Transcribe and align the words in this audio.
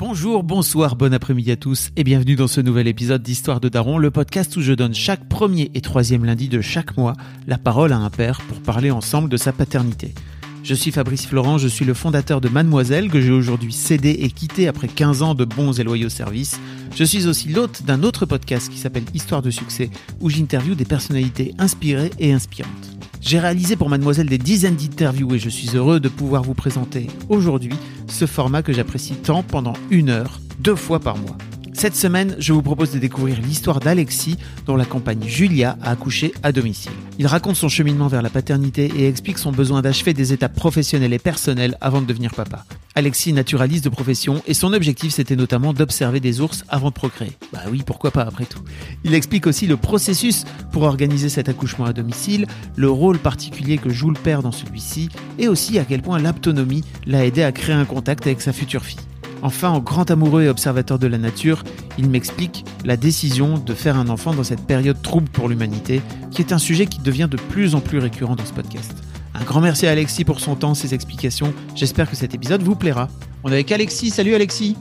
Bonjour, 0.00 0.42
bonsoir, 0.42 0.96
bon 0.96 1.12
après-midi 1.12 1.50
à 1.50 1.56
tous 1.56 1.90
et 1.94 2.04
bienvenue 2.04 2.34
dans 2.34 2.46
ce 2.46 2.62
nouvel 2.62 2.88
épisode 2.88 3.22
d'Histoire 3.22 3.60
de 3.60 3.68
Daron, 3.68 3.98
le 3.98 4.10
podcast 4.10 4.56
où 4.56 4.62
je 4.62 4.72
donne 4.72 4.94
chaque 4.94 5.28
premier 5.28 5.70
et 5.74 5.82
troisième 5.82 6.24
lundi 6.24 6.48
de 6.48 6.62
chaque 6.62 6.96
mois 6.96 7.12
la 7.46 7.58
parole 7.58 7.92
à 7.92 7.98
un 7.98 8.08
père 8.08 8.40
pour 8.40 8.62
parler 8.62 8.90
ensemble 8.90 9.28
de 9.28 9.36
sa 9.36 9.52
paternité. 9.52 10.14
Je 10.62 10.72
suis 10.74 10.90
Fabrice 10.90 11.26
Florent, 11.26 11.58
je 11.58 11.68
suis 11.68 11.84
le 11.84 11.92
fondateur 11.92 12.40
de 12.40 12.48
Mademoiselle 12.48 13.10
que 13.10 13.20
j'ai 13.20 13.30
aujourd'hui 13.30 13.74
cédé 13.74 14.08
et 14.08 14.30
quitté 14.30 14.68
après 14.68 14.88
15 14.88 15.22
ans 15.22 15.34
de 15.34 15.44
bons 15.44 15.78
et 15.78 15.84
loyaux 15.84 16.08
services. 16.08 16.58
Je 16.96 17.04
suis 17.04 17.26
aussi 17.26 17.50
l'hôte 17.50 17.82
d'un 17.82 18.02
autre 18.02 18.24
podcast 18.24 18.72
qui 18.72 18.78
s'appelle 18.78 19.04
Histoire 19.12 19.42
de 19.42 19.50
succès 19.50 19.90
où 20.22 20.30
j'interviewe 20.30 20.76
des 20.76 20.86
personnalités 20.86 21.54
inspirées 21.58 22.10
et 22.18 22.32
inspirantes. 22.32 22.89
J'ai 23.20 23.38
réalisé 23.38 23.76
pour 23.76 23.90
Mademoiselle 23.90 24.28
des 24.28 24.38
dizaines 24.38 24.76
d'interviews 24.76 25.34
et 25.34 25.38
je 25.38 25.50
suis 25.50 25.76
heureux 25.76 26.00
de 26.00 26.08
pouvoir 26.08 26.42
vous 26.42 26.54
présenter 26.54 27.06
aujourd'hui 27.28 27.74
ce 28.06 28.26
format 28.26 28.62
que 28.62 28.72
j'apprécie 28.72 29.14
tant 29.14 29.42
pendant 29.42 29.74
une 29.90 30.08
heure, 30.08 30.40
deux 30.58 30.74
fois 30.74 31.00
par 31.00 31.18
mois. 31.18 31.36
Cette 31.80 31.96
semaine, 31.96 32.36
je 32.38 32.52
vous 32.52 32.60
propose 32.60 32.92
de 32.92 32.98
découvrir 32.98 33.40
l'histoire 33.40 33.80
d'Alexis, 33.80 34.36
dont 34.66 34.76
la 34.76 34.84
compagne 34.84 35.26
Julia 35.26 35.78
a 35.80 35.92
accouché 35.92 36.34
à 36.42 36.52
domicile. 36.52 36.92
Il 37.18 37.26
raconte 37.26 37.56
son 37.56 37.70
cheminement 37.70 38.06
vers 38.06 38.20
la 38.20 38.28
paternité 38.28 38.92
et 38.98 39.08
explique 39.08 39.38
son 39.38 39.50
besoin 39.50 39.80
d'achever 39.80 40.12
des 40.12 40.34
étapes 40.34 40.54
professionnelles 40.54 41.14
et 41.14 41.18
personnelles 41.18 41.78
avant 41.80 42.02
de 42.02 42.06
devenir 42.06 42.34
papa. 42.34 42.66
Alexis 42.96 43.32
naturaliste 43.32 43.82
de 43.82 43.88
profession 43.88 44.42
et 44.46 44.52
son 44.52 44.74
objectif 44.74 45.14
c'était 45.14 45.36
notamment 45.36 45.72
d'observer 45.72 46.20
des 46.20 46.42
ours 46.42 46.64
avant 46.68 46.88
de 46.88 46.94
procréer. 46.94 47.32
Bah 47.50 47.60
oui, 47.70 47.82
pourquoi 47.86 48.10
pas 48.10 48.24
après 48.24 48.44
tout. 48.44 48.60
Il 49.04 49.14
explique 49.14 49.46
aussi 49.46 49.66
le 49.66 49.78
processus 49.78 50.44
pour 50.72 50.82
organiser 50.82 51.30
cet 51.30 51.48
accouchement 51.48 51.86
à 51.86 51.94
domicile, 51.94 52.46
le 52.76 52.90
rôle 52.90 53.16
particulier 53.18 53.78
que 53.78 53.88
joue 53.88 54.10
le 54.10 54.20
père 54.20 54.42
dans 54.42 54.52
celui-ci 54.52 55.08
et 55.38 55.48
aussi 55.48 55.78
à 55.78 55.86
quel 55.86 56.02
point 56.02 56.18
l'autonomie 56.18 56.84
l'a 57.06 57.24
aidé 57.24 57.42
à 57.42 57.52
créer 57.52 57.74
un 57.74 57.86
contact 57.86 58.26
avec 58.26 58.42
sa 58.42 58.52
future 58.52 58.84
fille. 58.84 59.00
Enfin, 59.42 59.70
en 59.70 59.80
grand 59.80 60.10
amoureux 60.10 60.42
et 60.42 60.48
observateur 60.48 60.98
de 60.98 61.06
la 61.06 61.18
nature, 61.18 61.62
il 61.98 62.08
m'explique 62.10 62.64
la 62.84 62.96
décision 62.96 63.58
de 63.58 63.74
faire 63.74 63.96
un 63.96 64.08
enfant 64.08 64.34
dans 64.34 64.44
cette 64.44 64.66
période 64.66 65.00
trouble 65.00 65.28
pour 65.30 65.48
l'humanité, 65.48 66.02
qui 66.30 66.42
est 66.42 66.52
un 66.52 66.58
sujet 66.58 66.86
qui 66.86 67.00
devient 67.00 67.28
de 67.30 67.36
plus 67.36 67.74
en 67.74 67.80
plus 67.80 67.98
récurrent 67.98 68.36
dans 68.36 68.44
ce 68.44 68.52
podcast. 68.52 68.92
Un 69.34 69.44
grand 69.44 69.60
merci 69.60 69.86
à 69.86 69.92
Alexis 69.92 70.24
pour 70.24 70.40
son 70.40 70.56
temps, 70.56 70.74
ses 70.74 70.92
explications. 70.92 71.54
J'espère 71.74 72.10
que 72.10 72.16
cet 72.16 72.34
épisode 72.34 72.62
vous 72.62 72.74
plaira. 72.74 73.08
On 73.42 73.50
est 73.50 73.54
avec 73.54 73.72
Alexis. 73.72 74.10
Salut 74.10 74.34
Alexis. 74.34 74.76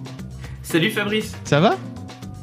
Salut 0.62 0.92
Fabrice. 0.92 1.34
Ça 1.46 1.60
va? 1.60 1.78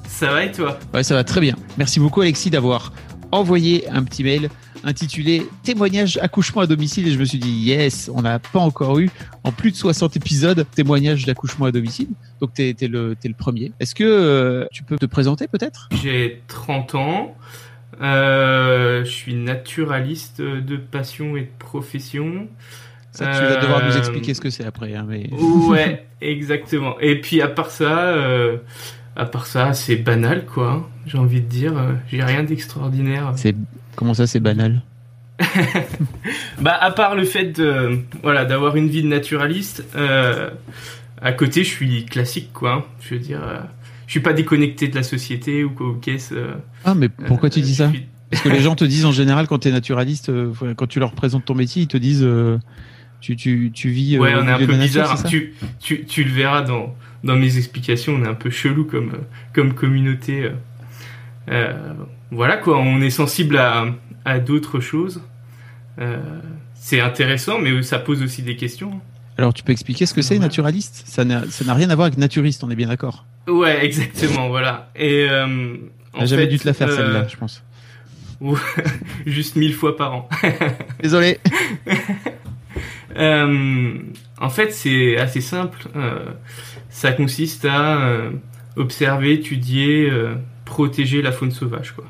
Ça 0.09 0.33
va 0.33 0.45
et 0.45 0.53
toi? 0.53 0.79
Ouais, 0.95 1.03
ça 1.03 1.15
va 1.15 1.25
très 1.25 1.41
bien. 1.41 1.55
Merci 1.77 2.01
beaucoup 2.01 2.23
Alexis 2.23 2.49
d'avoir 2.49 2.93
envoyé 3.33 3.89
un 3.91 4.03
petit 4.03 4.25
mail 4.25 4.49
intitulé 4.85 5.47
Témoignage 5.63 6.19
accouchement 6.23 6.63
à 6.63 6.67
domicile 6.67 7.09
et 7.09 7.11
je 7.11 7.19
me 7.19 7.25
suis 7.25 7.39
dit 7.39 7.51
yes, 7.51 8.11
on 8.13 8.23
n'a 8.23 8.39
pas 8.39 8.61
encore 8.61 8.99
eu 8.99 9.11
en 9.45 9.53
plus 9.53 9.71
de 9.71 9.77
60 9.77 10.17
épisodes 10.17 10.67
témoignage 10.75 11.25
d'accouchement 11.25 11.67
à 11.67 11.73
domicile. 11.73 12.09
Donc 12.41 12.55
tu 12.55 12.63
es, 12.63 12.89
le, 12.89 13.17
le 13.23 13.35
premier. 13.35 13.73
Est-ce 13.81 13.95
que 13.95 14.05
euh, 14.05 14.67
tu 14.73 14.83
peux 14.83 14.97
te 14.97 15.07
présenter 15.07 15.49
peut-être? 15.49 15.89
J'ai 16.03 16.43
30 16.49 16.95
ans. 16.95 17.37
Euh, 18.01 19.05
je 19.05 19.11
suis 19.11 19.35
naturaliste 19.35 20.41
de 20.41 20.77
passion 20.77 21.37
et 21.37 21.43
de 21.43 21.51
profession. 21.59 22.49
Ça, 23.13 23.33
tu 23.33 23.41
vas 23.41 23.57
devoir 23.57 23.87
nous 23.87 23.97
expliquer 23.97 24.35
ce 24.35 24.41
que 24.43 24.51
c'est 24.51 24.65
après. 24.65 24.95
Hein, 24.95 25.07
mais... 25.09 25.31
Ouais, 25.69 26.07
exactement. 26.21 26.99
Et 27.01 27.21
puis 27.21 27.41
à 27.41 27.49
part 27.49 27.71
ça, 27.71 28.09
euh, 28.09 28.59
à 29.17 29.25
part 29.25 29.47
ça, 29.47 29.73
c'est 29.73 29.97
banal 29.97 30.45
quoi. 30.45 30.89
J'ai 31.07 31.19
envie 31.19 31.41
de 31.41 31.47
dire, 31.47 31.75
j'ai 32.09 32.23
rien 32.23 32.43
d'extraordinaire. 32.43 33.33
C'est 33.37 33.55
Comment 33.97 34.15
ça, 34.15 34.27
c'est 34.27 34.41
banal? 34.41 34.83
Bah, 36.61 36.77
à 36.81 36.91
part 36.91 37.15
le 37.15 37.25
fait 37.25 37.53
de, 37.53 37.99
voilà, 38.23 38.45
d'avoir 38.45 38.77
une 38.77 38.89
vie 38.89 39.03
de 39.03 39.09
naturaliste, 39.09 39.85
euh, 39.95 40.51
à 41.21 41.33
côté, 41.33 41.65
je 41.65 41.69
suis 41.69 42.07
classique, 42.07 42.51
quoi. 42.55 42.89
Je 43.01 43.15
veux 43.15 43.21
dire, 43.21 43.43
euh, 43.43 43.59
je 44.07 44.13
suis 44.13 44.21
pas 44.21 44.33
déconnecté 44.33 44.89
de 44.89 44.95
la 44.95 45.03
société 45.03 45.65
ou 45.65 45.71
quoi, 45.71 45.97
qu'est-ce. 46.01 46.35
Euh, 46.35 46.55
ah, 46.85 46.95
mais 46.95 47.09
pourquoi 47.09 47.51
tu 47.51 47.61
dis 47.61 47.75
ça 47.75 47.93
Parce 48.31 48.43
que 48.43 48.49
les 48.49 48.61
gens 48.63 48.75
te 48.75 48.85
disent 48.85 49.05
en 49.05 49.13
général, 49.13 49.47
quand 49.47 49.59
tu 49.59 49.69
es 49.69 49.73
naturaliste, 49.73 50.31
quand 50.77 50.87
tu 50.87 50.99
leur 50.99 51.13
présentes 51.13 51.45
ton 51.45 51.55
métier, 51.55 51.83
ils 51.83 51.89
te 51.89 51.99
disent. 51.99 52.27
Tu, 53.21 53.35
tu, 53.35 53.71
tu, 53.73 53.89
vis. 53.89 54.19
Ouais, 54.19 54.35
on 54.35 54.47
est 54.47 54.53
un 54.53 54.59
peu 54.59 54.77
bizarre. 54.77 55.23
Tu, 55.25 55.55
tu, 55.81 56.05
tu, 56.05 56.23
le 56.23 56.31
verras 56.31 56.63
dans, 56.63 56.95
dans 57.25 57.35
mes 57.35 57.57
explications. 57.57 58.15
On 58.15 58.25
est 58.25 58.29
un 58.29 58.35
peu 58.35 58.51
chelou 58.51 58.85
comme, 58.85 59.13
comme 59.53 59.75
communauté. 59.75 60.51
Euh, 61.49 61.95
voilà 62.31 62.57
quoi, 62.57 62.79
on 62.79 63.01
est 63.01 63.11
sensible 63.11 63.57
à, 63.59 63.87
à 64.25 64.39
d'autres 64.39 64.81
choses. 64.81 65.23
Euh, 65.99 66.19
c'est 66.75 67.01
intéressant, 67.01 67.59
mais 67.59 67.83
ça 67.83 67.99
pose 67.99 68.23
aussi 68.23 68.43
des 68.43 68.57
questions. 68.57 69.01
Alors, 69.39 69.53
tu 69.53 69.63
peux 69.63 69.73
expliquer 69.73 70.07
ce 70.07 70.15
que 70.15 70.23
c'est 70.23 70.39
naturaliste? 70.39 71.03
Ça 71.07 71.25
n'a 71.25 71.75
rien 71.75 71.91
à 71.91 71.95
voir 71.95 72.07
avec 72.07 72.19
naturiste, 72.19 72.65
on 72.65 72.71
est 72.71 72.77
bien 72.77 72.89
d'accord 72.89 73.25
Ouais, 73.47 73.85
exactement, 73.85 74.49
voilà. 74.49 74.91
Et 74.97 75.27
euh, 75.29 75.77
j'avais 76.25 76.47
dû 76.47 76.59
te 76.59 76.67
la 76.67 76.75
faire 76.75 76.91
celle-là, 76.91 77.21
euh, 77.21 77.29
je 77.29 77.37
pense. 77.37 77.63
Juste 79.27 79.57
mille 79.57 79.75
fois 79.75 79.97
par 79.97 80.15
an. 80.15 80.29
Désolé. 81.03 81.39
euh, 83.17 83.95
en 84.41 84.49
fait, 84.49 84.73
c'est 84.73 85.19
assez 85.19 85.41
simple. 85.41 85.87
Ça 86.89 87.13
consiste 87.13 87.67
à 87.67 88.31
observer, 88.77 89.35
étudier, 89.35 90.11
protéger 90.67 91.23
la 91.23 91.33
faune 91.33 91.53
sauvage, 91.53 91.93
quoi. 91.93 92.05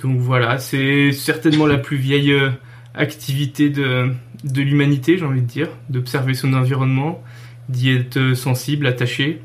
Donc 0.00 0.18
voilà, 0.18 0.58
c'est 0.58 1.12
certainement 1.12 1.66
la 1.66 1.78
plus 1.78 1.96
vieille 1.96 2.32
euh, 2.32 2.50
activité 2.94 3.70
de, 3.70 4.12
l'humanité, 4.54 5.18
j'ai 5.18 5.24
envie 5.24 5.42
de 5.42 5.46
dire, 5.46 5.68
d'observer 5.90 6.34
son 6.34 6.54
environnement, 6.54 7.22
d'y 7.68 7.90
être 7.90 8.34
sensible, 8.34 8.86
attaché. 8.86 9.40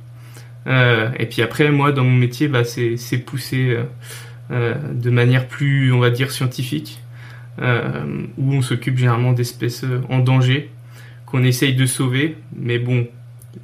Euh, 0.68 1.09
et 1.18 1.25
puis 1.25 1.42
après, 1.42 1.72
moi, 1.72 1.92
dans 1.92 2.03
mon 2.03 2.16
métier, 2.16 2.47
bah, 2.47 2.64
c'est, 2.64 3.18
poussé 3.25 3.78
euh, 4.52 4.75
de 4.94 5.09
manière 5.09 5.48
plus, 5.48 5.92
on 5.92 6.00
va 6.00 6.12
dire, 6.12 6.31
scientifique, 6.31 7.00
où 7.59 8.53
on 8.53 8.62
s'occupe 8.62 8.98
généralement 8.98 9.34
d'espèces 9.34 9.86
en 10.09 10.19
danger, 10.19 10.69
qu'on 11.25 11.44
essaye 11.44 11.75
de 11.75 11.86
sauver. 11.86 12.38
Mais 12.56 12.80
bon, 12.80 13.08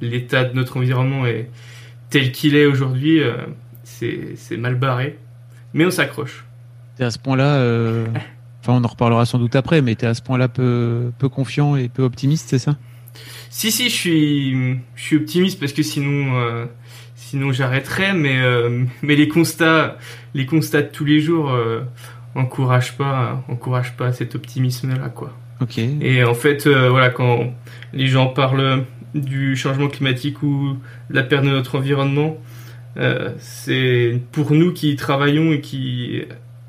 l'état 0.00 0.44
de 0.44 0.54
notre 0.54 0.76
environnement 0.76 1.26
est 1.26 1.48
tel 2.10 2.32
qu'il 2.32 2.56
est 2.56 2.66
aujourd'hui, 2.66 3.20
c'est, 4.36 4.56
mal 4.56 4.76
barré. 4.76 5.18
Mais 5.74 5.84
on 5.84 5.90
s'accroche 5.90 6.44
à 7.00 7.10
ce 7.10 7.18
point-là, 7.18 7.56
euh, 7.56 8.06
enfin 8.60 8.72
on 8.72 8.84
en 8.84 8.88
reparlera 8.88 9.24
sans 9.24 9.38
doute 9.38 9.54
après, 9.56 9.82
mais 9.82 9.94
tu 9.94 10.04
es 10.04 10.08
à 10.08 10.14
ce 10.14 10.22
point-là 10.22 10.48
peu, 10.48 11.12
peu 11.18 11.28
confiant 11.28 11.76
et 11.76 11.88
peu 11.88 12.02
optimiste, 12.02 12.48
c'est 12.50 12.58
ça? 12.58 12.76
Si, 13.50 13.70
si, 13.70 13.88
je 13.88 13.94
suis, 13.94 14.52
je 14.94 15.02
suis 15.02 15.16
optimiste 15.16 15.58
parce 15.58 15.72
que 15.72 15.82
sinon, 15.82 16.36
euh, 16.36 16.66
sinon 17.14 17.52
j'arrêterais, 17.52 18.14
mais, 18.14 18.40
euh, 18.40 18.84
mais 19.02 19.16
les 19.16 19.28
constats, 19.28 19.96
les 20.34 20.44
constats 20.44 20.82
de 20.82 20.88
tous 20.88 21.04
les 21.04 21.20
jours 21.20 21.56
encouragent 22.34 22.96
pas, 22.96 23.44
encouragent 23.48 23.96
pas 23.96 24.12
cet 24.12 24.34
optimisme-là, 24.34 25.08
quoi. 25.08 25.32
Ok. 25.60 25.78
Et 25.78 26.22
en 26.24 26.34
fait, 26.34 26.68
voilà, 26.68 27.10
quand 27.10 27.52
les 27.92 28.06
gens 28.06 28.28
parlent 28.28 28.84
du 29.14 29.56
changement 29.56 29.88
climatique 29.88 30.42
ou 30.42 30.76
de 31.10 31.14
la 31.14 31.22
perte 31.22 31.44
de 31.44 31.50
notre 31.50 31.78
environnement, 31.78 32.36
c'est 33.38 34.20
pour 34.32 34.52
nous 34.52 34.72
qui 34.72 34.96
travaillons 34.96 35.52
et 35.52 35.60
qui 35.60 36.22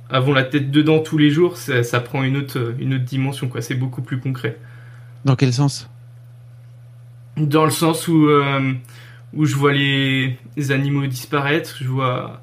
avons 0.10 0.34
la 0.34 0.44
tête 0.44 0.72
dedans 0.72 1.00
tous 1.00 1.18
les 1.18 1.30
jours, 1.30 1.58
ça, 1.58 2.00
prend 2.00 2.24
une 2.24 2.38
autre, 2.38 2.74
une 2.80 2.96
autre 2.96 3.06
dimension, 3.06 3.48
quoi. 3.48 3.62
C'est 3.62 3.76
beaucoup 3.76 4.02
plus 4.02 4.20
concret. 4.20 4.58
Dans 5.26 5.36
quel 5.36 5.54
sens? 5.54 5.90
Dans 7.38 7.66
le 7.66 7.72
sens 7.72 8.08
où, 8.08 8.28
euh, 8.28 8.74
où 9.34 9.46
je 9.46 9.56
vois 9.56 9.74
les, 9.74 10.38
animaux 10.70 11.06
disparaître, 11.08 11.78
je 11.82 11.88
vois 11.88 12.42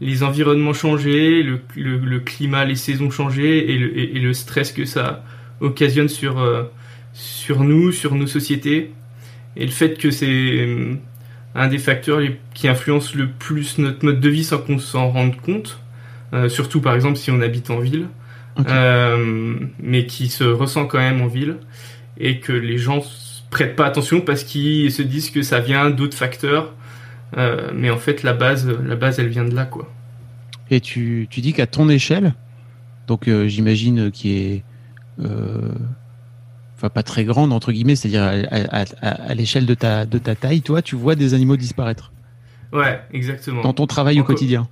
les 0.00 0.22
environnements 0.22 0.72
changer, 0.72 1.42
le, 1.42 1.60
le, 1.74 2.20
climat, 2.20 2.64
les 2.64 2.76
saisons 2.76 3.10
changer 3.10 3.72
et 3.72 3.78
le, 3.78 3.98
et, 3.98 4.20
le, 4.20 4.32
stress 4.32 4.72
que 4.72 4.84
ça 4.84 5.24
occasionne 5.60 6.08
sur, 6.08 6.38
euh, 6.38 6.64
sur 7.12 7.64
nous, 7.64 7.90
sur 7.90 8.14
nos 8.14 8.28
sociétés. 8.28 8.92
Et 9.56 9.64
le 9.64 9.72
fait 9.72 9.98
que 9.98 10.12
c'est 10.12 10.28
euh, 10.28 10.94
un 11.54 11.68
des 11.68 11.78
facteurs 11.78 12.20
qui 12.54 12.68
influence 12.68 13.14
le 13.14 13.28
plus 13.28 13.78
notre 13.78 14.04
mode 14.04 14.20
de 14.20 14.28
vie 14.28 14.44
sans 14.44 14.58
qu'on 14.58 14.78
s'en 14.78 15.10
rende 15.10 15.36
compte. 15.40 15.78
Euh, 16.34 16.48
surtout 16.48 16.80
par 16.80 16.94
exemple 16.94 17.16
si 17.16 17.30
on 17.30 17.40
habite 17.40 17.70
en 17.70 17.78
ville, 17.78 18.06
euh, 18.68 19.56
mais 19.82 20.06
qui 20.06 20.28
se 20.28 20.44
ressent 20.44 20.86
quand 20.86 20.98
même 20.98 21.22
en 21.22 21.26
ville, 21.26 21.56
et 22.18 22.38
que 22.40 22.52
les 22.52 22.76
gens 22.76 23.02
prêtent 23.50 23.76
pas 23.76 23.86
attention 23.86 24.20
parce 24.20 24.44
qu'ils 24.44 24.92
se 24.92 25.00
disent 25.02 25.30
que 25.30 25.42
ça 25.42 25.60
vient 25.60 25.90
d'autres 25.90 26.16
facteurs. 26.16 26.74
mais 27.74 27.90
en 27.90 27.96
fait, 27.96 28.22
la 28.22 28.34
base, 28.34 28.68
la 28.68 28.96
base, 28.96 29.18
elle 29.18 29.28
vient 29.28 29.44
de 29.44 29.54
là, 29.54 29.64
quoi. 29.64 29.90
Et 30.70 30.80
tu, 30.80 31.28
tu 31.30 31.40
dis 31.40 31.54
qu'à 31.54 31.66
ton 31.66 31.88
échelle, 31.88 32.34
donc 33.06 33.30
j'imagine 33.46 34.10
qui 34.10 34.36
est 34.36 34.64
enfin 36.78 36.90
pas 36.90 37.02
très 37.02 37.24
grande 37.24 37.52
entre 37.52 37.72
guillemets, 37.72 37.96
c'est-à-dire 37.96 38.22
à, 38.22 39.34
l'échelle 39.34 39.66
de 39.66 39.74
ta 39.74 40.06
de 40.06 40.18
ta 40.18 40.36
taille, 40.36 40.62
toi, 40.62 40.80
tu 40.80 40.94
vois 40.94 41.16
des 41.16 41.34
animaux 41.34 41.56
disparaître. 41.56 42.12
Ouais, 42.72 43.00
exactement. 43.12 43.62
Dans 43.62 43.72
ton 43.72 43.86
travail 43.86 44.20
au 44.20 44.24
quotidien. 44.24 44.68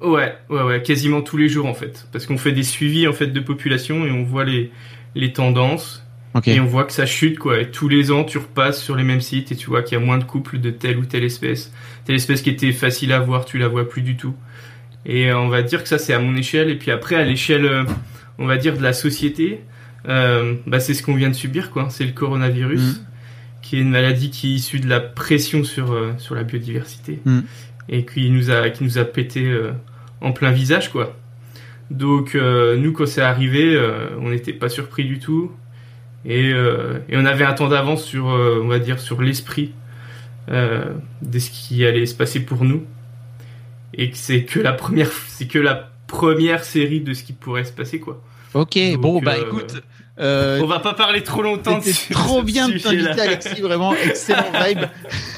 Ouais, 0.00 0.34
ouais, 0.48 0.62
ouais, 0.62 0.82
quasiment 0.82 1.20
tous 1.20 1.36
les 1.36 1.50
jours 1.50 1.66
en 1.66 1.74
fait, 1.74 2.06
parce 2.12 2.24
qu'on 2.24 2.38
fait 2.38 2.52
des 2.52 2.62
suivis 2.62 3.06
en 3.06 3.12
fait 3.12 3.26
de 3.26 3.40
population 3.40 4.06
et 4.06 4.10
on 4.10 4.24
voit 4.24 4.44
les 4.44 4.70
les 5.14 5.32
tendances. 5.32 6.04
Et 6.46 6.60
on 6.60 6.64
voit 6.64 6.84
que 6.84 6.92
ça 6.92 7.06
chute 7.06 7.40
quoi. 7.40 7.60
Et 7.60 7.70
tous 7.72 7.88
les 7.88 8.12
ans, 8.12 8.22
tu 8.22 8.38
repasses 8.38 8.80
sur 8.80 8.94
les 8.94 9.02
mêmes 9.02 9.20
sites 9.20 9.50
et 9.50 9.56
tu 9.56 9.66
vois 9.68 9.82
qu'il 9.82 9.98
y 9.98 10.00
a 10.00 10.04
moins 10.04 10.16
de 10.16 10.22
couples 10.22 10.60
de 10.60 10.70
telle 10.70 10.96
ou 10.96 11.04
telle 11.04 11.24
espèce. 11.24 11.72
Telle 12.04 12.14
espèce 12.14 12.40
qui 12.40 12.50
était 12.50 12.70
facile 12.70 13.12
à 13.12 13.18
voir, 13.18 13.44
tu 13.44 13.58
la 13.58 13.66
vois 13.66 13.88
plus 13.88 14.02
du 14.02 14.16
tout. 14.16 14.34
Et 15.04 15.32
on 15.32 15.48
va 15.48 15.62
dire 15.62 15.82
que 15.82 15.88
ça 15.88 15.98
c'est 15.98 16.14
à 16.14 16.20
mon 16.20 16.36
échelle. 16.36 16.70
Et 16.70 16.76
puis 16.76 16.92
après 16.92 17.16
à 17.16 17.24
l'échelle, 17.24 17.66
euh, 17.66 17.84
on 18.38 18.46
va 18.46 18.58
dire 18.58 18.76
de 18.76 18.82
la 18.82 18.92
société, 18.92 19.60
euh, 20.08 20.54
bah, 20.66 20.80
c'est 20.80 20.94
ce 20.94 21.02
qu'on 21.02 21.14
vient 21.14 21.28
de 21.28 21.34
subir, 21.34 21.70
quoi. 21.70 21.88
C'est 21.90 22.04
le 22.04 22.12
coronavirus, 22.12 23.00
mm. 23.00 23.06
qui 23.62 23.76
est 23.76 23.80
une 23.80 23.90
maladie 23.90 24.30
qui 24.30 24.52
est 24.52 24.54
issue 24.54 24.80
de 24.80 24.88
la 24.88 25.00
pression 25.00 25.64
sur, 25.64 25.92
euh, 25.92 26.12
sur 26.18 26.34
la 26.34 26.42
biodiversité 26.42 27.20
mm. 27.24 27.40
et 27.88 28.04
qui 28.04 28.30
nous 28.30 28.50
a, 28.50 28.70
qui 28.70 28.84
nous 28.84 28.98
a 28.98 29.04
pété 29.04 29.46
euh, 29.46 29.72
en 30.20 30.32
plein 30.32 30.50
visage, 30.50 30.90
quoi. 30.90 31.16
Donc, 31.90 32.34
nous, 32.34 32.92
quand 32.92 33.06
c'est 33.06 33.20
arrivé, 33.20 33.76
on 34.20 34.30
n'était 34.30 34.52
pas 34.52 34.68
surpris 34.68 35.04
du 35.04 35.18
tout. 35.18 35.50
Et, 36.24 36.50
et 36.50 37.16
on 37.16 37.24
avait 37.24 37.44
un 37.44 37.52
temps 37.52 37.68
d'avance 37.68 38.04
sur, 38.04 38.26
on 38.26 38.68
va 38.68 38.78
dire, 38.78 39.00
sur 39.00 39.20
l'esprit 39.20 39.72
de 40.46 41.38
ce 41.40 41.50
qui 41.50 41.84
allait 41.84 42.06
se 42.06 42.14
passer 42.14 42.38
pour 42.38 42.64
nous. 42.64 42.84
Et 43.94 44.10
que 44.10 44.16
c'est 44.16 44.44
que 44.44 44.60
la 44.60 44.72
première, 44.72 45.10
c'est 45.10 45.48
que 45.48 45.58
la 45.58 45.90
première 46.06 46.62
série 46.62 47.00
de 47.00 47.12
ce 47.12 47.24
qui 47.24 47.32
pourrait 47.32 47.64
se 47.64 47.72
passer, 47.72 47.98
quoi. 47.98 48.22
Ok, 48.54 48.78
bon, 48.98 49.20
bah 49.20 49.38
écoute, 49.38 49.82
euh, 50.18 50.60
on 50.60 50.66
va 50.66 50.80
pas 50.80 50.94
parler 50.94 51.22
trop 51.22 51.42
longtemps. 51.42 51.80
C'était 51.80 52.14
trop 52.14 52.42
bien 52.42 52.68
de 52.68 52.78
t'inviter, 52.78 53.20
Alexis. 53.20 53.60
Vraiment 53.60 53.94
excellent 53.94 54.52
vibe. 54.66 54.86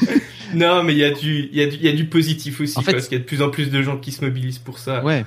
non, 0.54 0.82
mais 0.82 0.92
il 0.92 0.98
y 0.98 1.04
a 1.04 1.10
du, 1.10 1.48
y 1.52 1.62
a 1.62 1.66
du, 1.66 1.76
il 1.76 1.84
y 1.84 1.88
a 1.88 1.92
du 1.92 2.06
positif 2.06 2.60
aussi 2.60 2.78
en 2.78 2.82
fait, 2.82 2.92
parce 2.92 3.08
qu'il 3.08 3.18
y 3.18 3.20
a 3.20 3.22
de 3.22 3.28
plus 3.28 3.42
en 3.42 3.50
plus 3.50 3.70
de 3.70 3.82
gens 3.82 3.96
qui 3.98 4.12
se 4.12 4.24
mobilisent 4.24 4.58
pour 4.58 4.78
ça. 4.78 5.04
Ouais. 5.04 5.24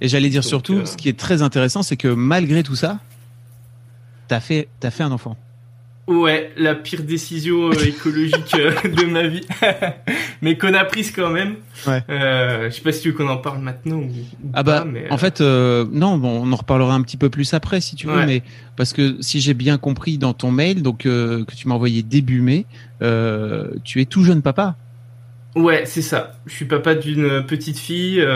Et 0.00 0.08
j'allais 0.08 0.28
dire 0.28 0.44
surtout, 0.44 0.78
euh, 0.78 0.84
ce 0.84 0.96
qui 0.96 1.08
est 1.08 1.18
très 1.18 1.42
intéressant, 1.42 1.82
c'est 1.82 1.96
que 1.96 2.08
malgré 2.08 2.62
tout 2.62 2.74
ça, 2.74 2.98
t'as 4.28 4.40
fait, 4.40 4.68
t'as 4.80 4.90
fait 4.90 5.04
un 5.04 5.12
enfant. 5.12 5.36
Ouais, 6.08 6.52
la 6.56 6.74
pire 6.74 7.04
décision 7.04 7.70
euh, 7.70 7.74
écologique 7.86 8.56
euh, 8.56 8.72
de 8.88 9.04
ma 9.04 9.28
vie, 9.28 9.46
mais 10.42 10.58
qu'on 10.58 10.74
a 10.74 10.84
prise 10.84 11.12
quand 11.12 11.30
même. 11.30 11.54
Ouais. 11.86 12.02
Euh, 12.10 12.68
je 12.68 12.74
sais 12.74 12.82
pas 12.82 12.90
si 12.90 13.02
tu 13.02 13.10
veux 13.10 13.16
qu'on 13.16 13.28
en 13.28 13.36
parle 13.36 13.60
maintenant 13.60 13.98
ou, 13.98 14.10
ah 14.52 14.64
bah, 14.64 14.84
mais 14.84 15.08
en 15.12 15.18
fait 15.18 15.40
non, 15.40 16.18
bon, 16.18 16.42
on 16.42 16.52
en 16.52 16.56
reparlera 16.56 16.94
un 16.94 17.02
petit 17.02 17.16
peu 17.16 17.30
plus 17.30 17.54
après 17.54 17.80
si 17.80 17.94
tu 17.94 18.08
veux, 18.08 18.26
mais 18.26 18.42
parce 18.76 18.92
que 18.92 19.16
si 19.20 19.40
j'ai 19.40 19.54
bien 19.54 19.78
compris 19.78 20.18
dans 20.18 20.34
ton 20.34 20.50
mail, 20.50 20.82
donc 20.82 20.98
que 21.02 21.44
tu 21.56 21.68
m'as 21.68 21.74
envoyé 21.76 22.02
début 22.02 22.40
mai, 22.40 22.66
tu 23.84 24.00
es 24.00 24.04
tout 24.04 24.24
jeune 24.24 24.42
papa. 24.42 24.76
Ouais, 25.54 25.84
c'est 25.84 26.02
ça. 26.02 26.32
Je 26.46 26.54
suis 26.54 26.64
papa 26.64 26.96
d'une 26.96 27.44
petite 27.46 27.78
fille 27.78 28.26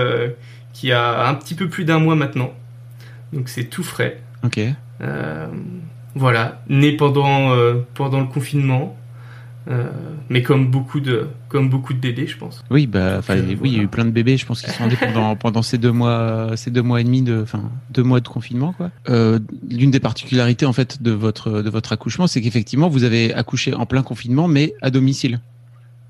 qui 0.72 0.92
a 0.92 1.28
un 1.28 1.34
petit 1.34 1.56
peu 1.56 1.68
plus 1.68 1.84
d'un 1.84 1.98
mois 1.98 2.14
maintenant, 2.14 2.54
donc 3.32 3.48
c'est 3.48 3.64
tout 3.64 3.82
frais. 3.82 4.20
Ok. 4.44 4.60
Voilà, 6.16 6.62
né 6.70 6.92
pendant 6.92 7.52
euh, 7.52 7.74
pendant 7.94 8.20
le 8.20 8.26
confinement. 8.26 8.96
Euh, 9.68 9.90
mais 10.28 10.42
comme 10.42 10.70
beaucoup 10.70 11.00
de 11.00 11.26
comme 11.48 11.68
beaucoup 11.68 11.92
de 11.92 11.98
bébés, 11.98 12.26
je 12.26 12.38
pense. 12.38 12.64
Oui, 12.70 12.86
bah, 12.86 13.16
enfin, 13.18 13.34
oui, 13.36 13.70
il 13.70 13.76
y 13.76 13.80
a 13.80 13.82
eu 13.82 13.88
plein 13.88 14.04
de 14.04 14.10
bébés, 14.10 14.36
je 14.36 14.46
pense, 14.46 14.62
qui 14.62 14.70
sont 14.70 14.86
nés 14.86 14.96
pendant 14.96 15.34
pendant 15.36 15.62
ces 15.62 15.76
deux 15.76 15.90
mois, 15.90 16.52
ces 16.56 16.70
deux 16.70 16.82
mois 16.82 17.00
et 17.00 17.04
demi 17.04 17.20
de, 17.20 17.42
enfin, 17.42 17.70
deux 17.90 18.04
mois 18.04 18.20
de 18.20 18.28
confinement, 18.28 18.72
quoi. 18.72 18.90
Euh, 19.08 19.40
L'une 19.68 19.90
des 19.90 20.00
particularités 20.00 20.66
en 20.66 20.72
fait 20.72 21.02
de 21.02 21.10
votre 21.10 21.62
de 21.62 21.68
votre 21.68 21.92
accouchement, 21.92 22.28
c'est 22.28 22.40
qu'effectivement, 22.40 22.88
vous 22.88 23.04
avez 23.04 23.34
accouché 23.34 23.74
en 23.74 23.86
plein 23.86 24.02
confinement, 24.02 24.48
mais 24.48 24.72
à 24.82 24.90
domicile. 24.90 25.40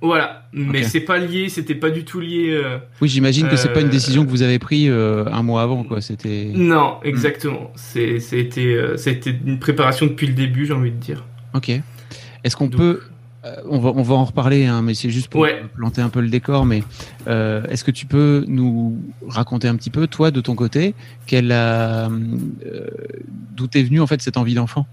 Voilà, 0.06 0.48
mais 0.52 0.84
c'est 0.84 1.00
pas 1.00 1.18
lié, 1.18 1.48
c'était 1.48 1.74
pas 1.74 1.90
du 1.90 2.04
tout 2.04 2.20
lié. 2.20 2.50
Euh, 2.50 2.78
oui, 3.00 3.08
j'imagine 3.08 3.48
que 3.48 3.56
c'est 3.56 3.72
pas 3.72 3.80
une 3.80 3.88
décision 3.88 4.24
que 4.24 4.30
vous 4.30 4.42
avez 4.42 4.60
prise 4.60 4.88
euh, 4.88 5.24
un 5.32 5.42
mois 5.42 5.62
avant, 5.62 5.82
quoi. 5.82 6.00
C'était. 6.00 6.52
Non, 6.54 6.98
exactement. 7.02 7.72
C'est, 7.74 8.20
c'était, 8.20 8.72
euh, 8.74 8.96
c'était 8.96 9.34
une 9.44 9.58
préparation 9.58 10.06
depuis 10.06 10.28
le 10.28 10.34
début, 10.34 10.64
j'ai 10.64 10.74
envie 10.74 10.92
de 10.92 10.96
dire. 10.96 11.24
Ok. 11.54 11.70
Est-ce 12.44 12.56
qu'on 12.56 12.68
peut, 12.68 13.00
on 13.68 13.80
va, 13.80 13.90
on 13.96 14.02
va 14.02 14.14
en 14.14 14.24
reparler, 14.24 14.66
hein, 14.66 14.80
mais 14.80 14.94
c'est 14.94 15.10
juste 15.10 15.26
pour 15.26 15.44
planter 15.74 16.00
un 16.00 16.08
peu 16.08 16.20
le 16.20 16.28
décor. 16.28 16.66
Mais 16.66 16.84
est-ce 17.26 17.82
que 17.82 17.90
tu 17.90 18.06
peux 18.06 18.44
nous 18.46 18.96
raconter 19.26 19.66
un 19.66 19.74
petit 19.74 19.90
peu, 19.90 20.06
toi, 20.06 20.30
de 20.30 20.40
ton 20.40 20.54
côté, 20.54 20.94
quelle 21.26 21.48
d'où 23.56 23.66
est 23.74 23.82
venue 23.82 24.00
en 24.00 24.06
fait 24.06 24.22
cette 24.22 24.36
envie 24.36 24.54
d'enfant? 24.54 24.86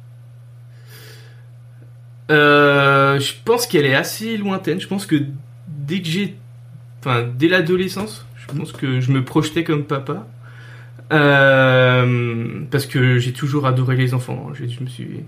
Euh, 2.34 3.20
je 3.20 3.34
pense 3.46 3.68
qu'elle 3.68 3.86
est 3.86 3.96
assez 3.96 4.38
lointaine. 4.38 4.80
Je 4.82 4.88
pense 4.88 5.06
que 5.06 5.16
dès 5.68 6.02
que 6.02 6.08
j'ai, 6.08 6.36
enfin, 7.00 7.28
dès 7.38 7.48
l'adolescence, 7.48 8.26
je 8.36 8.54
pense 8.54 8.72
que 8.72 9.00
je 9.00 9.12
me 9.12 9.24
projetais 9.24 9.64
comme 9.64 9.84
papa. 9.84 10.28
Euh, 11.12 12.62
parce 12.72 12.88
que 12.88 13.20
j'ai 13.20 13.34
toujours 13.34 13.68
adoré 13.68 13.96
les 13.96 14.14
enfants. 14.14 14.52
Je, 14.54 14.64
me 14.64 14.88
suis 14.88 15.26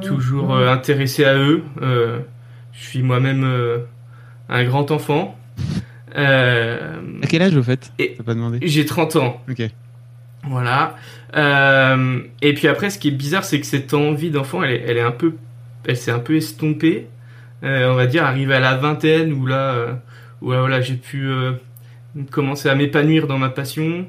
toujours 0.00 0.54
euh, 0.54 0.72
intéressé 0.72 1.24
à 1.24 1.36
eux. 1.36 1.62
je 1.80 2.22
suis 2.72 3.02
moi-même 3.02 3.46
un 4.48 4.64
grand 4.64 4.90
enfant. 4.90 5.38
à 6.14 7.26
quel 7.28 7.42
âge 7.42 7.56
au 7.56 7.62
fait? 7.62 7.92
pas 8.24 8.34
demandé? 8.34 8.58
J'ai 8.62 8.86
30 8.86 9.16
ans. 9.16 9.42
Ok. 9.50 9.68
Voilà. 10.48 10.96
et 11.34 12.54
puis 12.54 12.68
après, 12.68 12.88
ce 12.88 12.98
qui 12.98 13.08
est 13.08 13.12
bizarre, 13.12 13.44
c'est 13.44 13.60
que 13.60 13.66
cette 13.66 13.92
envie 13.92 14.30
d'enfant, 14.30 14.62
elle, 14.62 14.80
elle 14.86 14.96
est 14.96 15.02
un 15.02 15.10
peu 15.10 15.34
elle 15.86 15.96
s'est 15.96 16.10
un 16.10 16.18
peu 16.18 16.36
estompée. 16.36 17.08
Euh, 17.64 17.90
on 17.90 17.94
va 17.94 18.06
dire 18.06 18.24
arrivé 18.24 18.54
à 18.54 18.60
la 18.60 18.76
vingtaine 18.76 19.32
où 19.32 19.46
là, 19.46 19.74
euh, 19.74 19.92
où 20.42 20.46
voilà, 20.46 20.80
j'ai 20.80 20.94
pu 20.94 21.26
euh, 21.26 21.52
commencer 22.30 22.68
à 22.68 22.74
m'épanouir 22.74 23.26
dans 23.26 23.38
ma 23.38 23.48
passion. 23.48 24.06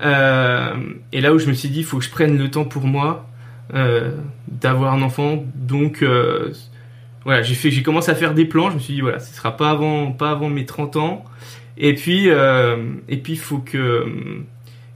et 0.00 1.20
là 1.20 1.34
où 1.34 1.38
je 1.38 1.46
me 1.46 1.52
suis 1.52 1.68
dit, 1.68 1.80
il 1.80 1.84
faut 1.84 1.98
que 1.98 2.04
je 2.04 2.10
prenne 2.10 2.36
le 2.38 2.50
temps 2.50 2.64
pour 2.64 2.84
moi 2.84 3.26
d'avoir 4.48 4.94
un 4.94 5.02
enfant. 5.02 5.44
Donc 5.54 6.04
voilà, 7.24 7.42
j'ai 7.42 7.54
fait, 7.54 7.70
j'ai 7.70 7.82
commencé 7.82 8.10
à 8.10 8.14
faire 8.14 8.34
des 8.34 8.46
plans. 8.46 8.70
Je 8.70 8.76
me 8.76 8.80
suis 8.80 8.94
dit 8.94 9.00
voilà, 9.02 9.18
ce 9.18 9.34
sera 9.34 9.56
pas 9.56 9.70
avant, 9.70 10.10
pas 10.12 10.30
avant 10.30 10.48
mes 10.48 10.66
30 10.66 10.96
ans. 10.96 11.24
Et 11.76 11.94
puis, 11.94 12.28
et 12.28 13.16
puis 13.18 13.34
il 13.34 13.38
faut 13.38 13.58
que, 13.58 14.06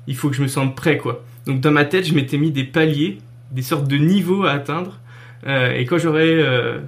il 0.07 0.17
faut 0.17 0.31
que 0.31 0.37
je 0.37 0.43
me 0.43 0.49
sente 0.49 0.75
prêt 0.75 0.97
quoi. 0.99 1.23
Donc 1.47 1.61
dans 1.61 1.71
ma 1.71 1.85
tête, 1.85 2.07
je 2.07 2.15
m'étais 2.15 2.39
mis 2.39 2.51
des 2.51 2.65
paliers, 2.65 3.19
des 3.53 3.63
sortes 3.63 3.87
de 3.87 3.97
niveaux 3.97 4.45
à 4.45 4.53
atteindre 4.53 4.99
euh, 5.47 5.73
et 5.73 5.85
quand 5.85 5.99
j'aurais 5.99 6.35
euh, 6.35 6.81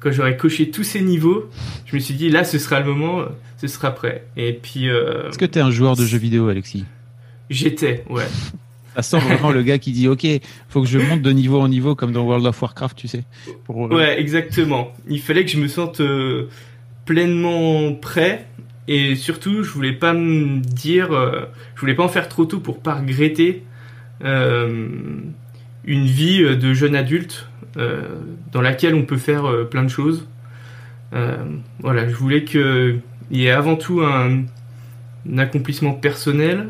quand 0.00 0.12
j'aurais 0.12 0.36
coché 0.36 0.70
tous 0.70 0.84
ces 0.84 1.00
niveaux, 1.00 1.48
je 1.86 1.96
me 1.96 2.00
suis 2.00 2.14
dit 2.14 2.28
là, 2.28 2.44
ce 2.44 2.58
sera 2.58 2.80
le 2.80 2.86
moment, 2.86 3.24
ce 3.56 3.66
sera 3.66 3.90
prêt. 3.90 4.26
Et 4.36 4.52
puis. 4.52 4.88
Euh, 4.88 5.28
Est-ce 5.28 5.38
que 5.38 5.44
tu 5.44 5.58
es 5.58 5.62
un 5.62 5.70
joueur 5.70 5.96
de 5.96 6.04
jeux 6.04 6.18
vidéo, 6.18 6.48
Alexis? 6.48 6.84
J'étais, 7.50 8.04
ouais. 8.08 8.26
Ça 8.94 9.02
sent 9.02 9.18
vraiment 9.18 9.50
le 9.50 9.62
gars 9.62 9.78
qui 9.78 9.92
dit 9.92 10.08
ok, 10.08 10.26
faut 10.68 10.80
que 10.80 10.88
je 10.88 10.98
monte 10.98 11.22
de 11.22 11.30
niveau 11.30 11.60
en 11.60 11.68
niveau 11.68 11.94
comme 11.94 12.12
dans 12.12 12.24
World 12.24 12.46
of 12.46 12.60
Warcraft, 12.60 12.96
tu 12.96 13.08
sais. 13.08 13.24
Pour, 13.64 13.76
Ouais, 13.76 14.18
exactement. 14.18 14.92
Il 15.08 15.20
fallait 15.20 15.44
que 15.44 15.50
je 15.50 15.58
me 15.58 15.68
sente 15.68 16.00
pleinement 17.04 17.92
prêt 17.94 18.46
et 18.88 19.14
surtout 19.14 19.62
je 19.62 19.70
voulais 19.70 19.92
pas 19.92 20.14
me 20.14 20.60
dire, 20.60 21.08
je 21.74 21.80
voulais 21.80 21.94
pas 21.94 22.04
en 22.04 22.08
faire 22.08 22.28
trop 22.28 22.46
tôt 22.46 22.58
pour 22.58 22.80
pas 22.80 22.94
regretter 22.94 23.64
une 24.22 25.34
vie 25.84 26.56
de 26.56 26.72
jeune 26.72 26.96
adulte 26.96 27.50
dans 28.52 28.62
laquelle 28.62 28.94
on 28.94 29.02
peut 29.02 29.16
faire 29.16 29.46
euh, 29.46 29.64
plein 29.64 29.82
de 29.82 29.88
choses. 29.88 30.26
Euh, 31.12 31.36
voilà, 31.80 32.08
je 32.08 32.14
voulais 32.14 32.44
qu'il 32.44 33.00
y 33.30 33.46
ait 33.46 33.50
avant 33.50 33.76
tout 33.76 34.00
un, 34.02 34.44
accomplissement 35.38 35.92
personnel 35.92 36.68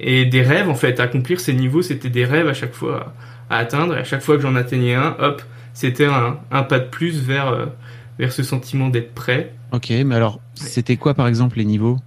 et 0.00 0.24
des 0.24 0.42
rêves 0.42 0.68
en 0.68 0.74
fait. 0.74 0.98
Accomplir 0.98 1.38
ces 1.38 1.54
niveaux, 1.54 1.82
c'était 1.82 2.10
des 2.10 2.24
rêves 2.24 2.48
à 2.48 2.54
chaque 2.54 2.72
fois 2.72 3.14
à 3.48 3.58
atteindre. 3.58 3.96
Et 3.96 4.00
à 4.00 4.04
chaque 4.04 4.22
fois 4.22 4.36
que 4.36 4.42
j'en 4.42 4.56
atteignais 4.56 4.94
un, 4.94 5.14
hop, 5.20 5.42
c'était 5.74 6.06
un, 6.06 6.62
pas 6.64 6.80
de 6.80 6.88
plus 6.88 7.20
vers, 7.22 7.68
vers 8.18 8.32
ce 8.32 8.42
sentiment 8.42 8.88
d'être 8.88 9.14
prêt. 9.14 9.52
Ok, 9.70 9.92
mais 10.04 10.14
alors, 10.16 10.40
c'était 10.54 10.96
quoi 10.96 11.14
par 11.14 11.28
exemple 11.28 11.58
les 11.58 11.64
niveaux? 11.64 11.98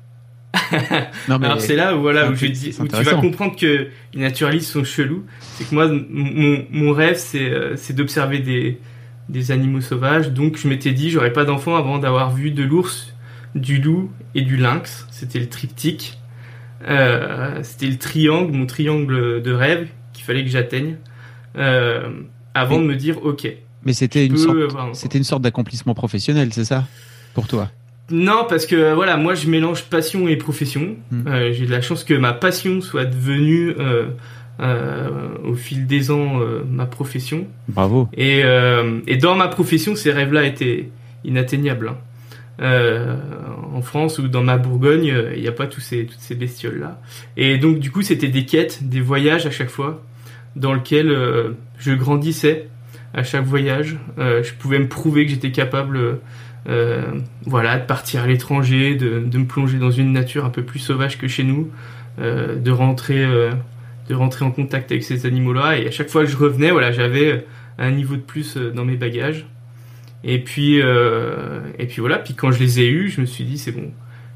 non, 1.30 1.40
mais 1.40 1.46
Alors 1.46 1.62
c'est 1.62 1.76
là 1.76 1.96
où, 1.96 2.02
voilà, 2.02 2.30
où, 2.30 2.36
je 2.36 2.48
dis, 2.48 2.76
où 2.80 2.88
tu 2.88 3.04
vas 3.04 3.16
comprendre 3.16 3.56
que 3.56 3.88
les 4.14 4.22
naturalistes 4.22 4.72
sont 4.72 4.84
chelous. 4.84 5.24
C'est 5.40 5.70
que 5.70 5.76
moi, 5.76 5.88
mon, 6.10 6.66
mon 6.72 6.94
rêve, 6.94 7.18
c'est, 7.18 7.50
euh, 7.50 7.76
d'observer 7.92 8.40
des, 8.40 8.80
des 9.30 9.52
animaux 9.52 9.82
sauvages. 9.82 10.32
Donc 10.32 10.58
je 10.58 10.68
m'étais 10.68 10.92
dit, 10.92 11.10
j'aurais 11.10 11.34
pas 11.34 11.46
d'enfant 11.46 11.76
avant 11.76 11.98
d'avoir 12.00 12.34
vu 12.34 12.52
de 12.52 12.64
l'ours, 12.64 13.14
du 13.56 13.80
loup 13.80 14.12
et 14.36 14.42
du 14.42 14.58
lynx. 14.58 15.08
C'était 15.12 15.40
le 15.40 15.50
triptyque. 15.50 16.18
Euh, 16.88 17.60
c'était 17.64 17.88
le 17.88 17.98
triangle, 17.98 18.56
mon 18.56 18.66
triangle 18.66 19.42
de 19.42 19.52
rêve 19.52 19.88
qu'il 20.14 20.24
fallait 20.24 20.44
que 20.44 20.50
j'atteigne. 20.50 20.98
Euh, 21.58 22.10
avant 22.54 22.80
de 22.80 22.86
me 22.86 22.96
dire 22.96 23.24
ok. 23.24 23.48
Mais 23.84 23.94
c'était 23.94 24.26
une, 24.26 24.38
sorte, 24.38 24.58
c'était 24.94 25.18
une 25.18 25.24
sorte 25.24 25.42
d'accomplissement 25.42 25.94
professionnel, 25.94 26.52
c'est 26.52 26.66
ça? 26.66 26.86
Pour 27.34 27.48
toi? 27.48 27.70
Non, 28.10 28.46
parce 28.48 28.66
que 28.66 28.94
voilà, 28.94 29.18
moi 29.18 29.36
je 29.36 29.50
mélange 29.50 29.84
passion 29.84 30.28
et 30.28 30.38
profession. 30.38 30.96
Hmm. 31.12 31.28
Euh, 31.28 31.52
j'ai 31.52 31.66
de 31.66 31.72
la 31.72 31.82
chance 31.82 32.04
que 32.04 32.14
ma 32.14 32.34
passion 32.34 32.82
soit 32.82 33.06
devenue 33.06 33.76
euh, 33.80 34.06
euh, 34.60 35.10
au 35.44 35.56
fil 35.56 35.88
des 35.88 36.12
ans 36.12 36.40
ma 36.70 36.86
profession. 36.86 37.48
Bravo. 37.68 38.08
Et, 38.16 38.44
et 39.08 39.18
dans 39.18 39.36
ma 39.36 39.48
profession, 39.48 39.96
ces 39.96 40.12
rêves-là 40.12 40.46
étaient 40.46 40.90
inatteignables. 41.26 41.94
Hein. 42.60 43.18
en 43.74 43.82
France 43.82 44.20
ou 44.20 44.28
dans 44.28 44.44
ma 44.44 44.58
Bourgogne, 44.58 45.14
il 45.36 45.42
n'y 45.42 45.48
a 45.48 45.52
pas 45.52 45.68
tous 45.68 45.82
ces, 45.82 46.06
toutes 46.06 46.20
ces 46.20 46.36
bestioles-là. 46.36 47.00
Et 47.36 47.58
donc 47.58 47.80
du 47.80 47.92
coup, 47.92 48.02
c'était 48.02 48.30
des 48.30 48.46
quêtes, 48.46 48.88
des 48.88 49.02
voyages 49.02 49.46
à 49.46 49.52
chaque 49.52 49.70
fois, 49.70 50.02
dans 50.56 50.74
lesquels 50.74 51.16
je 51.78 51.92
grandissais 51.92 52.68
à 53.14 53.24
chaque 53.24 53.46
voyage. 53.46 53.98
Euh, 54.18 54.44
je 54.44 54.54
pouvais 54.54 54.80
me 54.80 54.88
prouver 54.88 55.26
que 55.26 55.32
j'étais 55.32 55.52
capable, 55.52 55.98
euh, 55.98 56.14
voilà, 57.46 57.80
de 57.80 57.86
partir 57.86 58.24
à 58.24 58.28
l'étranger, 58.28 58.96
de, 58.96 59.20
de, 59.20 59.38
me 59.38 59.46
plonger 59.46 59.80
dans 59.80 59.92
une 59.92 60.12
nature 60.12 60.46
un 60.46 60.50
peu 60.50 60.64
plus 60.64 60.80
sauvage 60.80 61.18
que 61.18 61.28
chez 61.28 61.44
nous, 61.44 61.72
euh, 62.20 62.58
de 62.58 62.72
rentrer, 62.72 63.26
de 63.26 64.16
rentrer 64.16 64.46
en 64.46 64.52
contact 64.52 64.92
avec 64.92 65.04
ces 65.04 65.26
animaux-là. 65.26 65.78
Et 65.78 65.88
à 65.88 65.92
chaque 65.92 66.10
fois 66.10 66.24
que 66.24 66.30
je 66.30 66.38
revenais, 66.38 66.72
voilà, 66.72 66.92
j'avais 66.92 67.46
un 67.78 67.92
niveau 67.92 68.16
de 68.16 68.22
plus 68.22 68.58
dans 68.58 68.86
mes 68.86 68.98
bagages. 68.98 69.46
Et 70.24 70.40
puis, 70.40 70.78
et 70.78 71.86
puis 71.88 72.02
voilà. 72.02 72.18
Puis 72.18 72.34
quand 72.34 72.52
je 72.52 72.60
les 72.60 72.82
ai 72.82 72.90
eus, 72.90 73.10
je 73.10 73.22
me 73.22 73.26
suis 73.26 73.46
dit 73.46 73.58
c'est 73.58 73.72
bon, 73.72 73.92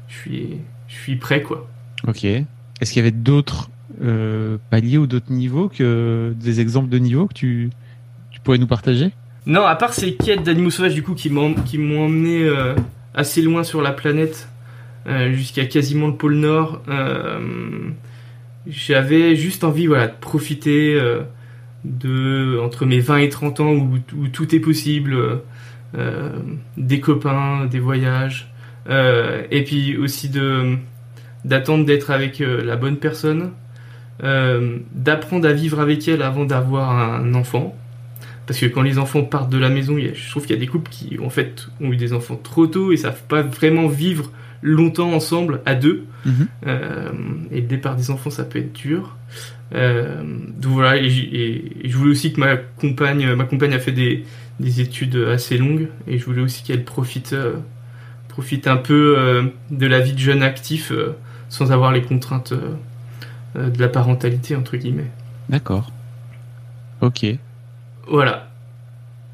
je 0.08 0.14
suis, 0.14 0.48
je 0.88 0.94
suis 0.94 1.16
prêt 1.16 1.42
quoi. 1.42 1.68
Ok. 2.06 2.24
Est-ce 2.24 2.92
qu'il 2.92 3.00
y 3.00 3.06
avait 3.06 3.10
d'autres 3.10 3.70
paliers 4.70 4.98
ou 4.98 5.06
d'autres 5.06 5.32
niveaux 5.32 5.68
que 5.68 6.34
des 6.40 6.60
exemples 6.60 6.88
de 6.88 6.98
niveaux 6.98 7.26
que 7.26 7.34
tu 7.34 7.70
pourrais 8.42 8.58
nous 8.58 8.66
partager? 8.66 9.12
Non, 9.44 9.64
à 9.64 9.74
part 9.74 9.92
ces 9.92 10.14
quêtes 10.14 10.44
d'animaux 10.44 10.70
sauvages 10.70 10.94
du 10.94 11.02
coup 11.02 11.14
qui 11.14 11.28
m'ont 11.28 11.56
emmené 12.04 12.44
euh, 12.44 12.74
assez 13.12 13.42
loin 13.42 13.64
sur 13.64 13.82
la 13.82 13.90
planète, 13.90 14.48
euh, 15.08 15.32
jusqu'à 15.32 15.64
quasiment 15.64 16.06
le 16.06 16.14
pôle 16.14 16.36
Nord. 16.36 16.80
Euh, 16.88 17.40
j'avais 18.68 19.34
juste 19.34 19.64
envie 19.64 19.86
voilà 19.88 20.06
de 20.06 20.14
profiter 20.14 20.96
de 21.84 22.60
entre 22.60 22.86
mes 22.86 23.00
20 23.00 23.18
et 23.18 23.28
30 23.28 23.60
ans 23.60 23.72
où, 23.72 23.98
tout 24.28 24.54
est 24.54 24.60
possible, 24.60 25.40
des 26.76 27.00
copains, 27.00 27.66
des 27.66 27.80
voyages, 27.80 28.52
et 28.88 29.64
puis 29.64 29.96
aussi 29.96 30.28
de 30.28 30.76
d'attendre 31.44 31.84
d'être 31.84 32.12
avec 32.12 32.38
la 32.38 32.76
bonne 32.76 32.98
personne, 32.98 33.50
d'apprendre 34.20 35.48
à 35.48 35.52
vivre 35.52 35.80
avec 35.80 36.06
elle 36.06 36.22
avant 36.22 36.44
d'avoir 36.44 36.92
un 36.92 37.34
enfant. 37.34 37.76
Parce 38.46 38.58
que 38.58 38.66
quand 38.66 38.82
les 38.82 38.98
enfants 38.98 39.22
partent 39.22 39.50
de 39.50 39.58
la 39.58 39.68
maison, 39.68 39.96
je 39.98 40.30
trouve 40.30 40.44
qu'il 40.44 40.56
y 40.56 40.58
a 40.58 40.60
des 40.60 40.66
couples 40.66 40.90
qui 40.90 41.18
en 41.20 41.30
fait 41.30 41.66
ont 41.80 41.92
eu 41.92 41.96
des 41.96 42.12
enfants 42.12 42.38
trop 42.42 42.66
tôt 42.66 42.92
et 42.92 42.96
savent 42.96 43.22
pas 43.28 43.42
vraiment 43.42 43.86
vivre 43.86 44.30
longtemps 44.62 45.12
ensemble 45.12 45.60
à 45.66 45.74
deux. 45.74 46.06
Mhm. 46.24 46.48
Euh, 46.66 47.08
et 47.50 47.60
le 47.60 47.66
départ 47.66 47.96
des 47.96 48.10
enfants, 48.10 48.30
ça 48.30 48.44
peut 48.44 48.58
être 48.58 48.72
dur. 48.72 49.16
Euh, 49.74 50.22
donc 50.22 50.72
voilà, 50.72 50.96
et, 50.96 51.08
je 51.84 51.96
voulais 51.96 52.10
aussi 52.10 52.32
que 52.32 52.40
ma 52.40 52.56
compagne, 52.56 53.34
ma 53.34 53.44
compagne 53.44 53.74
a 53.74 53.78
fait 53.78 53.92
des, 53.92 54.24
études 54.80 55.16
assez 55.16 55.58
longues 55.58 55.88
et 56.06 56.18
je 56.18 56.24
voulais 56.24 56.42
aussi 56.42 56.62
qu'elle 56.62 56.84
profite, 56.84 57.32
euh, 57.32 57.54
profite 58.28 58.68
un 58.68 58.76
peu 58.76 59.50
de 59.70 59.86
la 59.86 59.98
vie 59.98 60.12
de 60.12 60.18
jeune 60.18 60.42
actif 60.42 60.92
sans 61.48 61.72
avoir 61.72 61.90
les 61.90 62.02
contraintes 62.02 62.52
de 63.56 63.80
la 63.80 63.88
parentalité 63.88 64.54
entre 64.54 64.76
guillemets. 64.76 65.10
D'accord. 65.48 65.90
Ok. 67.00 67.26
Voilà. 68.08 68.48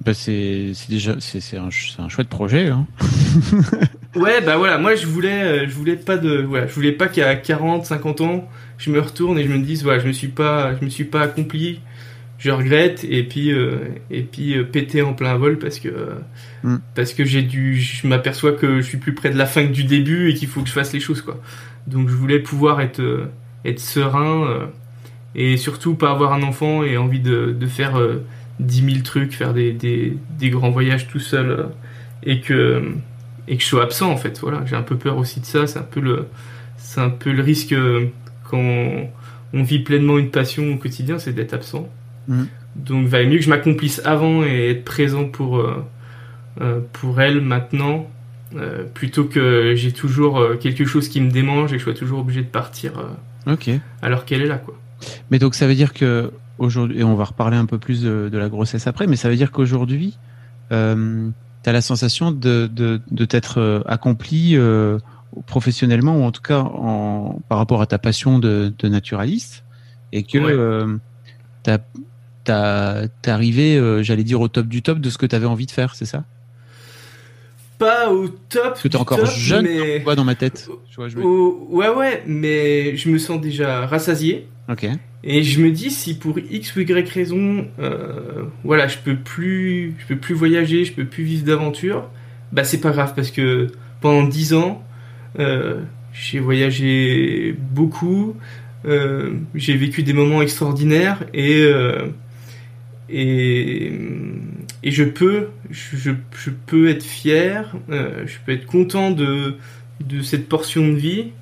Bah 0.04 0.14
c'est 0.14 0.72
déjà 0.88 1.16
c'est 1.18 1.56
un, 1.56 1.68
un 1.98 2.08
chouette 2.08 2.28
projet. 2.28 2.68
Hein. 2.68 2.86
ouais 4.14 4.40
bah 4.40 4.56
voilà 4.56 4.78
moi 4.78 4.94
je 4.94 5.06
voulais 5.06 5.42
euh, 5.42 5.66
je 5.68 5.74
voulais 5.74 5.96
pas 5.96 6.16
de 6.16 6.42
voilà 6.42 6.66
je 6.66 6.72
voulais 6.72 6.92
pas 6.92 7.08
qu'à 7.08 7.34
40 7.34 7.84
50 7.84 8.20
ans 8.20 8.48
je 8.78 8.90
me 8.90 9.00
retourne 9.00 9.38
et 9.38 9.44
je 9.44 9.52
me 9.52 9.58
dise 9.58 9.82
voilà 9.82 9.98
je 9.98 10.06
me 10.06 10.12
suis 10.12 10.28
pas 10.28 10.74
je 10.76 10.84
me 10.84 10.90
suis 10.90 11.04
pas 11.04 11.22
accompli 11.22 11.80
je 12.38 12.50
regrette 12.50 13.04
et 13.04 13.24
puis 13.24 13.52
euh, 13.52 13.78
et 14.10 14.22
puis 14.22 14.56
euh, 14.56 14.62
péter 14.62 15.02
en 15.02 15.14
plein 15.14 15.36
vol 15.36 15.58
parce 15.58 15.80
que 15.80 15.88
mm. 16.62 16.76
parce 16.94 17.12
que 17.12 17.24
j'ai 17.24 17.42
dû 17.42 17.80
je 17.80 18.06
m'aperçois 18.06 18.52
que 18.52 18.80
je 18.80 18.86
suis 18.86 18.98
plus 18.98 19.14
près 19.14 19.30
de 19.30 19.36
la 19.36 19.46
fin 19.46 19.66
que 19.66 19.72
du 19.72 19.84
début 19.84 20.30
et 20.30 20.34
qu'il 20.34 20.48
faut 20.48 20.62
que 20.62 20.68
je 20.68 20.74
fasse 20.74 20.92
les 20.92 21.00
choses 21.00 21.22
quoi 21.22 21.40
donc 21.88 22.08
je 22.08 22.14
voulais 22.14 22.38
pouvoir 22.38 22.80
être 22.80 23.28
être 23.64 23.80
serein 23.80 24.70
et 25.34 25.56
surtout 25.56 25.96
pas 25.96 26.12
avoir 26.12 26.32
un 26.32 26.42
enfant 26.42 26.84
et 26.84 26.96
envie 26.96 27.20
de, 27.20 27.54
de 27.58 27.66
faire 27.66 28.00
10 28.60 28.92
000 28.92 29.02
trucs, 29.02 29.32
faire 29.32 29.54
des, 29.54 29.72
des, 29.72 30.16
des 30.38 30.50
grands 30.50 30.70
voyages 30.70 31.08
tout 31.08 31.20
seul 31.20 31.50
euh, 31.50 31.64
et 32.22 32.40
que 32.40 32.82
et 33.46 33.56
que 33.56 33.62
je 33.62 33.68
sois 33.68 33.84
absent 33.84 34.10
en 34.10 34.16
fait. 34.16 34.38
Voilà, 34.40 34.64
j'ai 34.66 34.76
un 34.76 34.82
peu 34.82 34.96
peur 34.96 35.16
aussi 35.16 35.40
de 35.40 35.46
ça. 35.46 35.66
C'est 35.66 35.78
un 35.78 35.82
peu 35.82 36.00
le 36.00 36.26
c'est 36.76 37.00
un 37.00 37.10
peu 37.10 37.32
le 37.32 37.42
risque 37.42 37.72
euh, 37.72 38.06
quand 38.44 39.08
on 39.52 39.62
vit 39.62 39.78
pleinement 39.78 40.18
une 40.18 40.30
passion 40.30 40.72
au 40.72 40.76
quotidien, 40.76 41.18
c'est 41.18 41.32
d'être 41.32 41.54
absent. 41.54 41.88
Mm. 42.28 42.44
Donc, 42.76 43.02
il 43.04 43.08
valait 43.08 43.26
mieux 43.26 43.38
que 43.38 43.44
je 43.44 43.48
m'accomplisse 43.48 44.00
avant 44.04 44.44
et 44.44 44.70
être 44.70 44.84
présent 44.84 45.24
pour 45.24 45.58
euh, 45.58 46.80
pour 46.92 47.20
elle 47.20 47.40
maintenant, 47.40 48.10
plutôt 48.92 49.24
que 49.24 49.74
j'ai 49.76 49.92
toujours 49.92 50.44
quelque 50.60 50.84
chose 50.84 51.08
qui 51.08 51.20
me 51.20 51.30
démange 51.30 51.72
et 51.72 51.76
que 51.76 51.78
je 51.78 51.84
sois 51.84 51.94
toujours 51.94 52.20
obligé 52.20 52.42
de 52.42 52.48
partir. 52.48 52.92
Alors 54.02 54.24
qu'elle 54.24 54.42
est 54.42 54.46
là, 54.46 54.58
quoi. 54.58 54.76
Mais 55.30 55.38
donc 55.38 55.54
ça 55.54 55.66
veut 55.66 55.74
dire 55.74 55.92
que 55.92 56.32
aujourd'hui, 56.58 57.00
et 57.00 57.04
on 57.04 57.14
va 57.14 57.24
reparler 57.24 57.56
un 57.56 57.66
peu 57.66 57.78
plus 57.78 58.02
de, 58.02 58.30
la 58.32 58.48
grossesse 58.48 58.86
après, 58.86 59.06
mais 59.06 59.16
ça 59.16 59.28
veut 59.28 59.36
dire 59.36 59.50
qu'aujourd'hui, 59.50 60.18
euh, 60.72 61.30
tu 61.62 61.70
as 61.70 61.72
la 61.72 61.80
sensation 61.80 62.30
de, 62.30 62.68
de, 62.72 63.00
de 63.10 63.24
t'être 63.24 63.58
euh, 63.58 63.80
accompli 63.86 64.56
euh, 64.56 64.98
professionnellement, 65.46 66.16
ou 66.18 66.22
en 66.22 66.32
tout 66.32 66.42
cas 66.42 66.60
en, 66.60 67.40
par 67.48 67.58
rapport 67.58 67.80
à 67.82 67.86
ta 67.86 67.98
passion 67.98 68.38
de, 68.38 68.72
de 68.78 68.88
naturaliste, 68.88 69.64
et 70.12 70.22
que 70.22 70.38
euh, 70.38 70.96
tu 71.64 71.72
t'es 72.44 73.30
arrivé, 73.30 74.02
j'allais 74.02 74.24
dire, 74.24 74.40
au 74.40 74.48
top 74.48 74.66
du 74.66 74.82
top 74.82 75.00
de 75.00 75.10
ce 75.10 75.18
que 75.18 75.26
tu 75.26 75.36
avais 75.36 75.46
envie 75.46 75.66
de 75.66 75.70
faire, 75.70 75.94
c'est 75.94 76.06
ça? 76.06 76.24
Pas 77.78 78.10
au 78.10 78.26
top. 78.28 78.62
Parce 78.62 78.82
que 78.82 78.88
t'es 78.88 78.96
encore 78.96 79.24
jeune, 79.26 79.64
mais... 79.64 80.00
dans 80.16 80.24
ma 80.24 80.34
tête. 80.34 80.68
Ouais, 80.96 81.88
ouais, 81.88 82.24
mais 82.26 82.96
je 82.96 83.08
me 83.10 83.18
sens 83.18 83.40
déjà 83.40 83.86
rassasié. 83.86 84.48
Et 85.24 85.42
je 85.42 85.60
me 85.60 85.70
dis 85.70 85.90
si 85.90 86.18
pour 86.18 86.38
x 86.38 86.76
ou 86.76 86.80
y 86.80 87.08
raison, 87.08 87.66
euh, 87.78 88.44
voilà, 88.64 88.86
je 88.86 88.98
peux 88.98 89.16
plus, 89.16 89.94
je 89.98 90.06
peux 90.06 90.16
plus 90.16 90.34
voyager, 90.34 90.84
je 90.84 90.92
peux 90.92 91.06
plus 91.06 91.24
vivre 91.24 91.44
d'aventure, 91.44 92.08
bah 92.52 92.64
c'est 92.64 92.80
pas 92.80 92.90
grave 92.90 93.14
parce 93.16 93.30
que 93.30 93.68
pendant 94.00 94.26
10 94.26 94.54
ans, 94.54 94.84
euh, 95.38 95.80
j'ai 96.12 96.38
voyagé 96.38 97.56
beaucoup, 97.58 98.36
euh, 98.84 99.32
j'ai 99.54 99.76
vécu 99.76 100.02
des 100.02 100.12
moments 100.12 100.42
extraordinaires 100.42 101.24
et 101.32 101.64
et 103.08 103.92
et 104.82 104.90
je 104.90 105.04
peux, 105.04 105.48
peux 106.66 106.88
être 106.88 107.02
fier, 107.02 107.74
je 107.88 108.34
peux 108.44 108.52
être 108.52 108.66
content 108.66 109.10
de 109.10 109.56
de 110.04 110.22
cette 110.22 110.48
portion 110.48 110.86
de 110.86 110.94
vie 110.94 111.32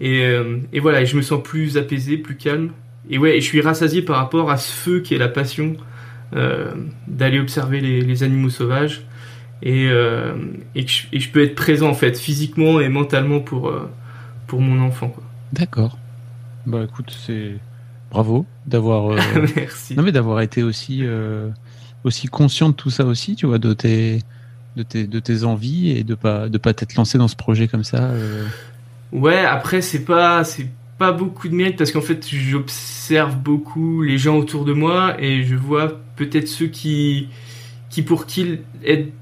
et, 0.00 0.22
et 0.72 0.80
voilà, 0.80 1.02
et 1.02 1.06
je 1.06 1.16
me 1.16 1.22
sens 1.22 1.42
plus 1.42 1.76
apaisé, 1.76 2.16
plus 2.16 2.36
calme 2.36 2.70
et 3.10 3.18
ouais, 3.18 3.40
je 3.40 3.44
suis 3.44 3.60
rassasié 3.60 4.02
par 4.02 4.16
rapport 4.16 4.50
à 4.50 4.56
ce 4.56 4.70
feu 4.72 5.00
qui 5.00 5.14
est 5.14 5.18
la 5.18 5.28
passion 5.28 5.76
euh, 6.34 6.72
d'aller 7.08 7.40
observer 7.40 7.80
les, 7.80 8.22
animaux 8.22 8.50
sauvages 8.50 9.02
et, 9.62 9.88
euh, 9.88 10.34
et, 10.76 10.86
je, 10.86 11.06
je, 11.12 11.28
peux 11.28 11.42
être 11.42 11.56
présent 11.56 11.88
en 11.88 11.94
fait 11.94 12.16
physiquement 12.16 12.80
et 12.80 12.88
mentalement 12.88 13.40
pour 13.40 13.68
euh, 13.68 13.90
pour 14.46 14.60
mon 14.60 14.80
enfant. 14.80 15.12
D'accord. 15.52 15.98
Bah 16.66 16.84
écoute, 16.84 17.12
c'est 17.26 17.54
bravo 18.10 18.46
d'avoir 18.66 19.16
Merci. 19.56 19.96
non 19.96 20.04
mais 20.04 20.12
d'avoir 20.12 20.40
été 20.40 20.62
aussi 20.62 21.04
aussi 22.04 22.28
conscient 22.28 22.68
de 22.68 22.74
tout 22.74 22.90
ça 22.90 23.04
aussi, 23.04 23.34
tu 23.34 23.46
vois, 23.46 23.58
de 23.58 23.72
tes 23.72 24.20
de 24.76 24.84
tes 24.84 25.08
de 25.08 25.18
tes 25.18 25.42
envies 25.42 25.90
et 25.90 26.04
de 26.04 26.14
pas 26.14 26.48
de 26.48 26.58
pas 26.58 26.74
t'être 26.74 26.94
lancé 26.94 27.18
dans 27.18 27.28
ce 27.28 27.36
projet 27.36 27.66
comme 27.66 27.84
ça. 27.84 28.12
Ouais, 29.12 29.38
après 29.38 29.82
c'est 29.82 30.04
pas 30.04 30.44
c'est 30.44 30.68
pas 30.98 31.12
beaucoup 31.12 31.48
de 31.48 31.54
mérite 31.54 31.76
parce 31.76 31.90
qu'en 31.90 32.00
fait 32.00 32.28
j'observe 32.28 33.36
beaucoup 33.36 34.02
les 34.02 34.18
gens 34.18 34.36
autour 34.36 34.64
de 34.64 34.72
moi 34.72 35.16
et 35.18 35.42
je 35.44 35.56
vois 35.56 35.98
peut-être 36.16 36.46
ceux 36.46 36.68
qui 36.68 37.28
qui 37.88 38.02
pour 38.02 38.26
qui 38.26 38.60
être 38.84 39.12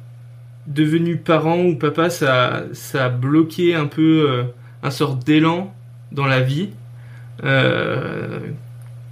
devenu 0.66 1.16
parent 1.16 1.60
ou 1.60 1.76
papa 1.76 2.10
ça 2.10 2.64
ça 2.74 3.06
a 3.06 3.08
bloqué 3.08 3.74
un 3.74 3.86
peu 3.86 4.26
euh, 4.28 4.44
un 4.82 4.90
sort 4.90 5.16
d'élan 5.16 5.74
dans 6.12 6.26
la 6.26 6.40
vie. 6.40 6.70
Euh, 7.44 8.40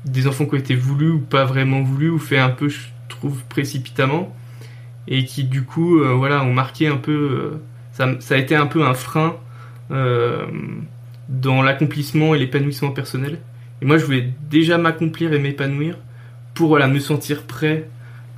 des 0.05 0.27
enfants 0.27 0.47
qui 0.47 0.55
ont 0.55 0.59
été 0.59 0.75
voulus 0.75 1.11
ou 1.11 1.21
pas 1.21 1.45
vraiment 1.45 1.83
voulus 1.83 2.11
ou 2.11 2.19
fait 2.19 2.39
un 2.39 2.51
peu 2.51 2.69
je 2.69 2.81
trouve 3.09 3.45
précipitamment 3.45 4.35
et 5.09 5.25
qui 5.25 5.45
du 5.45 5.63
coup 5.65 6.01
euh, 6.01 6.15
voilà 6.15 6.43
ont 6.45 6.53
marqué 6.53 6.89
un 6.89 6.97
peu 6.97 7.61
ça, 7.93 8.09
ça 8.21 8.35
a 8.35 8.39
été 8.39 8.57
un 8.57 8.67
peu 8.67 8.85
un 8.85 8.95
frein 8.95 9.37
dans 9.91 11.63
l'accomplissement 11.63 12.35
et 12.35 12.39
l'épanouissement 12.39 12.91
personnel. 12.91 13.39
Et 13.83 13.85
moi, 13.85 13.99
je 13.99 14.05
voulais 14.05 14.33
déjà 14.51 14.79
m'accomplir 14.79 15.33
et 15.33 15.39
m'épanouir 15.39 15.99
pour 16.55 16.69
voilà, 16.69 16.89
me 16.89 16.99
sentir 16.99 17.43
prêt 17.43 17.89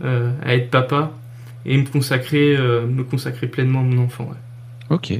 à 0.02 0.54
être 0.54 0.70
papa 0.70 1.12
et 1.64 1.76
me 1.76 1.86
consacrer, 1.86 2.56
me 2.56 3.02
consacrer 3.02 3.46
pleinement 3.46 3.80
à 3.80 3.84
mon 3.84 4.04
enfant. 4.04 4.30
Ok. 4.90 5.12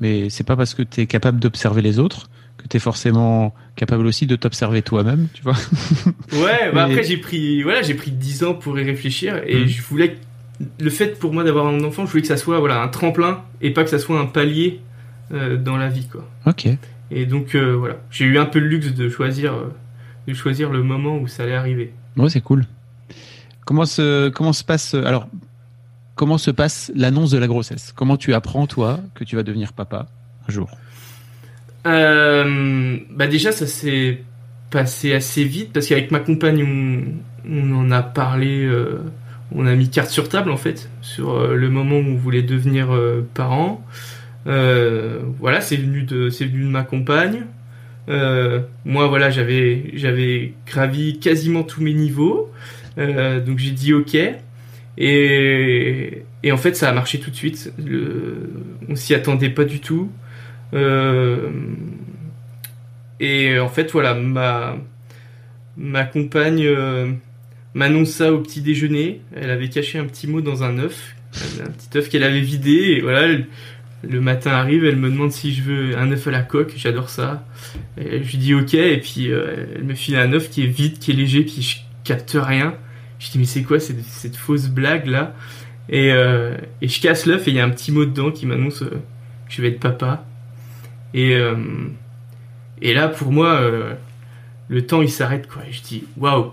Mais 0.00 0.30
c'est 0.30 0.44
pas 0.44 0.56
parce 0.56 0.74
que 0.74 0.82
tu 0.82 1.02
es 1.02 1.06
capable 1.06 1.38
d'observer 1.38 1.82
les 1.82 1.98
autres 1.98 2.28
que 2.60 2.68
tu 2.68 2.76
es 2.76 2.80
forcément 2.80 3.54
capable 3.76 4.06
aussi 4.06 4.26
de 4.26 4.36
t'observer 4.36 4.82
toi-même, 4.82 5.28
tu 5.32 5.42
vois? 5.42 5.56
ouais, 6.32 6.70
bah 6.72 6.84
après 6.84 7.02
j'ai 7.02 7.16
pris 7.16 7.62
voilà, 7.62 7.82
j'ai 7.82 7.94
pris 7.94 8.10
10 8.10 8.44
ans 8.44 8.54
pour 8.54 8.78
y 8.78 8.84
réfléchir 8.84 9.40
et 9.46 9.64
mm. 9.64 9.68
je 9.68 9.82
voulais 9.82 10.16
le 10.78 10.90
fait 10.90 11.18
pour 11.18 11.32
moi 11.32 11.42
d'avoir 11.42 11.66
un 11.66 11.82
enfant, 11.84 12.04
je 12.04 12.10
voulais 12.10 12.22
que 12.22 12.28
ça 12.28 12.36
soit 12.36 12.58
voilà 12.58 12.82
un 12.82 12.88
tremplin 12.88 13.42
et 13.62 13.70
pas 13.70 13.82
que 13.82 13.90
ça 13.90 13.98
soit 13.98 14.20
un 14.20 14.26
palier 14.26 14.80
euh, 14.82 14.89
dans 15.30 15.76
la 15.76 15.88
vie 15.88 16.06
quoi. 16.06 16.28
OK. 16.46 16.68
Et 17.10 17.26
donc 17.26 17.54
euh, 17.54 17.74
voilà, 17.76 17.96
j'ai 18.10 18.24
eu 18.24 18.38
un 18.38 18.46
peu 18.46 18.58
le 18.58 18.68
luxe 18.68 18.94
de 18.94 19.08
choisir 19.08 19.54
euh, 19.54 19.74
de 20.28 20.34
choisir 20.34 20.70
le 20.70 20.82
moment 20.82 21.18
où 21.18 21.26
ça 21.26 21.42
allait 21.42 21.54
arriver. 21.54 21.92
Ouais, 22.16 22.28
c'est 22.28 22.40
cool. 22.40 22.66
Comment 23.64 23.84
se 23.84 24.28
comment 24.28 24.52
se 24.52 24.64
passe 24.64 24.94
alors 24.94 25.28
comment 26.14 26.38
se 26.38 26.50
passe 26.50 26.92
l'annonce 26.94 27.30
de 27.30 27.38
la 27.38 27.46
grossesse? 27.46 27.92
Comment 27.96 28.16
tu 28.16 28.34
apprends 28.34 28.66
toi 28.66 29.00
que 29.14 29.24
tu 29.24 29.36
vas 29.36 29.42
devenir 29.42 29.72
papa 29.72 30.06
un 30.48 30.52
jour? 30.52 30.70
Euh, 31.86 32.98
bah 33.10 33.26
déjà, 33.26 33.52
ça 33.52 33.66
s'est 33.66 34.22
passé 34.70 35.14
assez 35.14 35.44
vite 35.44 35.72
parce 35.72 35.86
qu'avec 35.86 36.10
ma 36.10 36.20
compagne, 36.20 37.16
on, 37.48 37.72
en 37.72 37.90
a 37.90 38.02
parlé, 38.02 38.64
euh, 38.64 38.98
on 39.52 39.66
a 39.66 39.74
mis 39.74 39.88
carte 39.88 40.10
sur 40.10 40.28
table 40.28 40.50
en 40.50 40.56
fait 40.56 40.90
sur 41.00 41.30
euh, 41.30 41.54
le 41.54 41.70
moment 41.70 41.96
où 41.96 42.04
on 42.04 42.16
voulait 42.16 42.42
devenir 42.42 42.88
parents. 43.34 43.84
Voilà, 44.44 45.60
c'est 45.60 45.76
venu 45.76 46.02
de, 46.02 46.30
c'est 46.30 46.46
venu 46.46 46.64
de 46.64 46.70
ma 46.70 46.82
compagne. 46.82 47.46
moi, 48.08 49.06
voilà, 49.08 49.30
j'avais, 49.30 49.90
j'avais 49.94 50.54
gravi 50.66 51.18
quasiment 51.18 51.62
tous 51.62 51.82
mes 51.82 51.94
niveaux, 51.94 52.50
donc 52.96 53.58
j'ai 53.58 53.72
dit 53.72 53.92
ok. 53.92 54.16
Et, 54.98 56.24
et 56.42 56.52
en 56.52 56.56
fait, 56.56 56.76
ça 56.76 56.88
a 56.88 56.92
marché 56.92 57.18
tout 57.18 57.30
de 57.30 57.36
suite. 57.36 57.72
Le, 57.84 58.50
on 58.88 58.96
s'y 58.96 59.14
attendait 59.14 59.50
pas 59.50 59.64
du 59.64 59.80
tout. 59.80 60.10
Euh, 60.74 61.50
et 63.18 63.58
en 63.58 63.68
fait, 63.68 63.90
voilà, 63.92 64.14
ma, 64.14 64.76
ma 65.76 66.04
compagne 66.04 66.64
euh, 66.66 67.12
m'annonce 67.74 68.10
ça 68.10 68.32
au 68.32 68.38
petit 68.38 68.60
déjeuner. 68.60 69.22
Elle 69.34 69.50
avait 69.50 69.68
caché 69.68 69.98
un 69.98 70.04
petit 70.04 70.26
mot 70.26 70.40
dans 70.40 70.64
un 70.64 70.78
œuf, 70.78 71.16
un 71.60 71.70
petit 71.70 71.98
œuf 71.98 72.08
qu'elle 72.08 72.24
avait 72.24 72.40
vidé. 72.40 73.00
Voilà, 73.00 73.38
le 74.02 74.20
matin 74.20 74.52
arrive, 74.52 74.84
elle 74.84 74.96
me 74.96 75.10
demande 75.10 75.32
si 75.32 75.52
je 75.52 75.62
veux 75.62 75.98
un 75.98 76.10
œuf 76.10 76.26
à 76.26 76.30
la 76.30 76.42
coque. 76.42 76.72
J'adore 76.76 77.10
ça. 77.10 77.44
Je 77.98 78.16
lui 78.16 78.38
dis 78.38 78.54
ok. 78.54 78.74
Et 78.74 78.98
puis 78.98 79.30
euh, 79.30 79.66
elle 79.76 79.84
me 79.84 79.94
file 79.94 80.16
un 80.16 80.32
œuf 80.32 80.50
qui 80.50 80.64
est 80.64 80.68
vide, 80.68 80.98
qui 80.98 81.10
est 81.10 81.14
léger, 81.14 81.42
puis 81.42 81.62
je 81.62 81.78
capte 82.04 82.36
rien. 82.40 82.74
Je 83.18 83.30
dis 83.30 83.38
mais 83.38 83.44
c'est 83.44 83.62
quoi 83.62 83.80
cette, 83.80 84.02
cette, 84.04 84.36
fausse 84.36 84.68
blague 84.68 85.06
là? 85.06 85.34
Et, 85.90 86.08
et 86.08 86.88
je 86.88 87.00
casse 87.00 87.26
l'œuf 87.26 87.48
et 87.48 87.50
il 87.50 87.56
y 87.56 87.60
a 87.60 87.64
un 87.64 87.70
petit 87.70 87.90
mot 87.90 88.04
dedans 88.04 88.30
qui 88.30 88.46
m'annonce 88.46 88.78
que 88.78 88.94
je 89.48 89.60
vais 89.60 89.68
être 89.68 89.80
papa. 89.80 90.24
Et, 91.14 91.34
euh, 91.34 91.56
et 92.80 92.94
là, 92.94 93.08
pour 93.08 93.32
moi, 93.32 93.60
euh, 93.60 93.94
le 94.68 94.86
temps 94.86 95.02
il 95.02 95.10
s'arrête 95.10 95.48
quoi. 95.48 95.62
je 95.70 95.80
dis 95.82 96.04
waouh, 96.16 96.52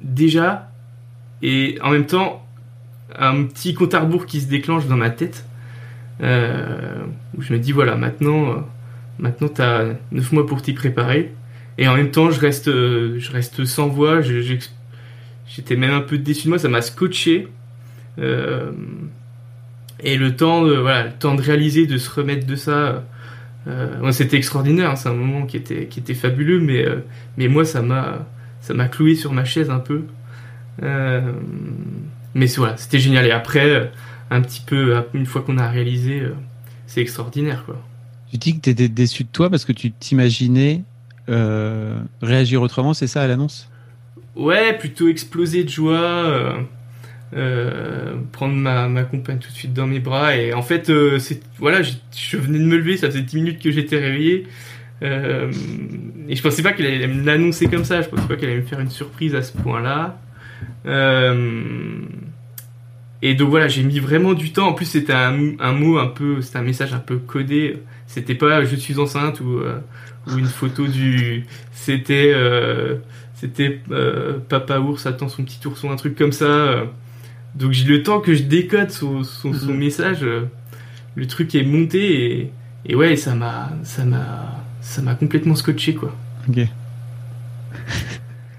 déjà, 0.00 0.70
et 1.42 1.78
en 1.82 1.90
même 1.90 2.06
temps, 2.06 2.44
un 3.16 3.44
petit 3.44 3.74
compte 3.74 3.94
à 3.94 4.00
rebours 4.00 4.26
qui 4.26 4.40
se 4.40 4.48
déclenche 4.48 4.86
dans 4.86 4.96
ma 4.96 5.10
tête, 5.10 5.44
euh, 5.44 5.53
où 6.20 7.42
je 7.42 7.52
me 7.52 7.58
dis 7.58 7.72
voilà, 7.72 7.96
maintenant, 7.96 8.66
maintenant 9.18 9.48
t'as 9.48 9.94
9 10.12 10.32
mois 10.32 10.46
pour 10.46 10.62
t'y 10.62 10.72
préparer. 10.72 11.32
Et 11.76 11.88
en 11.88 11.96
même 11.96 12.10
temps, 12.12 12.30
je 12.30 12.38
reste, 12.38 12.66
je 12.66 13.32
reste 13.32 13.64
sans 13.64 13.88
voix. 13.88 14.20
J'étais 14.20 15.76
même 15.76 15.92
un 15.92 16.00
peu 16.00 16.18
déçu 16.18 16.44
de 16.44 16.50
moi, 16.50 16.58
ça 16.58 16.68
m'a 16.68 16.82
scotché. 16.82 17.48
et 18.18 20.16
le 20.16 20.36
temps, 20.36 20.62
voilà, 20.64 21.04
le 21.04 21.12
temps 21.12 21.34
de 21.34 21.42
réaliser, 21.42 21.86
de 21.86 21.98
se 21.98 22.10
remettre 22.10 22.46
de 22.46 22.56
ça, 22.56 23.04
euh, 23.66 24.12
c'était 24.12 24.36
extraordinaire, 24.36 24.90
hein, 24.90 24.96
c'est 24.96 25.08
un 25.08 25.14
moment 25.14 25.46
qui 25.46 25.56
était, 25.56 25.86
qui 25.86 26.00
était 26.00 26.14
fabuleux, 26.14 26.60
mais, 26.60 26.84
euh, 26.84 26.96
mais 27.38 27.48
moi 27.48 27.64
ça 27.64 27.80
m'a, 27.80 28.26
ça 28.60 28.74
m'a 28.74 28.88
cloué 28.88 29.14
sur 29.14 29.32
ma 29.32 29.44
chaise 29.44 29.70
un 29.70 29.78
peu. 29.78 30.02
Euh, 30.82 31.32
mais 32.34 32.46
voilà, 32.56 32.76
c'était 32.76 32.98
génial. 32.98 33.26
Et 33.26 33.30
après, 33.30 33.90
un 34.30 34.40
petit 34.40 34.62
peu, 34.66 35.02
une 35.14 35.26
fois 35.26 35.42
qu'on 35.42 35.58
a 35.58 35.68
réalisé, 35.68 36.22
c'est 36.86 37.00
extraordinaire. 37.00 37.64
Quoi. 37.64 37.80
Tu 38.30 38.38
dis 38.38 38.56
que 38.56 38.60
tu 38.60 38.70
étais 38.70 38.88
déçu 38.88 39.24
de 39.24 39.28
toi 39.28 39.50
parce 39.50 39.64
que 39.64 39.72
tu 39.72 39.92
t'imaginais 39.92 40.82
réagir 42.22 42.62
autrement, 42.62 42.94
c'est 42.94 43.06
ça 43.06 43.22
à 43.22 43.26
l'annonce? 43.26 43.70
Ouais, 44.36 44.76
plutôt 44.76 45.08
exploser 45.08 45.64
de 45.64 45.68
joie. 45.68 46.56
Euh, 47.36 48.14
prendre 48.30 48.54
ma, 48.54 48.86
ma, 48.86 49.02
compagne 49.02 49.38
tout 49.38 49.48
de 49.50 49.56
suite 49.56 49.72
dans 49.72 49.88
mes 49.88 49.98
bras 49.98 50.36
et 50.36 50.52
en 50.52 50.62
fait 50.62 50.88
euh, 50.88 51.18
c'est 51.18 51.40
voilà 51.58 51.82
je, 51.82 52.36
venais 52.36 52.60
de 52.60 52.64
me 52.64 52.76
lever 52.76 52.96
ça 52.96 53.08
faisait 53.08 53.22
10 53.22 53.36
minutes 53.36 53.62
que 53.62 53.72
j'étais 53.72 53.98
réveillé 53.98 54.46
euh, 55.02 55.50
et 56.28 56.36
je 56.36 56.42
pensais 56.42 56.62
pas 56.62 56.72
qu'elle 56.72 56.86
allait 56.86 57.08
me 57.08 57.24
l'annoncer 57.24 57.66
comme 57.66 57.84
ça 57.84 58.02
je 58.02 58.08
pensais 58.08 58.28
pas 58.28 58.36
qu'elle 58.36 58.50
allait 58.50 58.60
me 58.60 58.66
faire 58.66 58.78
une 58.78 58.90
surprise 58.90 59.34
à 59.34 59.42
ce 59.42 59.50
point 59.50 59.80
là 59.80 60.16
et 63.24 63.34
donc 63.34 63.50
voilà 63.50 63.66
j'ai 63.66 63.82
mis 63.82 63.98
vraiment 63.98 64.34
du 64.34 64.52
temps 64.52 64.68
en 64.68 64.72
plus 64.72 64.86
c'était 64.86 65.12
un, 65.12 65.58
un, 65.58 65.72
mot 65.72 65.98
un 65.98 66.06
peu 66.06 66.40
c'était 66.40 66.58
un 66.58 66.62
message 66.62 66.92
un 66.92 67.00
peu 67.00 67.16
codé 67.16 67.82
c'était 68.06 68.34
pas 68.36 68.64
je 68.64 68.76
suis 68.76 68.98
enceinte 68.98 69.40
ou, 69.40 69.60
ou 70.28 70.38
une 70.38 70.46
photo 70.46 70.86
du 70.86 71.46
c'était 71.72 72.34
c'était 73.34 73.80
papa 74.48 74.78
ours 74.78 75.06
attend 75.06 75.28
son 75.28 75.42
petit 75.42 75.66
ourson 75.66 75.90
un 75.90 75.96
truc 75.96 76.16
comme 76.16 76.32
ça 76.32 76.86
donc 77.54 77.72
j'ai 77.72 77.84
le 77.84 78.02
temps 78.02 78.20
que 78.20 78.34
je 78.34 78.42
décode 78.42 78.90
son, 78.90 79.22
son, 79.22 79.50
mhm. 79.50 79.76
message, 79.76 80.22
euh, 80.22 80.48
le 81.14 81.26
truc 81.26 81.54
est 81.54 81.62
monté 81.62 82.40
et, 82.40 82.52
et 82.86 82.94
ouais, 82.94 83.16
ça 83.16 83.34
m'a, 83.34 83.70
ça 83.84 84.04
m'a, 84.04 84.60
ça 84.80 85.02
m'a 85.02 85.14
complètement 85.14 85.54
scotché 85.54 85.94
quoi. 85.94 86.14
Ok. 86.48 86.66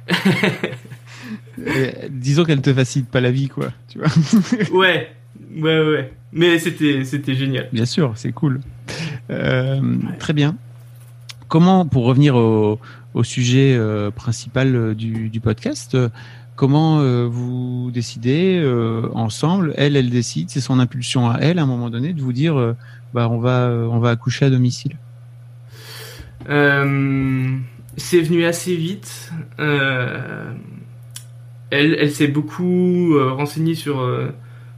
disons 2.09 2.43
qu'elle 2.43 2.61
te 2.61 2.73
facilite 2.73 3.09
pas 3.09 3.21
la 3.21 3.31
vie 3.31 3.47
quoi, 3.47 3.71
tu 3.87 3.99
vois. 3.99 4.07
ouais, 4.77 5.09
ouais, 5.57 5.89
ouais. 5.89 6.13
Mais 6.31 6.59
c'était, 6.59 7.03
c'était 7.03 7.35
génial. 7.35 7.69
Bien 7.71 7.85
sûr, 7.85 8.13
c'est 8.15 8.31
cool. 8.31 8.61
Euh, 9.29 9.81
très 10.19 10.33
bien. 10.33 10.55
Comment, 11.47 11.85
pour 11.85 12.05
revenir 12.05 12.35
au, 12.35 12.79
au 13.13 13.23
sujet 13.23 13.75
euh, 13.77 14.11
principal 14.11 14.95
du, 14.95 15.29
du 15.29 15.39
podcast, 15.39 15.95
Comment 16.55 17.01
euh, 17.01 17.27
vous 17.29 17.91
décidez 17.93 18.61
euh, 18.63 19.09
ensemble 19.13 19.73
Elle, 19.75 19.97
elle 19.97 20.09
décide. 20.09 20.49
C'est 20.49 20.61
son 20.61 20.79
impulsion 20.79 21.29
à 21.29 21.39
elle, 21.39 21.59
à 21.59 21.63
un 21.63 21.65
moment 21.65 21.89
donné, 21.89 22.13
de 22.13 22.21
vous 22.21 22.31
dire, 22.31 22.57
euh, 22.57 22.77
bah, 23.13 23.27
on 23.29 23.39
va, 23.39 23.69
on 23.69 23.99
va 23.99 24.11
accoucher 24.11 24.45
à 24.45 24.49
domicile. 24.49 24.97
c'est 26.45 28.21
venu 28.21 28.45
assez 28.45 28.75
vite. 28.75 29.33
Elle, 31.71 32.11
s'est 32.11 32.27
beaucoup 32.27 33.17
renseignée 33.19 33.75
sur 33.75 34.07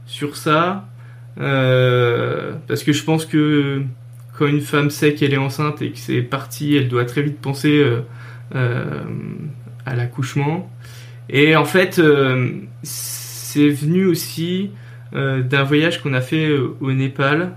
sur 0.06 0.36
ça, 0.36 0.88
parce 1.36 2.82
que 2.82 2.92
je 2.92 3.04
pense 3.04 3.26
que 3.26 3.82
quand 4.36 4.46
une 4.46 4.60
femme 4.60 4.90
sait 4.90 5.14
qu'elle 5.14 5.34
est 5.34 5.38
enceinte 5.38 5.82
et 5.82 5.90
que 5.90 5.98
c'est 5.98 6.22
parti, 6.22 6.76
elle 6.76 6.88
doit 6.88 7.04
très 7.04 7.22
vite 7.22 7.40
penser 7.40 7.84
à 8.54 9.94
l'accouchement. 9.94 10.70
Et 11.30 11.56
en 11.56 11.64
fait, 11.64 11.98
euh, 11.98 12.52
c'est 12.82 13.68
venu 13.68 14.06
aussi 14.06 14.70
euh, 15.14 15.42
d'un 15.42 15.62
voyage 15.62 16.02
qu'on 16.02 16.14
a 16.14 16.20
fait 16.20 16.48
euh, 16.48 16.76
au 16.80 16.92
Népal 16.92 17.52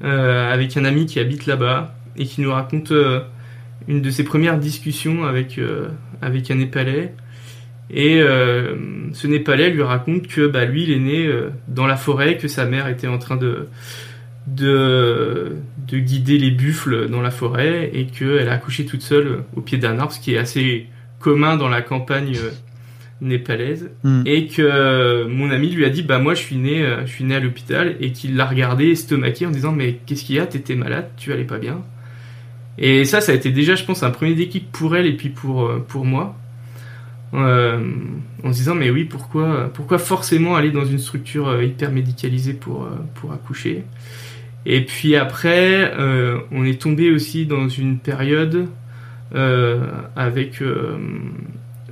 avec 0.00 0.76
un 0.76 0.84
ami 0.84 1.06
qui 1.06 1.18
habite 1.18 1.46
là-bas 1.46 1.94
et 2.18 2.26
qui 2.26 2.42
nous 2.42 2.52
raconte 2.52 2.92
une 3.88 4.02
de 4.02 4.10
ses 4.10 4.22
premières 4.22 4.58
discussions 4.58 5.24
avec 5.24 5.58
un 6.50 6.54
Népalais. 6.54 7.14
Et 7.90 8.20
ce 9.12 9.26
Népalais 9.26 9.70
lui 9.70 9.82
raconte 9.82 10.26
que 10.26 10.46
bah, 10.46 10.64
lui, 10.64 10.84
il 10.84 10.90
est 10.90 10.98
né 10.98 11.30
dans 11.68 11.86
la 11.86 11.96
forêt, 11.96 12.38
que 12.38 12.48
sa 12.48 12.64
mère 12.64 12.88
était 12.88 13.06
en 13.06 13.18
train 13.18 13.36
de, 13.36 13.68
de, 14.46 15.56
de 15.86 15.98
guider 15.98 16.38
les 16.38 16.50
buffles 16.50 17.08
dans 17.08 17.20
la 17.22 17.30
forêt 17.30 17.90
et 17.92 18.06
qu'elle 18.06 18.48
a 18.48 18.52
accouché 18.52 18.84
toute 18.84 19.02
seule 19.02 19.44
au 19.56 19.60
pied 19.60 19.78
d'un 19.78 19.98
arbre, 19.98 20.12
ce 20.12 20.20
qui 20.20 20.34
est 20.34 20.38
assez 20.38 20.86
commun 21.20 21.56
dans 21.56 21.68
la 21.68 21.82
campagne 21.82 22.36
népalaise. 23.20 23.90
Hmm. 24.02 24.22
et 24.26 24.46
que 24.48 24.62
euh, 24.62 25.28
mon 25.28 25.50
ami 25.50 25.70
lui 25.70 25.84
a 25.84 25.88
dit 25.88 26.02
bah 26.02 26.18
moi 26.18 26.34
je 26.34 26.40
suis 26.40 26.56
né 26.56 26.82
euh, 26.82 27.06
je 27.06 27.12
suis 27.12 27.24
né 27.24 27.34
à 27.34 27.40
l'hôpital 27.40 27.96
et 28.00 28.12
qu'il 28.12 28.36
l'a 28.36 28.44
regardé 28.44 28.90
estomaqué 28.90 29.46
en 29.46 29.50
disant 29.50 29.72
mais 29.72 30.00
qu'est-ce 30.04 30.24
qu'il 30.24 30.36
y 30.36 30.40
a? 30.40 30.46
T'étais 30.46 30.74
malade 30.74 31.08
tu 31.16 31.32
allais 31.32 31.44
pas 31.44 31.58
bien. 31.58 31.82
Et 32.76 33.04
ça 33.04 33.20
ça 33.20 33.32
a 33.32 33.34
été 33.34 33.50
déjà 33.50 33.76
je 33.76 33.84
pense 33.84 34.02
un 34.02 34.10
premier 34.10 34.34
déclic 34.34 34.70
pour 34.70 34.96
elle 34.96 35.06
et 35.06 35.16
puis 35.16 35.30
pour 35.30 35.64
euh, 35.64 35.84
pour 35.86 36.04
moi 36.04 36.36
en 37.34 38.52
se 38.52 38.56
disant 38.56 38.74
mais 38.74 38.90
oui 38.90 39.04
pourquoi 39.04 39.70
pourquoi 39.74 39.98
forcément 39.98 40.56
aller 40.56 40.70
dans 40.70 40.84
une 40.84 40.98
structure 40.98 41.62
hyper 41.62 41.90
médicalisée 41.90 42.54
pour 42.54 42.88
pour 43.14 43.32
accoucher? 43.32 43.84
Et 44.66 44.84
puis 44.84 45.16
après 45.16 45.92
on 46.50 46.64
est 46.64 46.80
tombé 46.80 47.10
aussi 47.10 47.46
dans 47.46 47.68
une 47.68 47.98
période 47.98 48.68
avec 49.34 50.62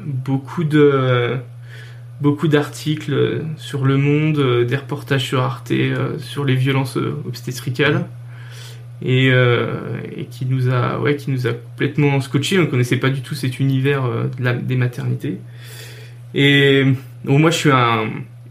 beaucoup 0.04 0.64
de, 0.64 1.36
beaucoup 2.20 2.48
d'articles 2.48 3.42
sur 3.56 3.84
Le 3.84 3.96
Monde, 3.96 4.64
des 4.66 4.76
reportages 4.76 5.24
sur 5.24 5.40
Arte 5.40 5.72
sur 6.18 6.44
les 6.44 6.54
violences 6.54 6.96
obstétricales. 6.96 8.06
Et, 9.04 9.26
et, 9.26 10.26
qui 10.30 10.46
nous 10.46 10.68
a 10.68 11.00
ouais 11.00 11.16
qui 11.16 11.32
nous 11.32 11.48
a 11.48 11.52
complètement 11.52 12.20
scotché 12.20 12.60
on 12.60 12.66
connaissait 12.66 12.98
pas 12.98 13.10
du 13.10 13.20
tout 13.20 13.34
cet 13.34 13.58
univers 13.58 14.04
de 14.04 14.44
la, 14.44 14.52
des 14.52 14.76
maternités 14.76 15.38
et 16.34 16.84
bon, 17.24 17.40
moi 17.40 17.50
je 17.50 17.56
suis 17.56 17.70
un 17.72 18.04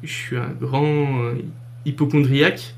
je 0.04 0.12
suis 0.12 0.36
un 0.36 0.50
grand 0.60 1.32
hypochondriaque 1.86 2.76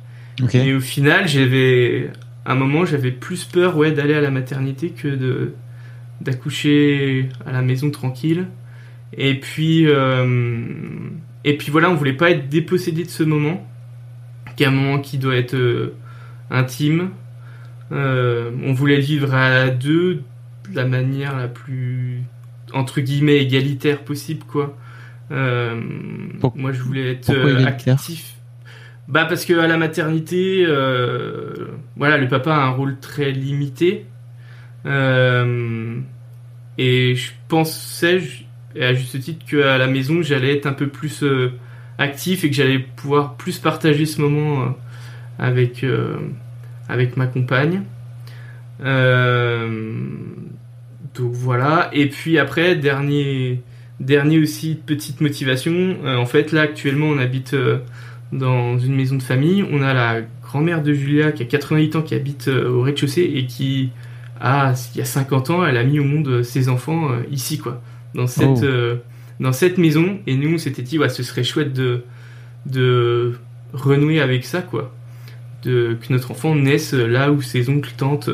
et 0.54 0.74
au 0.76 0.82
final 0.82 1.28
j'avais 1.28 2.12
un 2.46 2.54
moment 2.54 2.86
j'avais 2.86 3.12
plus 3.12 3.44
peur 3.44 3.76
ouais 3.76 3.92
d'aller 3.92 4.14
à 4.14 4.22
la 4.22 4.30
maternité 4.30 4.90
que 4.90 5.08
de 5.08 5.54
d'accoucher 6.24 7.30
à 7.46 7.52
la 7.52 7.62
maison 7.62 7.92
tranquille. 7.92 8.48
Et 9.16 9.40
puis, 9.40 9.86
euh, 9.88 11.10
et 11.44 11.58
puis 11.58 11.72
voilà, 11.72 11.90
on 11.90 11.96
voulait 11.96 12.14
pas 12.14 12.32
être 12.32 12.50
dépossédé 12.50 13.04
de 13.04 13.10
ce 13.10 13.24
moment, 13.24 13.68
qui 14.56 14.64
est 14.64 14.68
un 14.68 14.72
moment 14.72 15.00
qui 15.00 15.18
doit 15.18 15.36
être 15.36 15.56
euh, 15.56 15.96
intime. 16.50 17.10
Euh, 17.94 18.52
on 18.64 18.74
voulait 18.74 18.98
le 18.98 19.02
vivre 19.02 19.34
à 19.34 19.70
deux 19.70 20.24
de 20.70 20.76
la 20.76 20.86
manière 20.86 21.38
la 21.38 21.48
plus 21.48 22.24
entre 22.74 23.02
guillemets 23.02 23.38
égalitaire 23.38 24.04
possible, 24.04 24.44
quoi. 24.46 24.76
moi, 25.30 26.72
je 26.72 26.82
voulais 26.82 27.12
être 27.12 27.32
actif. 27.66 28.36
Bah 29.08 29.26
parce 29.26 29.46
que 29.46 29.54
à 29.60 29.68
la 29.68 29.78
maternité, 29.78 30.66
voilà, 31.96 32.18
le 32.18 32.28
papa 32.28 32.54
a 32.54 32.66
un 32.66 32.72
rôle 32.72 32.98
très 33.00 33.32
limité. 33.32 34.06
Euh, 34.86 36.00
et 36.78 37.16
je 37.16 37.32
pensais, 37.48 38.22
et 38.76 38.84
à 38.84 38.94
juste 38.94 39.20
titre, 39.20 39.46
qu'à 39.46 39.78
la 39.78 39.88
maison, 39.88 40.22
j'allais 40.22 40.56
être 40.56 40.66
un 40.66 40.74
peu 40.74 40.88
plus 40.88 41.24
euh, 41.24 41.52
actif 41.98 42.44
et 42.44 42.50
que 42.50 42.56
j'allais 42.56 42.80
pouvoir 42.80 43.36
plus 43.36 43.60
partager 43.60 44.06
ce 44.06 44.22
moment 44.22 44.64
euh, 44.64 44.70
avec, 45.38 45.84
euh, 45.84 46.18
avec 46.90 47.18
ma 47.18 47.28
compagne. 47.28 47.84
donc 48.80 48.90
voilà. 51.32 51.90
Et 51.94 52.10
puis 52.10 52.40
après, 52.40 52.76
dernier, 52.76 53.62
dernier 54.00 54.40
aussi, 54.40 54.80
petite 54.86 55.22
motivation. 55.22 55.98
en 56.06 56.26
fait, 56.26 56.52
là, 56.52 56.62
actuellement, 56.62 57.08
on 57.08 57.18
habite 57.18 57.56
dans 58.32 58.78
une 58.78 58.96
maison 58.96 59.16
de 59.16 59.24
famille. 59.24 59.66
On 59.72 59.82
a 59.82 59.94
la 59.94 60.22
grand-mère 60.42 60.84
de 60.84 60.94
Julia 60.94 61.32
qui 61.32 61.44
a 61.44 61.46
88 61.46 61.96
ans, 61.96 62.02
qui 62.02 62.16
habite 62.16 62.48
au 62.48 62.82
rez-de-chaussée 62.82 63.32
et 63.36 63.46
qui 63.46 63.92
ah, 64.46 64.74
il 64.94 64.98
y 64.98 65.02
a 65.02 65.06
50 65.06 65.52
ans, 65.52 65.66
elle 65.66 65.78
a 65.78 65.86
mis 65.86 66.02
au 66.02 66.04
monde 66.04 66.28
euh, 66.28 66.44
ses 66.44 66.68
enfants 66.68 67.12
euh, 67.12 67.24
ici, 67.32 67.58
quoi, 67.58 67.82
dans 68.14 68.28
cette, 68.28 68.62
oh. 68.62 68.66
euh, 68.66 68.98
dans 69.40 69.54
cette 69.54 69.78
maison. 69.78 70.20
Et 70.28 70.36
nous, 70.36 70.56
on 70.56 70.58
s'était 70.58 70.82
dit, 70.82 71.00
ouais, 71.00 71.08
ce 71.08 71.24
serait 71.24 71.46
chouette 71.46 71.72
de, 71.72 72.04
de 72.66 73.36
renouer 73.72 74.20
avec 74.20 74.44
ça, 74.44 74.62
quoi. 74.62 74.94
Que 75.64 75.98
notre 76.10 76.32
enfant 76.32 76.56
naisse 76.56 76.94
là 76.94 77.32
où 77.32 77.42
ses 77.42 77.70
oncles, 77.70 77.94
tantes, 77.96 78.30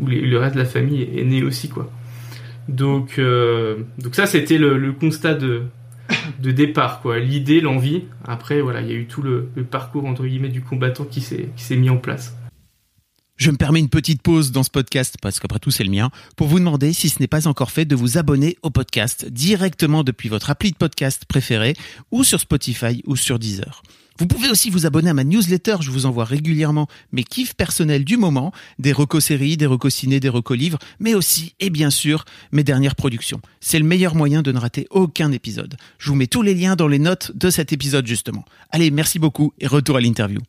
où 0.00 0.06
le 0.06 0.36
reste 0.38 0.54
de 0.54 0.60
la 0.60 0.66
famille 0.66 1.02
est, 1.02 1.24
né 1.24 1.42
aussi, 1.42 1.68
quoi. 1.68 1.90
Donc, 2.68 3.20
donc 3.98 4.14
ça, 4.14 4.26
c'était 4.26 4.58
le, 4.58 4.92
constat 4.92 5.34
de, 5.34 5.62
de 6.42 6.50
départ, 6.50 7.00
quoi. 7.00 7.18
L'idée, 7.18 7.60
l'envie. 7.60 8.04
Après, 8.24 8.60
voilà, 8.60 8.80
il 8.80 8.88
y 8.88 8.92
a 8.92 8.96
eu 8.96 9.06
tout 9.06 9.22
le, 9.22 9.50
le 9.54 9.64
parcours, 9.64 10.06
entre 10.06 10.26
guillemets, 10.26 10.48
du 10.48 10.60
combattant 10.60 11.04
qui 11.04 11.20
s'est 11.20 11.76
mis 11.76 11.90
en 11.90 11.98
place. 11.98 12.36
Je 13.36 13.50
me 13.50 13.58
permets 13.58 13.80
une 13.80 13.90
petite 13.90 14.22
pause 14.22 14.50
dans 14.50 14.62
ce 14.62 14.70
podcast, 14.70 15.16
parce 15.20 15.40
qu'après 15.40 15.58
tout 15.58 15.70
c'est 15.70 15.84
le 15.84 15.90
mien, 15.90 16.10
pour 16.36 16.46
vous 16.46 16.58
demander 16.58 16.94
si 16.94 17.10
ce 17.10 17.20
n'est 17.20 17.26
pas 17.26 17.46
encore 17.46 17.70
fait 17.70 17.84
de 17.84 17.94
vous 17.94 18.16
abonner 18.16 18.56
au 18.62 18.70
podcast 18.70 19.26
directement 19.26 20.04
depuis 20.04 20.30
votre 20.30 20.48
appli 20.48 20.72
de 20.72 20.76
podcast 20.76 21.26
préféré 21.26 21.74
ou 22.10 22.24
sur 22.24 22.40
Spotify 22.40 23.02
ou 23.04 23.14
sur 23.14 23.38
Deezer. 23.38 23.82
Vous 24.18 24.26
pouvez 24.26 24.48
aussi 24.48 24.70
vous 24.70 24.86
abonner 24.86 25.10
à 25.10 25.14
ma 25.14 25.24
newsletter, 25.24 25.76
je 25.80 25.90
vous 25.90 26.06
envoie 26.06 26.24
régulièrement 26.24 26.86
mes 27.12 27.22
kiffs 27.22 27.54
personnels 27.54 28.04
du 28.04 28.16
moment, 28.16 28.50
des 28.78 28.92
recos 28.92 29.24
séries, 29.24 29.58
des 29.58 29.66
recos 29.66 29.94
ciné, 29.94 30.20
des 30.20 30.30
recos 30.30 30.56
livres, 30.56 30.78
mais 31.00 31.14
aussi, 31.14 31.54
et 31.60 31.68
bien 31.68 31.90
sûr, 31.90 32.24
mes 32.50 32.64
dernières 32.64 32.96
productions. 32.96 33.40
C'est 33.60 33.78
le 33.78 33.84
meilleur 33.84 34.14
moyen 34.14 34.40
de 34.40 34.52
ne 34.52 34.58
rater 34.58 34.86
aucun 34.90 35.32
épisode. 35.32 35.76
Je 35.98 36.08
vous 36.08 36.16
mets 36.16 36.28
tous 36.28 36.40
les 36.40 36.54
liens 36.54 36.76
dans 36.76 36.88
les 36.88 36.98
notes 36.98 37.32
de 37.34 37.50
cet 37.50 37.74
épisode 37.74 38.06
justement. 38.06 38.44
Allez, 38.70 38.90
merci 38.90 39.18
beaucoup 39.18 39.52
et 39.60 39.66
retour 39.66 39.96
à 39.96 40.00
l'interview. 40.00 40.40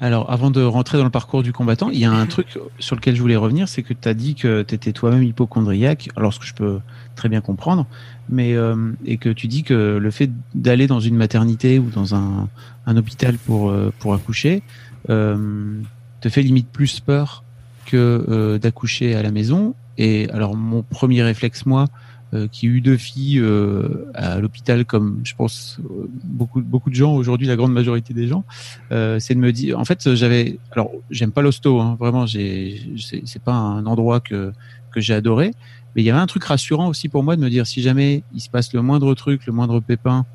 Alors, 0.00 0.30
avant 0.30 0.50
de 0.50 0.62
rentrer 0.62 0.98
dans 0.98 1.04
le 1.04 1.10
parcours 1.10 1.42
du 1.42 1.54
combattant, 1.54 1.88
il 1.88 1.98
y 1.98 2.04
a 2.04 2.12
un 2.12 2.26
truc 2.26 2.58
sur 2.78 2.96
lequel 2.96 3.16
je 3.16 3.20
voulais 3.22 3.36
revenir, 3.36 3.66
c'est 3.66 3.82
que 3.82 3.94
tu 3.94 4.08
as 4.08 4.12
dit 4.12 4.34
que 4.34 4.62
tu 4.62 4.74
étais 4.74 4.92
toi-même 4.92 5.22
hypochondriaque, 5.22 6.10
alors 6.16 6.34
ce 6.34 6.38
que 6.38 6.44
je 6.44 6.54
peux 6.54 6.80
très 7.14 7.30
bien 7.30 7.40
comprendre, 7.40 7.86
mais 8.28 8.54
euh, 8.54 8.92
et 9.04 9.16
que 9.16 9.28
tu 9.28 9.46
dis 9.46 9.62
que 9.62 9.98
le 9.98 10.10
fait 10.10 10.30
d'aller 10.54 10.86
dans 10.86 11.00
une 11.00 11.16
maternité 11.16 11.78
ou 11.78 11.90
dans 11.90 12.14
un, 12.14 12.48
un 12.86 12.96
hôpital 12.96 13.38
pour 13.38 13.70
euh, 13.70 13.92
pour 13.98 14.14
accoucher 14.14 14.62
euh, 15.10 15.80
te 16.20 16.28
fait 16.28 16.42
limite 16.42 16.68
plus 16.68 17.00
peur 17.00 17.44
que 17.86 18.58
d'accoucher 18.60 19.14
à 19.14 19.22
la 19.22 19.30
maison. 19.30 19.74
Et 19.98 20.28
alors 20.30 20.56
mon 20.56 20.82
premier 20.82 21.22
réflexe 21.22 21.66
moi, 21.66 21.86
euh, 22.34 22.48
qui 22.48 22.66
eut 22.66 22.80
deux 22.80 22.96
filles 22.96 23.38
euh, 23.38 24.10
à 24.14 24.40
l'hôpital, 24.40 24.84
comme 24.84 25.20
je 25.22 25.32
pense 25.36 25.78
beaucoup 26.24 26.60
beaucoup 26.60 26.90
de 26.90 26.94
gens 26.96 27.14
aujourd'hui, 27.14 27.46
la 27.46 27.54
grande 27.54 27.72
majorité 27.72 28.14
des 28.14 28.26
gens, 28.26 28.44
euh, 28.90 29.20
c'est 29.20 29.36
de 29.36 29.38
me 29.38 29.52
dire, 29.52 29.78
en 29.78 29.84
fait, 29.84 30.12
j'avais, 30.16 30.58
alors 30.72 30.90
j'aime 31.08 31.30
pas 31.30 31.40
l'hosto, 31.40 31.80
hein, 31.80 31.96
vraiment, 32.00 32.26
j'ai, 32.26 32.92
c'est 32.96 33.42
pas 33.42 33.52
un 33.52 33.86
endroit 33.86 34.18
que 34.18 34.52
que 34.90 35.00
j'ai 35.00 35.14
adoré, 35.14 35.52
mais 35.96 36.02
il 36.02 36.04
y 36.04 36.10
avait 36.10 36.20
un 36.20 36.26
truc 36.26 36.44
rassurant 36.44 36.88
aussi 36.88 37.08
pour 37.08 37.24
moi 37.24 37.34
de 37.34 37.40
me 37.40 37.50
dire 37.50 37.66
si 37.66 37.82
jamais 37.82 38.22
il 38.32 38.40
se 38.40 38.48
passe 38.48 38.72
le 38.72 38.82
moindre 38.82 39.14
truc, 39.14 39.46
le 39.46 39.52
moindre 39.52 39.80
pépin, 39.80 40.26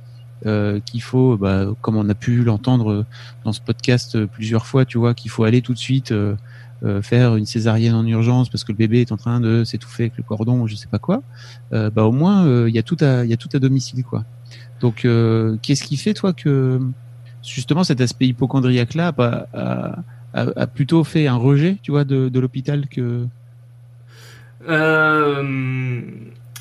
euh, 0.45 0.79
qu'il 0.79 1.01
faut, 1.01 1.37
bah, 1.37 1.67
comme 1.81 1.95
on 1.95 2.09
a 2.09 2.15
pu 2.15 2.43
l'entendre 2.43 3.05
dans 3.45 3.53
ce 3.53 3.61
podcast 3.61 4.25
plusieurs 4.25 4.65
fois, 4.65 4.85
tu 4.85 4.97
vois, 4.97 5.13
qu'il 5.13 5.31
faut 5.31 5.43
aller 5.43 5.61
tout 5.61 5.73
de 5.73 5.79
suite 5.79 6.11
euh, 6.83 7.03
faire 7.03 7.35
une 7.35 7.45
césarienne 7.45 7.93
en 7.93 8.03
urgence 8.07 8.49
parce 8.49 8.63
que 8.63 8.71
le 8.71 8.77
bébé 8.77 9.01
est 9.01 9.11
en 9.11 9.17
train 9.17 9.39
de 9.39 9.63
s'étouffer 9.63 10.05
avec 10.05 10.17
le 10.17 10.23
cordon 10.23 10.61
ou 10.61 10.67
je 10.67 10.73
sais 10.73 10.87
pas 10.87 10.97
quoi, 10.97 11.21
euh, 11.73 11.91
bah 11.91 12.05
au 12.05 12.11
moins 12.11 12.47
euh, 12.47 12.67
il 12.67 12.73
y 12.73 12.79
a 12.79 12.81
tout 12.81 12.97
à 13.01 13.23
il 13.23 13.29
y 13.29 13.33
a 13.33 13.37
tout 13.37 13.49
à 13.53 13.59
domicile 13.59 14.03
quoi. 14.03 14.25
Donc 14.79 15.05
qu'est-ce 15.61 15.83
qui 15.83 15.95
fait 15.95 16.15
toi 16.15 16.33
que 16.33 16.81
justement 17.43 17.83
cet 17.83 18.01
aspect 18.01 18.25
hypochondriaque 18.25 18.95
là 18.95 19.13
a, 19.15 19.45
a, 19.53 19.95
a, 20.33 20.65
plutôt 20.65 21.03
fait 21.03 21.27
un 21.27 21.35
rejet 21.35 21.77
tu 21.83 21.91
vois 21.91 22.03
de, 22.03 22.29
de 22.29 22.39
l'hôpital 22.39 22.87
que 22.87 23.27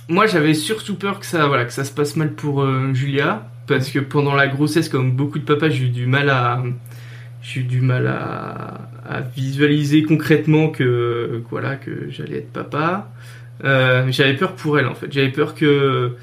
moi 0.09 0.27
j'avais 0.27 0.55
surtout 0.55 0.97
peur 0.97 1.21
que 1.21 1.27
ça 1.27 1.49
que 1.65 1.73
ça 1.73 1.85
se 1.85 1.93
passe 1.93 2.17
mal 2.17 2.33
pour 2.33 2.67
Julia 2.95 3.47
parce 3.67 3.91
que 3.91 3.99
pendant 3.99 4.35
la 4.35 4.49
grossesse 4.49 4.89
comme 4.89 5.13
beaucoup 5.13 5.39
de 5.39 5.45
papas 5.45 5.69
j'ai 5.69 5.85
eu 5.85 5.91
du 5.91 6.07
mal 6.07 6.31
à 6.31 6.63
j'ai 7.43 7.61
eu 7.61 7.65
du 7.65 7.81
mal 7.81 8.07
à, 8.07 8.89
visualiser 9.35 10.03
concrètement 10.03 10.69
que, 10.69 11.43
voilà 11.51 11.77
que 11.77 12.11
j'allais 12.11 12.39
être 12.39 12.53
papa. 12.53 13.11
Euh, 13.65 14.07
j'avais 14.11 14.35
peur 14.35 14.55
pour 14.55 14.79
elle 14.79 14.87
en 14.87 14.95
fait. 14.95 15.13
J'avais 15.13 15.31
peur 15.31 15.55
que 15.55 16.17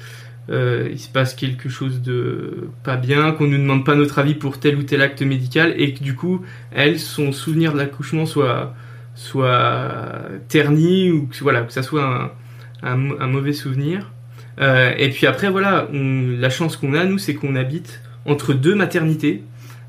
euh, 0.50 0.88
il 0.90 0.98
se 0.98 1.08
passe 1.08 1.34
quelque 1.34 1.68
chose 1.68 2.00
de 2.00 2.68
pas 2.82 2.96
bien, 2.96 3.32
qu'on 3.32 3.46
nous 3.46 3.58
demande 3.58 3.84
pas 3.84 3.94
notre 3.94 4.18
avis 4.18 4.34
pour 4.34 4.58
tel 4.58 4.76
ou 4.76 4.82
tel 4.82 5.02
acte 5.02 5.20
médical 5.22 5.74
et 5.76 5.92
que 5.92 6.02
du 6.02 6.14
coup, 6.14 6.44
elle, 6.72 6.98
son 6.98 7.32
souvenir 7.32 7.72
de 7.72 7.78
l'accouchement 7.78 8.24
soit 8.24 8.74
soit 9.18 10.22
terni 10.46 11.10
ou 11.10 11.26
que 11.26 11.36
voilà 11.40 11.62
que 11.62 11.72
ça 11.72 11.82
soit 11.82 12.04
un, 12.04 12.30
un, 12.82 13.26
mauvais 13.26 13.52
souvenir. 13.52 14.12
Euh, 14.60 14.92
et 14.96 15.10
puis 15.10 15.26
après 15.26 15.50
voilà, 15.50 15.88
la 15.92 16.50
chance 16.50 16.76
qu'on 16.76 16.94
a 16.94 17.04
nous, 17.04 17.18
c'est 17.18 17.34
qu'on 17.34 17.56
habite 17.56 18.00
entre 18.26 18.54
deux 18.54 18.76
maternités. 18.76 19.42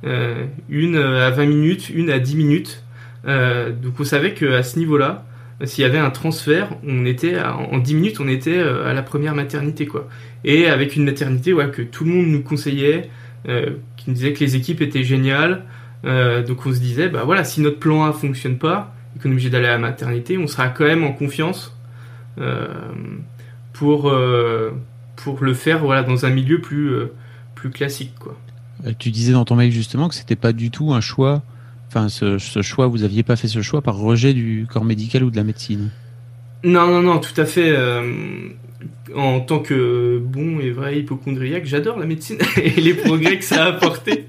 Euh, 0.03 0.45
une 0.67 0.95
à 0.95 1.29
20 1.29 1.45
minutes, 1.45 1.89
une 1.89 2.09
à 2.09 2.17
10 2.17 2.35
minutes. 2.37 2.83
Euh, 3.27 3.71
donc 3.71 3.99
on 3.99 4.03
savait 4.03 4.33
qu'à 4.33 4.63
ce 4.63 4.79
niveau-là, 4.79 5.25
s'il 5.63 5.83
y 5.83 5.85
avait 5.85 5.99
un 5.99 6.09
transfert, 6.09 6.69
on 6.87 7.05
était 7.05 7.37
en 7.39 7.77
10 7.77 7.95
minutes, 7.95 8.19
on 8.19 8.27
était 8.27 8.59
à 8.59 8.93
la 8.93 9.03
première 9.03 9.35
maternité 9.35 9.85
quoi. 9.85 10.07
Et 10.43 10.67
avec 10.67 10.95
une 10.95 11.05
maternité 11.05 11.53
ouais, 11.53 11.69
que 11.69 11.83
tout 11.83 12.03
le 12.03 12.11
monde 12.11 12.27
nous 12.27 12.41
conseillait, 12.41 13.09
qui 13.43 14.09
nous 14.09 14.13
disait 14.13 14.33
que 14.33 14.39
les 14.39 14.55
équipes 14.55 14.81
étaient 14.81 15.03
géniales. 15.03 15.65
donc 16.03 16.65
on 16.65 16.73
se 16.73 16.79
disait 16.79 17.09
bah 17.09 17.23
voilà, 17.25 17.43
si 17.43 17.59
notre 17.59 17.77
plan 17.77 18.05
A 18.05 18.13
fonctionne 18.13 18.57
pas 18.57 18.95
et 19.19 19.21
qu'on 19.21 19.29
est 19.29 19.33
obligé 19.33 19.49
d'aller 19.49 19.67
à 19.67 19.71
la 19.71 19.77
maternité, 19.77 20.37
on 20.37 20.47
sera 20.47 20.69
quand 20.69 20.85
même 20.85 21.03
en 21.03 21.13
confiance 21.13 21.75
pour 23.73 24.13
pour 25.15 25.43
le 25.43 25.53
faire 25.53 25.79
voilà 25.79 26.03
dans 26.03 26.25
un 26.25 26.29
milieu 26.29 26.61
plus 26.61 26.93
plus 27.55 27.69
classique 27.69 28.13
quoi. 28.17 28.37
Euh, 28.85 28.93
tu 28.97 29.11
disais 29.11 29.33
dans 29.33 29.45
ton 29.45 29.55
mail 29.55 29.71
justement 29.71 30.09
que 30.09 30.15
c'était 30.15 30.35
pas 30.35 30.53
du 30.53 30.71
tout 30.71 30.93
un 30.93 31.01
choix. 31.01 31.41
Enfin, 31.87 32.07
ce, 32.07 32.37
choix, 32.61 32.87
vous 32.87 33.03
aviez 33.03 33.23
pas 33.23 33.35
fait 33.35 33.47
ce 33.47 33.61
choix 33.61 33.81
par 33.81 33.97
rejet 33.97 34.33
du 34.33 34.67
corps 34.71 34.85
médical 34.85 35.23
ou 35.23 35.31
de 35.31 35.35
la 35.35 35.43
médecine? 35.43 35.89
Non, 36.63 36.87
non, 36.87 37.01
non, 37.01 37.17
tout 37.17 37.39
à 37.41 37.45
fait. 37.45 37.71
Euh, 37.75 38.49
en 39.15 39.39
tant 39.39 39.59
que 39.59 40.19
bon 40.23 40.59
et 40.59 40.71
vrai 40.71 40.99
hypochondriaque, 40.99 41.65
j'adore 41.65 41.97
la 41.97 42.05
médecine 42.05 42.37
et 42.57 42.81
les 42.81 42.93
progrès 42.93 43.37
que 43.37 43.43
ça 43.43 43.65
a 43.65 43.67
apporté. 43.69 44.25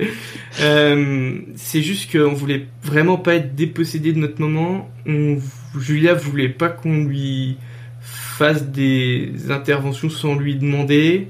Euh, 0.61 1.39
c'est 1.57 1.83
juste 1.83 2.13
qu'on 2.13 2.33
voulait 2.33 2.67
vraiment 2.83 3.17
pas 3.17 3.35
être 3.35 3.55
dépossédé 3.55 4.13
de 4.13 4.19
notre 4.19 4.41
moment. 4.41 4.91
On, 5.07 5.39
Julia 5.79 6.15
voulait 6.15 6.49
pas 6.49 6.69
qu'on 6.69 7.05
lui 7.05 7.57
fasse 8.01 8.67
des 8.67 9.51
interventions 9.51 10.11
sans 10.11 10.35
lui 10.35 10.57
demander. 10.57 11.29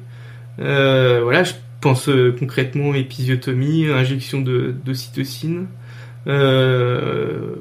voilà, 0.58 1.44
je 1.44 1.54
pense 1.80 2.08
concrètement 2.38 2.94
épisiotomie, 2.94 3.86
injection 3.88 4.40
d'ocytocine. 4.40 5.66
Euh, 6.26 7.56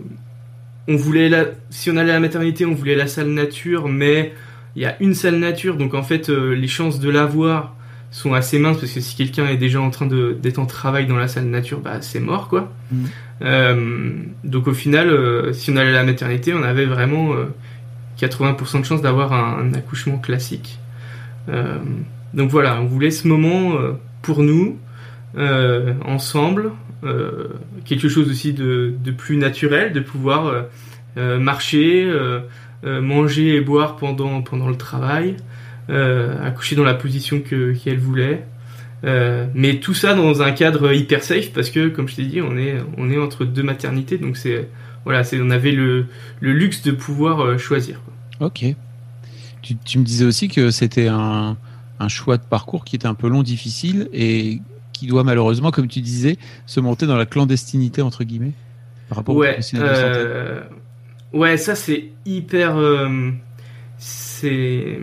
on 0.87 0.95
voulait 0.95 1.29
la, 1.29 1.45
si 1.69 1.89
on 1.89 1.97
allait 1.97 2.11
à 2.11 2.15
la 2.15 2.19
maternité, 2.19 2.65
on 2.65 2.73
voulait 2.73 2.95
la 2.95 3.07
salle 3.07 3.29
nature, 3.29 3.87
mais 3.87 4.33
il 4.79 4.83
y 4.83 4.85
a 4.85 4.95
une 5.01 5.13
salle 5.13 5.35
nature, 5.35 5.75
donc 5.75 5.93
en 5.93 6.03
fait 6.03 6.29
les 6.29 6.67
chances 6.67 6.99
de 6.99 7.09
l'avoir 7.09 7.75
sont 8.11 8.33
assez 8.33 8.59
minces 8.59 8.77
parce 8.79 8.91
que 8.91 8.99
si 8.99 9.15
quelqu'un 9.15 9.47
est 9.47 9.57
déjà 9.57 9.81
en 9.81 9.89
train 9.89 10.07
d'être 10.07 10.59
en 10.59 10.65
travail 10.65 11.05
dans 11.05 11.17
la 11.17 11.27
salle 11.27 11.45
nature, 11.45 11.79
bah 11.79 12.01
c'est 12.01 12.19
mort 12.19 12.47
quoi. 12.47 12.71
Mm. 12.91 13.05
Euh, 13.41 14.11
donc 14.43 14.67
au 14.67 14.73
final, 14.73 15.09
euh, 15.09 15.53
si 15.53 15.71
on 15.71 15.75
allait 15.75 15.89
à 15.89 15.93
la 15.93 16.03
maternité, 16.03 16.53
on 16.53 16.63
avait 16.63 16.85
vraiment 16.85 17.33
80% 18.19 18.77
euh, 18.77 18.79
de 18.79 18.85
chances 18.85 19.01
d'avoir 19.01 19.33
un, 19.33 19.73
accouchement 19.73 20.17
classique. 20.17 20.79
donc 22.33 22.49
voilà, 22.49 22.79
on 22.81 22.85
voulait 22.85 23.11
ce 23.11 23.27
moment 23.27 23.75
pour 24.21 24.43
nous, 24.43 24.77
ensemble, 26.05 26.71
quelque 27.85 28.09
chose 28.09 28.29
aussi 28.29 28.53
de, 28.53 28.93
de, 29.03 29.11
plus 29.11 29.37
naturel, 29.37 29.93
de 29.93 29.99
pouvoir 29.99 30.65
marcher, 31.15 32.11
manger 32.83 33.55
et 33.55 33.61
boire 33.61 33.95
pendant, 33.95 34.41
pendant 34.41 34.69
le 34.69 34.75
travail, 34.75 35.35
accoucher 35.89 36.75
dans 36.75 36.83
la 36.83 36.93
position 36.93 37.41
qu'elle 37.41 37.99
voulait. 37.99 38.45
Euh, 39.05 39.47
mais 39.53 39.79
tout 39.79 39.93
ça 39.93 40.13
dans 40.13 40.41
un 40.41 40.51
cadre 40.51 40.93
hyper 40.93 41.23
safe 41.23 41.53
parce 41.53 41.69
que, 41.69 41.87
comme 41.87 42.07
je 42.07 42.15
t'ai 42.15 42.25
dit, 42.25 42.41
on 42.41 42.57
est, 42.57 42.75
on 42.97 43.09
est 43.09 43.17
entre 43.17 43.45
deux 43.45 43.63
maternités, 43.63 44.17
donc 44.17 44.35
c'est 44.35 44.67
voilà, 45.05 45.23
c'est 45.23 45.39
on 45.41 45.49
avait 45.49 45.71
le, 45.71 46.07
le, 46.41 46.51
luxe 46.51 46.81
de 46.83 46.91
pouvoir 46.91 47.39
euh, 47.39 47.57
choisir. 47.57 48.01
Ok. 48.41 48.65
Tu, 49.61 49.75
tu, 49.77 49.99
me 49.99 50.03
disais 50.03 50.25
aussi 50.25 50.49
que 50.49 50.71
c'était 50.71 51.07
un, 51.07 51.57
un 51.99 52.07
choix 52.07 52.37
de 52.37 52.43
parcours 52.43 52.83
qui 52.83 52.95
était 52.97 53.07
un 53.07 53.13
peu 53.13 53.29
long, 53.29 53.43
difficile 53.43 54.09
et 54.13 54.59
qui 54.91 55.07
doit 55.07 55.23
malheureusement, 55.23 55.71
comme 55.71 55.87
tu 55.87 56.01
disais, 56.01 56.37
se 56.65 56.79
monter 56.79 57.05
dans 57.05 57.15
la 57.15 57.25
clandestinité 57.25 58.01
entre 58.01 58.25
guillemets 58.25 58.53
par 59.07 59.17
rapport 59.17 59.35
ouais, 59.35 59.57
au 59.57 59.77
euh, 59.77 60.61
Ouais, 61.33 61.57
ça 61.57 61.75
c'est 61.75 62.09
hyper, 62.25 62.77
c'est 63.97 64.99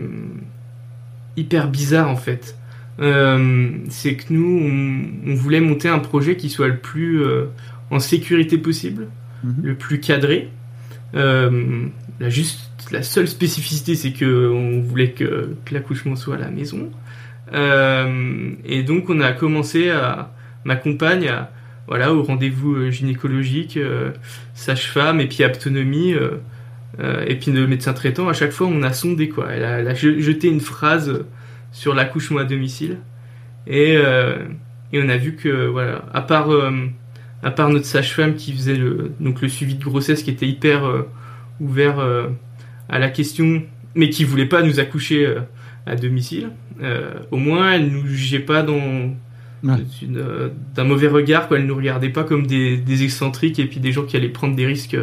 hyper 1.37 1.69
bizarre 1.69 2.09
en 2.09 2.17
fait. 2.17 2.57
Euh, 2.99 3.69
c'est 3.89 4.15
que 4.15 4.33
nous, 4.33 5.21
on, 5.25 5.35
voulait 5.35 5.59
monter 5.59 5.87
un 5.87 5.99
projet 5.99 6.35
qui 6.35 6.49
soit 6.49 6.67
le 6.67 6.77
plus 6.77 7.21
euh, 7.21 7.45
en 7.91 7.99
sécurité 7.99 8.57
possible, 8.57 9.07
mhm. 9.43 9.55
le 9.63 9.75
plus 9.75 9.99
cadré. 9.99 10.49
Euh, 11.15 11.85
la, 12.19 12.29
juste, 12.29 12.71
la 12.91 13.03
seule 13.03 13.27
spécificité, 13.27 13.95
c'est 13.95 14.11
que 14.11 14.49
on 14.49 14.81
voulait 14.81 15.11
que, 15.11 15.55
l'accouchement 15.71 16.15
soit 16.15 16.35
à 16.35 16.39
la 16.39 16.49
maison. 16.49 16.89
et 17.53 18.83
donc, 18.83 19.09
on 19.09 19.21
a 19.21 19.31
commencé 19.31 19.89
à 19.89 20.31
ma 20.65 20.75
compagne 20.75 21.29
à 21.29 21.51
voilà 21.87 22.13
au 22.13 22.23
rendez-vous 22.23 22.91
gynécologique, 22.91 23.79
sage-femme 24.53 25.21
et 25.21 25.27
puis 25.27 25.45
autonomie. 25.45 26.13
et 26.99 27.35
puis 27.35 27.51
le 27.51 27.67
médecin 27.67 27.93
traitant, 27.93 28.27
à 28.27 28.33
chaque 28.33 28.51
fois, 28.51 28.67
on 28.67 28.83
a 28.83 28.91
sondé 28.93 29.29
quoi. 29.29 29.47
Elle 29.51 29.63
a, 29.63 29.93
jeté 29.93 30.49
une 30.49 30.59
phrase 30.59 31.23
sur 31.71 31.93
l'accouchement 31.93 32.39
à 32.39 32.43
domicile. 32.43 32.97
Et, 33.67 33.97
euh, 33.97 34.37
on 34.93 35.09
a 35.09 35.17
vu 35.17 35.35
que, 35.35 35.67
voilà, 35.67 36.05
à 36.13 36.21
part, 36.21 36.51
euh, 36.51 36.71
à 37.43 37.51
part 37.51 37.69
notre 37.69 37.85
sage-femme 37.85 38.35
qui 38.35 38.53
faisait 38.53 38.75
le, 38.75 39.11
donc 39.19 39.41
le 39.41 39.49
suivi 39.49 39.75
de 39.75 39.83
grossesse, 39.83 40.23
qui 40.23 40.31
était 40.31 40.47
hyper 40.47 40.85
euh, 40.85 41.03
ouvert 41.59 41.99
à 42.89 42.99
la 42.99 43.09
question, 43.09 43.63
mais 43.95 44.09
qui 44.09 44.23
voulait 44.23 44.45
pas 44.45 44.61
nous 44.61 44.79
accoucher 44.79 45.35
à 45.85 45.95
domicile, 45.95 46.51
au 47.31 47.37
moins 47.37 47.73
elle 47.73 47.89
nous 47.89 48.05
jugeait 48.05 48.39
pas 48.39 48.61
dans 48.61 49.15
d'un 49.63 50.83
mauvais 50.83 51.07
regard, 51.07 51.47
quoi. 51.47 51.57
Elle 51.57 51.65
nous 51.65 51.75
regardait 51.75 52.09
pas 52.09 52.23
comme 52.23 52.45
des, 52.45 52.77
des, 52.77 53.03
excentriques 53.03 53.59
et 53.59 53.65
puis 53.65 53.79
des 53.79 53.91
gens 53.91 54.03
qui 54.03 54.15
allaient 54.15 54.29
prendre 54.29 54.55
des 54.55 54.65
risques 54.65 54.97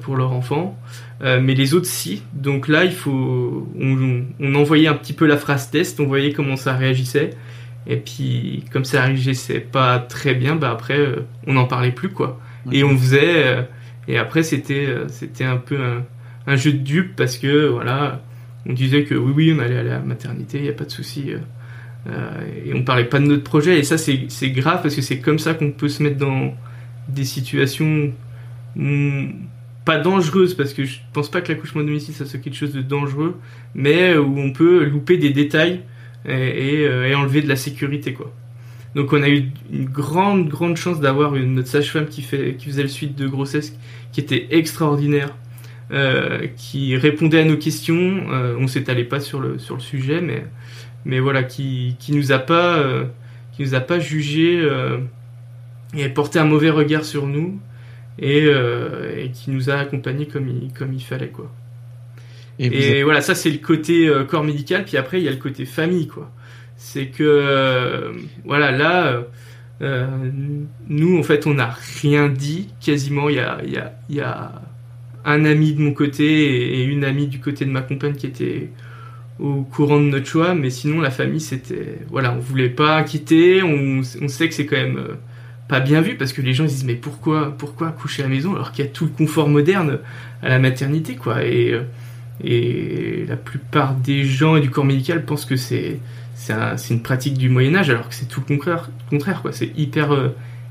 pour 0.00 0.16
leur 0.16 0.32
enfant. 0.32 0.78
Euh, 1.22 1.40
mais 1.42 1.54
les 1.54 1.74
autres 1.74 1.86
si. 1.86 2.22
Donc 2.32 2.66
là, 2.66 2.84
il 2.84 2.92
faut, 2.92 3.68
on, 3.78 4.24
on, 4.40 4.54
envoyait 4.54 4.88
un 4.88 4.94
petit 4.94 5.12
peu 5.12 5.26
la 5.26 5.36
phrase 5.36 5.70
test, 5.70 6.00
on 6.00 6.06
voyait 6.06 6.32
comment 6.32 6.56
ça 6.56 6.74
réagissait. 6.74 7.30
Et 7.86 7.96
puis, 7.96 8.64
comme 8.72 8.84
ça 8.84 9.04
réagissait 9.04 9.60
pas 9.60 9.98
très 9.98 10.34
bien, 10.34 10.56
bah 10.56 10.70
après, 10.70 10.98
euh, 10.98 11.26
on 11.46 11.54
n'en 11.54 11.66
parlait 11.66 11.92
plus 11.92 12.08
quoi. 12.08 12.40
Et 12.72 12.84
on 12.84 12.96
faisait. 12.96 13.46
Euh, 13.46 13.62
et 14.08 14.16
après, 14.16 14.42
c'était, 14.42 14.88
c'était 15.08 15.44
un 15.44 15.58
peu 15.58 15.78
un, 16.46 16.56
jeu 16.56 16.72
de 16.72 16.78
dupe 16.78 17.16
parce 17.16 17.36
que 17.36 17.68
voilà, 17.68 18.22
on 18.66 18.72
disait 18.72 19.04
que 19.04 19.14
oui, 19.14 19.32
oui, 19.34 19.54
on 19.56 19.60
allait 19.60 19.78
aller 19.78 19.90
à 19.90 19.94
la 19.94 20.00
maternité, 20.00 20.58
il 20.58 20.64
y 20.64 20.68
a 20.68 20.72
pas 20.72 20.84
de 20.84 20.90
souci. 20.90 21.32
Et 22.06 22.72
on 22.74 22.82
parlait 22.82 23.04
pas 23.04 23.18
de 23.18 23.26
notre 23.26 23.44
projet. 23.44 23.78
Et 23.78 23.82
ça, 23.82 23.98
c'est, 23.98 24.50
grave 24.50 24.82
parce 24.82 24.94
que 24.94 25.02
c'est 25.02 25.18
comme 25.18 25.38
ça 25.38 25.54
qu'on 25.54 25.70
peut 25.70 25.88
se 25.88 26.02
mettre 26.02 26.16
dans 26.16 26.54
des 27.08 27.24
situations 27.24 28.12
pas 29.84 29.98
dangereuse 29.98 30.54
parce 30.54 30.72
que 30.72 30.84
je 30.84 30.98
pense 31.12 31.30
pas 31.30 31.40
que 31.40 31.52
l'accouchement 31.52 31.82
domicile 31.82 32.14
ça 32.14 32.24
soit 32.24 32.38
quelque 32.38 32.56
chose 32.56 32.72
de 32.72 32.82
dangereux, 32.82 33.36
mais 33.74 34.16
où 34.16 34.38
on 34.38 34.52
peut 34.52 34.84
louper 34.84 35.16
des 35.16 35.30
détails 35.30 35.80
et, 36.26 36.86
euh, 36.86 37.16
enlever 37.16 37.42
de 37.42 37.48
la 37.48 37.56
sécurité 37.56 38.12
quoi. 38.12 38.32
Donc 38.94 39.12
on 39.12 39.22
a 39.22 39.28
eu 39.28 39.44
une 39.72 39.86
grande 39.86 40.48
grande 40.48 40.76
chance 40.76 41.00
d'avoir 41.00 41.32
notre 41.32 41.68
sage-femme 41.68 42.06
qui 42.06 42.22
faisait 42.22 42.82
le 42.82 42.88
suite 42.88 43.16
de 43.16 43.26
grossesse 43.26 43.76
qui 44.12 44.20
était 44.20 44.48
extraordinaire, 44.50 45.34
euh, 45.92 46.46
qui 46.56 46.96
répondait 46.96 47.40
à 47.40 47.44
nos 47.44 47.56
questions. 47.56 48.26
Euh, 48.30 48.56
on 48.58 48.66
s'étalait 48.66 49.04
pas 49.04 49.20
sur 49.20 49.40
le 49.40 49.58
sujet, 49.78 50.20
mais 50.20 50.44
mais 51.04 51.20
voilà 51.20 51.42
qui 51.42 51.96
qui 51.98 52.12
nous 52.12 52.32
a 52.32 52.38
pas 52.38 52.84
qui 53.52 53.62
nous 53.62 53.74
a 53.74 53.80
pas 53.80 53.98
jugé 53.98 54.66
et 55.94 56.08
porté 56.08 56.38
un 56.38 56.44
mauvais 56.44 56.70
regard 56.70 57.04
sur 57.04 57.26
nous 57.26 57.60
euh, 58.22 59.16
et, 59.16 59.30
qui 59.30 59.50
nous 59.50 59.70
a 59.70 59.74
accompagnés 59.74 60.26
comme 60.26 60.48
il, 60.48 60.72
comme 60.72 60.92
il 60.92 61.02
fallait 61.02 61.28
quoi. 61.28 61.50
Et, 62.58 63.02
voilà, 63.02 63.22
ça 63.22 63.34
c'est 63.34 63.50
le 63.50 63.56
côté 63.56 64.06
euh, 64.06 64.24
corps 64.24 64.44
médical, 64.44 64.84
puis 64.84 64.98
après 64.98 65.18
il 65.18 65.24
y 65.24 65.28
a 65.28 65.30
le 65.30 65.38
côté 65.38 65.64
famille 65.64 66.06
quoi. 66.06 66.30
C'est 66.76 67.06
que 67.06 67.24
euh, 67.24 68.12
voilà 68.44 68.70
là, 68.70 69.22
nous 70.88 71.18
en 71.18 71.22
fait 71.22 71.46
on 71.46 71.54
n'a 71.54 71.74
rien 72.02 72.28
dit 72.28 72.68
quasiment. 72.80 73.30
Il 73.30 73.36
y 73.36 73.40
a, 73.40 73.58
il 73.64 73.72
y, 73.72 73.78
a, 73.78 73.92
il 74.10 74.16
y 74.16 74.20
a 74.20 74.60
un 75.24 75.44
ami 75.46 75.72
de 75.72 75.80
mon 75.80 75.94
côté 75.94 76.74
et 76.78 76.84
une 76.84 77.04
amie 77.04 77.28
du 77.28 77.40
côté 77.40 77.64
de 77.64 77.70
ma 77.70 77.80
compagne 77.80 78.14
qui 78.14 78.26
était 78.26 78.68
au 79.40 79.62
courant 79.62 79.98
de 79.98 80.06
notre 80.06 80.26
choix, 80.26 80.54
mais 80.54 80.70
sinon 80.70 81.00
la 81.00 81.10
famille 81.10 81.40
c'était 81.40 81.98
voilà, 82.10 82.32
on 82.34 82.38
voulait 82.38 82.68
pas 82.68 82.96
inquiéter, 82.96 83.62
on, 83.62 84.00
on 84.20 84.28
sait 84.28 84.48
que 84.48 84.54
c'est 84.54 84.66
quand 84.66 84.76
même 84.76 84.98
pas 85.70 85.78
bien 85.78 86.00
vu 86.00 86.16
parce 86.16 86.32
que 86.32 86.42
les 86.42 86.52
gens 86.52 86.64
disent 86.64 86.84
mais 86.84 86.96
pourquoi 86.96 87.54
pourquoi 87.56 87.92
coucher 87.92 88.22
à 88.22 88.26
la 88.26 88.34
maison 88.34 88.56
alors 88.56 88.72
qu'il 88.72 88.84
y 88.84 88.88
a 88.88 88.90
tout 88.90 89.04
le 89.04 89.12
confort 89.12 89.48
moderne 89.48 90.00
à 90.42 90.48
la 90.48 90.58
maternité 90.58 91.14
quoi. 91.14 91.44
Et 91.44 91.72
euh, 91.72 91.84
et 92.42 93.24
la 93.28 93.36
plupart 93.36 93.94
des 93.94 94.24
gens 94.24 94.56
et 94.56 94.60
du 94.60 94.70
corps 94.70 94.84
médical 94.84 95.24
pensent 95.24 95.44
que 95.44 95.54
c'est 95.54 96.00
c'est 96.34 96.94
une 96.94 97.02
pratique 97.02 97.38
du 97.38 97.48
Moyen 97.48 97.76
Âge 97.76 97.90
alors 97.90 98.08
que 98.08 98.14
c'est 98.14 98.26
tout 98.26 98.40
le 98.40 98.46
contraire 98.46 98.90
contraire 99.10 99.42
quoi. 99.42 99.52
C'est 99.52 99.70
hyper 99.78 100.12
euh, 100.12 100.30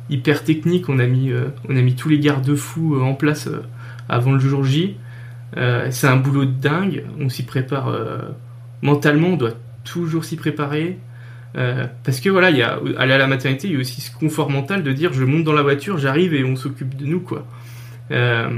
hyper 0.10 0.43
technique. 0.43 0.89
On 0.89 0.99
a 0.99 1.08
mis 1.08 1.32
euh, 1.32 1.47
on 1.69 1.77
a 1.77 1.82
mis 1.82 1.95
tous 1.95 2.10
les 2.10 2.19
garde-fous 2.19 2.99
en 3.01 3.13
place 3.13 3.47
avant 4.10 4.34
le 4.34 4.39
jour 4.39 4.65
J. 4.65 4.97
C'est 5.55 6.08
un 6.08 6.17
boulot 6.17 6.45
de 6.45 6.51
dingue. 6.51 7.05
On 7.19 7.29
s'y 7.29 7.43
prépare 7.43 7.88
mentalement 8.81 9.29
on 9.29 9.37
doit 9.37 9.53
toujours 9.83 10.25
s'y 10.25 10.35
préparer 10.35 10.97
euh, 11.57 11.87
parce 12.03 12.19
que 12.19 12.29
voilà, 12.29 12.47
aller 12.97 13.13
à 13.13 13.17
la 13.17 13.27
maternité, 13.27 13.67
il 13.67 13.73
y 13.73 13.77
a 13.77 13.79
aussi 13.79 14.01
ce 14.01 14.11
confort 14.15 14.49
mental 14.49 14.83
de 14.83 14.91
dire 14.91 15.13
je 15.13 15.23
monte 15.23 15.43
dans 15.43 15.53
la 15.53 15.63
voiture, 15.63 15.97
j'arrive 15.97 16.33
et 16.33 16.43
on 16.43 16.55
s'occupe 16.55 16.95
de 16.95 17.05
nous 17.05 17.21
quoi. 17.21 17.45
Euh, 18.11 18.49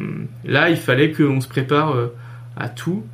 là, 0.45 0.69
il 0.69 0.77
fallait 0.77 1.11
qu'on 1.11 1.41
se 1.41 1.47
prépare 1.47 1.95
euh, 1.95 2.07
à 2.57 2.69
tout. 2.69 3.05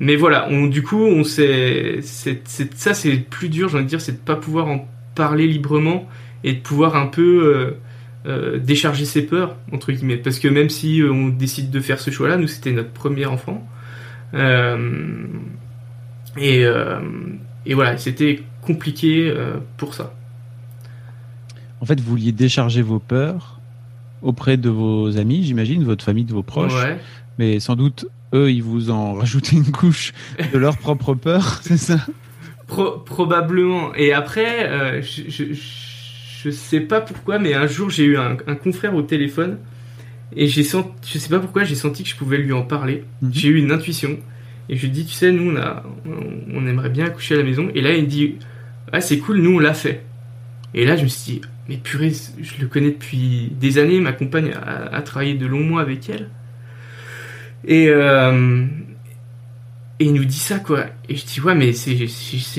mais 0.00 0.16
voilà, 0.16 0.46
on, 0.50 0.66
du 0.66 0.82
coup, 0.82 1.02
on 1.02 1.24
sait, 1.24 2.00
ça 2.02 2.94
c'est 2.94 3.16
plus 3.16 3.48
dur, 3.48 3.68
j'ai 3.68 3.76
envie 3.76 3.84
de 3.84 3.88
dire, 3.88 4.00
c'est 4.00 4.12
de 4.12 4.18
pas 4.18 4.36
pouvoir 4.36 4.68
en 4.68 4.88
parler 5.14 5.46
librement 5.46 6.08
et 6.44 6.52
de 6.52 6.60
pouvoir 6.60 6.96
un 6.96 7.06
peu 7.06 7.76
décharger 8.58 9.06
ses 9.06 9.22
peurs 9.22 9.56
entre 9.72 9.90
guillemets. 9.92 10.18
Parce 10.18 10.38
que 10.38 10.48
même 10.48 10.68
si 10.68 11.02
on 11.02 11.28
décide 11.28 11.70
de 11.70 11.80
faire 11.80 11.98
ce 11.98 12.10
choix-là, 12.10 12.36
nous 12.36 12.48
c'était 12.48 12.72
notre 12.72 12.92
premier 12.92 13.24
enfant. 13.26 13.66
Et, 16.36 16.64
euh, 16.64 17.00
et 17.66 17.74
voilà, 17.74 17.96
c'était 17.98 18.42
compliqué 18.62 19.30
euh, 19.30 19.56
pour 19.76 19.94
ça. 19.94 20.14
En 21.80 21.86
fait, 21.86 22.00
vous 22.00 22.10
vouliez 22.10 22.32
décharger 22.32 22.82
vos 22.82 22.98
peurs 22.98 23.60
auprès 24.22 24.56
de 24.56 24.68
vos 24.68 25.16
amis, 25.16 25.44
j'imagine, 25.44 25.84
votre 25.84 26.04
famille, 26.04 26.24
de 26.24 26.32
vos 26.32 26.42
proches. 26.42 26.72
Mais 27.38 27.60
sans 27.60 27.76
doute, 27.76 28.06
eux, 28.34 28.50
ils 28.50 28.62
vous 28.62 28.90
ont 28.90 29.14
rajouté 29.14 29.56
une 29.56 29.70
couche 29.70 30.12
de 30.52 30.58
leur 30.58 30.76
propre 30.78 31.14
peur, 31.14 31.60
c'est 31.62 31.76
ça? 31.76 31.98
Probablement. 32.66 33.94
Et 33.94 34.12
après, 34.12 34.68
euh, 34.68 35.02
je, 35.02 35.54
je, 35.54 36.50
sais 36.50 36.80
pas 36.80 37.00
pourquoi, 37.00 37.38
mais 37.38 37.54
un 37.54 37.66
jour, 37.66 37.90
j'ai 37.90 38.04
eu 38.04 38.18
un, 38.18 38.36
confrère 38.56 38.94
au 38.94 39.02
téléphone 39.02 39.58
et 40.36 40.46
j'ai 40.46 40.62
senti, 40.62 41.12
je 41.12 41.18
sais 41.18 41.28
pas 41.28 41.40
pourquoi, 41.40 41.64
j'ai 41.64 41.74
senti 41.74 42.02
que 42.02 42.08
je 42.08 42.16
pouvais 42.16 42.38
lui 42.38 42.52
en 42.52 42.62
parler. 42.62 43.04
Mhm. 43.22 43.30
J'ai 43.32 43.48
eu 43.48 43.56
une 43.56 43.72
intuition 43.72 44.18
Et 44.68 44.76
je 44.76 44.82
lui 44.82 44.90
dis, 44.90 45.06
tu 45.06 45.14
sais, 45.14 45.32
nous, 45.32 45.52
on, 45.52 45.56
a, 45.56 45.82
on, 46.54 46.66
aimerait 46.66 46.90
bien 46.90 47.06
accoucher 47.06 47.34
à 47.34 47.38
la 47.38 47.44
maison. 47.44 47.70
Et 47.74 47.80
là, 47.80 47.92
il 47.94 48.04
me 48.04 48.08
dit, 48.08 48.36
ah, 48.92 49.00
c'est 49.00 49.18
cool, 49.18 49.38
nous, 49.38 49.56
on 49.56 49.58
l'a 49.58 49.72
fait. 49.72 50.04
Et 50.74 50.84
là, 50.84 50.96
je 50.96 51.04
me 51.04 51.08
suis 51.08 51.32
dit, 51.32 51.40
mais 51.68 51.76
purée, 51.78 52.12
je 52.12 52.60
le 52.60 52.66
connais 52.66 52.90
depuis 52.90 53.50
des 53.58 53.78
années, 53.78 54.00
ma 54.00 54.12
compagne 54.12 54.52
a, 54.52 55.00
travaillé 55.02 55.34
de 55.34 55.46
longs 55.46 55.64
mois 55.64 55.80
avec 55.80 56.10
elle. 56.10 56.28
Et, 57.66 57.88
euh, 57.88 58.66
et 60.00 60.04
il 60.04 60.12
nous 60.12 60.26
dit 60.26 60.38
ça, 60.38 60.58
quoi. 60.58 60.84
Et 61.08 61.16
je 61.16 61.24
dis, 61.24 61.40
ouais, 61.40 61.54
mais 61.54 61.72
c'est 61.72 62.06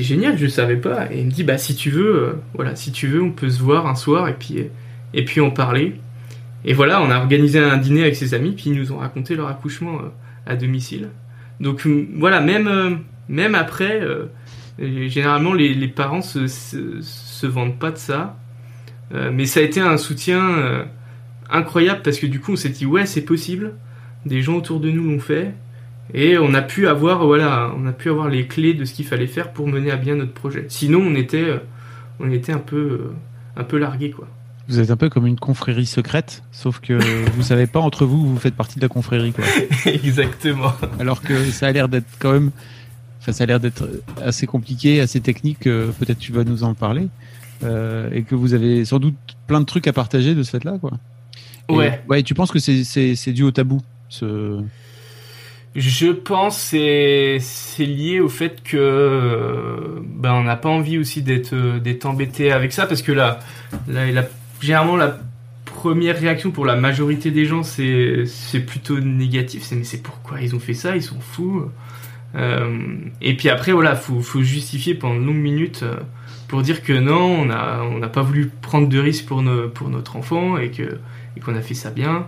génial, 0.03 0.35
je 0.37 0.47
savais 0.47 0.77
pas. 0.77 1.11
Et 1.11 1.19
il 1.19 1.27
me 1.27 1.31
dit, 1.31 1.43
bah, 1.43 1.59
si 1.59 1.75
tu 1.75 1.91
veux, 1.91 2.15
euh, 2.15 2.33
voilà, 2.55 2.75
si 2.75 2.91
tu 2.91 3.05
veux, 3.05 3.21
on 3.21 3.31
peut 3.31 3.49
se 3.49 3.61
voir 3.61 3.85
un 3.85 3.95
soir 3.95 4.27
et 4.27 4.33
puis, 4.33 4.65
et 5.13 5.25
puis 5.25 5.41
en 5.41 5.51
parler. 5.51 5.99
Et 6.65 6.73
voilà, 6.73 7.01
on 7.01 7.09
a 7.09 7.17
organisé 7.17 7.59
un 7.59 7.77
dîner 7.77 8.01
avec 8.01 8.15
ses 8.15 8.33
amis, 8.33 8.51
puis 8.51 8.71
ils 8.71 8.75
nous 8.75 8.91
ont 8.91 8.97
raconté 8.97 9.35
leur 9.35 9.47
accouchement 9.47 9.99
euh, 9.99 10.09
à 10.45 10.55
domicile. 10.55 11.09
Donc 11.59 11.85
voilà, 12.15 12.39
même, 12.39 12.99
même 13.27 13.53
après, 13.53 14.01
généralement, 14.79 15.53
les, 15.53 15.73
les 15.73 15.87
parents 15.89 16.21
se, 16.21 16.47
se, 16.47 17.47
vendent 17.47 17.77
pas 17.77 17.91
de 17.91 17.97
ça. 17.97 18.37
mais 19.11 19.45
ça 19.45 19.59
a 19.59 19.63
été 19.63 19.81
un 19.81 19.97
soutien 19.97 20.85
incroyable 21.49 22.01
parce 22.01 22.17
que 22.17 22.27
du 22.27 22.39
coup, 22.39 22.53
on 22.53 22.55
s'est 22.55 22.69
dit, 22.69 22.85
ouais, 22.85 23.05
c'est 23.05 23.23
possible. 23.23 23.73
Des 24.25 24.41
gens 24.41 24.55
autour 24.55 24.79
de 24.79 24.89
nous 24.89 25.03
l'ont 25.03 25.19
fait 25.19 25.53
et 26.13 26.37
on 26.37 26.53
a 26.53 26.61
pu 26.61 26.87
avoir 26.87 27.25
voilà 27.25 27.71
on 27.77 27.85
a 27.85 27.91
pu 27.91 28.09
avoir 28.09 28.29
les 28.29 28.47
clés 28.47 28.73
de 28.73 28.85
ce 28.85 28.93
qu'il 28.93 29.05
fallait 29.05 29.27
faire 29.27 29.53
pour 29.53 29.67
mener 29.67 29.91
à 29.91 29.95
bien 29.95 30.15
notre 30.15 30.33
projet 30.33 30.65
sinon 30.67 31.01
on 31.01 31.15
était 31.15 31.43
euh, 31.43 31.59
on 32.19 32.31
était 32.31 32.51
un 32.51 32.59
peu 32.59 32.77
euh, 32.77 33.13
un 33.55 33.63
peu 33.63 33.77
largué 33.77 34.11
quoi 34.11 34.27
vous 34.69 34.79
êtes 34.79 34.91
un 34.91 34.97
peu 34.97 35.09
comme 35.09 35.25
une 35.25 35.39
confrérie 35.39 35.85
secrète 35.85 36.43
sauf 36.51 36.79
que 36.79 36.93
vous 37.35 37.43
savez 37.43 37.67
pas 37.67 37.79
entre 37.79 38.05
vous 38.05 38.25
vous 38.25 38.39
faites 38.39 38.55
partie 38.55 38.77
de 38.77 38.81
la 38.81 38.87
confrérie 38.87 39.33
quoi. 39.33 39.43
Exactement. 39.85 40.73
Alors 40.99 41.21
que 41.21 41.45
ça 41.51 41.67
a 41.67 41.71
l'air 41.71 41.89
d'être 41.89 42.07
quand 42.19 42.31
même 42.31 42.51
enfin 43.19 43.31
ça 43.31 43.43
a 43.43 43.47
l'air 43.47 43.59
d'être 43.59 43.89
assez 44.23 44.47
compliqué 44.47 45.01
assez 45.01 45.19
technique 45.19 45.63
peut-être 45.63 46.19
tu 46.19 46.31
vas 46.31 46.43
nous 46.43 46.63
en 46.63 46.73
parler 46.73 47.07
euh, 47.63 48.09
et 48.13 48.23
que 48.23 48.35
vous 48.35 48.53
avez 48.53 48.85
sans 48.85 48.99
doute 48.99 49.17
plein 49.47 49.59
de 49.59 49.65
trucs 49.65 49.87
à 49.87 49.93
partager 49.93 50.35
de 50.35 50.43
ce 50.43 50.51
fait 50.51 50.63
là 50.63 50.77
quoi 50.79 50.91
ouais. 51.69 52.01
ouais 52.07 52.23
tu 52.23 52.33
penses 52.33 52.51
que 52.51 52.59
c'est 52.59 53.33
dû 53.33 53.43
au 53.43 53.51
tabou 53.51 53.81
ce 54.07 54.61
je 55.75 56.07
pense 56.07 56.57
c'est 56.57 57.37
c'est 57.39 57.85
lié 57.85 58.19
au 58.19 58.29
fait 58.29 58.63
que 58.63 60.01
ben 60.03 60.33
on 60.33 60.43
n'a 60.43 60.55
pas 60.55 60.69
envie 60.69 60.97
aussi 60.97 61.21
d'être 61.21 61.77
d'être 61.79 62.05
embêté 62.05 62.51
avec 62.51 62.73
ça 62.73 62.87
parce 62.87 63.03
que 63.03 63.11
là, 63.11 63.39
là, 63.87 64.23
généralement 64.59 64.95
la 64.95 65.19
première 65.65 66.19
réaction 66.19 66.51
pour 66.51 66.65
la 66.65 66.75
majorité 66.75 67.31
des 67.31 67.45
gens 67.45 67.63
c'est 67.63 68.23
c'est 68.25 68.59
plutôt 68.59 68.99
négatif 68.99 69.63
c'est 69.63 69.75
mais 69.75 69.83
c'est 69.83 70.01
pourquoi 70.01 70.41
ils 70.41 70.55
ont 70.55 70.59
fait 70.59 70.73
ça? 70.73 70.95
Ils 70.95 71.03
sont 71.03 71.19
fous 71.19 71.69
euh, 72.35 72.77
et 73.21 73.35
puis 73.35 73.49
après 73.49 73.71
voilà 73.71 73.95
faut 73.95 74.21
faut 74.21 74.41
justifier 74.41 74.93
pendant 74.95 75.19
de 75.19 75.25
longues 75.25 75.35
minutes 75.37 75.81
euh, 75.83 75.97
pour 76.47 76.61
dire 76.61 76.83
que 76.83 76.93
non 76.93 77.41
on 77.41 77.49
a 77.49 77.81
on 77.83 77.99
n'a 77.99 78.09
pas 78.09 78.21
voulu 78.21 78.51
prendre 78.61 78.87
de 78.87 78.99
risques 78.99 79.25
pour 79.25 79.41
nos, 79.41 79.69
pour 79.69 79.89
notre 79.89 80.15
enfant 80.15 80.57
et 80.57 80.71
que 80.71 80.99
et 81.37 81.39
qu'on 81.39 81.55
a 81.55 81.61
fait 81.61 81.75
ça 81.75 81.91
bien 81.91 82.27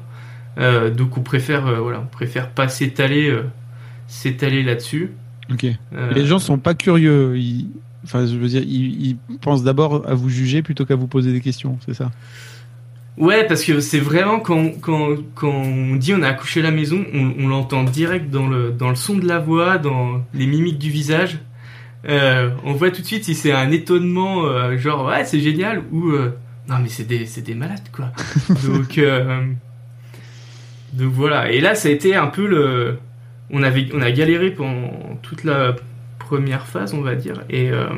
euh, 0.57 0.89
donc 0.89 1.17
on 1.17 1.21
préfère, 1.21 1.67
euh, 1.67 1.79
voilà, 1.79 2.01
on 2.01 2.05
préfère 2.05 2.49
pas 2.49 2.67
s'étaler, 2.67 3.33
s'étaler 4.07 4.63
là-dessus. 4.63 5.11
Ok. 5.51 5.65
les 6.13 6.25
gens 6.25 6.39
sont 6.39 6.57
pas 6.57 6.73
curieux. 6.73 7.37
Ils, 7.37 7.69
enfin, 8.03 8.25
je 8.25 8.35
veux 8.35 8.47
dire, 8.47 8.63
ils, 8.63 9.17
pensent 9.41 9.63
d'abord 9.63 10.07
à 10.07 10.13
vous 10.13 10.29
juger 10.29 10.61
plutôt 10.61 10.85
qu'à 10.85 10.95
vous 10.95 11.07
poser 11.07 11.31
des 11.31 11.41
questions, 11.41 11.77
c'est 11.85 11.93
ça? 11.93 12.11
Ouais, 13.17 13.45
parce 13.45 13.63
que 13.63 13.79
c'est 13.81 13.99
vraiment 13.99 14.39
quand, 14.39 14.71
quand, 14.79 15.15
quand 15.35 15.51
on 15.51 15.95
dit 15.95 16.13
on 16.13 16.21
a 16.21 16.29
accouché 16.29 16.61
à 16.61 16.63
la 16.63 16.71
maison, 16.71 17.03
on, 17.13 17.47
l'entend 17.47 17.83
direct 17.83 18.29
dans 18.29 18.47
le, 18.47 18.71
dans 18.71 18.89
le 18.89 18.95
son 18.95 19.17
de 19.17 19.27
la 19.27 19.39
voix, 19.39 19.77
dans 19.77 20.23
les 20.33 20.47
mimiques 20.47 20.79
du 20.79 20.89
visage. 20.89 21.39
on 22.07 22.73
voit 22.73 22.91
tout 22.91 23.01
de 23.01 23.07
suite 23.07 23.25
si 23.25 23.35
c'est 23.35 23.51
un 23.51 23.71
étonnement, 23.71 24.77
genre 24.77 25.05
ouais 25.05 25.25
c'est 25.25 25.41
génial, 25.41 25.83
ou 25.91 26.13
non 26.69 26.77
mais 26.81 26.87
c'est 26.87 27.03
des, 27.03 27.25
des 27.25 27.55
malades 27.55 27.89
quoi. 27.91 28.11
Donc 28.65 28.97
donc 30.93 31.11
voilà. 31.13 31.51
Et 31.51 31.61
là, 31.61 31.75
ça 31.75 31.89
a 31.89 31.91
été 31.91 32.15
un 32.15 32.27
peu 32.27 32.47
le. 32.47 32.97
On, 33.49 33.63
avait, 33.63 33.87
on 33.93 34.01
a 34.01 34.11
galéré 34.11 34.51
pendant 34.51 35.17
toute 35.21 35.43
la 35.43 35.75
première 36.31 36.65
phase, 36.65 36.93
on 36.93 37.01
va 37.01 37.15
dire. 37.15 37.43
Et, 37.49 37.69
euh, 37.71 37.89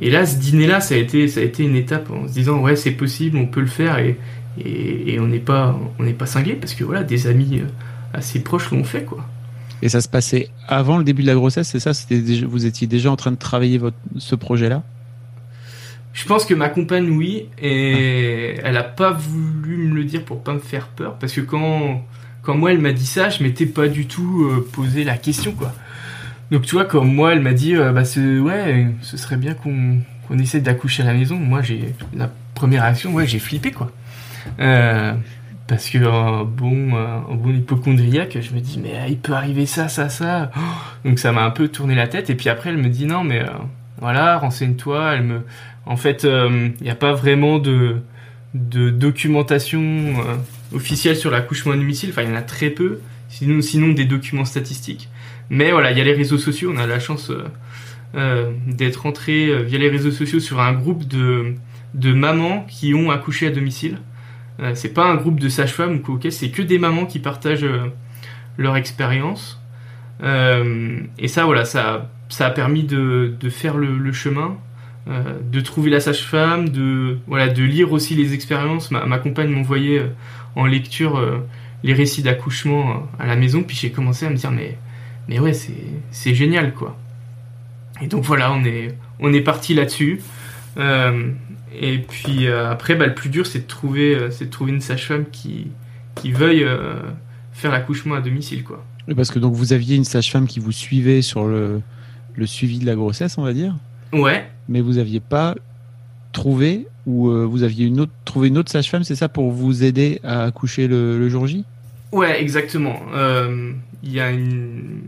et 0.00 0.10
là, 0.10 0.24
ce 0.24 0.36
dîner-là, 0.36 0.80
ça, 0.80 0.94
a 0.94 0.98
été, 0.98 1.28
ça 1.28 1.40
a 1.40 1.42
été 1.42 1.64
une 1.64 1.76
étape 1.76 2.10
en 2.10 2.26
se 2.26 2.32
disant 2.32 2.60
ouais, 2.60 2.76
c'est 2.76 2.92
possible, 2.92 3.36
on 3.36 3.46
peut 3.46 3.60
le 3.60 3.66
faire 3.66 3.98
et, 3.98 4.16
et, 4.58 5.20
on 5.20 5.26
n'est 5.26 5.38
pas, 5.38 5.78
on 5.98 6.02
n'est 6.02 6.14
pas 6.14 6.24
cinglé 6.24 6.54
parce 6.54 6.72
que 6.72 6.82
voilà, 6.82 7.02
des 7.02 7.26
amis 7.26 7.60
euh, 7.60 7.66
assez 8.14 8.40
proches 8.40 8.70
l'ont 8.70 8.84
fait, 8.84 9.04
quoi. 9.04 9.28
Et 9.82 9.90
ça 9.90 10.00
se 10.00 10.08
passait 10.08 10.48
avant 10.66 10.96
le 10.96 11.04
début 11.04 11.20
de 11.20 11.26
la 11.26 11.34
grossesse, 11.34 11.68
c'est 11.68 11.80
ça? 11.80 11.92
C'était 11.92 12.22
Vous 12.46 12.64
étiez 12.64 12.86
déjà 12.86 13.10
en 13.10 13.16
train 13.16 13.32
de 13.32 13.36
travailler 13.36 13.76
votre, 13.76 13.98
ce 14.16 14.34
projet-là? 14.34 14.82
Je 16.14 16.24
pense 16.24 16.46
que 16.46 16.54
ma 16.54 16.70
compagne, 16.70 17.10
oui, 17.10 17.48
et 17.60 18.56
elle 18.64 18.78
a 18.78 18.82
pas 18.82 19.12
voulu 19.12 19.76
me 19.76 19.94
le 19.94 20.04
dire 20.04 20.24
pour 20.24 20.42
pas 20.42 20.54
me 20.54 20.60
faire 20.60 20.88
peur, 20.88 21.16
parce 21.20 21.34
que 21.34 21.42
quand, 21.42 22.02
quand 22.40 22.56
moi 22.56 22.72
elle 22.72 22.80
m'a 22.80 22.94
dit 22.94 23.04
ça, 23.04 23.28
je 23.28 23.42
m'étais 23.42 23.66
pas 23.66 23.88
du 23.88 24.06
tout 24.06 24.48
euh, 24.50 24.66
posé 24.72 25.04
la 25.04 25.18
question, 25.18 25.52
quoi. 25.52 25.74
Donc 26.50 26.62
tu 26.62 26.74
vois, 26.74 26.84
comme 26.84 27.12
moi 27.12 27.32
elle 27.32 27.40
m'a 27.40 27.52
dit, 27.52 27.74
euh, 27.74 27.92
bah 27.92 28.02
ouais, 28.16 28.86
ce 29.02 29.16
serait 29.16 29.36
bien 29.36 29.54
qu'on 29.54 29.98
qu'on 30.28 30.38
essaie 30.38 30.60
d'accoucher 30.60 31.02
à 31.02 31.06
la 31.06 31.14
maison. 31.14 31.36
Moi 31.36 31.62
j'ai 31.62 31.94
la 32.14 32.30
première 32.54 32.82
réaction, 32.82 33.12
ouais, 33.12 33.26
j'ai 33.26 33.38
flippé, 33.38 33.72
quoi. 33.72 33.90
Euh, 34.60 35.12
parce 35.66 35.90
que 35.90 35.98
bon, 36.44 36.94
un 36.94 37.34
bon 37.34 37.50
hypochondriaque, 37.50 38.38
je 38.40 38.54
me 38.54 38.60
dis 38.60 38.78
mais 38.80 38.92
il 39.08 39.18
peut 39.18 39.32
arriver 39.32 39.66
ça, 39.66 39.88
ça, 39.88 40.08
ça. 40.08 40.50
Donc 41.04 41.18
ça 41.18 41.32
m'a 41.32 41.44
un 41.44 41.50
peu 41.50 41.68
tourné 41.68 41.94
la 41.94 42.06
tête. 42.06 42.30
Et 42.30 42.34
puis 42.36 42.48
après 42.48 42.70
elle 42.70 42.78
me 42.78 42.88
dit 42.88 43.06
non 43.06 43.24
mais 43.24 43.44
voilà, 44.00 44.38
renseigne-toi. 44.38 45.14
Elle 45.14 45.22
me 45.22 45.42
en 45.86 45.96
fait, 45.96 46.24
il 46.24 46.28
euh, 46.28 46.68
n'y 46.80 46.90
a 46.90 46.96
pas 46.96 47.12
vraiment 47.12 47.58
de, 47.58 47.98
de 48.54 48.90
documentation 48.90 49.80
euh, 49.80 50.76
officielle 50.76 51.16
sur 51.16 51.30
l'accouchement 51.30 51.72
à 51.72 51.76
domicile. 51.76 52.10
Enfin, 52.10 52.22
il 52.22 52.28
y 52.28 52.32
en 52.32 52.36
a 52.36 52.42
très 52.42 52.70
peu, 52.70 53.00
sinon, 53.28 53.62
sinon 53.62 53.92
des 53.92 54.04
documents 54.04 54.44
statistiques. 54.44 55.08
Mais 55.50 55.70
voilà, 55.70 55.92
il 55.92 55.98
y 55.98 56.00
a 56.00 56.04
les 56.04 56.12
réseaux 56.12 56.38
sociaux. 56.38 56.72
On 56.74 56.78
a 56.78 56.86
la 56.86 56.98
chance 56.98 57.30
euh, 58.14 58.52
d'être 58.66 59.06
entré 59.06 59.64
via 59.64 59.78
les 59.78 59.88
réseaux 59.88 60.10
sociaux 60.10 60.40
sur 60.40 60.60
un 60.60 60.72
groupe 60.72 61.06
de, 61.06 61.54
de 61.94 62.12
mamans 62.12 62.66
qui 62.68 62.94
ont 62.94 63.10
accouché 63.10 63.46
à 63.46 63.50
domicile. 63.50 63.98
c'est 64.74 64.94
pas 64.94 65.04
un 65.04 65.16
groupe 65.16 65.38
de 65.38 65.48
sages-femmes 65.48 65.96
ou 65.96 65.98
quoi, 66.00 66.30
c'est 66.30 66.50
que 66.50 66.62
des 66.62 66.78
mamans 66.78 67.06
qui 67.06 67.18
partagent 67.18 67.66
leur 68.56 68.76
expérience. 68.76 69.60
et 70.22 71.28
ça, 71.28 71.44
voilà, 71.44 71.64
ça, 71.64 72.10
ça 72.28 72.46
a 72.46 72.50
permis 72.50 72.84
de, 72.84 73.34
de 73.38 73.48
faire 73.50 73.76
le, 73.76 74.12
chemin 74.12 74.56
euh, 75.08 75.38
de 75.40 75.60
trouver 75.60 75.90
la 75.90 76.00
sage-femme, 76.00 76.68
de 76.68 77.18
voilà, 77.26 77.48
de 77.48 77.62
lire 77.62 77.92
aussi 77.92 78.14
les 78.14 78.34
expériences. 78.34 78.90
Ma, 78.90 79.18
compagne 79.18 79.50
m'envoyait 79.50 80.00
euh, 80.00 80.08
en 80.54 80.66
lecture 80.66 81.16
euh, 81.16 81.38
les 81.82 81.94
récits 81.94 82.22
d'accouchement 82.22 83.06
à 83.18 83.26
la 83.26 83.36
maison, 83.36 83.62
puis 83.62 83.76
j'ai 83.76 83.90
commencé 83.90 84.26
à 84.26 84.30
me 84.30 84.36
dire 84.36 84.50
mais 84.50 84.78
mais 85.28 85.38
ouais 85.38 85.52
c'est 85.52 86.34
génial 86.34 86.74
quoi. 86.74 86.96
Et 88.00 88.08
donc 88.08 88.24
voilà, 88.24 88.52
on 88.52 88.64
est 88.64 88.94
on 89.20 89.32
est 89.32 89.40
parti 89.40 89.74
là-dessus. 89.74 90.20
et 90.78 91.98
puis 92.08 92.48
après, 92.48 92.94
bah, 92.94 93.06
le 93.06 93.14
plus 93.14 93.30
dur, 93.30 93.46
c'est 93.46 93.60
de 93.60 93.66
trouver, 93.66 94.30
c'est 94.30 94.46
de 94.46 94.50
trouver 94.50 94.72
une 94.72 94.80
sage-femme 94.80 95.24
qui, 95.32 95.68
qui 96.14 96.32
veuille 96.32 96.66
faire 97.52 97.72
l'accouchement 97.72 98.14
à 98.14 98.20
domicile, 98.20 98.62
quoi. 98.62 98.84
parce 99.16 99.30
que 99.30 99.38
donc 99.38 99.54
vous 99.54 99.72
aviez 99.72 99.96
une 99.96 100.04
sage-femme 100.04 100.46
qui 100.46 100.60
vous 100.60 100.72
suivait 100.72 101.22
sur 101.22 101.46
le, 101.46 101.80
le 102.34 102.46
suivi 102.46 102.78
de 102.78 102.86
la 102.86 102.94
grossesse, 102.94 103.38
on 103.38 103.42
va 103.42 103.54
dire. 103.54 103.74
Ouais. 104.12 104.48
Mais 104.68 104.80
vous 104.80 104.98
aviez 104.98 105.20
pas 105.20 105.54
trouvé 106.32 106.86
ou 107.06 107.30
euh, 107.30 107.44
vous 107.44 107.62
aviez 107.62 107.86
une 107.86 108.00
autre, 108.00 108.12
trouvé 108.24 108.48
une 108.48 108.58
autre 108.58 108.70
sage-femme, 108.70 109.04
c'est 109.04 109.14
ça, 109.14 109.28
pour 109.28 109.50
vous 109.50 109.84
aider 109.84 110.20
à 110.22 110.42
accoucher 110.44 110.88
le, 110.88 111.28
jour 111.28 111.46
J? 111.46 111.64
Ouais, 112.16 112.40
exactement. 112.40 112.98
Euh, 113.14 113.72
il 114.02 114.12
y 114.12 114.20
a 114.20 114.30
une. 114.30 115.02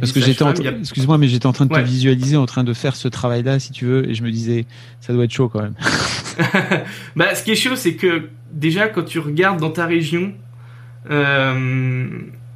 Parce 0.00 0.12
que 0.12 0.20
j'étais, 0.22 0.42
excuse-moi, 0.80 1.18
mais 1.18 1.28
j'étais 1.28 1.44
en 1.44 1.52
train 1.52 1.66
de 1.66 1.74
te 1.74 1.80
visualiser, 1.80 2.38
en 2.38 2.46
train 2.46 2.64
de 2.64 2.72
faire 2.72 2.96
ce 2.96 3.06
travail-là, 3.06 3.58
si 3.58 3.70
tu 3.70 3.84
veux, 3.84 4.08
et 4.08 4.14
je 4.14 4.22
me 4.22 4.30
disais, 4.30 4.64
ça 5.00 5.12
doit 5.12 5.24
être 5.24 5.30
chaud 5.30 5.50
quand 5.50 5.60
même. 5.60 5.74
bah, 7.16 7.34
ce 7.34 7.44
qui 7.44 7.50
est 7.50 7.54
chaud, 7.54 7.76
c'est 7.76 7.94
que 7.94 8.30
déjà 8.50 8.88
quand 8.88 9.02
tu 9.02 9.18
regardes 9.18 9.60
dans 9.60 9.68
ta 9.68 9.84
région, 9.84 10.32
euh, 11.10 12.08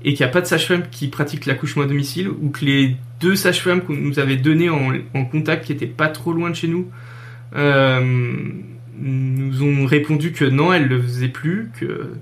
et 0.03 0.15
qu'il 0.15 0.25
n'y 0.25 0.31
a 0.31 0.33
pas 0.33 0.41
de 0.41 0.47
sage-femme 0.47 0.85
qui 0.91 1.09
pratique 1.09 1.45
l'accouchement 1.45 1.83
à 1.83 1.87
domicile, 1.87 2.31
ou 2.31 2.49
que 2.49 2.65
les 2.65 2.97
deux 3.21 3.37
sages-femmes 3.37 3.83
qu'on 3.83 3.93
nous 3.93 4.19
avait 4.19 4.39
données 4.39 4.71
en, 4.71 5.25
contact, 5.27 5.67
qui 5.67 5.73
étaient 5.73 5.87
pas 5.87 6.09
trop 6.09 6.33
loin 6.33 6.49
de 6.49 6.57
chez 6.57 6.69
nous, 6.69 6.89
euh, 7.55 8.01
nous 8.99 9.63
ont 9.63 9.85
répondu 9.85 10.33
que 10.33 10.47
non, 10.47 10.73
elles 10.73 10.89
le 10.89 11.03
faisaient 11.03 11.29
plus, 11.29 11.71
que 11.79 12.13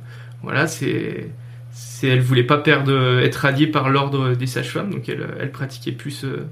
voilà, 0.42 0.66
c'est 0.66 1.30
c'est 1.72 2.08
elle 2.08 2.20
voulait 2.20 2.44
pas 2.44 2.58
perdre 2.58 3.20
être 3.20 3.36
radiée 3.36 3.66
par 3.66 3.90
l'ordre 3.90 4.34
des 4.34 4.46
sages-femmes, 4.46 4.90
donc 4.90 5.08
elle, 5.08 5.26
elle 5.40 5.50
pratiquait 5.50 5.92
plus. 5.92 6.24
Euh, 6.24 6.46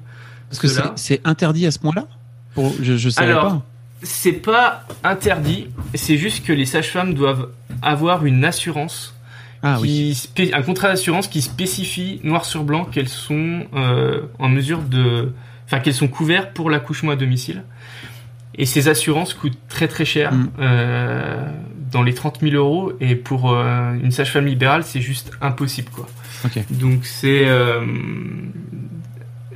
Parce 0.51 0.61
que 0.61 0.69
c'est 0.97 1.21
interdit 1.25 1.67
à 1.67 1.71
ce 1.71 1.79
point-là? 1.79 2.07
Je, 2.83 2.97
je 2.97 3.09
savais 3.09 3.31
Alors, 3.31 3.45
pas. 3.45 3.63
C'est 4.03 4.33
pas 4.33 4.85
interdit, 5.03 5.69
c'est 5.95 6.19
juste 6.19 6.45
que 6.45 6.53
les 6.53 6.67
sages-femmes 6.67 7.15
doivent 7.15 7.49
avoir 7.81 8.27
une 8.27 8.45
assurance 8.45 9.15
ah, 9.63 9.79
oui. 9.81 10.15
un 10.53 10.61
contrat 10.61 10.89
d'assurance 10.89 11.27
qui 11.27 11.41
spécifie 11.41 12.21
noir 12.23 12.45
sur 12.45 12.65
blanc 12.65 12.85
qu'elles 12.85 13.09
sont 13.09 13.65
en 14.39 14.49
mesure 14.51 14.83
de, 14.83 15.33
enfin 15.65 15.81
qu'elles 15.81 15.95
sont 15.95 16.09
couvertes 16.09 16.53
pour 16.53 16.69
l'accouchement 16.69 17.13
à 17.13 17.17
domicile. 17.17 17.65
Et 18.57 18.67
ces 18.67 18.89
assurances 18.89 19.35
coûtent 19.35 19.59
très 19.69 19.89
très 19.89 20.05
cher, 20.05 20.33
mm. 20.33 20.51
euh, 20.61 21.47
dans 21.91 22.03
les 22.03 22.15
30 22.15 22.41
000 22.41 22.55
euros. 22.55 22.93
Et 23.01 23.17
pour 23.17 23.53
euh, 23.53 23.95
une 24.03 24.11
sage-femme 24.11 24.47
libérale, 24.47 24.85
c'est 24.85 25.01
juste 25.01 25.33
impossible, 25.41 25.91
quoi. 25.91 26.09
Donc 26.71 27.07
c'est 27.07 27.47
euh, 27.47 27.81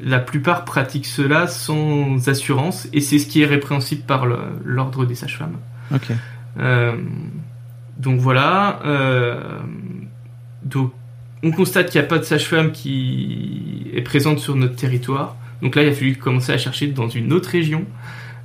la 0.03 0.19
plupart 0.19 0.65
pratiquent 0.65 1.07
cela 1.07 1.47
sans 1.47 2.29
assurance, 2.29 2.89
et 2.93 3.01
c'est 3.01 3.19
ce 3.19 3.27
qui 3.27 3.43
est 3.43 3.47
répréhensible 3.47 4.03
par 4.03 4.27
l'ordre 4.65 5.05
des 5.05 5.15
sages-femmes. 5.15 5.59
donc 7.99 8.21
voilà. 8.21 8.81
donc 10.65 10.93
on 11.43 11.51
constate 11.51 11.91
qu'il 11.91 12.01
n'y 12.01 12.07
a 12.07 12.09
pas 12.09 12.19
de 12.19 12.25
sage-femme 12.25 12.73
qui 12.73 13.91
est 13.95 14.03
présente 14.03 14.39
sur 14.39 14.57
notre 14.57 14.77
territoire. 14.77 15.37
Donc 15.63 15.77
là, 15.77 15.83
il 15.83 15.89
a 15.89 15.93
fallu 15.93 16.17
commencer 16.17 16.53
à 16.53 16.59
chercher 16.59 16.89
dans 16.89 17.09
une 17.09 17.33
autre 17.33 17.51
région. 17.51 17.85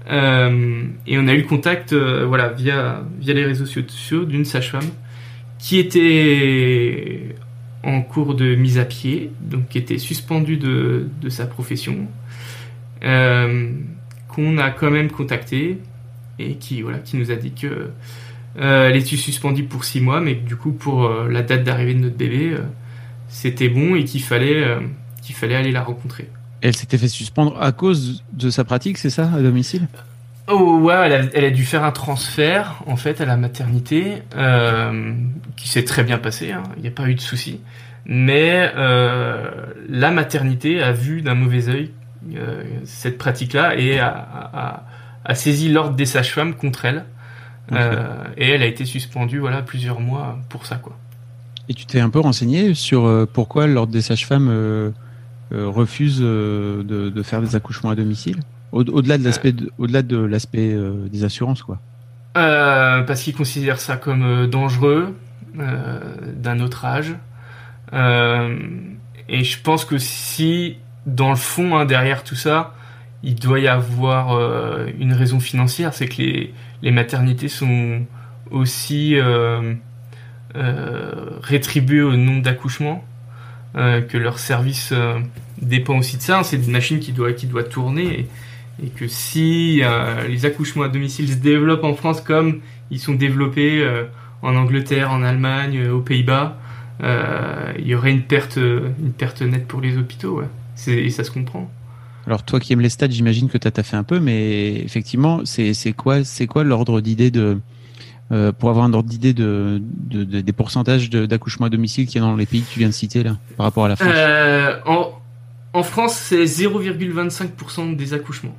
Euh, 0.10 0.84
et 1.08 1.18
on 1.18 1.28
a 1.28 1.34
eu 1.34 1.44
contact 1.44 1.94
euh, 1.94 2.26
voilà, 2.26 2.50
via, 2.50 3.04
via 3.20 3.34
les 3.34 3.46
réseaux 3.46 3.66
sociaux 3.66 4.26
d'une 4.26 4.46
sage-femme 4.46 4.90
qui 5.60 5.80
était 5.80 7.36
en 7.84 8.02
cours 8.02 8.36
de 8.36 8.56
mise 8.56 8.80
à 8.80 8.86
pied, 8.86 9.32
donc 9.42 9.70
qui 9.70 9.78
était 9.78 9.98
suspendue 9.98 10.58
de, 10.58 11.08
de 11.22 11.30
sa 11.30 11.46
profession, 11.46 12.08
euh, 13.04 13.72
qu'on 14.28 14.58
a 14.58 14.72
quand 14.72 14.92
même 14.92 15.10
contacté 15.10 15.80
et 16.40 16.56
qui, 16.56 16.82
voilà, 16.82 16.98
qui 17.00 17.18
nous 17.18 17.32
a 17.32 17.36
dit 17.36 17.54
que 17.54 17.90
elle 18.56 18.96
était 18.96 19.16
suspendue 19.16 19.64
pour 19.64 19.84
six 19.84 20.00
mois, 20.00 20.22
mais 20.22 20.36
que 20.36 20.48
du 20.48 20.56
coup 20.56 20.74
pour 20.74 21.10
la 21.10 21.42
date 21.42 21.64
d'arrivée 21.64 21.96
de 21.96 22.02
notre 22.02 22.18
bébé, 22.18 22.56
c'était 23.28 23.68
bon 23.68 23.96
et 23.96 24.04
qu'il 24.04 24.22
fallait, 24.22 24.64
qu'il 25.24 25.34
fallait 25.34 25.56
aller 25.56 25.72
la 25.72 25.82
rencontrer. 25.82 26.30
Elle 26.64 26.78
s'était 26.78 26.98
fait 26.98 27.10
suspendre 27.10 27.62
à 27.62 27.74
cause 27.74 28.24
de 28.32 28.50
sa 28.50 28.64
pratique, 28.64 28.98
c'est 28.98 29.10
ça, 29.10 29.30
à 29.36 29.42
domicile? 29.42 29.88
Oh 30.48 30.80
ouais, 30.80 31.30
elle 31.34 31.46
a, 31.46 31.52
dû 31.52 31.66
faire 31.66 31.84
un 31.84 31.92
transfert 31.92 32.82
en 32.86 32.96
fait 32.96 33.20
à 33.20 33.26
la 33.26 33.36
maternité 33.36 34.24
euh, 34.36 35.14
qui 35.58 35.68
s'est 35.68 35.84
très 35.84 36.06
bien 36.06 36.18
passé. 36.18 36.54
Hein. 36.54 36.64
Il 36.78 36.82
n'y 36.82 36.88
a 36.88 36.92
pas 36.92 37.10
eu 37.10 37.16
de 37.16 37.22
souci, 37.22 37.60
mais 38.06 38.72
euh, 38.76 39.52
la 39.90 40.12
maternité 40.12 40.82
a 40.82 40.94
vu 40.94 41.22
d'un 41.22 41.36
mauvais 41.36 41.68
œil 41.68 41.92
euh, 42.36 42.64
cette 42.86 43.18
pratique-là 43.18 43.76
et 43.76 44.00
a, 44.00 44.84
saisi 45.34 45.70
l'ordre 45.70 45.96
des 45.98 46.06
sages-femmes 46.06 46.54
contre 46.56 46.86
elle. 46.86 47.04
et 48.38 48.52
elle 48.52 48.64
a 48.64 48.68
été 48.68 48.86
suspendue 48.86 49.40
voilà 49.40 49.62
plusieurs 49.62 50.00
mois 50.00 50.40
pour 50.48 50.66
ça 50.66 50.78
quoi. 50.78 50.98
Et 51.68 51.74
tu 51.74 51.86
t'es 51.86 52.00
un 52.00 52.10
peu 52.10 52.20
renseigné 52.20 52.74
sur 52.74 53.28
pourquoi 53.34 53.68
l'ordre 53.68 53.92
des 53.92 54.02
sages-femmes 54.02 54.94
euh, 55.54 55.68
refuse 55.68 56.20
euh, 56.22 56.84
de, 56.84 57.22
faire 57.22 57.40
des 57.40 57.56
accouchements 57.56 57.92
à 57.92 57.96
domicile 57.96 58.40
Au-delà 58.72 59.20
de 59.20 59.24
l'aspect, 59.24 59.54
au-delà 59.78 60.02
de 60.02 60.18
l'aspect 60.18 60.74
euh, 60.74 61.08
des 61.12 61.26
assurances, 61.26 61.62
quoi. 61.62 61.80
parce 62.34 63.22
qu'ils 63.22 63.36
considèrent 63.36 63.80
ça 63.80 63.98
comme 63.98 64.48
dangereux 64.48 65.16
d'un 65.56 66.60
autre 66.60 66.86
âge. 66.86 67.14
et 67.94 69.44
je 69.44 69.62
pense 69.62 69.86
que 69.86 70.00
si, 70.00 70.78
dans 71.06 71.30
le 71.30 71.36
fond, 71.36 71.78
hein, 71.78 71.86
derrière 71.86 72.24
tout 72.24 72.36
ça, 72.36 72.74
il 73.22 73.36
doit 73.36 73.60
y 73.60 73.68
avoir 73.68 74.36
une 75.00 75.14
raison 75.14 75.40
financière, 75.40 75.94
c'est 75.94 76.08
que 76.08 76.22
les, 76.82 76.92
maternités 76.92 77.48
sont 77.48 78.08
aussi 78.50 79.18
rétribuées 81.44 82.02
au 82.02 82.16
nombre 82.16 82.42
d'accouchements. 82.42 83.04
Euh, 83.76 84.02
que 84.02 84.20
leur 84.20 84.38
service 84.38 84.92
euh, 84.92 85.20
dépend 85.60 85.98
aussi 85.98 86.18
de 86.18 86.22
ça. 86.22 86.44
C'est 86.44 86.58
une 86.58 86.72
machine 86.72 87.00
qui 87.00 87.12
doit, 87.12 87.34
qui 87.34 87.48
doit 87.48 87.64
tourner 87.64 88.28
et, 88.84 88.88
que 88.90 89.08
si 89.08 89.82
euh, 89.82 90.28
les 90.28 90.46
accouchements 90.46 90.84
à 90.84 90.90
domicile 90.90 91.28
se 91.28 91.38
développent 91.38 91.84
en 91.84 91.96
France 91.96 92.22
comme 92.22 92.60
ils 92.92 93.00
sont 93.00 93.16
développés 93.16 93.84
en 94.44 94.56
Angleterre, 94.56 95.12
en 95.12 95.24
Allemagne, 95.24 95.90
aux 95.90 96.02
Pays-Bas, 96.02 96.58
il 97.02 97.88
y 97.88 97.96
aurait 97.96 98.12
une 98.12 98.24
perte, 98.24 98.58
une 98.58 99.14
perte 99.18 99.42
nette 99.42 99.68
pour 99.68 99.82
les 99.82 99.98
hôpitaux. 99.98 100.44
Et 100.88 101.10
ça 101.10 101.24
se 101.24 101.32
comprend. 101.32 101.72
Alors 102.28 102.44
toi 102.44 102.60
qui 102.60 102.74
aimes 102.74 102.82
les 102.82 102.90
stats, 102.90 103.10
j'imagine 103.10 103.50
que 103.50 103.58
tu 103.58 103.68
as 103.68 103.72
taffé 103.72 103.96
un 103.96 104.04
peu, 104.04 104.20
mais 104.20 104.76
effectivement, 104.82 105.42
c'est 105.46 105.94
quoi, 105.94 106.20
quoi 106.48 106.64
l'ordre 106.64 107.02
d'idée 107.02 107.32
de, 107.32 107.58
euh, 108.32 108.52
pour 108.52 108.70
avoir 108.70 108.86
un 108.86 108.94
ordre 108.94 109.10
d'idée 109.10 109.34
de, 109.34 109.82
des 109.82 110.54
pourcentages 110.54 111.10
d'accouchements 111.10 111.66
à 111.66 111.70
domicile 111.70 112.08
qu'il 112.08 112.22
y 112.22 112.24
a 112.24 112.28
dans 112.28 112.36
les 112.36 112.46
pays 112.46 112.62
que 112.62 112.72
tu 112.72 112.80
viens 112.80 112.88
de 112.88 112.94
citer 112.94 113.22
là, 113.22 113.38
par 113.58 113.66
rapport 113.66 113.86
à 113.86 113.90
la 113.90 113.96
France 113.96 114.10
euh, 114.16 114.80
en, 115.74 115.84
France, 115.84 116.16
c'est 116.16 116.44
0,25% 116.44 117.96
des 117.96 118.14
accouchements. 118.14 118.56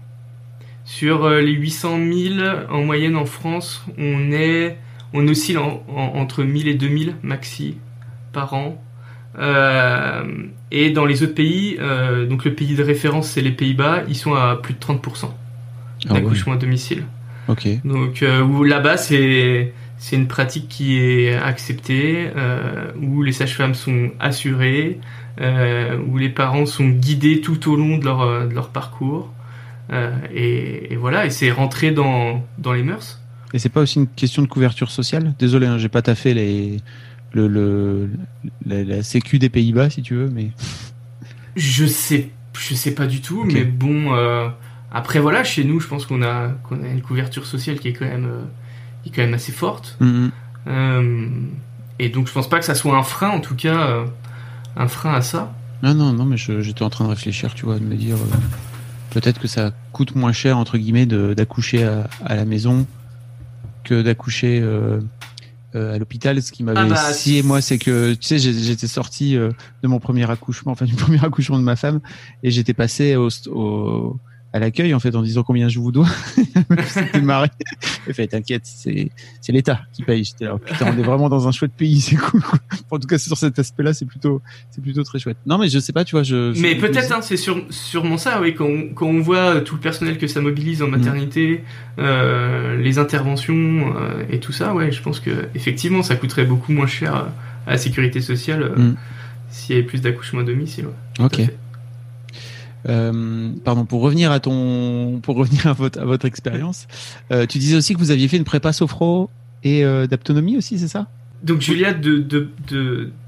Sur 0.84 1.24
euh, 1.24 1.40
les 1.40 1.52
800 1.52 1.98
000 2.12 2.34
en 2.70 2.82
moyenne 2.82 3.16
en 3.16 3.24
France, 3.24 3.84
on 3.96 4.32
est, 4.32 4.76
on 5.12 5.26
oscille 5.28 5.58
entre 5.58 6.42
1000 6.42 6.68
et 6.68 6.74
2000 6.74 7.16
maxi 7.22 7.78
par 8.32 8.52
an. 8.52 8.82
et 10.70 10.90
dans 10.90 11.06
les 11.06 11.22
autres 11.22 11.34
pays, 11.34 11.78
donc 12.28 12.44
le 12.44 12.54
pays 12.54 12.74
de 12.74 12.82
référence 12.82 13.28
c'est 13.28 13.42
les 13.42 13.52
Pays-Bas, 13.52 14.02
ils 14.08 14.16
sont 14.16 14.34
à 14.34 14.56
plus 14.56 14.74
de 14.74 14.78
30% 14.78 15.30
ah 16.10 16.12
d'accouchements 16.12 16.54
à 16.54 16.56
domicile. 16.56 17.04
Ok. 17.48 17.68
Donc 17.84 18.22
euh, 18.22 18.66
là-bas 18.66 18.96
c'est 18.96 19.72
c'est 19.96 20.16
une 20.16 20.28
pratique 20.28 20.68
qui 20.68 20.98
est 20.98 21.34
acceptée, 21.34 22.30
euh, 22.36 22.92
où 23.00 23.22
les 23.22 23.32
sages-femmes 23.32 23.74
sont 23.74 24.10
assurées, 24.20 25.00
euh, 25.40 25.96
où 26.08 26.18
les 26.18 26.28
parents 26.28 26.66
sont 26.66 26.88
guidés 26.88 27.40
tout 27.40 27.72
au 27.72 27.76
long 27.76 27.96
de 27.96 28.04
leur, 28.04 28.48
de 28.48 28.54
leur 28.54 28.68
parcours. 28.68 29.32
Euh, 29.92 30.12
et, 30.34 30.92
et, 30.92 30.96
voilà, 30.96 31.24
et 31.24 31.30
c'est 31.30 31.50
rentré 31.50 31.90
dans, 31.90 32.44
dans 32.58 32.72
les 32.72 32.82
mœurs. 32.82 33.20
Et 33.54 33.58
c'est 33.58 33.70
pas 33.70 33.80
aussi 33.80 33.98
une 33.98 34.08
question 34.08 34.42
de 34.42 34.48
couverture 34.48 34.90
sociale? 34.90 35.32
Désolé, 35.38 35.66
hein, 35.66 35.78
j'ai 35.78 35.88
pas 35.88 36.02
taffé 36.02 36.34
les, 36.34 36.80
le, 37.32 37.48
le, 37.48 38.10
la, 38.66 39.02
sécu 39.02 39.38
des 39.38 39.48
Pays-Bas, 39.48 39.88
si 39.88 40.02
tu 40.02 40.14
veux, 40.14 40.28
mais... 40.28 40.50
Je 41.56 41.86
sais, 41.86 42.28
je 42.58 42.74
sais 42.74 42.94
pas 42.94 43.06
du 43.06 43.22
tout, 43.22 43.44
mais 43.44 43.64
bon... 43.64 44.12
Après 44.94 45.18
voilà, 45.18 45.42
chez 45.42 45.64
nous, 45.64 45.80
je 45.80 45.88
pense 45.88 46.06
qu'on 46.06 46.22
a, 46.22 46.50
qu'on 46.62 46.82
a 46.84 46.86
une 46.86 47.02
couverture 47.02 47.46
sociale 47.46 47.80
qui 47.80 47.88
est 47.88 47.92
quand 47.92 48.04
même, 48.04 48.26
euh, 48.26 48.44
qui 49.02 49.08
est 49.08 49.12
quand 49.12 49.22
même 49.22 49.34
assez 49.34 49.50
forte. 49.50 49.98
Mm-hmm. 50.00 50.30
Euh, 50.68 51.28
et 51.98 52.08
donc 52.08 52.28
je 52.28 52.32
pense 52.32 52.48
pas 52.48 52.60
que 52.60 52.64
ça 52.64 52.76
soit 52.76 52.96
un 52.96 53.02
frein, 53.02 53.30
en 53.30 53.40
tout 53.40 53.56
cas, 53.56 53.88
euh, 53.88 54.04
un 54.76 54.86
frein 54.86 55.14
à 55.14 55.20
ça. 55.20 55.52
Non, 55.82 55.94
non, 55.94 56.12
non, 56.12 56.24
mais 56.24 56.36
j'étais 56.36 56.84
en 56.84 56.90
train 56.90 57.06
de 57.06 57.10
réfléchir, 57.10 57.54
tu 57.54 57.66
vois, 57.66 57.80
de 57.80 57.84
me 57.84 57.96
dire 57.96 58.16
peut-être 59.10 59.40
que 59.40 59.48
ça 59.48 59.72
coûte 59.92 60.14
moins 60.14 60.32
cher 60.32 60.58
entre 60.58 60.78
guillemets 60.78 61.06
d'accoucher 61.06 61.84
à, 61.84 62.08
à, 62.24 62.36
la 62.36 62.44
maison 62.44 62.86
que 63.82 64.00
d'accoucher 64.00 64.64
à 65.74 65.98
l'hôpital. 65.98 66.40
Ce 66.40 66.52
qui 66.52 66.62
m'avait 66.62 66.78
ah 66.78 66.86
bah, 66.86 67.12
scié 67.12 67.42
moi, 67.42 67.60
c'est 67.60 67.78
que 67.78 68.14
tu 68.14 68.22
sais, 68.22 68.38
j'étais 68.38 68.86
sorti 68.86 69.34
de 69.34 69.88
mon 69.88 69.98
premier 69.98 70.30
accouchement, 70.30 70.72
enfin 70.72 70.86
du 70.86 70.94
premier 70.94 71.22
accouchement 71.22 71.58
de 71.58 71.64
ma 71.64 71.76
femme, 71.76 72.00
et 72.44 72.52
j'étais 72.52 72.74
passé 72.74 73.16
au, 73.16 73.28
au 73.50 74.20
à 74.54 74.60
l'accueil 74.60 74.94
en 74.94 75.00
fait 75.00 75.14
en 75.16 75.22
disant 75.22 75.42
combien 75.42 75.68
je 75.68 75.80
vous 75.80 75.90
dois. 75.90 76.06
C'était 76.86 77.20
marré. 77.20 77.48
Et 78.06 78.12
fait 78.12 78.28
t'inquiète, 78.28 78.62
c'est 78.64 79.10
c'est 79.40 79.50
l'État 79.50 79.80
qui 79.92 80.04
paye. 80.04 80.22
J'étais 80.22 80.44
là, 80.44 80.56
putain, 80.64 80.94
on 80.94 80.98
est 80.98 81.02
vraiment 81.02 81.28
dans 81.28 81.48
un 81.48 81.52
chouette 81.52 81.72
pays, 81.76 82.00
c'est 82.00 82.14
cool. 82.14 82.40
En 82.90 83.00
tout 83.00 83.08
cas, 83.08 83.18
sur 83.18 83.36
cet 83.36 83.58
aspect-là, 83.58 83.92
c'est 83.92 84.04
plutôt 84.04 84.40
c'est 84.70 84.80
plutôt 84.80 85.02
très 85.02 85.18
chouette. 85.18 85.38
Non, 85.44 85.58
mais 85.58 85.68
je 85.68 85.80
sais 85.80 85.92
pas, 85.92 86.04
tu 86.04 86.14
vois, 86.14 86.22
je. 86.22 86.56
mais 86.60 86.76
peut-être, 86.76 87.10
hein, 87.12 87.20
c'est 87.20 87.36
sur, 87.36 87.64
sûrement 87.70 88.16
ça, 88.16 88.40
oui, 88.40 88.54
quand 88.54 88.66
on, 88.66 88.94
quand 88.94 89.06
on 89.06 89.20
voit 89.20 89.60
tout 89.60 89.74
le 89.74 89.80
personnel 89.80 90.18
que 90.18 90.28
ça 90.28 90.40
mobilise 90.40 90.82
en 90.82 90.88
maternité, 90.88 91.64
euh, 91.98 92.76
les 92.80 92.98
interventions 92.98 93.92
euh, 93.96 94.22
et 94.30 94.38
tout 94.38 94.52
ça, 94.52 94.72
ouais, 94.72 94.92
je 94.92 95.02
pense 95.02 95.18
que 95.18 95.48
effectivement, 95.56 96.04
ça 96.04 96.14
coûterait 96.14 96.44
beaucoup 96.44 96.70
moins 96.70 96.86
cher 96.86 97.26
à 97.66 97.70
la 97.72 97.78
sécurité 97.78 98.20
sociale 98.20 98.62
euh, 98.62 98.76
mm. 98.76 98.96
s'il 99.50 99.74
y 99.74 99.78
avait 99.78 99.86
plus 99.86 100.00
d'accouchements 100.00 100.42
à 100.42 100.44
domicile. 100.44 100.86
Ouais, 101.18 101.24
ok. 101.24 101.40
Euh, 102.88 103.50
pardon, 103.64 103.84
pour 103.84 104.02
revenir 104.02 104.30
à 104.30 104.40
ton, 104.40 105.20
pour 105.22 105.36
revenir 105.36 105.66
à 105.66 105.72
votre, 105.72 106.24
expérience, 106.24 106.86
euh, 107.32 107.46
tu 107.46 107.58
disais 107.58 107.76
aussi 107.76 107.94
que 107.94 107.98
vous 107.98 108.10
aviez 108.10 108.28
fait 108.28 108.36
une 108.36 108.44
prépa 108.44 108.72
sophro 108.72 109.30
et 109.62 109.84
euh, 109.84 110.06
d'aptonomie 110.06 110.56
aussi, 110.56 110.78
c'est 110.78 110.88
ça? 110.88 111.06
Donc 111.42 111.60
Julia, 111.60 111.92
de, 111.92 112.26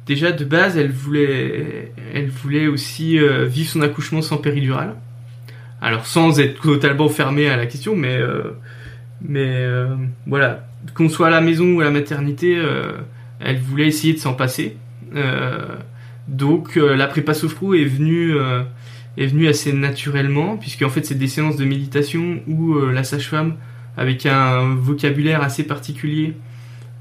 déjà 0.07 0.33
de 0.33 0.45
base, 0.45 0.77
elle 0.77 0.91
voulait, 0.91 1.93
elle 2.15 2.29
voulait 2.29 2.67
aussi 2.67 3.19
euh, 3.19 3.45
vivre 3.47 3.69
son 3.69 3.83
accouchement 3.83 4.23
sans 4.23 4.39
péridurale. 4.39 4.95
Alors 5.81 6.07
sans 6.07 6.41
être 6.41 6.61
totalement 6.63 7.09
fermée 7.09 7.49
à 7.49 7.57
la 7.57 7.67
question, 7.67 7.95
mais 7.95 8.19
mais 9.21 9.67
voilà, 10.27 10.67
qu'on 10.95 11.11
soit 11.11 11.27
à 11.27 11.31
la 11.31 11.43
maison 11.43 11.75
ou 11.75 11.81
à 11.83 11.85
la 11.85 11.91
maternité, 11.91 12.59
elle 13.41 13.59
voulait 13.59 13.87
essayer 13.87 14.15
de 14.15 14.19
s'en 14.19 14.33
passer. 14.33 14.79
donc 16.29 16.77
la 16.77 17.07
prépa 17.09 17.35
sophro 17.35 17.75
est 17.75 17.85
venue 17.85 18.35
est 19.17 19.27
venu 19.27 19.49
assez 19.49 19.73
naturellement, 19.73 20.57
puisque 20.57 20.83
en 20.83 20.89
fait 20.89 21.05
c'est 21.05 21.15
des 21.17 21.29
séances 21.29 21.57
de 21.57 21.65
méditation 21.65 22.41
où 22.47 22.75
euh, 22.75 22.93
la 22.93 23.05
sage-femme, 23.05 23.57
avec 23.97 24.27
un 24.27 24.75
vocabulaire 24.75 25.43
assez 25.43 25.65
particulier, 25.65 26.35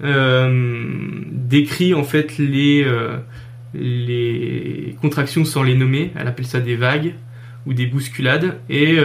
décrit 0.02 1.94
en 1.94 2.04
fait 2.04 2.38
les 2.38 2.86
les 3.74 4.96
contractions 5.02 5.46
sans 5.46 5.64
les 5.64 5.76
nommer. 5.76 6.12
Elle 6.16 6.28
appelle 6.28 6.46
ça 6.46 6.60
des 6.62 6.76
vagues 6.76 7.16
ou 7.66 7.74
des 7.74 7.86
bousculades 7.86 8.60
et 8.70 9.00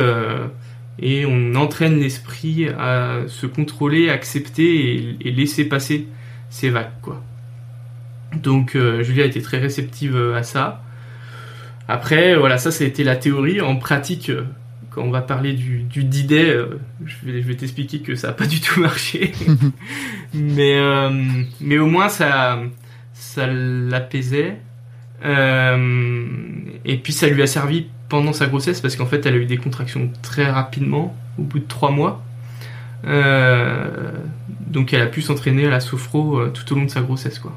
on 1.26 1.54
entraîne 1.54 1.98
l'esprit 1.98 2.68
à 2.68 3.22
se 3.26 3.46
contrôler, 3.46 4.08
accepter 4.08 5.16
et, 5.20 5.32
laisser 5.32 5.64
passer 5.64 6.06
ces 6.48 6.70
vagues 6.70 6.92
quoi. 7.02 7.22
Donc 8.36 8.76
euh, 8.76 9.02
Julia 9.02 9.24
était 9.24 9.40
très 9.40 9.58
réceptive 9.58 10.16
euh, 10.16 10.36
à 10.36 10.42
ça. 10.42 10.82
Après 11.91 12.36
voilà 12.36 12.59
ça 12.59 12.70
ça 12.70 12.84
a 12.84 12.86
été 12.86 13.05
la 13.05 13.16
théorie. 13.16 13.61
En 13.61 13.76
pratique 13.76 14.30
euh, 14.30 14.45
quand 14.91 15.03
on 15.03 15.11
va 15.11 15.22
parler 15.22 15.53
du, 15.53 15.82
du 15.82 16.03
D-Day, 16.03 16.57
je 17.05 17.14
vais, 17.24 17.43
je 17.43 17.47
vais 17.47 17.55
t'expliquer 17.55 18.01
que 18.01 18.16
ça 18.16 18.28
n'a 18.28 18.32
pas 18.32 18.47
du 18.47 18.61
tout 18.61 18.80
marché. 18.88 19.32
mais, 20.34 20.80
mais 21.61 21.78
au 21.78 21.86
moins 21.86 22.09
ça, 22.09 22.59
ça 23.12 23.47
l'apaisait. 23.47 24.57
et 25.22 26.97
puis 27.03 27.12
ça 27.12 27.28
lui 27.28 27.43
a 27.43 27.47
servi 27.47 27.86
pendant 28.11 28.32
sa 28.32 28.47
grossesse 28.47 28.80
parce 28.80 28.97
qu'en 28.97 29.07
fait 29.07 29.24
elle 29.24 29.34
a 29.34 29.38
eu 29.38 29.47
des 29.47 29.57
contractions 29.57 30.11
très 30.20 30.51
rapidement 30.51 31.16
au 31.38 31.43
bout 31.43 31.61
de 31.61 31.66
trois 31.66 31.91
mois. 31.91 32.22
Euh, 33.07 34.11
donc 34.66 34.93
elle 34.93 35.01
a 35.01 35.07
pu 35.07 35.22
s'entraîner 35.22 35.66
à 35.66 35.70
la 35.70 35.80
sophro 35.80 36.38
euh, 36.38 36.51
tout 36.51 36.70
au 36.72 36.76
long 36.76 36.84
de 36.84 36.91
sa 36.91 37.01
grossesse 37.01 37.38
quoi. 37.38 37.57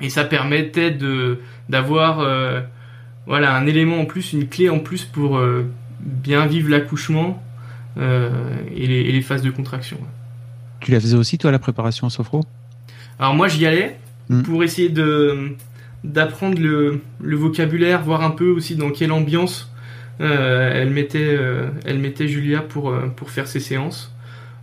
Et 0.00 0.10
ça 0.10 0.24
permettait 0.24 0.90
de 0.90 1.40
d'avoir 1.68 2.20
euh, 2.20 2.60
voilà 3.26 3.54
un 3.54 3.66
élément 3.66 4.00
en 4.00 4.04
plus, 4.04 4.32
une 4.32 4.48
clé 4.48 4.68
en 4.68 4.78
plus 4.78 5.04
pour 5.04 5.40
bien 6.00 6.46
vivre 6.46 6.70
l'accouchement 6.70 7.42
et 7.96 8.86
les, 8.86 9.20
phases 9.22 9.42
de 9.42 9.50
contraction. 9.50 9.98
Tu 10.80 10.92
la 10.92 11.00
faisais 11.00 11.16
aussi 11.16 11.38
toi 11.38 11.50
la 11.50 11.58
préparation 11.58 12.06
à 12.06 12.10
sophro 12.10 12.44
Alors 13.18 13.34
moi 13.34 13.48
j'y 13.48 13.66
allais 13.66 13.98
hmm. 14.28 14.42
pour 14.42 14.62
essayer 14.62 14.88
de 14.88 15.56
d'apprendre 16.04 16.60
le, 16.60 17.00
le, 17.20 17.36
vocabulaire, 17.36 18.02
voir 18.02 18.22
un 18.22 18.30
peu 18.30 18.48
aussi 18.50 18.76
dans 18.76 18.90
quelle 18.90 19.10
ambiance 19.10 19.72
euh, 20.20 20.70
elle 20.74 20.90
mettait 20.90 21.36
euh, 21.38 21.68
elle 21.84 21.98
mettait 21.98 22.26
Julia 22.26 22.60
pour 22.60 22.90
euh, 22.90 23.06
pour 23.14 23.30
faire 23.30 23.46
ses 23.46 23.60
séances. 23.60 24.12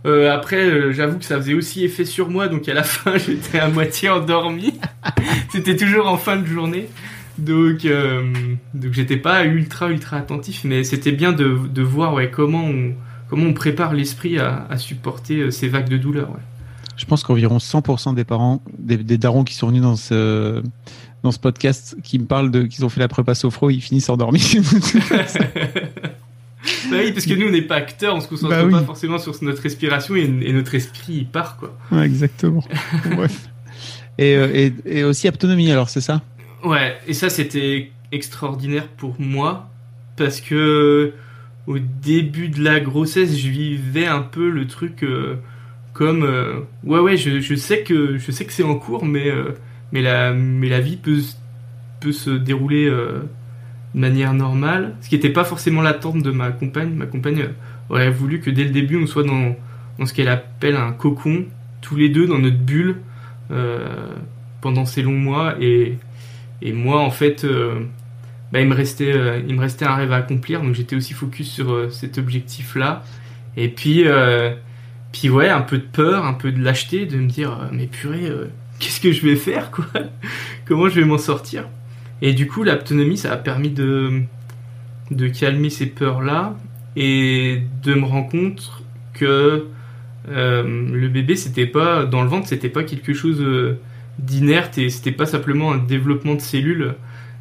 après, 0.04 0.92
j'avoue 0.92 1.18
que 1.18 1.24
ça 1.24 1.36
faisait 1.36 1.54
aussi 1.54 1.84
effet 1.84 2.04
sur 2.04 2.28
moi, 2.28 2.48
donc 2.48 2.68
à 2.68 2.74
la 2.74 2.82
fin, 2.94 3.16
j'étais 3.16 3.58
à 3.58 3.68
moitié 3.68 4.10
endormi. 4.10 4.78
C'était 5.50 5.76
toujours 5.76 6.08
en 6.08 6.18
fin 6.18 6.36
de 6.36 6.46
journée, 6.46 6.88
donc 7.38 7.86
donc 8.74 8.92
j'étais 8.92 9.16
pas 9.16 9.44
ultra 9.44 9.90
ultra 9.90 10.16
attentif, 10.16 10.62
mais 10.64 10.84
c'était 10.84 11.12
bien 11.12 11.32
de, 11.32 11.58
de 11.68 11.82
voir 11.82 12.14
ouais 12.14 12.30
comment 12.30 12.64
on 12.64 12.94
comment 13.28 13.46
on 13.46 13.54
prépare 13.54 13.94
l'esprit 13.94 14.38
à, 14.38 14.66
à 14.70 14.78
supporter 14.78 15.50
ces 15.50 15.68
vagues 15.68 15.88
de 15.88 15.96
douleur. 15.96 16.30
Ouais. 16.30 16.40
Je 16.96 17.04
pense 17.06 17.22
qu'environ 17.24 17.58
100% 17.58 18.14
des 18.14 18.24
parents, 18.24 18.62
des, 18.78 18.96
des 18.96 19.18
darons 19.18 19.44
qui 19.44 19.54
sont 19.54 19.68
venus 19.68 19.82
dans 19.82 19.96
ce 19.96 20.62
dans 21.22 21.32
ce 21.32 21.38
podcast 21.38 21.96
qui 22.02 22.18
me 22.18 22.26
parlent 22.26 22.50
de 22.50 22.64
qu'ils 22.64 22.84
ont 22.84 22.88
fait 22.88 23.00
la 23.00 23.08
prépa 23.08 23.34
sophro, 23.34 23.70
ils 23.70 23.80
finissent 23.80 24.10
endormis. 24.10 24.58
bah 26.90 26.96
oui, 26.98 27.12
parce 27.12 27.24
que 27.26 27.34
nous 27.34 27.48
on 27.48 27.50
n'est 27.50 27.62
pas 27.62 27.76
acteurs, 27.76 28.14
on 28.14 28.20
se 28.20 28.28
concentre 28.28 28.50
bah 28.50 28.68
pas 28.70 28.84
forcément 28.84 29.18
sur 29.18 29.34
notre 29.42 29.62
respiration 29.62 30.14
et, 30.16 30.28
notre 30.28 30.74
esprit 30.74 31.14
il 31.14 31.26
part 31.26 31.56
quoi. 31.56 31.74
Ouais, 31.90 32.04
exactement. 32.04 32.62
et, 34.18 34.36
euh, 34.36 34.50
et, 34.54 34.74
et, 34.84 35.02
aussi 35.02 35.26
autonomie 35.28 35.72
alors 35.72 35.88
c'est 35.88 36.02
ça? 36.02 36.20
Ouais, 36.64 36.98
et 37.06 37.12
ça 37.12 37.30
c'était 37.30 37.90
extraordinaire 38.10 38.88
pour 38.88 39.16
moi 39.20 39.68
parce 40.16 40.40
que 40.40 41.12
au 41.66 41.78
début 41.78 42.48
de 42.48 42.62
la 42.62 42.80
grossesse 42.80 43.36
je 43.36 43.48
vivais 43.48 44.06
un 44.06 44.22
peu 44.22 44.48
le 44.50 44.66
truc 44.66 45.02
euh, 45.02 45.36
comme 45.92 46.22
euh, 46.22 46.60
ouais 46.84 47.00
ouais 47.00 47.16
je, 47.16 47.40
je, 47.40 47.54
sais 47.54 47.82
que 47.82 48.18
je 48.18 48.30
sais 48.30 48.44
que 48.44 48.52
c'est 48.52 48.62
en 48.62 48.76
cours 48.76 49.04
mais 49.04 49.30
mais 49.94 50.02
la, 50.02 50.32
mais 50.32 50.68
la 50.68 50.80
vie 50.80 50.96
peut, 50.96 51.20
peut 52.00 52.12
se 52.12 52.30
dérouler 52.30 52.86
euh, 52.86 53.20
de 53.94 54.00
manière 54.00 54.34
normale, 54.34 54.96
ce 55.00 55.08
qui 55.08 55.14
n'était 55.14 55.30
pas 55.30 55.44
forcément 55.44 55.82
l'attente 55.82 56.20
de 56.20 56.32
ma 56.32 56.50
compagne. 56.50 56.92
Ma 56.94 57.06
compagne 57.06 57.42
euh, 57.42 57.48
aurait 57.88 58.10
voulu 58.10 58.40
que 58.40 58.50
dès 58.50 58.64
le 58.64 58.70
début 58.70 59.00
on 59.00 59.06
soit 59.06 59.22
dans, 59.22 59.54
dans 59.98 60.04
ce 60.04 60.12
qu'elle 60.12 60.28
appelle 60.28 60.74
un 60.74 60.92
cocon, 60.92 61.44
tous 61.80 61.94
les 61.94 62.08
deux 62.08 62.26
dans 62.26 62.40
notre 62.40 62.58
bulle 62.58 62.96
euh, 63.52 64.08
pendant 64.60 64.84
ces 64.84 65.02
longs 65.02 65.12
mois, 65.12 65.54
et, 65.60 65.96
et 66.62 66.72
moi 66.72 67.00
en 67.00 67.10
fait, 67.10 67.46
bah, 68.52 68.60
il, 68.60 68.68
me 68.68 68.74
restait, 68.74 69.42
il 69.46 69.54
me 69.54 69.60
restait 69.60 69.84
un 69.84 69.94
rêve 69.94 70.12
à 70.12 70.16
accomplir, 70.16 70.62
donc 70.62 70.74
j'étais 70.74 70.96
aussi 70.96 71.12
focus 71.12 71.50
sur 71.50 71.92
cet 71.92 72.18
objectif-là. 72.18 73.02
Et 73.56 73.68
puis, 73.68 74.04
puis 75.12 75.30
ouais, 75.30 75.48
un 75.48 75.62
peu 75.62 75.78
de 75.78 75.82
peur, 75.82 76.24
un 76.24 76.34
peu 76.34 76.52
de 76.52 76.62
lâcheté, 76.62 77.06
de 77.06 77.16
me 77.16 77.28
dire, 77.28 77.68
mais 77.72 77.86
purée, 77.86 78.30
qu'est-ce 78.78 79.00
que 79.00 79.12
je 79.12 79.26
vais 79.26 79.36
faire 79.36 79.70
quoi? 79.70 79.86
Comment 80.64 80.88
je 80.88 81.00
vais 81.00 81.06
m'en 81.06 81.18
sortir? 81.18 81.68
Et 82.22 82.32
du 82.32 82.46
coup, 82.46 82.62
l'autonomie, 82.62 83.18
ça 83.18 83.32
a 83.32 83.36
permis 83.36 83.70
de, 83.70 84.22
de 85.10 85.28
calmer 85.28 85.70
ces 85.70 85.86
peurs-là 85.86 86.56
et 86.96 87.62
de 87.82 87.94
me 87.94 88.04
rendre 88.04 88.30
compte 88.30 88.82
que 89.12 89.66
euh, 90.28 90.88
le 90.92 91.08
bébé, 91.08 91.36
c'était 91.36 91.66
pas 91.66 92.04
dans 92.04 92.22
le 92.22 92.28
ventre, 92.28 92.48
c'était 92.48 92.68
pas 92.68 92.84
quelque 92.84 93.12
chose 93.12 93.40
euh, 93.40 93.78
d'inerte 94.18 94.78
et 94.78 94.90
c'était 94.90 95.12
pas 95.12 95.26
simplement 95.26 95.72
un 95.72 95.78
développement 95.78 96.34
de 96.34 96.40
cellules, 96.40 96.94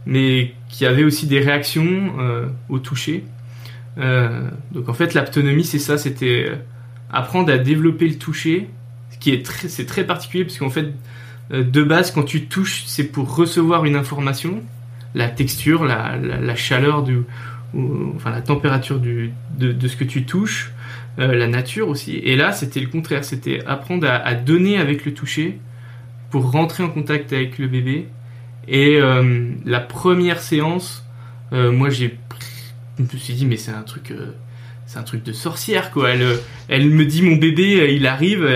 mais 0.06 0.54
qui 0.70 0.86
avait 0.86 1.04
aussi 1.04 1.28
des 1.28 1.40
réactions 1.40 2.14
euh, 2.20 2.48
au 2.70 2.80
toucher. 2.80 3.24
donc 3.98 4.90
en 4.90 4.94
fait, 4.94 5.14
l'autonomie, 5.14 5.64
c'est 5.64 5.80
ça, 5.80 5.98
c'était 5.98 6.52
apprendre 7.12 7.54
à 7.54 7.58
développer 7.58 8.08
le 8.08 8.18
toucher, 8.18 8.70
ce 9.12 9.18
qui 9.20 9.32
est 9.32 9.46
très, 9.46 9.68
c'est 9.70 9.86
très 9.86 10.04
particulier 10.04 10.44
parce 10.44 10.58
qu'en 10.58 10.72
fait, 10.72 10.88
euh, 11.52 11.64
de 11.64 11.84
base, 11.84 12.12
quand 12.12 12.24
tu 12.24 12.46
touches, 12.46 12.84
c'est 12.86 13.06
pour 13.06 13.36
recevoir 13.36 13.86
une 13.86 13.96
information, 13.96 14.64
la 15.14 15.30
texture, 15.30 15.86
la, 15.86 16.56
chaleur, 16.56 17.04
du, 17.04 17.20
enfin 18.16 18.32
la 18.32 18.42
température 18.42 19.00
du, 19.00 19.32
de, 19.58 19.88
ce 19.88 19.96
que 19.96 20.04
tu 20.04 20.26
touches, 20.26 20.72
euh, 21.20 21.36
la 21.36 21.48
nature 21.48 21.90
aussi. 21.90 22.18
Et 22.18 22.36
là, 22.36 22.52
c'était 22.52 22.80
le 22.80 22.88
contraire, 22.88 23.24
c'était 23.24 23.64
apprendre 23.66 24.08
à, 24.10 24.34
donner 24.34 24.78
avec 24.78 25.06
le 25.06 25.14
toucher 25.14 25.60
pour 26.34 26.50
rentrer 26.50 26.82
en 26.82 26.90
contact 26.90 27.32
avec 27.32 27.60
le 27.60 27.68
bébé. 27.68 28.08
Et 28.68 28.98
euh, 29.00 29.52
la 29.66 29.80
première 29.80 30.40
séance, 30.40 31.08
moi 31.52 31.92
j'ai, 31.92 32.18
je 32.98 33.04
me 33.04 33.20
suis 33.20 33.36
dit 33.36 33.46
mais 33.46 33.56
c'est 33.56 33.70
un 33.72 33.84
truc 33.84 34.12
c'est 34.88 34.98
un 34.98 35.04
truc 35.04 35.22
de 35.22 35.32
sorcière 35.32 35.92
quoi. 35.92 36.10
Elle, 36.10 36.26
elle 36.70 36.90
me 36.90 37.06
dit 37.06 37.22
mon 37.22 37.36
bébé, 37.36 37.94
il 37.96 38.08
arrive. 38.08 38.48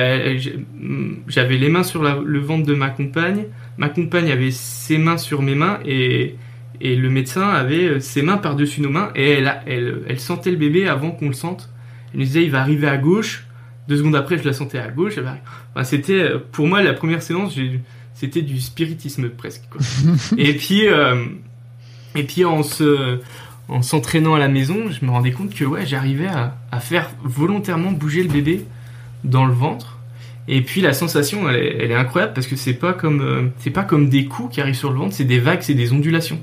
J'avais 1.27 1.57
les 1.57 1.69
mains 1.69 1.83
sur 1.83 2.01
le 2.01 2.39
ventre 2.39 2.65
de 2.65 2.73
ma 2.73 2.89
compagne. 2.89 3.45
Ma 3.77 3.89
compagne 3.89 4.31
avait 4.31 4.49
ses 4.49 4.97
mains 4.97 5.17
sur 5.17 5.43
mes 5.43 5.53
mains 5.53 5.77
et, 5.85 6.35
et 6.81 6.95
le 6.95 7.11
médecin 7.11 7.47
avait 7.47 7.99
ses 7.99 8.23
mains 8.23 8.37
par-dessus 8.37 8.81
nos 8.81 8.89
mains 8.89 9.11
et 9.15 9.33
elle, 9.33 9.61
elle, 9.67 10.01
elle 10.07 10.19
sentait 10.19 10.49
le 10.49 10.57
bébé 10.57 10.87
avant 10.87 11.11
qu'on 11.11 11.27
le 11.27 11.33
sente. 11.33 11.69
Elle 12.11 12.21
nous 12.21 12.25
disait 12.25 12.43
il 12.43 12.49
va 12.49 12.61
arriver 12.61 12.87
à 12.87 12.97
gauche. 12.97 13.46
Deux 13.87 13.97
secondes 13.97 14.15
après, 14.15 14.37
je 14.37 14.43
la 14.43 14.53
sentais 14.53 14.79
à 14.79 14.89
gauche. 14.89 15.17
Enfin, 15.17 15.83
c'était 15.83 16.31
pour 16.51 16.67
moi 16.67 16.81
la 16.81 16.93
première 16.93 17.21
séance, 17.21 17.57
c'était 18.13 18.41
du 18.41 18.59
spiritisme 18.59 19.29
presque. 19.29 19.63
Quoi. 19.69 19.81
et 20.37 20.53
puis 20.53 20.87
euh, 20.87 21.25
et 22.15 22.23
puis 22.23 22.45
on 22.45 22.63
se 22.63 23.19
en 23.69 23.81
s'entraînant 23.81 24.33
à 24.33 24.39
la 24.39 24.47
maison, 24.47 24.89
je 24.89 25.05
me 25.05 25.11
rendais 25.11 25.31
compte 25.31 25.53
que 25.53 25.65
ouais, 25.65 25.85
j'arrivais 25.85 26.27
à, 26.27 26.79
faire 26.79 27.09
volontairement 27.23 27.91
bouger 27.91 28.23
le 28.23 28.29
bébé 28.29 28.65
dans 29.23 29.45
le 29.45 29.53
ventre. 29.53 29.97
Et 30.47 30.61
puis 30.61 30.79
la 30.79 30.93
sensation, 30.93 31.49
elle 31.49 31.91
est, 31.91 31.93
incroyable 31.93 32.33
parce 32.33 32.47
que 32.47 32.55
c'est 32.55 32.73
pas 32.73 32.93
comme 32.93 33.21
euh, 33.21 33.49
c'est 33.59 33.71
pas 33.71 33.83
comme 33.83 34.07
des 34.07 34.25
coups 34.25 34.55
qui 34.55 34.61
arrivent 34.61 34.75
sur 34.75 34.91
le 34.91 34.97
ventre, 34.97 35.13
c'est 35.13 35.25
des 35.25 35.39
vagues, 35.39 35.61
c'est 35.61 35.73
des 35.73 35.91
ondulations. 35.91 36.39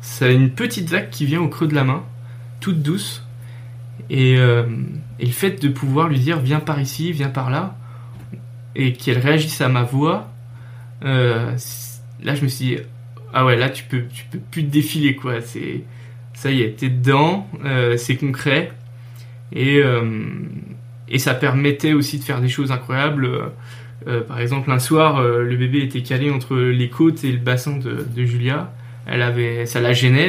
C'est 0.00 0.34
une 0.34 0.50
petite 0.50 0.90
vague 0.90 1.10
qui 1.10 1.24
vient 1.24 1.40
au 1.40 1.48
creux 1.48 1.68
de 1.68 1.74
la 1.74 1.84
main, 1.84 2.02
toute 2.60 2.82
douce. 2.82 3.24
Et, 4.10 4.36
euh, 4.36 4.64
et 5.18 5.26
le 5.26 5.32
fait 5.32 5.62
de 5.62 5.68
pouvoir 5.68 6.08
lui 6.08 6.18
dire 6.18 6.40
viens 6.40 6.60
par 6.60 6.80
ici, 6.80 7.12
viens 7.12 7.28
par 7.28 7.50
là, 7.50 7.76
et 8.74 8.92
qu'elle 8.92 9.18
réagisse 9.18 9.60
à 9.60 9.68
ma 9.68 9.82
voix, 9.82 10.30
euh, 11.04 11.56
là 12.22 12.34
je 12.34 12.42
me 12.42 12.48
suis 12.48 12.64
dit 12.64 12.76
ah 13.32 13.44
ouais 13.44 13.56
là 13.56 13.68
tu 13.68 13.84
peux 13.84 14.04
tu 14.12 14.24
peux 14.30 14.38
plus 14.38 14.64
te 14.64 14.70
défiler 14.70 15.14
quoi. 15.14 15.40
C'est 15.40 15.84
ça 16.34 16.50
y 16.50 16.62
est, 16.62 16.78
t'es 16.78 16.88
dedans, 16.88 17.48
euh, 17.64 17.96
c'est 17.96 18.16
concret. 18.16 18.72
Et, 19.52 19.78
euh, 19.78 20.24
et 21.08 21.18
ça 21.18 21.34
permettait 21.34 21.92
aussi 21.92 22.18
de 22.18 22.24
faire 22.24 22.40
des 22.40 22.48
choses 22.48 22.72
incroyables. 22.72 23.28
Par 24.28 24.38
exemple, 24.38 24.70
un 24.70 24.80
soir, 24.80 25.22
le 25.22 25.56
bébé 25.56 25.78
était 25.78 26.02
calé 26.02 26.30
entre 26.30 26.56
les 26.56 26.90
côtes 26.90 27.24
et 27.24 27.32
le 27.32 27.38
bassin 27.38 27.78
de, 27.78 28.24
Julia. 28.24 28.70
Elle 29.06 29.22
avait, 29.22 29.64
ça 29.64 29.80
la 29.80 29.94
gênait, 29.94 30.28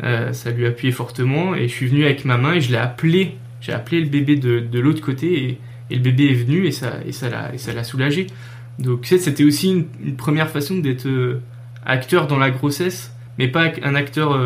ça 0.00 0.50
lui 0.50 0.66
appuyait 0.66 0.92
fortement. 0.92 1.54
Et 1.54 1.68
je 1.68 1.74
suis 1.74 1.86
venu 1.86 2.04
avec 2.04 2.24
ma 2.24 2.38
main 2.38 2.54
et 2.54 2.60
je 2.60 2.72
l'ai 2.72 2.78
appelé. 2.78 3.36
J'ai 3.60 3.72
appelé 3.72 4.00
le 4.00 4.08
bébé 4.08 4.36
de, 4.36 4.60
de 4.60 4.78
l'autre 4.78 5.00
côté 5.00 5.44
et, 5.44 5.58
le 5.90 6.00
bébé 6.00 6.30
est 6.30 6.34
venu 6.34 6.66
et 6.66 6.72
ça, 6.72 6.98
et 7.06 7.12
ça 7.12 7.30
l'a, 7.30 7.54
et 7.54 7.58
ça 7.58 7.72
l'a 7.72 7.82
soulagé. 7.82 8.26
Donc 8.78 9.06
c'était 9.06 9.42
aussi 9.42 9.70
une, 9.70 9.86
une, 10.04 10.16
première 10.16 10.50
façon 10.50 10.76
d'être 10.76 11.08
acteur 11.86 12.26
dans 12.26 12.36
la 12.36 12.50
grossesse, 12.50 13.10
mais 13.38 13.48
pas 13.48 13.72
un 13.82 13.94
acteur 13.94 14.38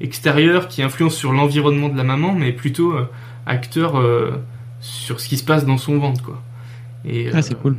extérieur 0.00 0.68
qui 0.68 0.82
influence 0.82 1.14
sur 1.14 1.32
l'environnement 1.32 1.88
de 1.88 1.96
la 1.96 2.04
maman, 2.04 2.34
mais 2.34 2.52
plutôt 2.52 2.92
euh, 2.92 3.08
acteur 3.46 3.98
euh, 3.98 4.32
sur 4.80 5.20
ce 5.20 5.28
qui 5.28 5.36
se 5.36 5.44
passe 5.44 5.64
dans 5.64 5.78
son 5.78 5.98
ventre, 5.98 6.22
quoi. 6.22 6.42
Et, 7.04 7.30
ah, 7.32 7.42
c'est 7.42 7.54
cool. 7.54 7.76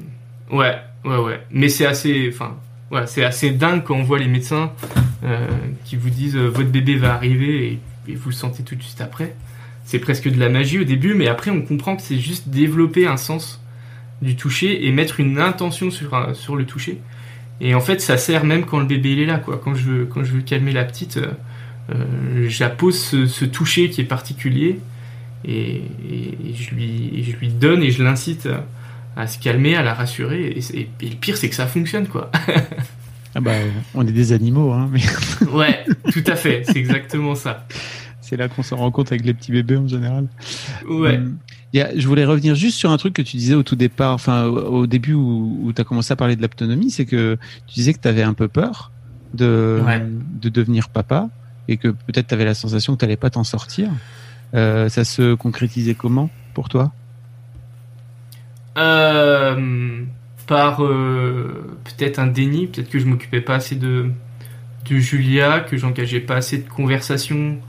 Ouais, 0.51 0.75
ouais, 1.05 1.17
ouais. 1.17 1.41
Mais 1.51 1.69
c'est 1.69 1.85
assez, 1.85 2.29
enfin, 2.33 2.55
voilà, 2.89 3.07
c'est 3.07 3.23
assez 3.23 3.51
dingue 3.51 3.83
quand 3.83 3.95
on 3.95 4.03
voit 4.03 4.19
les 4.19 4.27
médecins 4.27 4.71
euh, 5.23 5.47
qui 5.85 5.95
vous 5.95 6.09
disent 6.09 6.35
euh, 6.35 6.47
votre 6.47 6.69
bébé 6.69 6.95
va 6.95 7.13
arriver 7.13 7.73
et, 8.07 8.11
et, 8.11 8.15
vous 8.15 8.29
le 8.29 8.35
sentez 8.35 8.63
tout 8.63 8.75
de 8.75 8.83
suite 8.83 9.01
après. 9.01 9.35
C'est 9.91 9.99
presque 9.99 10.29
de 10.29 10.39
la 10.39 10.47
magie 10.47 10.79
au 10.79 10.85
début, 10.85 11.15
mais 11.15 11.27
après 11.27 11.51
on 11.51 11.61
comprend 11.63 11.97
que 11.97 12.01
c'est 12.01 12.17
juste 12.17 12.47
développer 12.47 13.07
un 13.07 13.17
sens 13.17 13.61
du 14.21 14.37
toucher 14.37 14.87
et 14.87 14.91
mettre 14.93 15.19
une 15.19 15.37
intention 15.37 15.91
sur, 15.91 16.13
un, 16.13 16.33
sur 16.33 16.55
le 16.55 16.65
toucher. 16.65 17.01
Et 17.59 17.75
en 17.75 17.81
fait, 17.81 17.99
ça 17.99 18.15
sert 18.15 18.45
même 18.45 18.63
quand 18.63 18.79
le 18.79 18.85
bébé 18.85 19.11
il 19.11 19.19
est 19.19 19.25
là, 19.25 19.37
quoi. 19.37 19.59
Quand 19.61 19.75
je 19.75 19.83
veux, 19.83 20.05
quand 20.05 20.23
je 20.23 20.31
veux 20.31 20.41
calmer 20.43 20.71
la 20.71 20.85
petite, 20.85 21.17
euh, 21.17 21.33
euh 21.89 22.47
j'appose 22.47 22.97
ce, 22.97 23.25
ce, 23.25 23.43
toucher 23.43 23.89
qui 23.89 23.99
est 23.99 24.05
particulier 24.05 24.79
et, 25.43 25.81
je, 26.55 26.73
lui, 26.73 27.25
je 27.29 27.35
lui 27.35 27.49
donne 27.49 27.83
et 27.83 27.91
je 27.91 28.01
l'incite 28.01 28.47
à 29.17 29.27
se 29.27 29.39
calmer, 29.39 29.75
à 29.75 29.83
la 29.83 29.93
rassurer. 29.93 30.57
Et 30.73 30.89
le 31.01 31.15
pire, 31.17 31.35
c'est 31.35 31.49
que 31.49 31.55
ça 31.55 31.67
fonctionne, 31.67 32.07
quoi. 32.07 32.31
ah 33.35 33.41
bah, 33.41 33.51
on 33.93 34.07
est 34.07 34.13
des 34.13 34.31
animaux, 34.31 34.71
hein. 34.71 34.89
Mais... 34.89 35.01
ouais, 35.51 35.83
tout 36.13 36.23
à 36.27 36.37
fait. 36.37 36.63
C'est 36.65 36.77
exactement 36.77 37.35
ça. 37.35 37.67
C'est 38.31 38.37
là 38.37 38.47
qu'on 38.47 38.63
s'en 38.63 38.77
rend 38.77 38.91
compte 38.91 39.11
avec 39.11 39.25
les 39.25 39.33
petits 39.33 39.51
bébés 39.51 39.75
en 39.75 39.89
général. 39.89 40.29
Ouais. 40.87 41.17
Hum, 41.17 41.35
y 41.73 41.81
a, 41.81 41.91
je 41.93 42.07
voulais 42.07 42.23
revenir 42.23 42.55
juste 42.55 42.77
sur 42.77 42.89
un 42.89 42.95
truc 42.95 43.13
que 43.13 43.21
tu 43.21 43.35
disais 43.35 43.55
au 43.55 43.63
tout 43.63 43.75
départ, 43.75 44.13
enfin 44.13 44.45
au, 44.45 44.83
au 44.83 44.87
début 44.87 45.13
où, 45.13 45.59
où 45.63 45.73
tu 45.73 45.81
as 45.81 45.83
commencé 45.83 46.13
à 46.13 46.15
parler 46.15 46.37
de 46.37 46.41
l'autonomie, 46.41 46.91
c'est 46.91 47.03
que 47.05 47.37
tu 47.67 47.73
disais 47.73 47.93
que 47.93 47.99
tu 47.99 48.07
avais 48.07 48.23
un 48.23 48.33
peu 48.33 48.47
peur 48.47 48.93
de, 49.33 49.81
ouais. 49.85 50.01
de 50.41 50.47
devenir 50.47 50.87
papa 50.87 51.27
et 51.67 51.75
que 51.75 51.89
peut-être 51.89 52.27
tu 52.27 52.33
avais 52.33 52.45
la 52.45 52.53
sensation 52.53 52.93
que 52.93 52.99
tu 52.99 53.05
n'allais 53.05 53.17
pas 53.17 53.31
t'en 53.31 53.43
sortir. 53.43 53.89
Euh, 54.53 54.87
ça 54.87 55.03
se 55.03 55.33
concrétisait 55.33 55.95
comment 55.95 56.29
pour 56.53 56.69
toi? 56.69 56.93
Euh, 58.77 60.05
Par 60.47 60.85
euh, 60.85 61.77
peut-être 61.83 62.17
un 62.17 62.27
déni, 62.27 62.67
peut-être 62.67 62.89
que 62.89 62.97
je 62.97 63.05
m'occupais 63.05 63.41
pas 63.41 63.55
assez 63.55 63.75
de, 63.75 64.09
de 64.89 64.95
Julia, 64.95 65.59
que 65.59 65.75
j'engageais 65.75 66.21
pas 66.21 66.35
assez 66.35 66.59
de 66.59 66.69
conversations 66.69 67.59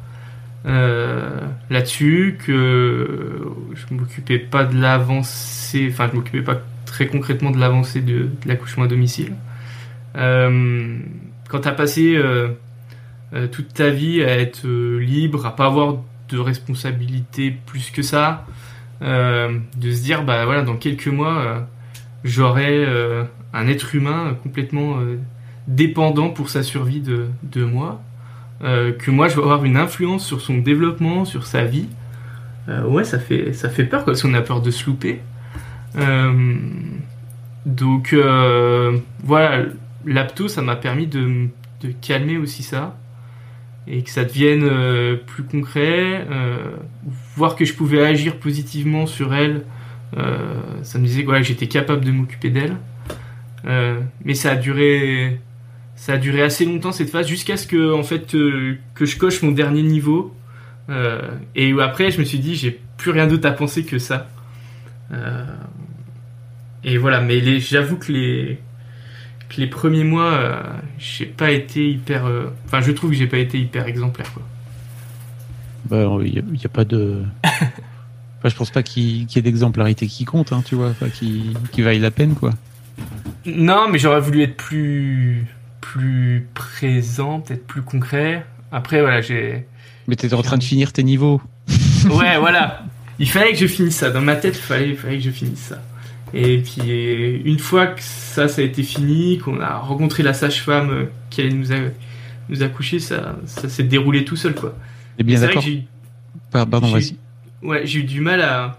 euh, 0.67 1.41
là-dessus, 1.71 2.39
que 2.45 3.41
je 3.75 3.95
m'occupais 3.95 4.39
pas 4.39 4.65
de 4.65 4.81
l'avancée, 4.81 5.89
enfin 5.91 6.09
je 6.11 6.17
m'occupais 6.17 6.43
pas 6.43 6.61
très 6.87 7.07
concrètement 7.07 7.51
de 7.51 7.59
l'avancée 7.59 8.01
de, 8.01 8.25
de 8.25 8.49
l'accouchement 8.49 8.85
à 8.85 8.89
domicile. 8.89 9.35
Euh, 10.17 10.99
quand 11.49 11.61
tu 11.61 11.69
as 11.69 11.73
passé 11.73 12.15
euh, 12.17 12.49
toute 13.51 13.75
ta 13.75 13.91
vie 13.91 14.23
à 14.23 14.39
être 14.39 14.67
libre, 14.67 15.47
à 15.47 15.57
pas 15.57 15.67
avoir 15.67 15.99
de 16.29 16.39
responsabilité 16.39 17.57
plus 17.67 17.91
que 17.91 18.03
ça, 18.03 18.47
euh, 19.03 19.59
de 19.77 19.91
se 19.91 20.03
dire 20.03 20.23
bah 20.23 20.45
voilà 20.45 20.63
dans 20.63 20.77
quelques 20.77 21.09
mois 21.09 21.39
euh, 21.41 21.61
j'aurai 22.23 22.85
euh, 22.87 23.25
un 23.53 23.67
être 23.67 23.97
humain 23.97 24.37
complètement 24.45 24.99
dépendant 25.67 26.31
pour 26.31 26.51
sa 26.51 26.63
survie 26.63 27.01
de, 27.01 27.27
de 27.43 27.65
moi, 27.65 28.01
que 28.63 29.11
moi 29.11 29.29
je 29.29 29.37
vais 29.37 29.43
avoir 29.43 29.65
une 29.65 29.77
influence 29.77 30.25
sur 30.25 30.41
son 30.41 30.59
développement, 30.59 31.25
sur 31.25 31.47
sa 31.47 31.65
vie. 31.65 31.89
ouais 32.69 33.05
ça 33.05 33.19
fait 33.19 33.53
ça 33.53 33.69
fait 33.69 33.85
peur 33.85 34.05
parce 34.05 34.23
qu'on 34.23 34.35
a 34.35 34.41
peur 34.41 34.63
de 34.63 34.71
se 34.71 34.87
louper. 34.87 35.21
donc 37.67 38.15
voilà 39.25 39.65
l'apto 40.07 40.49
ça 40.49 40.63
m'a 40.63 40.77
permis 40.77 41.07
de, 41.07 41.49
de 41.83 41.93
calmer 42.01 42.39
aussi 42.39 42.63
ça 42.63 42.97
et 43.87 44.03
que 44.03 44.11
ça 44.11 44.25
devienne 44.25 44.63
euh, 44.65 45.17
plus 45.17 45.43
concret, 45.43 46.27
euh, 46.31 46.77
voir 47.37 47.57
que 47.57 47.65
je 47.65 47.75
pouvais 47.75 48.05
agir 48.05 48.37
positivement 48.37 49.07
sur 49.07 49.35
elle, 49.35 49.63
euh, 50.17 50.61
ça 50.83 50.99
me 50.99 51.07
disait 51.07 51.25
que 51.25 51.43
j'étais 51.43 51.67
capable 51.67 52.05
de 52.05 52.13
m'occuper 52.13 52.51
d'elle. 52.51 52.77
mais 54.25 54.35
ça 54.35 54.53
a 54.53 54.57
duré, 54.57 55.41
ça 56.03 56.15
a 56.15 56.19
duré 56.19 56.43
assez 56.43 56.65
longtemps 56.65 56.91
cette 56.91 57.11
phase 57.11 57.29
jusqu'à 57.29 57.57
ce 57.57 57.67
que 57.67 57.93
en 57.93 58.03
fait 58.03 58.33
que 58.33 59.07
je 59.07 59.17
coche 59.17 59.43
mon 59.43 59.53
dernier 59.53 59.83
niveau. 59.83 60.35
et 61.55 61.73
après, 61.81 62.11
je 62.11 62.19
me 62.19 62.25
suis 62.25 62.41
dit, 62.41 62.57
j'ai 62.57 62.81
plus 62.97 63.13
rien 63.13 63.29
d'autre 63.29 63.47
à 63.47 63.53
penser 63.53 63.85
que 63.85 63.99
ça. 63.99 64.29
et 66.83 66.99
voilà, 66.99 67.21
mais 67.21 67.61
j'avoue 67.61 67.99
que 67.99 68.11
les 68.11 68.59
les 69.57 69.67
premiers 69.67 70.05
mois, 70.05 70.33
euh, 70.33 70.63
j'ai 70.99 71.27
pas 71.27 71.51
été 71.51 71.91
hyper. 71.91 72.27
Euh... 72.27 72.53
Enfin, 72.67 72.81
je 72.81 72.93
trouve 72.93 73.11
que 73.11 73.17
j'ai 73.17 73.27
pas 73.27 73.39
été 73.39 73.59
hyper 73.59 73.87
exemplaire, 73.87 74.33
quoi. 74.33 74.43
Bah, 75.91 76.09
il 76.25 76.33
n'y 76.33 76.39
a, 76.39 76.43
a, 76.65 76.69
pas 76.69 76.85
de. 76.85 77.23
enfin, 77.45 78.49
je 78.49 78.55
pense 78.55 78.71
pas 78.71 78.83
qu'il 78.83 79.27
qu 79.27 79.37
y 79.37 79.39
ait 79.39 79.43
d'exemplarité 79.43 80.07
qui 80.07 80.25
compte, 80.25 80.53
hein, 80.53 80.63
tu 80.65 80.75
vois, 80.75 80.89
enfin, 80.89 81.09
qui, 81.09 81.55
qui 81.73 81.83
vaille 81.83 81.99
la 81.99 82.11
peine, 82.11 82.35
quoi. 82.35 82.53
Non, 83.45 83.89
mais 83.89 83.99
j'aurais 83.99 84.21
voulu 84.21 84.43
être 84.43 84.57
plus 84.57 85.47
plus 85.83 86.49
présent, 86.55 87.41
peut-être 87.41 87.66
plus 87.66 87.83
concret. 87.83 88.47
Après, 88.70 89.03
voilà, 89.03 89.20
j'ai. 89.20 89.66
Mais 90.09 90.16
t'étais 90.16 90.35
en 90.35 90.43
train 90.43 90.57
de 90.57 90.62
finir 90.62 90.95
tes 90.95 91.03
niveaux. 91.03 91.43
ouais, 92.11 92.39
voilà. 92.39 92.85
Il 93.18 93.28
fallait 93.28 93.53
que 93.53 93.59
je 93.59 93.66
finisse 93.66 93.97
ça. 93.97 94.11
Dans 94.11 94.22
ma 94.22 94.37
tête, 94.37 94.57
il 94.57 94.62
fallait, 94.62 94.89
il 94.89 94.97
fallait 94.97 95.18
que 95.18 95.24
je 95.24 95.30
finisse 95.30 95.61
ça. 95.61 95.83
Et 96.33 96.62
puis 96.62 97.43
une 97.45 97.59
fois 97.59 97.89
que 97.89 98.01
ça, 98.01 98.49
ça 98.49 98.62
a 98.62 98.64
été 98.64 98.83
fini, 98.83 99.37
qu'on 99.39 99.61
a 99.61 99.76
rencontré 99.76 100.22
la 100.22 100.33
sage-femme 100.33 101.09
qui 101.28 101.43
allait 101.43 101.53
nous, 101.53 101.72
a, 101.72 101.76
nous 102.49 102.62
accoucher, 102.62 103.01
ça, 103.01 103.37
ça 103.45 103.68
s'est 103.68 103.83
déroulé 103.83 104.24
tout 104.24 104.37
seul, 104.37 104.55
quoi. 104.55 104.74
Et 105.18 105.24
bien 105.24 105.41
d'accord. 105.41 105.62
Pardon, 106.51 106.80
vas-y. 106.89 107.16
Ouais, 107.62 107.83
j'ai 107.85 108.01
eu 108.01 108.05
du 108.05 108.22
mal 108.22 108.41
à, 108.41 108.78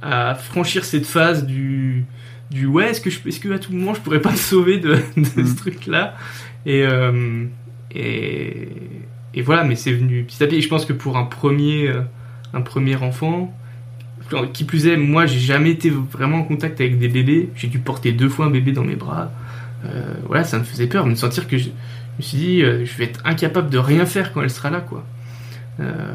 à 0.00 0.34
franchir 0.34 0.84
cette 0.84 1.06
phase 1.06 1.44
du, 1.44 2.06
du 2.52 2.66
ouais, 2.66 2.90
est-ce 2.90 3.00
que, 3.00 3.10
je, 3.10 3.18
est-ce 3.26 3.40
que 3.40 3.52
à 3.52 3.58
tout 3.58 3.72
moment 3.72 3.94
je 3.94 4.00
pourrais 4.00 4.20
pas 4.20 4.30
me 4.30 4.36
sauver 4.36 4.78
de, 4.78 4.94
de 5.16 5.42
mm. 5.42 5.46
ce 5.46 5.56
truc-là 5.56 6.14
et, 6.66 6.84
euh, 6.84 7.44
et, 7.90 8.68
et 9.34 9.42
voilà, 9.42 9.64
mais 9.64 9.74
c'est 9.74 9.92
venu 9.92 10.24
petit 10.24 10.42
à 10.42 10.46
petit. 10.46 10.56
Et 10.56 10.60
je 10.60 10.68
pense 10.68 10.84
que 10.84 10.92
pour 10.92 11.16
un 11.16 11.24
premier, 11.24 11.92
un 12.54 12.60
premier 12.60 12.96
enfant, 12.96 13.52
qui 14.52 14.64
plus 14.64 14.86
est, 14.86 14.96
moi 14.96 15.26
j'ai 15.26 15.40
jamais 15.40 15.70
été 15.70 15.90
vraiment 15.90 16.38
en 16.38 16.44
contact 16.44 16.80
avec 16.80 16.98
des 16.98 17.08
bébés. 17.08 17.50
J'ai 17.54 17.68
dû 17.68 17.78
porter 17.78 18.12
deux 18.12 18.28
fois 18.28 18.46
un 18.46 18.50
bébé 18.50 18.72
dans 18.72 18.84
mes 18.84 18.96
bras. 18.96 19.30
Euh, 19.84 20.14
voilà, 20.26 20.44
ça 20.44 20.58
me 20.58 20.64
faisait 20.64 20.86
peur, 20.86 21.06
me 21.06 21.14
sentir 21.14 21.48
que 21.48 21.58
je, 21.58 21.64
je 21.64 21.68
me 22.18 22.22
suis 22.22 22.38
dit, 22.38 22.62
euh, 22.62 22.84
je 22.84 22.96
vais 22.96 23.04
être 23.04 23.20
incapable 23.24 23.68
de 23.70 23.78
rien 23.78 24.06
faire 24.06 24.32
quand 24.32 24.42
elle 24.42 24.50
sera 24.50 24.70
là, 24.70 24.80
quoi. 24.80 25.04
Euh, 25.80 26.14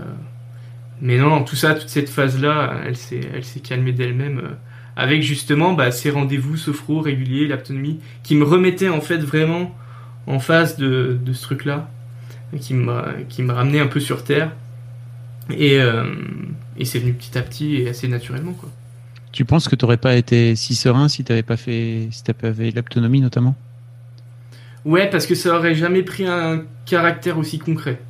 mais 1.02 1.18
non, 1.18 1.44
tout 1.44 1.56
ça, 1.56 1.76
toute 1.76 1.90
cette 1.90 2.10
phase-là, 2.10 2.82
elle 2.86 2.96
s'est, 2.96 3.22
elle 3.34 3.44
s'est 3.44 3.60
calmée 3.60 3.92
d'elle-même 3.92 4.40
euh, 4.40 4.54
avec 4.98 5.22
justement 5.22 5.74
bah, 5.74 5.91
ces 5.91 6.10
rendez-vous 6.10 6.58
sophro 6.58 7.02
réguliers, 7.02 7.48
l'autonomie, 7.48 8.00
qui 8.24 8.36
me 8.36 8.43
remettaient 8.43 8.89
en 8.89 9.00
fait 9.00 9.20
vraiment 9.20 9.74
en 10.26 10.39
face 10.39 10.76
de, 10.76 11.18
de 11.24 11.34
ce 11.34 11.43
truc-là, 11.43 11.89
qui 12.60 12.74
me, 12.74 13.24
qui 13.30 13.43
me 13.43 13.54
ramenait 13.54 13.80
un 13.80 13.88
peu 13.88 14.00
sur 14.00 14.24
terre. 14.24 14.52
Et, 15.56 15.80
euh, 15.80 16.04
et 16.78 16.84
c'est 16.84 16.98
venu 16.98 17.14
petit 17.14 17.38
à 17.38 17.43
petit 17.43 17.76
et 17.78 17.89
assez 17.89 18.08
naturellement 18.08 18.54
quoi. 18.54 18.70
Tu 19.32 19.45
penses 19.45 19.68
que 19.68 19.76
tu 19.76 19.86
n'aurais 19.86 19.98
pas 19.98 20.16
été 20.16 20.56
si 20.56 20.74
serein 20.74 21.08
si 21.08 21.24
tu 21.24 21.32
n'avais 21.32 21.43
pas 21.43 21.58
fait 21.58 22.10
si 22.12 22.24
pas 22.24 22.52
fait 22.52 22.72
l'autonomie 22.72 23.22
notamment? 23.22 23.56
Ouais, 24.84 25.10
parce 25.10 25.26
que 25.28 25.36
ça 25.36 25.56
aurait 25.56 25.76
jamais 25.76 26.02
pris 26.02 26.26
un 26.26 26.64
caractère 26.86 27.38
aussi 27.38 27.60
concret. 27.60 28.02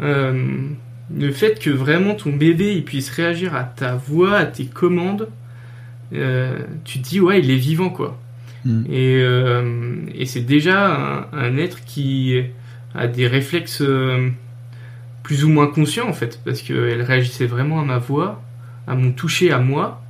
Euh, 0.00 0.68
le 1.16 1.30
fait 1.30 1.58
que 1.60 1.70
vraiment 1.70 2.14
ton 2.14 2.32
bébé 2.32 2.74
il 2.74 2.84
puisse 2.84 3.10
réagir 3.10 3.54
à 3.54 3.64
ta 3.64 3.94
voix, 3.94 4.36
à 4.36 4.44
tes 4.44 4.66
commandes, 4.66 5.28
euh, 6.12 6.58
tu 6.84 7.00
te 7.00 7.08
dis 7.08 7.20
ouais 7.20 7.40
il 7.40 7.50
est 7.50 7.56
vivant 7.56 7.90
quoi. 7.90 8.18
Mm. 8.64 8.84
Et, 8.90 9.16
euh, 9.20 9.96
et 10.14 10.26
c'est 10.26 10.40
déjà 10.40 10.94
un, 10.94 11.26
un, 11.32 11.56
être 11.56 11.84
qui 11.84 12.40
a 12.94 13.06
des 13.06 13.26
réflexes 13.26 13.82
euh, 13.82 14.30
plus 15.22 15.44
ou 15.44 15.48
moins 15.48 15.66
conscient 15.66 16.08
en 16.08 16.12
fait, 16.12 16.40
parce 16.44 16.62
qu'elle 16.62 17.02
réagissait 17.02 17.46
vraiment 17.46 17.80
à 17.80 17.84
ma 17.84 17.98
voix, 17.98 18.42
à 18.86 18.94
mon 18.94 19.12
toucher 19.12 19.52
à 19.52 19.58
moi. 19.58 20.02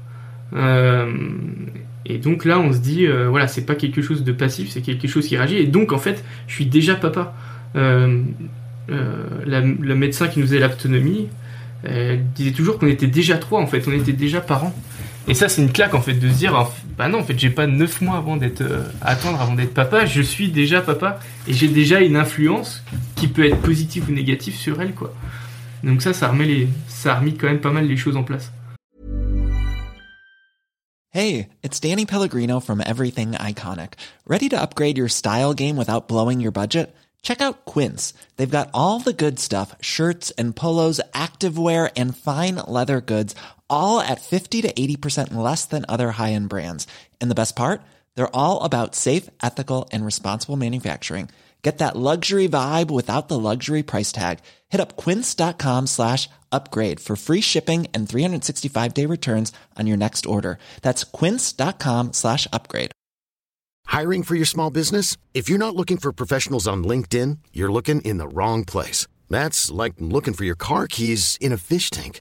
Et 2.08 2.18
donc 2.18 2.44
là, 2.44 2.60
on 2.60 2.72
se 2.72 2.78
dit, 2.78 3.06
voilà, 3.06 3.48
c'est 3.48 3.66
pas 3.66 3.74
quelque 3.74 4.00
chose 4.00 4.22
de 4.22 4.30
passif, 4.30 4.70
c'est 4.70 4.80
quelque 4.80 5.08
chose 5.08 5.26
qui 5.26 5.36
réagit. 5.36 5.56
Et 5.56 5.66
donc, 5.66 5.92
en 5.92 5.98
fait, 5.98 6.24
je 6.46 6.54
suis 6.54 6.66
déjà 6.66 6.94
papa. 6.94 7.34
La, 7.74 8.06
le 9.60 9.94
médecin 9.96 10.28
qui 10.28 10.38
nous 10.38 10.46
faisait 10.46 10.60
l'autonomie, 10.60 11.26
elle 11.82 12.24
disait 12.34 12.52
toujours 12.52 12.78
qu'on 12.78 12.86
était 12.86 13.08
déjà 13.08 13.36
trois, 13.38 13.60
en 13.60 13.66
fait, 13.66 13.86
on 13.88 13.92
était 13.92 14.12
déjà 14.12 14.40
parents. 14.40 14.74
Et 15.28 15.34
ça, 15.34 15.48
c'est 15.48 15.60
une 15.60 15.72
claque, 15.72 15.94
en 15.94 16.00
fait, 16.00 16.14
de 16.14 16.28
se 16.28 16.34
dire, 16.34 16.70
bah 16.96 17.08
non, 17.08 17.18
en 17.18 17.24
fait, 17.24 17.36
j'ai 17.36 17.50
pas 17.50 17.66
neuf 17.66 18.00
mois 18.00 18.16
avant 18.16 18.36
d'être, 18.36 18.60
euh, 18.60 18.84
attendre 19.00 19.40
avant 19.40 19.54
d'être 19.54 19.74
papa, 19.74 20.06
je 20.06 20.22
suis 20.22 20.48
déjà 20.50 20.80
papa, 20.80 21.18
et 21.48 21.52
j'ai 21.52 21.66
déjà 21.66 22.00
une 22.00 22.16
influence 22.16 22.84
qui 23.16 23.26
peut 23.26 23.44
être 23.44 23.60
positive 23.60 24.08
ou 24.08 24.12
négative 24.12 24.54
sur 24.54 24.80
elle, 24.80 24.94
quoi. 24.94 25.12
Donc 25.82 26.00
ça, 26.02 26.12
ça 26.12 26.28
remet 26.28 26.44
les, 26.44 26.68
ça 26.86 27.14
a 27.14 27.20
quand 27.20 27.48
même 27.48 27.60
pas 27.60 27.72
mal 27.72 27.86
les 27.86 27.96
choses 27.96 28.16
en 28.16 28.22
place. 28.22 28.52
Hey, 31.10 31.48
it's 31.62 31.80
Danny 31.80 32.06
Pellegrino 32.06 32.60
from 32.60 32.80
Everything 32.84 33.32
Iconic. 33.32 33.94
Ready 34.28 34.48
to 34.50 34.60
upgrade 34.60 34.98
your 34.98 35.08
style 35.08 35.54
game 35.54 35.76
without 35.76 36.08
blowing 36.08 36.40
your 36.40 36.52
budget? 36.52 36.94
Check 37.22 37.40
out 37.40 37.64
Quince. 37.64 38.12
They've 38.36 38.48
got 38.48 38.68
all 38.72 39.00
the 39.00 39.12
good 39.12 39.40
stuff, 39.40 39.74
shirts 39.80 40.30
and 40.38 40.54
polos, 40.54 41.00
activewear, 41.12 41.90
and 41.96 42.16
fine 42.16 42.56
leather 42.68 43.00
goods, 43.00 43.34
all 43.70 44.00
at 44.00 44.20
50 44.20 44.62
to 44.62 44.72
80% 44.72 45.34
less 45.34 45.64
than 45.64 45.86
other 45.88 46.10
high-end 46.10 46.48
brands. 46.48 46.86
And 47.20 47.30
the 47.30 47.40
best 47.42 47.56
part? 47.56 47.80
They're 48.14 48.36
all 48.36 48.64
about 48.64 48.94
safe, 48.94 49.30
ethical, 49.42 49.88
and 49.92 50.04
responsible 50.04 50.56
manufacturing. 50.56 51.30
Get 51.62 51.78
that 51.78 51.96
luxury 51.96 52.48
vibe 52.48 52.92
without 52.92 53.26
the 53.26 53.38
luxury 53.38 53.82
price 53.82 54.12
tag. 54.12 54.38
Hit 54.68 54.80
up 54.80 54.96
quince.com 54.96 55.88
slash 55.88 56.28
upgrade 56.52 57.00
for 57.00 57.16
free 57.16 57.40
shipping 57.40 57.88
and 57.92 58.08
365 58.08 58.94
day 58.94 59.04
returns 59.04 59.52
on 59.76 59.88
your 59.88 59.96
next 59.96 60.26
order. 60.26 60.58
That's 60.82 61.02
quince.com 61.02 62.12
slash 62.12 62.46
upgrade. 62.52 62.92
Hiring 63.86 64.22
for 64.22 64.36
your 64.36 64.46
small 64.46 64.70
business? 64.70 65.16
If 65.34 65.48
you're 65.48 65.58
not 65.58 65.74
looking 65.74 65.96
for 65.96 66.12
professionals 66.12 66.68
on 66.68 66.84
LinkedIn, 66.84 67.38
you're 67.52 67.72
looking 67.72 68.00
in 68.02 68.18
the 68.18 68.28
wrong 68.28 68.64
place. 68.64 69.08
That's 69.28 69.70
like 69.70 69.94
looking 69.98 70.34
for 70.34 70.44
your 70.44 70.56
car 70.56 70.86
keys 70.86 71.36
in 71.40 71.52
a 71.52 71.56
fish 71.56 71.90
tank. 71.90 72.20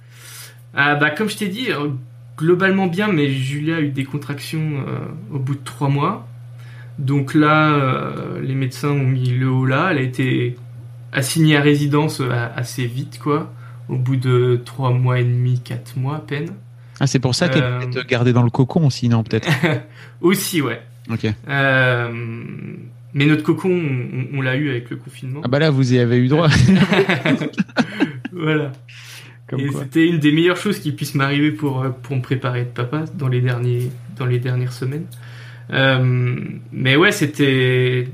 Ah 0.73 0.95
bah 0.95 1.09
comme 1.09 1.29
je 1.29 1.37
t'ai 1.37 1.47
dit, 1.47 1.71
euh, 1.71 1.89
globalement 2.37 2.87
bien, 2.87 3.07
mais 3.11 3.29
Julia 3.29 3.77
a 3.77 3.79
eu 3.81 3.89
des 3.89 4.05
contractions 4.05 4.83
euh, 4.87 4.99
au 5.35 5.39
bout 5.39 5.55
de 5.55 5.63
trois 5.63 5.89
mois. 5.89 6.27
Donc 6.99 7.33
là, 7.33 7.73
euh, 7.73 8.41
les 8.41 8.53
médecins 8.55 8.89
ont 8.89 9.05
mis 9.05 9.29
le 9.31 9.49
haut 9.49 9.65
là. 9.65 9.89
Elle 9.91 9.97
a 9.97 10.01
été 10.01 10.55
assignée 11.11 11.57
à 11.57 11.61
résidence 11.61 12.21
assez 12.55 12.85
vite, 12.85 13.19
quoi. 13.19 13.51
Au 13.89 13.97
bout 13.97 14.15
de 14.15 14.61
trois 14.63 14.91
mois 14.91 15.19
et 15.19 15.23
demi, 15.23 15.59
quatre 15.59 15.97
mois 15.97 16.17
à 16.17 16.19
peine. 16.19 16.49
Ah, 16.99 17.07
c'est 17.07 17.19
pour 17.19 17.33
ça 17.35 17.49
qu'elle 17.49 17.63
Euh, 17.63 17.79
peut 17.79 17.89
te 17.89 18.07
garder 18.07 18.31
dans 18.31 18.43
le 18.43 18.49
cocon 18.51 18.85
aussi, 18.85 19.09
non, 19.09 19.23
peut-être 19.23 19.49
Aussi, 20.21 20.61
ouais. 20.61 20.81
Ok. 21.09 21.25
Euh, 21.49 22.09
mais 23.13 23.25
notre 23.25 23.43
cocon, 23.43 23.71
on, 23.71 24.37
on 24.37 24.41
l'a 24.41 24.55
eu 24.55 24.69
avec 24.69 24.89
le 24.91 24.95
confinement. 24.97 25.41
Ah 25.43 25.47
bah 25.47 25.59
là, 25.59 25.71
vous 25.71 25.93
y 25.93 25.97
avez 25.99 26.17
eu 26.17 26.27
droit. 26.27 26.47
voilà. 28.31 28.71
C'était 29.57 30.07
une 30.07 30.19
des 30.19 30.31
meilleures 30.31 30.57
choses 30.57 30.79
qui 30.79 30.91
puisse 30.91 31.15
m'arriver 31.15 31.51
pour, 31.51 31.81
euh, 31.81 31.89
pour 31.89 32.15
me 32.15 32.21
préparer 32.21 32.63
de 32.63 32.69
papa 32.69 33.05
dans 33.15 33.27
les, 33.27 33.41
derniers, 33.41 33.91
dans 34.17 34.25
les 34.25 34.39
dernières 34.39 34.73
semaines. 34.73 35.05
Euh, 35.71 36.35
mais 36.71 36.95
ouais, 36.95 37.11
c'était. 37.11 38.07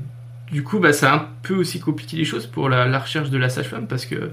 Du 0.50 0.62
coup, 0.62 0.78
bah, 0.78 0.92
ça 0.92 1.12
a 1.12 1.16
un 1.16 1.26
peu 1.42 1.54
aussi 1.54 1.78
compliqué 1.78 2.16
les 2.16 2.24
choses 2.24 2.46
pour 2.46 2.68
la, 2.68 2.86
la 2.86 2.98
recherche 2.98 3.30
de 3.30 3.36
la 3.36 3.50
sage-femme 3.50 3.86
parce 3.86 4.06
que 4.06 4.30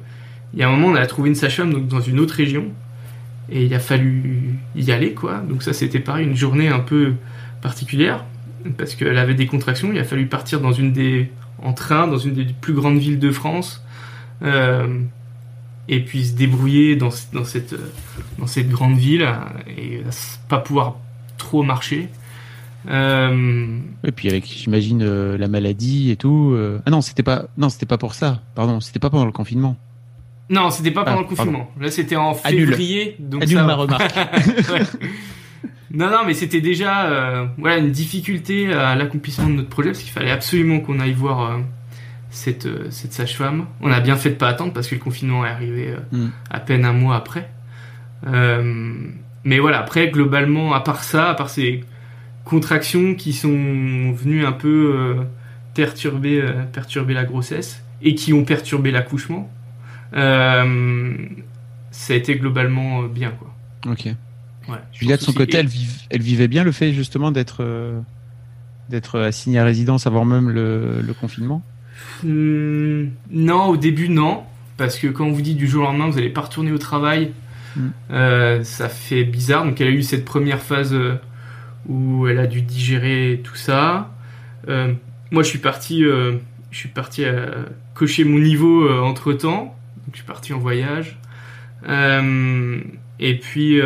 il 0.53 0.59
y 0.59 0.63
a 0.63 0.69
un 0.69 0.71
moment, 0.71 0.87
on 0.87 0.95
a 0.95 1.05
trouvé 1.05 1.29
une 1.29 1.35
sage-femme 1.35 1.73
donc, 1.73 1.87
dans 1.87 1.99
une 1.99 2.19
autre 2.19 2.35
région 2.35 2.67
et 3.49 3.65
il 3.65 3.73
a 3.73 3.79
fallu 3.79 4.55
y 4.75 4.91
aller, 4.91 5.13
quoi. 5.13 5.37
Donc, 5.39 5.63
ça, 5.63 5.73
c'était 5.73 5.99
pareil, 5.99 6.25
une 6.25 6.35
journée 6.35 6.69
un 6.69 6.79
peu 6.79 7.13
particulière 7.61 8.23
parce 8.77 8.95
qu'elle 8.95 9.17
avait 9.17 9.33
des 9.33 9.47
contractions. 9.47 9.91
Il 9.91 9.99
a 9.99 10.03
fallu 10.03 10.27
partir 10.27 10.61
dans 10.61 10.71
une 10.71 10.93
des. 10.93 11.29
en 11.61 11.73
train, 11.73 12.07
dans 12.07 12.17
une 12.17 12.33
des 12.33 12.45
plus 12.45 12.73
grandes 12.73 12.97
villes 12.97 13.19
de 13.19 13.31
France. 13.31 13.83
Euh, 14.41 15.01
et 15.87 15.99
puis 16.03 16.25
se 16.25 16.33
débrouiller 16.33 16.95
dans, 16.95 17.09
dans, 17.33 17.45
cette, 17.45 17.75
dans 18.39 18.47
cette 18.47 18.69
grande 18.69 18.97
ville 18.97 19.27
et 19.77 20.01
pas 20.49 20.59
pouvoir 20.59 20.95
trop 21.37 21.63
marcher. 21.63 22.09
Euh, 22.87 23.77
Et 24.03 24.11
puis 24.11 24.29
avec, 24.29 24.45
j'imagine, 24.45 25.01
euh, 25.03 25.37
la 25.37 25.47
maladie 25.47 26.11
et 26.11 26.15
tout. 26.15 26.51
euh. 26.53 26.79
Ah 26.85 26.91
non, 26.91 27.01
c'était 27.01 27.23
pas, 27.23 27.45
non, 27.57 27.69
c'était 27.69 27.85
pas 27.85 27.97
pour 27.97 28.13
ça. 28.13 28.41
Pardon, 28.53 28.79
c'était 28.79 28.99
pas 28.99 29.09
pendant 29.09 29.25
le 29.25 29.31
confinement. 29.31 29.75
non, 30.49 30.69
c'était 30.69 30.91
pas 30.91 31.03
pendant 31.03 31.17
Ah, 31.17 31.21
le 31.21 31.27
confinement. 31.27 31.71
Là, 31.79 31.89
c'était 31.89 32.15
en 32.15 32.33
février. 32.35 33.15
Donc 33.19 33.43
Annule 33.43 33.57
ça 33.57 33.63
ma 33.63 33.75
remarque. 33.75 34.15
Ouais. 34.71 34.81
Non, 35.91 36.09
non, 36.11 36.19
mais 36.27 36.33
c'était 36.33 36.61
déjà 36.61 37.47
voilà, 37.57 37.77
une 37.77 37.91
difficulté 37.91 38.73
à 38.73 38.95
l'accomplissement 38.95 39.47
de 39.47 39.53
notre 39.53 39.69
projet 39.69 39.89
parce 39.91 40.01
qu'il 40.03 40.11
fallait 40.11 40.31
absolument 40.31 40.79
qu'on 40.81 40.99
aille 40.99 41.13
voir 41.13 41.59
cette, 42.35 42.65
euh, 42.65 42.87
cette 42.89 43.13
sage-femme. 43.13 43.65
On 43.81 43.91
a 43.91 43.99
bien 43.99 44.15
fait 44.15 44.29
de 44.31 44.35
pas 44.35 44.47
attendre 44.49 44.73
parce 44.73 44.87
que 44.87 44.95
le 44.95 45.01
confinement 45.01 45.45
est 45.45 45.49
arrivé 45.49 45.89
euh, 45.89 46.25
Mm. 46.25 46.29
à 46.49 46.59
peine 46.59 46.85
un 46.85 46.93
mois 46.93 47.15
après. 47.15 47.49
Euh, 48.27 48.93
mais 49.43 49.59
voilà, 49.59 49.79
après, 49.79 50.09
globalement, 50.09 50.73
à 50.73 50.81
part 50.81 51.03
ça, 51.03 51.29
à 51.29 51.33
part 51.35 51.49
ces 51.49 51.83
contractions 52.43 53.15
qui 53.15 53.33
sont 53.33 54.11
venues 54.13 54.45
un 54.45 54.51
peu 54.51 55.17
perturber, 55.73 56.43
perturber 56.71 57.13
la 57.13 57.23
grossesse 57.25 57.83
et 58.01 58.15
qui 58.15 58.33
ont 58.33 58.43
perturbé 58.45 58.91
l'accouchement, 58.91 59.49
euh, 60.15 61.15
ça 61.91 62.13
a 62.13 62.15
été 62.15 62.35
globalement 62.37 63.03
bien, 63.03 63.31
quoi. 63.31 63.53
Ok. 63.91 64.05
Ouais, 64.67 64.77
Julia, 64.93 65.17
de 65.17 65.21
son 65.21 65.33
côté, 65.33 65.57
elle, 65.57 65.67
vive- 65.67 66.01
elle 66.09 66.21
vivait 66.21 66.47
bien 66.47 66.63
le 66.63 66.71
fait 66.71 66.91
justement 66.93 67.31
d'être 67.31 67.57
euh, 67.61 67.99
d'être 68.89 69.19
assignée 69.19 69.59
à 69.59 69.63
résidence 69.63 70.05
avant 70.07 70.25
même 70.25 70.49
le, 70.49 71.01
le 71.01 71.13
confinement? 71.13 71.63
Hmm, 72.23 73.07
non, 73.31 73.65
au 73.67 73.77
début, 73.77 74.09
non. 74.09 74.43
Parce 74.77 74.97
que 74.99 75.07
quand 75.07 75.25
on 75.25 75.31
vous 75.31 75.41
dit 75.41 75.55
du 75.55 75.67
jour 75.67 75.83
au 75.83 75.85
lendemain, 75.87 76.09
vous 76.09 76.15
n'allez 76.15 76.29
pas 76.29 76.41
retourner 76.41 76.71
au 76.71 76.77
travail, 76.77 77.31
Mm. 77.75 77.81
euh, 78.11 78.63
ça 78.63 78.89
fait 78.89 79.23
bizarre. 79.23 79.65
Donc, 79.65 79.79
elle 79.81 79.87
a 79.87 79.91
eu 79.91 80.03
cette 80.03 80.25
première 80.25 80.61
phase 80.61 80.93
euh, 80.93 81.15
où 81.87 82.27
elle 82.27 82.39
a 82.39 82.47
dû 82.47 82.61
digérer 82.61 83.41
tout 83.43 83.55
ça. 83.55 84.13
Euh, 84.69 84.93
moi, 85.31 85.43
je 85.43 85.49
suis 85.49 85.59
parti, 85.59 86.03
euh, 86.05 86.33
je 86.71 86.77
suis 86.77 86.89
parti 86.89 87.25
cocher 87.93 88.23
mon 88.23 88.39
niveau 88.39 88.89
entre 89.03 89.33
temps. 89.33 89.75
Donc, 90.05 90.13
je 90.13 90.17
suis 90.17 90.25
parti 90.25 90.53
en 90.53 90.59
voyage. 90.59 91.19
Et 91.87 93.35
puis, 93.39 93.77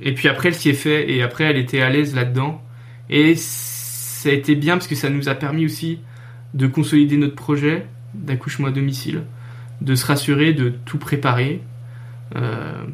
et 0.00 0.14
puis 0.14 0.28
après, 0.28 0.48
elle 0.48 0.54
s'y 0.54 0.70
est 0.70 0.74
fait. 0.74 1.10
Et 1.10 1.22
après, 1.22 1.44
elle 1.44 1.56
était 1.58 1.80
à 1.80 1.90
l'aise 1.90 2.14
là-dedans. 2.14 2.62
Et 3.10 3.34
ça 3.36 4.28
a 4.28 4.32
été 4.32 4.54
bien 4.54 4.74
parce 4.74 4.86
que 4.86 4.94
ça 4.94 5.10
nous 5.10 5.28
a 5.28 5.34
permis 5.34 5.64
aussi 5.64 6.00
de 6.54 6.66
consolider 6.66 7.16
notre 7.16 7.34
projet 7.34 7.86
d'accouchement 8.14 8.68
à 8.68 8.70
domicile, 8.70 9.22
de 9.80 9.94
se 9.94 10.06
rassurer, 10.06 10.52
de 10.52 10.72
tout 10.84 10.98
préparer. 10.98 11.60
Euh, 12.36 12.84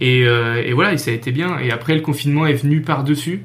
et, 0.00 0.24
euh, 0.24 0.62
et 0.64 0.72
voilà, 0.72 0.96
ça 0.96 1.10
a 1.10 1.14
été 1.14 1.32
bien. 1.32 1.58
Et 1.58 1.70
après, 1.70 1.94
le 1.94 2.00
confinement 2.00 2.46
est 2.46 2.54
venu 2.54 2.80
par-dessus. 2.80 3.44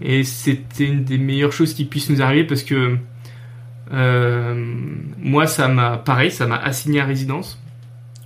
Et 0.00 0.24
c'était 0.24 0.86
une 0.86 1.04
des 1.04 1.18
meilleures 1.18 1.52
choses 1.52 1.74
qui 1.74 1.84
puissent 1.84 2.10
nous 2.10 2.22
arriver 2.22 2.44
parce 2.44 2.62
que 2.62 2.96
euh, 3.92 4.74
moi, 5.18 5.46
ça 5.46 5.68
m'a, 5.68 5.96
pareil, 5.98 6.30
ça 6.30 6.46
m'a 6.46 6.56
assigné 6.56 7.00
à 7.00 7.04
résidence. 7.04 7.62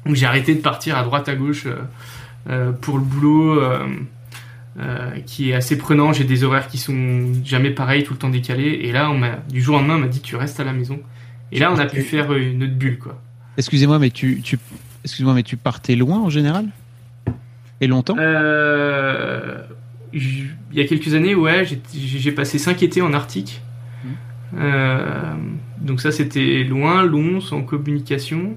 Donc 0.07 0.15
j'ai 0.15 0.27
arrêté 0.27 0.55
de 0.55 0.61
partir 0.61 0.97
à 0.97 1.03
droite 1.03 1.29
à 1.29 1.35
gauche 1.35 1.67
pour 2.81 2.99
le 2.99 3.03
boulot 3.03 3.61
euh, 4.79 5.19
qui 5.25 5.51
est 5.51 5.55
assez 5.55 5.79
prenant. 5.79 6.13
J'ai 6.13 6.25
des 6.25 6.45
horaires 6.45 6.69
qui 6.69 6.79
sont 6.79 7.33
jamais 7.45 7.71
pareils, 7.71 8.05
tout 8.05 8.13
le 8.13 8.19
temps 8.19 8.29
décalés. 8.31 8.81
Et 8.83 8.93
là, 8.93 9.11
on 9.11 9.17
m'a, 9.19 9.37
du 9.51 9.61
jour 9.63 9.77
au 9.77 9.79
lendemain, 9.79 9.97
on 9.97 10.01
m'a 10.01 10.09
dit 10.09 10.21
tu 10.21 10.37
restes 10.37 10.61
à 10.61 10.65
la 10.65 10.73
maison. 10.73 11.01
Et 11.53 11.59
là, 11.59 11.73
on 11.73 11.79
a 11.79 11.87
pu 11.87 12.03
faire 12.03 12.33
une 12.35 12.63
autre 12.63 12.75
bulle, 12.75 12.99
quoi. 12.99 13.21
Excusez-moi, 13.57 13.99
mais 13.99 14.11
tu, 14.11 14.43
tu 14.43 14.59
excuse-moi, 15.05 15.35
mais 15.35 15.43
tu 15.45 15.57
partais 15.57 15.97
loin 15.97 16.19
en 16.21 16.29
général? 16.29 16.67
Et 17.81 17.87
longtemps? 17.87 18.17
Euh, 18.19 19.63
il 20.13 20.49
y 20.73 20.81
a 20.81 20.85
quelques 20.87 21.15
années, 21.15 21.35
ouais, 21.35 21.65
j'ai- 21.95 22.33
passé 22.33 22.59
5 22.59 22.83
étés 22.83 23.03
en 23.03 23.13
Arctique. 23.13 23.61
Mhm. 24.05 24.11
Euh, 24.61 25.35
donc 25.81 26.01
ça, 26.01 26.11
c'était 26.11 26.65
loin, 26.65 27.05
long, 27.05 27.41
sans 27.41 27.63
communication. 27.63 28.57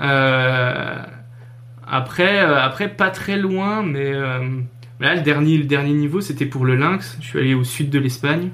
Euh, 0.00 1.02
après, 1.86 2.38
après, 2.38 2.88
pas 2.88 3.10
très 3.10 3.36
loin, 3.38 3.82
mais 3.82 4.12
là, 5.00 5.14
le 5.14 5.22
dernier, 5.22 5.58
le 5.58 5.64
dernier 5.64 5.92
niveau, 5.92 6.20
c'était 6.20 6.46
pour 6.46 6.64
le 6.64 6.76
lynx. 6.76 7.16
Je 7.20 7.26
suis 7.26 7.38
allé 7.38 7.54
au 7.54 7.64
sud 7.64 7.90
de 7.90 7.98
l'Espagne. 7.98 8.50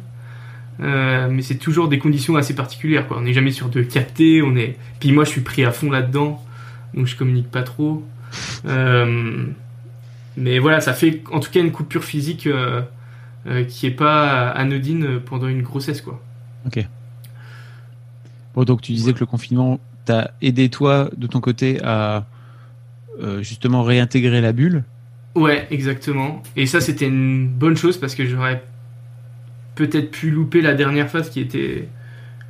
Euh, 0.81 1.29
mais 1.31 1.43
c'est 1.43 1.57
toujours 1.57 1.89
des 1.89 1.99
conditions 1.99 2.37
assez 2.37 2.55
particulières, 2.55 3.07
quoi. 3.07 3.19
On 3.19 3.23
n'est 3.23 3.33
jamais 3.33 3.53
sûr 3.53 3.69
de 3.69 3.83
capter, 3.83 4.43
on 4.43 4.57
est. 4.57 4.77
Puis 5.01 5.13
moi, 5.13 5.25
je 5.25 5.31
suis 5.31 5.41
pris 5.41 5.65
à 5.65 5.71
fond 5.71 5.91
là-dedans, 5.91 6.45
donc 6.95 7.07
je 7.07 7.17
communique 7.17 7.51
pas 7.51 7.63
trop. 7.63 8.05
Euh, 8.67 9.47
mais 10.37 10.59
voilà, 10.59 10.81
ça 10.81 10.93
fait 10.93 11.23
en 11.31 11.39
tout 11.39 11.51
cas 11.51 11.61
une 11.61 11.71
coupure 11.71 12.05
physique 12.05 12.49
euh, 12.49 12.83
qui 13.69 13.87
est 13.87 13.93
pas 13.93 14.49
anodine 14.51 15.21
pendant 15.21 15.47
une 15.47 15.63
grossesse, 15.63 16.01
quoi. 16.01 16.21
Bon, 18.55 18.65
donc 18.65 18.83
tu 18.83 18.93
disais 18.93 19.13
que 19.13 19.21
le 19.21 19.27
confinement 19.27 19.79
t'a 20.05 20.33
aidé 20.43 20.69
toi 20.71 21.11
de 21.17 21.27
ton 21.27 21.41
côté 21.41 21.81
à 21.83 22.27
justement 23.41 23.85
réintégrer 23.85 24.41
la 24.41 24.53
bulle. 24.53 24.83
Ouais, 25.35 25.67
exactement. 25.71 26.43
Et 26.57 26.67
ça, 26.67 26.81
c'était 26.81 27.07
une 27.09 27.49
bonne 27.49 27.77
chose 27.77 27.99
parce 27.99 28.15
que 28.15 28.25
j'aurais 28.25 28.63
peut-être 29.75 30.11
pu 30.11 30.31
louper 30.31 30.61
la 30.61 30.75
dernière 30.75 31.11
phase 31.11 31.29
qui 31.31 31.41
était 31.41 31.89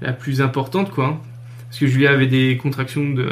la 0.02 0.12
plus 0.12 0.42
importante, 0.42 0.90
quoi. 0.90 1.22
Parce 1.68 1.78
que 1.78 1.86
Julia 1.86 2.10
avait 2.10 2.26
des 2.26 2.58
contractions 2.58 3.10
de 3.10 3.28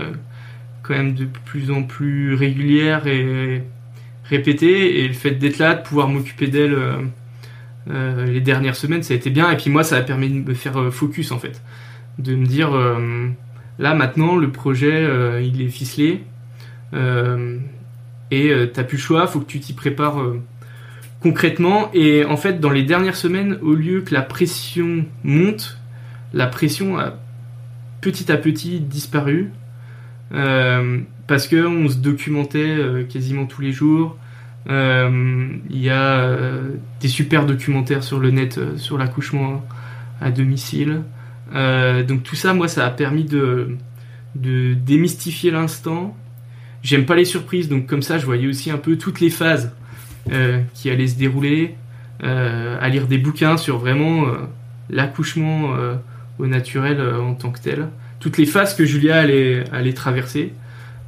quand 0.82 0.94
même 0.94 1.14
de 1.14 1.26
plus 1.44 1.70
en 1.70 1.82
plus 1.82 2.34
régulières 2.34 3.07
et 3.07 3.62
répétées, 4.24 5.05
et 5.05 5.09
le 5.09 5.14
fait 5.14 5.32
d'être 5.32 5.59
là, 5.59 5.74
de 5.74 5.82
pouvoir 5.82 6.09
m'occuper 6.09 6.48
d'elle 6.48 6.76
euh, 7.90 8.26
les 8.26 8.40
dernières 8.40 8.74
semaines, 8.74 9.03
ça 9.03 9.12
a 9.14 9.16
été 9.16 9.30
bien. 9.30 9.50
Et 9.50 9.57
puis 9.57 9.70
moi, 9.70 9.84
ça 9.84 9.96
a 9.96 10.00
permis 10.00 10.30
de 10.30 10.48
me 10.48 10.55
faire 10.55 10.92
focus 10.92 11.30
en 11.30 11.38
fait, 11.38 11.62
de 12.18 12.34
me 12.34 12.46
dire 12.46 12.70
là 13.78 13.94
maintenant 13.94 14.36
le 14.36 14.50
projet 14.50 15.42
il 15.42 15.61
est 15.62 15.68
ficelé 15.68 16.24
et 18.33 18.70
t'as 18.72 18.83
plus 18.83 18.97
le 18.97 19.03
choix, 19.03 19.26
faut 19.26 19.41
que 19.41 19.47
tu 19.47 19.61
t'y 19.61 19.74
prépares 19.74 20.18
concrètement. 21.20 21.91
Et 21.95 22.24
en 22.24 22.37
fait, 22.37 22.61
dans 22.61 22.70
les 22.70 22.83
dernières 22.83 23.16
semaines, 23.16 23.59
au 23.62 23.74
lieu 23.74 24.03
que 24.03 24.12
la 24.12 24.22
pression 24.22 25.05
monte, 25.22 25.78
la 26.35 26.47
pression 26.47 26.99
a 26.99 27.14
petit 28.01 28.30
à 28.30 28.37
petit 28.37 28.80
disparu. 28.80 29.51
Euh, 30.35 31.01
parce 31.26 31.47
que 31.47 31.66
on 31.66 31.89
se 31.89 31.97
documentait 31.97 32.59
euh, 32.59 33.05
quasiment 33.05 33.47
tous 33.47 33.62
les 33.62 33.72
jours. 33.72 34.18
Euh, 34.68 35.49
il 35.70 35.78
y 35.78 35.91
a 35.91 36.37
des 37.01 37.09
super 37.09 37.47
documentaires 37.47 38.05
sur 38.05 38.18
le 38.20 38.30
net 38.30 38.61
sur 38.76 38.97
l'accouchement 38.99 39.64
à 40.20 40.30
domicile. 40.30 41.03
donc 41.53 42.22
tout 42.22 42.37
ça, 42.37 42.55
moi, 42.55 42.68
ça 42.68 42.87
a 42.87 42.91
permis 42.91 43.24
de 43.24 43.76
démystifier 44.35 45.51
l'instant. 45.51 46.16
J'aime 46.83 47.07
pas 47.07 47.14
les 47.14 47.24
surprises, 47.24 47.68
donc 47.68 47.87
comme 47.87 48.03
ça, 48.03 48.18
je 48.18 48.26
voyais 48.26 48.47
aussi 48.47 48.70
un 48.70 48.78
peu 48.78 48.97
toutes 48.97 49.20
les 49.20 49.30
phases 49.30 49.72
qui 50.74 50.91
allaient 50.91 51.09
se 51.09 51.16
dérouler, 51.16 51.74
à 52.20 52.89
lire 52.89 53.07
des 53.07 53.18
bouquins 53.18 53.57
sur 53.57 53.78
vraiment 53.78 54.26
l'accouchement 54.91 55.74
au 56.39 56.47
naturel 56.47 57.01
en 57.01 57.35
tant 57.35 57.51
que 57.51 57.61
tel 57.61 57.89
toutes 58.22 58.39
les 58.39 58.47
phases 58.47 58.74
que 58.74 58.85
Julia 58.85 59.18
allait, 59.18 59.64
allait 59.72 59.93
traverser. 59.93 60.53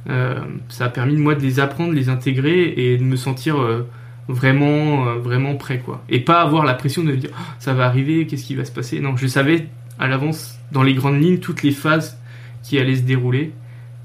Euh, 0.09 0.35
ça 0.67 0.85
a 0.85 0.89
permis 0.89 1.15
de 1.15 1.21
moi 1.21 1.33
de 1.33 1.41
les 1.41 1.61
apprendre, 1.61 1.91
de 1.91 1.95
les 1.95 2.09
intégrer 2.09 2.73
et 2.75 2.97
de 2.97 3.03
me 3.03 3.15
sentir 3.15 3.57
euh, 3.57 3.87
vraiment, 4.27 5.07
euh, 5.07 5.15
vraiment 5.15 5.55
prêt, 5.55 5.79
quoi. 5.79 6.03
Et 6.09 6.19
pas 6.19 6.41
avoir 6.41 6.65
la 6.65 6.73
pression 6.73 7.03
de 7.03 7.11
me 7.11 7.17
dire 7.17 7.29
oh, 7.33 7.53
ça 7.57 7.73
va 7.73 7.85
arriver, 7.85 8.27
qu'est-ce 8.27 8.43
qui 8.43 8.53
va 8.53 8.65
se 8.65 8.71
passer? 8.71 8.99
Non, 8.99 9.15
je 9.15 9.27
savais 9.27 9.67
à 9.97 10.09
l'avance, 10.09 10.59
dans 10.73 10.83
les 10.83 10.93
grandes 10.93 11.21
lignes, 11.21 11.39
toutes 11.39 11.63
les 11.63 11.71
phases 11.71 12.19
qui 12.63 12.77
allaient 12.77 12.97
se 12.97 13.03
dérouler. 13.03 13.53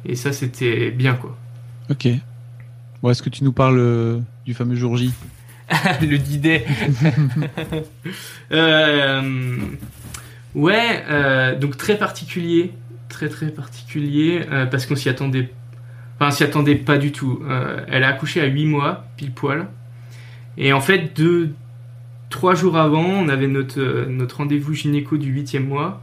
Et 0.07 0.15
ça, 0.15 0.33
c'était 0.33 0.93
bien, 0.93 1.15
quoi. 1.15 1.37
Ok. 1.91 2.09
Bon, 3.03 3.11
est-ce 3.11 3.23
que 3.23 3.31
tu 3.31 3.45
nous 3.45 3.53
parles 3.53 4.23
du 4.47 4.55
fameux 4.55 4.77
jour 4.77 4.97
J? 4.97 5.13
Le 6.01 6.19
d 6.19 6.65
ouais, 10.55 11.57
donc 11.61 11.77
très 11.77 11.97
particulier 11.97 12.73
très 13.11 13.29
très 13.29 13.49
particulier 13.49 14.47
euh, 14.51 14.65
parce 14.65 14.87
qu'on 14.87 14.97
s'y 14.97 15.11
attendait 15.11 15.51
enfin 16.19 16.31
s'y 16.31 16.45
attendait 16.45 16.77
pas 16.77 16.97
du 16.97 17.13
tout. 17.13 17.43
Euh, 17.47 17.85
elle 17.89 18.05
a 18.05 18.09
accouché 18.09 18.41
à 18.41 18.47
8 18.47 18.65
mois 18.65 19.05
pile 19.19 19.33
poil. 19.33 19.67
Et 20.57 20.73
en 20.73 20.81
fait 20.81 21.15
deux 21.15 21.51
trois 22.31 22.55
jours 22.55 22.79
avant 22.79 23.05
on 23.05 23.29
avait 23.29 23.49
notre 23.49 23.79
euh, 23.79 24.07
notre 24.09 24.39
rendez-vous 24.39 24.73
gynéco 24.73 25.19
du 25.19 25.31
huitième 25.31 25.67
mois 25.67 26.01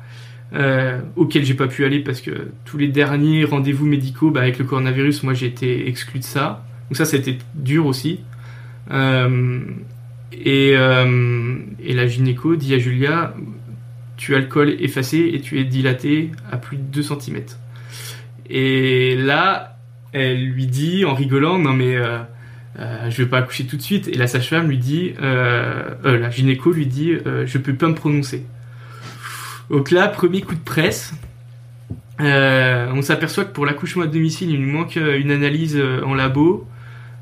auquel 1.15 1.43
j'ai 1.43 1.53
pas 1.53 1.67
pu 1.67 1.83
aller 1.85 1.99
parce 1.99 2.21
que 2.21 2.49
tous 2.65 2.77
les 2.77 2.87
derniers 2.87 3.43
rendez-vous 3.43 3.85
médicaux 3.85 4.31
bah, 4.31 4.41
avec 4.41 4.57
le 4.59 4.65
coronavirus 4.65 5.23
moi 5.23 5.33
j'ai 5.33 5.47
été 5.47 5.89
exclu 5.89 6.19
de 6.19 6.23
ça 6.23 6.65
donc 6.89 6.95
ça 6.95 7.03
c'était 7.03 7.37
dur 7.53 7.85
aussi 7.85 8.21
et, 8.89 10.71
et 10.71 11.93
la 11.93 12.07
gynéco 12.07 12.55
dit 12.55 12.73
à 12.73 12.79
Julia 12.79 13.33
tu 14.17 14.35
as 14.35 14.39
le 14.39 14.45
col 14.45 14.75
effacé 14.81 15.31
et 15.33 15.39
tu 15.39 15.59
es 15.59 15.63
dilaté 15.63 16.31
à 16.51 16.57
plus 16.57 16.77
de 16.77 16.81
2 16.81 17.03
cm. 17.03 17.43
Et 18.49 19.15
là, 19.15 19.77
elle 20.11 20.43
lui 20.43 20.65
dit 20.65 21.05
en 21.05 21.13
rigolant, 21.13 21.59
non 21.59 21.73
mais 21.73 21.95
euh, 21.95 22.19
euh, 22.79 23.09
je 23.09 23.23
vais 23.23 23.29
pas 23.29 23.37
accoucher 23.37 23.65
tout 23.65 23.77
de 23.77 23.81
suite. 23.81 24.07
Et 24.07 24.15
la 24.15 24.27
sage-femme 24.27 24.67
lui 24.67 24.79
dit, 24.79 25.13
euh, 25.21 25.93
la 26.03 26.29
gynéco 26.29 26.71
lui 26.71 26.87
dit, 26.87 27.13
je 27.45 27.57
peux 27.57 27.75
pas 27.75 27.87
me 27.87 27.95
prononcer. 27.95 28.43
Donc 29.69 29.91
là, 29.91 30.07
premier 30.07 30.41
coup 30.41 30.55
de 30.55 30.59
presse. 30.59 31.13
on 32.19 33.01
s'aperçoit 33.01 33.45
que 33.45 33.51
pour 33.53 33.65
l'accouchement 33.65 34.03
à 34.03 34.07
domicile, 34.07 34.49
il 34.51 34.61
nous 34.61 34.71
manque 34.71 34.95
une 34.95 35.31
analyse 35.31 35.81
en 36.05 36.13
labo, 36.13 36.67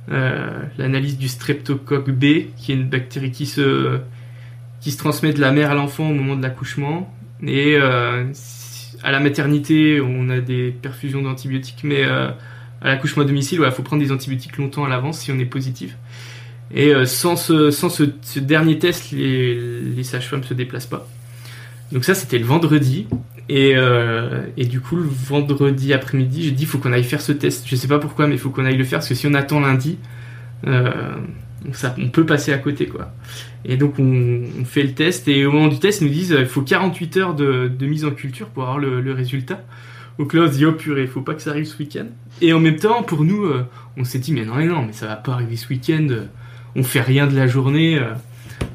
l'analyse 0.07 1.17
du 1.17 1.27
streptocoque 1.27 2.11
B, 2.11 2.53
qui 2.57 2.71
est 2.71 2.75
une 2.75 2.87
bactérie 2.87 3.31
qui 3.31 3.45
se 3.45 3.99
transmet 4.97 5.33
de 5.33 5.41
la 5.41 5.51
mère 5.51 5.71
à 5.71 5.73
l'enfant 5.73 6.09
au 6.09 6.13
moment 6.13 6.35
de 6.35 6.43
l'accouchement. 6.43 7.11
Et 7.43 7.75
euh, 7.75 8.25
à 9.03 9.11
la 9.11 9.19
maternité, 9.19 10.01
on 10.01 10.29
a 10.29 10.39
des 10.39 10.71
perfusions 10.71 11.21
d'antibiotiques, 11.21 11.81
mais 11.83 12.03
euh, 12.05 12.29
à 12.81 12.87
l'accouchement 12.87 13.23
à 13.23 13.25
domicile, 13.25 13.61
il 13.63 13.71
faut 13.71 13.83
prendre 13.83 14.03
des 14.03 14.11
antibiotiques 14.11 14.57
longtemps 14.57 14.85
à 14.85 14.89
l'avance 14.89 15.19
si 15.19 15.31
on 15.31 15.39
est 15.39 15.45
positif. 15.45 15.97
Et 16.73 16.93
euh, 16.93 17.05
sans, 17.05 17.35
ce, 17.35 17.71
sans 17.71 17.89
ce, 17.89 18.03
dernier 18.39 18.79
test, 18.79 19.11
les, 19.11 19.55
les 19.81 20.03
sages-femmes 20.03 20.41
ne 20.41 20.45
se 20.45 20.53
déplacent 20.53 20.87
pas. 20.87 21.07
Donc 21.91 22.03
ça, 22.03 22.15
c'était 22.15 22.39
le 22.39 22.45
vendredi. 22.45 23.07
Et, 23.47 23.75
et, 24.57 24.65
du 24.65 24.79
coup, 24.79 24.95
le 24.95 25.03
vendredi 25.03 25.93
après-midi, 25.93 26.43
j'ai 26.43 26.51
dit, 26.51 26.65
faut 26.65 26.79
qu'on 26.79 26.91
aille 26.91 27.03
faire 27.03 27.21
ce 27.21 27.31
test. 27.31 27.65
Je 27.67 27.75
sais 27.75 27.87
pas 27.87 27.99
pourquoi, 27.99 28.25
mais 28.25 28.37
faut 28.37 28.49
qu'on 28.49 28.65
aille 28.65 28.77
le 28.77 28.83
faire, 28.83 28.99
parce 28.99 29.09
que 29.09 29.13
si 29.13 29.27
on 29.27 29.35
attend 29.35 29.59
lundi, 29.59 29.99
ça, 31.73 31.95
on 31.97 32.09
peut 32.09 32.25
passer 32.25 32.53
à 32.53 32.57
côté, 32.57 32.87
quoi. 32.87 33.11
Et 33.67 33.77
donc 33.77 33.95
on, 33.99 34.43
fait 34.65 34.83
le 34.83 34.93
test 34.93 35.27
et 35.27 35.45
au 35.45 35.51
moment 35.51 35.67
du 35.67 35.79
test 35.79 36.01
ils 36.01 36.07
nous 36.07 36.13
disent 36.13 36.35
il 36.37 36.45
faut 36.45 36.61
48 36.61 37.17
heures 37.17 37.33
de, 37.33 37.69
mise 37.81 38.05
en 38.05 38.11
culture 38.11 38.47
pour 38.47 38.63
avoir 38.63 38.77
le, 38.77 39.11
résultat. 39.11 39.61
Donc 40.19 40.33
là 40.33 40.43
on 40.43 40.47
se 40.47 40.57
dit 40.57 40.65
oh 40.65 40.73
purée, 40.73 41.07
faut 41.07 41.21
pas 41.21 41.33
que 41.33 41.41
ça 41.41 41.49
arrive 41.49 41.65
ce 41.65 41.77
week-end. 41.77 42.05
Et 42.41 42.53
en 42.53 42.59
même 42.59 42.77
temps 42.77 43.03
pour 43.03 43.23
nous 43.23 43.45
euh, 43.45 43.65
on 43.97 44.03
s'est 44.03 44.19
dit 44.19 44.33
mais 44.33 44.45
non 44.45 44.55
mais 44.55 44.65
non 44.65 44.83
mais 44.85 44.93
ça 44.93 45.07
va 45.07 45.15
pas 45.15 45.33
arriver 45.33 45.55
ce 45.55 45.67
week-end, 45.69 46.07
on 46.75 46.83
fait 46.83 47.01
rien 47.01 47.27
de 47.27 47.35
la 47.35 47.47
journée, 47.47 47.97
euh, 47.97 48.13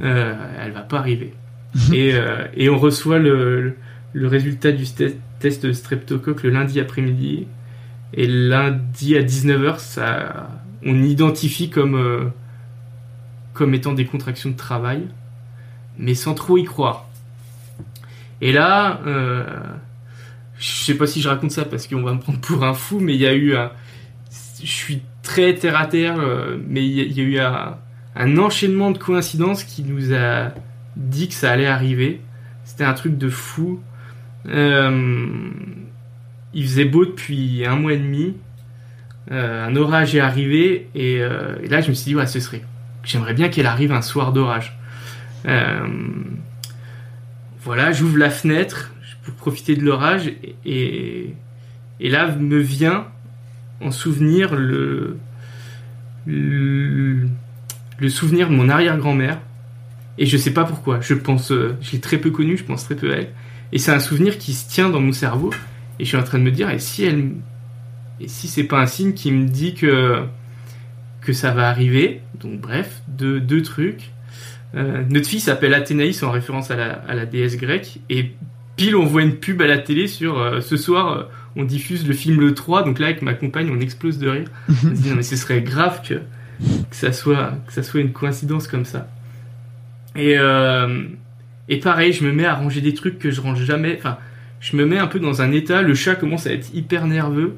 euh 0.02 0.34
elle 0.60 0.72
va 0.72 0.80
pas 0.80 0.98
arriver. 0.98 1.32
Et, 1.92 2.14
euh, 2.14 2.46
et, 2.54 2.68
on 2.68 2.78
reçoit 2.78 3.18
le, 3.18 3.76
résultat 4.14 4.72
du 4.72 4.84
test 5.38 5.64
de 5.64 5.72
streptocoque 5.72 6.42
le 6.42 6.50
lundi 6.50 6.80
après-midi 6.80 7.46
et 8.12 8.26
lundi 8.26 9.16
à 9.16 9.22
19h 9.22 9.78
ça 9.78 10.50
on 10.84 11.02
identifie 11.02 11.70
comme 11.70 12.32
comme 13.52 13.74
étant 13.74 13.92
des 13.92 14.06
contractions 14.06 14.48
de 14.48 14.56
travail, 14.56 15.06
mais 15.98 16.14
sans 16.14 16.32
trop 16.32 16.56
y 16.56 16.64
croire. 16.64 17.08
Et 18.40 18.52
là, 18.52 19.00
euh, 19.06 19.44
je 20.58 20.66
sais 20.66 20.94
pas 20.94 21.06
si 21.06 21.20
je 21.20 21.28
raconte 21.28 21.50
ça 21.50 21.64
parce 21.64 21.86
qu'on 21.86 22.02
va 22.02 22.14
me 22.14 22.20
prendre 22.20 22.40
pour 22.40 22.64
un 22.64 22.74
fou, 22.74 23.00
mais 23.00 23.14
il 23.14 23.20
y 23.20 23.26
a 23.26 23.34
eu 23.34 23.54
un, 23.54 23.70
je 24.62 24.70
suis 24.70 25.02
très 25.22 25.54
terre 25.54 25.76
à 25.76 25.86
terre, 25.86 26.18
euh, 26.18 26.56
mais 26.66 26.86
il 26.86 27.12
y, 27.12 27.20
a 27.20 27.22
eu 27.22 27.38
un, 27.38 28.38
enchaînement 28.38 28.90
de 28.92 28.98
coïncidences 28.98 29.64
qui 29.64 29.82
nous 29.82 30.14
a 30.14 30.52
dit 30.96 31.28
que 31.28 31.34
ça 31.34 31.50
allait 31.50 31.66
arriver. 31.66 32.20
C'était 32.64 32.84
un 32.84 32.94
truc 32.94 33.18
de 33.18 33.28
fou. 33.28 33.80
Euh, 34.46 35.50
il 36.54 36.64
faisait 36.64 36.84
beau 36.84 37.04
depuis 37.04 37.64
un 37.66 37.76
mois 37.76 37.92
et 37.92 37.98
demi. 37.98 38.36
un 39.30 39.76
orage 39.76 40.14
est 40.16 40.20
arrivé 40.20 40.88
et, 40.94 41.16
et, 41.16 41.68
là 41.68 41.80
je 41.80 41.90
me 41.90 41.94
suis 41.94 42.06
dit 42.06 42.14
ouais 42.16 42.26
ce 42.26 42.40
serait 42.40 42.62
J'aimerais 43.04 43.34
bien 43.34 43.48
qu'elle 43.48 43.66
arrive 43.66 43.92
un 43.92 44.02
soir 44.02 44.32
d'orage. 44.32 44.78
Euh, 45.46 45.86
voilà, 47.62 47.92
j'ouvre 47.92 48.18
la 48.18 48.30
fenêtre 48.30 48.92
pour 49.24 49.34
profiter 49.34 49.74
de 49.74 49.84
l'orage 49.84 50.32
et, 50.64 51.34
là 52.00 52.34
me 52.34 52.58
vient 52.58 53.06
en 53.80 53.90
souvenir 53.90 54.54
le, 54.54 55.18
souvenir 58.08 58.48
de 58.48 58.54
mon 58.54 58.68
arrière-grand-mère 58.68 59.38
et 60.20 60.26
je 60.26 60.36
sais 60.36 60.52
pas 60.52 60.64
pourquoi. 60.64 61.00
Je 61.00 61.14
pense, 61.14 61.50
euh, 61.50 61.76
je 61.80 61.92
l'ai 61.92 62.00
très 62.00 62.18
peu 62.18 62.30
connue, 62.30 62.56
je 62.56 62.64
pense 62.64 62.84
très 62.84 62.94
peu 62.94 63.12
à 63.12 63.16
elle 63.16 63.30
et 63.72 63.78
c'est 63.78 63.92
un 63.92 64.00
souvenir 64.00 64.38
qui 64.38 64.52
se 64.52 64.68
tient 64.68 64.90
dans 64.90 65.00
mon 65.00 65.12
cerveau 65.12 65.50
et 65.98 66.04
je 66.04 66.08
suis 66.08 66.16
en 66.16 66.22
train 66.22 66.38
de 66.38 66.44
me 66.44 66.52
dire 66.52 66.70
et 66.70 66.78
si 66.78 67.04
elle 67.04 67.32
et 68.20 68.28
si 68.28 68.48
c'est 68.48 68.64
pas 68.64 68.80
un 68.80 68.86
signe 68.86 69.14
qui 69.14 69.32
me 69.32 69.48
dit 69.48 69.74
que 69.74 70.24
que 71.20 71.32
ça 71.32 71.50
va 71.52 71.68
arriver? 71.68 72.20
Donc 72.40 72.60
bref, 72.60 73.02
deux, 73.08 73.40
deux 73.40 73.62
trucs. 73.62 74.10
Euh, 74.74 75.02
notre 75.08 75.28
fille 75.28 75.40
s'appelle 75.40 75.74
Athénaïs 75.74 76.22
en 76.22 76.30
référence 76.30 76.70
à 76.70 76.76
la, 76.76 76.92
à 76.92 77.14
la, 77.14 77.26
déesse 77.26 77.56
grecque. 77.56 77.98
Et 78.08 78.32
pile, 78.76 78.96
on 78.96 79.04
voit 79.04 79.22
une 79.22 79.36
pub 79.36 79.60
à 79.62 79.66
la 79.66 79.78
télé 79.78 80.06
sur 80.06 80.38
euh, 80.38 80.60
ce 80.60 80.76
soir, 80.76 81.12
euh, 81.12 81.22
on 81.56 81.64
diffuse 81.64 82.06
le 82.06 82.14
film 82.14 82.40
Le 82.40 82.54
3. 82.54 82.84
Donc 82.84 82.98
là, 82.98 83.06
avec 83.06 83.22
ma 83.22 83.34
compagne, 83.34 83.70
on 83.70 83.80
explose 83.80 84.18
de 84.18 84.28
rire. 84.28 84.48
on 84.68 84.94
se 84.94 85.02
dit, 85.02 85.10
non, 85.10 85.16
mais 85.16 85.22
ce 85.22 85.36
serait 85.36 85.60
grave 85.60 86.02
que, 86.06 86.14
que, 86.14 86.96
ça 86.96 87.12
soit, 87.12 87.54
que 87.66 87.72
ça 87.72 87.82
soit 87.82 88.00
une 88.00 88.12
coïncidence 88.12 88.68
comme 88.68 88.84
ça. 88.84 89.08
Et, 90.16 90.36
et 91.68 91.76
pareil, 91.78 92.12
je 92.12 92.24
me 92.24 92.32
mets 92.32 92.46
à 92.46 92.54
ranger 92.54 92.80
des 92.80 92.94
trucs 92.94 93.18
que 93.18 93.30
je 93.30 93.40
range 93.40 93.64
jamais. 93.64 93.96
Enfin, 93.98 94.18
je 94.60 94.76
me 94.76 94.84
mets 94.84 94.98
un 94.98 95.06
peu 95.06 95.18
dans 95.18 95.42
un 95.42 95.52
état. 95.52 95.82
Le 95.82 95.94
chat 95.94 96.14
commence 96.14 96.46
à 96.46 96.52
être 96.52 96.74
hyper 96.74 97.06
nerveux. 97.06 97.56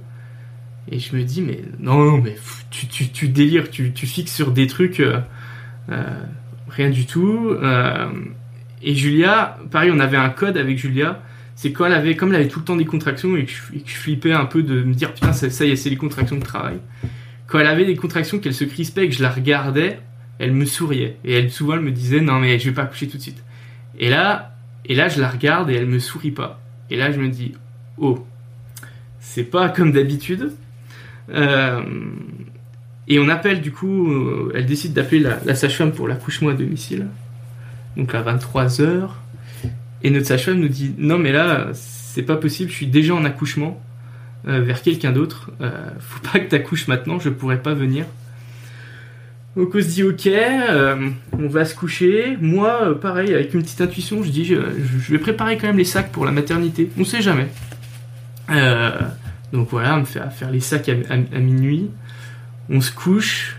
Et 0.91 0.99
je 0.99 1.15
me 1.15 1.23
dis, 1.23 1.43
mais 1.43 1.61
non, 1.79 2.05
non 2.05 2.19
mais 2.19 2.37
tu, 2.71 2.87
tu, 2.87 3.09
tu 3.09 3.29
délires, 3.29 3.71
tu, 3.71 3.93
tu, 3.93 4.07
fixes 4.07 4.35
sur 4.35 4.51
des 4.51 4.67
trucs, 4.67 5.01
euh, 5.01 5.21
euh, 5.91 6.03
rien 6.69 6.91
du 6.91 7.07
tout. 7.07 7.51
Euh, 7.51 8.09
et 8.83 8.95
Julia, 8.95 9.59
pareil, 9.71 9.91
on 9.95 10.01
avait 10.01 10.17
un 10.17 10.31
code 10.31 10.57
avec 10.57 10.79
Julia. 10.79 11.23
C'est 11.55 11.73
quand 11.73 11.87
elle 11.87 11.93
avait, 11.93 12.17
comme 12.17 12.31
elle 12.31 12.41
avait 12.41 12.49
tout 12.49 12.59
le 12.59 12.65
temps 12.65 12.77
des 12.77 12.85
contractions 12.85 13.37
et 13.37 13.45
que 13.45 13.53
je, 13.53 13.95
flippais 13.95 14.33
un 14.33 14.47
peu 14.47 14.63
de 14.63 14.83
me 14.83 14.95
dire, 14.95 15.15
putain, 15.15 15.33
ça, 15.33 15.51
ça 15.51 15.65
y 15.65 15.71
est, 15.71 15.77
c'est 15.77 15.91
les 15.91 15.97
contractions 15.97 16.37
de 16.37 16.43
travail. 16.43 16.79
Quand 17.47 17.61
elle 17.61 17.67
avait 17.67 17.85
des 17.85 17.97
contractions, 17.97 18.41
qu'elle 18.41 18.55
se 18.55 18.65
crispait 18.65 19.05
et 19.05 19.09
que 19.09 19.15
je 19.15 19.23
la 19.23 19.31
regardais, 19.31 20.01
elle 20.43 20.53
me 20.53 20.65
souriait 20.65 21.19
et 21.25 21.35
elle 21.35 21.53
souvent 21.53 21.77
me 21.77 21.93
disait 21.93 22.21
non 22.21 22.41
mais 22.41 22.59
je 22.59 22.69
vais 22.69 22.75
pas 22.75 22.83
accoucher 22.83 23.07
tout 23.07 23.17
de 23.17 23.23
suite. 23.23 23.41
Et 23.97 24.11
là, 24.11 24.57
et 24.85 24.97
là 24.97 25.09
je 25.09 25.21
la 25.21 25.29
regarde 25.29 25.71
et 25.71 25.75
elle 25.75 25.87
me 25.87 26.01
sourit 26.01 26.33
pas. 26.33 26.61
Et 26.91 26.97
là 26.97 27.13
je 27.13 27.21
me 27.21 27.29
dis 27.29 27.55
oh 27.97 28.27
c'est 29.21 29.45
pas 29.45 29.69
comme 29.69 29.93
d'habitude. 29.93 30.51
Euh, 31.31 31.81
et 33.07 33.21
on 33.21 33.29
appelle 33.29 33.61
du 33.61 33.71
coup, 33.71 34.11
euh, 34.11 34.53
elle 34.57 34.67
décide 34.67 34.95
d'appeler 34.95 35.21
la, 35.21 35.55
sage-femme 35.55 35.93
pour 35.93 36.09
l'accouchement 36.09 36.49
à 36.49 36.55
domicile. 36.55 37.07
Donc 37.97 38.13
à 38.13 38.23
23h. 38.23 39.11
Et 40.03 40.11
notre 40.11 40.27
sage-femme 40.27 40.59
nous 40.59 40.69
dit 40.69 40.93
non 40.99 41.19
mais 41.19 41.31
là 41.31 41.69
c'est 41.73 42.25
pas 42.25 42.37
possible, 42.37 42.69
je 42.69 42.75
suis 42.75 42.89
déjà 42.89 43.15
en 43.15 43.25
accouchement 43.25 43.81
euh, 44.49 44.61
vers 44.61 44.83
quelqu'un 44.83 45.13
d'autre. 45.13 45.53
Faut 46.01 46.21
pas 46.33 46.41
que 46.41 46.49
t'accouches 46.49 46.89
maintenant, 46.89 47.21
je 47.21 47.29
pourrais 47.29 47.63
pas 47.63 47.75
venir. 47.75 48.07
Donc 49.57 49.75
on 49.75 49.83
se 49.83 49.87
dit 49.87 50.03
ok, 50.03 50.27
euh, 50.27 51.11
on 51.39 51.47
va 51.47 51.65
se 51.65 51.75
coucher. 51.75 52.39
Moi, 52.41 52.79
euh, 52.83 52.95
pareil, 52.95 53.35
avec 53.35 53.53
une 53.53 53.63
petite 53.63 53.83
intuition, 53.83 54.23
je 54.23 54.31
dis 54.31 54.45
je, 54.45 54.55
je 54.55 55.13
vais 55.13 55.19
préparer 55.19 55.59
quand 55.59 55.67
même 55.67 55.77
les 55.77 55.85
sacs 55.85 56.11
pour 56.11 56.25
la 56.25 56.33
maternité. 56.33 56.91
On 56.99 57.05
sait 57.05 57.21
jamais. 57.21 57.49
Euh, 58.51 58.99
donc 59.53 59.69
voilà, 59.71 59.97
on 59.97 60.01
me 60.01 60.05
fait 60.05 60.21
faire 60.31 60.51
les 60.51 60.61
sacs 60.61 60.89
à, 60.89 61.39
minuit. 61.39 61.91
On 62.71 62.81
se 62.81 62.93
couche. 62.93 63.59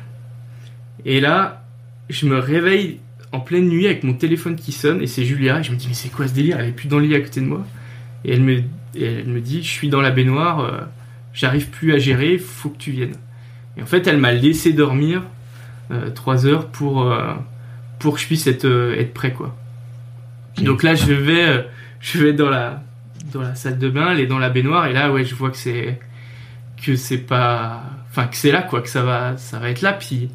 Et 1.06 1.20
là, 1.20 1.64
je 2.10 2.26
me 2.26 2.40
réveille 2.40 3.00
en 3.32 3.40
pleine 3.40 3.68
nuit 3.68 3.86
avec 3.86 4.04
mon 4.04 4.14
téléphone 4.14 4.56
qui 4.56 4.72
sonne 4.72 5.02
et 5.02 5.08
c'est 5.08 5.26
Julia. 5.26 5.60
Et 5.60 5.64
je 5.64 5.72
me 5.72 5.78
dis 5.78 5.88
mais 5.88 5.94
c'est 5.94 6.10
quoi 6.10 6.28
ce 6.28 6.34
délire? 6.34 6.60
Elle 6.60 6.70
est 6.70 6.74
plus 6.74 6.88
dans 6.88 7.00
le 7.00 7.06
lit 7.06 7.16
à 7.16 7.22
côté 7.22 7.40
de 7.40 7.46
moi. 7.46 7.66
Et 8.26 8.34
elle 8.34 8.42
me, 8.42 8.64
elle 8.96 9.28
me 9.28 9.42
dit 9.42 9.62
je 9.62 9.70
suis 9.70 9.90
dans 9.90 10.02
la 10.02 10.10
baignoire, 10.10 10.62
euh, 10.62 10.82
j'arrive 11.34 11.70
plus 11.70 11.94
à 11.94 12.00
gérer, 12.00 12.40
faut 12.40 12.70
que 12.70 12.78
tu 12.78 12.92
viennes. 12.92 13.16
Et 13.78 13.84
en 13.84 13.86
fait, 13.86 14.08
elle 14.08 14.18
m'a 14.18 14.32
laissé 14.32 14.74
dormir 14.74 15.24
euh, 15.94 16.10
trois 16.10 16.46
heures 16.46 16.68
pour 16.68 17.04
euh, 17.04 17.34
pour 18.00 18.16
que 18.16 18.22
je 18.22 18.26
puisse 18.26 18.48
être 18.48 18.66
euh, 18.66 19.00
être 19.00 19.14
prêt 19.14 19.34
quoi. 19.34 19.56
Donc 20.62 20.84
là, 20.84 20.96
je 20.96 21.14
vais 21.14 21.46
euh, 21.46 21.62
je 22.00 22.20
vais 22.20 22.34
dans 22.34 22.50
la 22.50 22.84
dans 23.32 23.42
la 23.42 23.56
salle 23.56 23.80
de 23.80 23.90
bain, 23.90 24.16
est 24.16 24.28
dans 24.28 24.40
la 24.40 24.50
baignoire 24.50 24.88
et 24.88 24.94
là 24.94 25.12
ouais, 25.12 25.24
je 25.24 25.36
vois 25.36 25.50
que 25.50 25.58
c'est 25.58 26.00
que 26.84 26.96
c'est 26.96 27.20
pas 27.20 27.84
enfin 28.10 28.28
que 28.28 28.36
c'est 28.36 28.52
là 28.52 28.62
quoi, 28.62 28.82
que 28.82 28.90
ça 28.90 29.04
va 29.04 29.38
ça 29.38 29.60
va 29.60 29.70
être 29.70 29.82
là 29.82 29.94
puis 29.94 30.30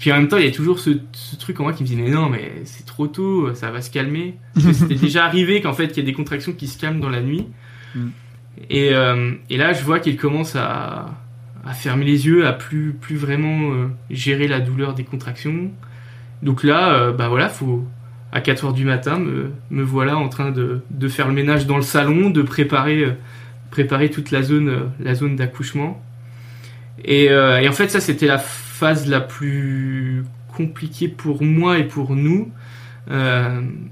puis 0.00 0.10
en 0.12 0.16
même 0.16 0.28
temps, 0.28 0.38
il 0.38 0.46
y 0.46 0.48
a 0.48 0.50
toujours 0.50 0.78
ce, 0.78 0.98
ce 1.12 1.36
truc 1.36 1.60
en 1.60 1.64
moi 1.64 1.74
qui 1.74 1.82
me 1.82 1.88
dit 1.88 1.94
mais 1.94 2.08
non, 2.08 2.30
mais 2.30 2.62
c'est 2.64 2.86
trop 2.86 3.06
tôt, 3.06 3.54
ça 3.54 3.70
va 3.70 3.82
se 3.82 3.90
calmer. 3.90 4.34
C'était 4.72 4.94
déjà 4.94 5.26
arrivé 5.26 5.60
qu'en 5.60 5.74
fait, 5.74 5.88
il 5.88 5.96
y 5.98 6.00
a 6.00 6.04
des 6.04 6.14
contractions 6.14 6.52
qui 6.52 6.68
se 6.68 6.78
calment 6.78 7.00
dans 7.00 7.10
la 7.10 7.20
nuit. 7.20 7.46
Mm. 7.94 8.08
Et, 8.70 8.94
euh, 8.94 9.32
et 9.50 9.58
là, 9.58 9.74
je 9.74 9.84
vois 9.84 10.00
qu'il 10.00 10.16
commence 10.16 10.56
à, 10.56 11.10
à 11.64 11.74
fermer 11.74 12.04
les 12.04 12.26
yeux, 12.26 12.46
à 12.46 12.52
plus 12.52 12.92
plus 12.92 13.16
vraiment 13.16 13.72
euh, 13.72 13.88
gérer 14.10 14.48
la 14.48 14.60
douleur 14.60 14.94
des 14.94 15.04
contractions. 15.04 15.70
Donc 16.42 16.64
là, 16.64 16.94
euh, 16.94 17.12
bah 17.12 17.28
voilà, 17.28 17.48
faut 17.48 17.84
à 18.32 18.40
4 18.40 18.66
heures 18.66 18.72
du 18.72 18.84
matin, 18.84 19.18
me, 19.18 19.52
me 19.70 19.82
voilà 19.82 20.16
en 20.16 20.28
train 20.28 20.50
de, 20.50 20.82
de 20.90 21.08
faire 21.08 21.26
le 21.28 21.34
ménage 21.34 21.66
dans 21.66 21.76
le 21.76 21.82
salon, 21.82 22.30
de 22.30 22.42
préparer 22.42 23.04
euh, 23.04 23.12
préparer 23.70 24.10
toute 24.10 24.30
la 24.30 24.42
zone 24.42 24.68
euh, 24.68 24.84
la 25.00 25.14
zone 25.14 25.36
d'accouchement. 25.36 26.02
Et, 27.04 27.26
et 27.28 27.68
en 27.68 27.72
fait, 27.72 27.88
ça, 27.88 27.98
c'était 27.98 28.26
la 28.26 28.36
phase 28.36 29.08
la 29.08 29.22
plus 29.22 30.22
compliquée 30.54 31.08
pour 31.08 31.42
moi 31.42 31.78
et 31.78 31.84
pour 31.84 32.14
nous. 32.14 32.52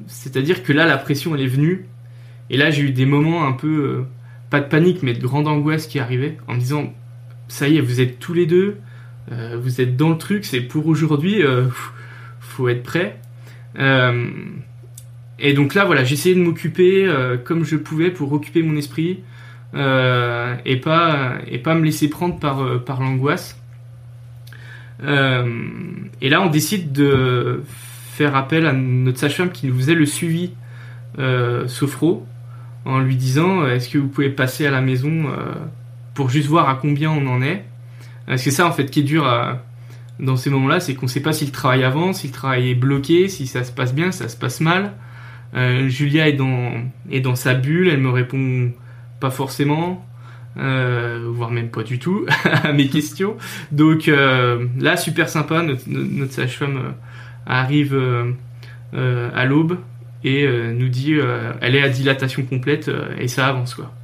C'est-à-dire 0.07 0.63
que 0.63 0.75
là, 0.75 0.85
la 0.85 0.99
pression, 0.99 1.35
elle 1.35 1.41
est 1.41 1.47
venue. 1.47 1.87
Et 2.51 2.59
là, 2.59 2.71
j'ai 2.71 2.83
eu 2.83 2.91
des 2.91 3.07
moments 3.07 3.47
un 3.47 3.53
peu, 3.53 4.05
pas 4.51 4.61
de 4.61 4.67
panique, 4.67 5.03
mais 5.03 5.15
de 5.15 5.23
grande 5.23 5.49
angoisse 5.49 5.87
qui 5.87 5.99
arrivaient, 5.99 6.37
en 6.49 6.55
me 6.55 6.61
disant, 6.61 6.93
ça 7.49 7.69
y 7.69 7.79
est, 7.79 7.81
vous 7.81 8.01
êtes 8.01 8.19
tous 8.19 8.35
les 8.35 8.47
deux, 8.47 8.77
euh, 9.33 9.59
vous 9.61 9.81
êtes 9.81 9.97
dans 9.97 10.11
le 10.11 10.19
truc, 10.19 10.45
c'est 10.45 10.61
pour 10.61 10.87
aujourd'hui, 10.87 11.43
euh, 11.43 11.65
faut 12.41 12.69
être 12.69 12.83
prêt. 12.83 13.19
Euh, 13.79 14.27
et 15.39 15.53
donc 15.55 15.75
là, 15.75 15.85
voilà, 15.85 16.05
j'essayais 16.05 16.35
de 16.35 16.41
m'occuper 16.41 17.07
euh, 17.07 17.37
comme 17.37 17.65
je 17.65 17.77
pouvais 17.77 18.11
pour 18.11 18.33
occuper 18.33 18.63
mon 18.63 18.77
esprit 18.77 19.21
et 19.75 20.77
pas 20.83 21.35
et 21.47 21.59
pas 21.59 21.75
me 21.75 21.85
laisser 21.85 22.09
prendre 22.09 22.39
par 22.39 22.83
par 22.85 23.03
l'angoisse. 23.03 23.61
Et 25.03 26.29
là, 26.29 26.41
on 26.41 26.49
décide 26.49 26.91
de 26.93 27.63
faire 27.67 28.35
appel 28.35 28.67
à 28.67 28.73
notre 28.73 29.19
sage-femme 29.19 29.51
qui 29.51 29.67
nous 29.67 29.77
faisait 29.77 29.95
le 29.95 30.07
suivi 30.07 30.55
sophro 31.67 32.27
en 32.87 32.99
lui 33.01 33.17
disant 33.17 33.67
est-ce 33.67 33.91
que 33.91 33.99
vous 33.99 34.09
pouvez 34.09 34.31
passer 34.31 34.67
à 34.67 34.71
la 34.71 34.81
maison 34.81 35.27
pour 36.19 36.31
juste 36.31 36.49
voir 36.49 36.69
à 36.69 36.75
combien 36.75 37.13
on 37.13 37.29
en 37.29 37.43
est. 37.43 37.63
Que 38.27 38.37
ça 38.37 38.67
en 38.67 38.73
fait 38.73 38.91
qui 38.91 39.01
est 39.01 39.05
dur 39.05 39.25
dans 40.19 40.35
ces 40.35 40.51
moments-là 40.51 40.81
c'est 40.81 40.97
qu'on 40.97 41.07
sait 41.07 41.21
pas 41.21 41.33
si 41.33 41.47
le 41.47 41.53
travail 41.53 41.85
avance 41.85 42.23
si 42.23 42.27
le 42.27 42.33
travail 42.33 42.71
est 42.71 42.75
bloqué 42.75 43.29
si 43.29 43.47
ça 43.47 43.63
se 43.63 43.71
passe 43.71 43.95
bien 43.95 44.11
ça 44.11 44.29
se 44.29 44.37
passe 44.37 44.61
mal. 44.61 44.95
Euh, 45.55 45.89
Julia 45.89 46.27
est 46.27 46.33
dans 46.33 47.35
sa 47.37 47.55
bulle 47.55 47.87
elle 47.87 48.01
me 48.01 48.11
répond 48.11 48.73
pas 49.21 49.31
forcément 49.31 50.05
euh, 50.57 51.29
voire 51.33 51.53
même 51.53 51.71
pas 51.71 51.85
du 51.85 52.01
tout 52.01 52.27
à 52.65 52.73
mes 52.73 52.89
questions. 52.89 53.37
Donc 53.71 54.09
euh, 54.09 54.67
là 54.77 54.97
super 54.97 55.29
sympa 55.29 55.63
notre, 55.63 55.85
notre 55.87 56.33
sage-femme 56.33 56.95
arrive 57.47 57.97
à 58.93 59.45
l'aube 59.45 59.79
et 60.25 60.49
nous 60.75 60.89
dit 60.89 61.15
elle 61.61 61.77
est 61.77 61.83
à 61.83 61.89
dilatation 61.89 62.43
complète 62.43 62.91
et 63.21 63.29
ça 63.29 63.47
avance 63.47 63.77
quoi. 63.77 63.95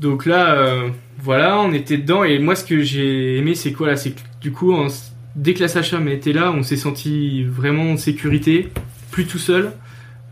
Donc 0.00 0.26
là 0.26 0.54
euh, 0.54 0.88
voilà, 1.18 1.60
on 1.60 1.72
était 1.72 1.98
dedans 1.98 2.24
et 2.24 2.38
moi 2.38 2.56
ce 2.56 2.64
que 2.64 2.80
j'ai 2.80 3.36
aimé 3.36 3.54
c'est 3.54 3.72
quoi 3.72 3.86
là 3.86 3.96
c'est 3.96 4.14
du 4.40 4.50
coup 4.50 4.72
on 4.72 4.88
dès 5.36 5.54
que 5.54 5.60
la 5.60 5.68
sage-femme 5.68 6.08
était 6.08 6.32
là, 6.32 6.52
on 6.52 6.62
s'est 6.62 6.76
senti 6.76 7.44
vraiment 7.44 7.92
en 7.92 7.96
sécurité, 7.96 8.68
plus 9.10 9.26
tout 9.26 9.38
seul. 9.38 9.72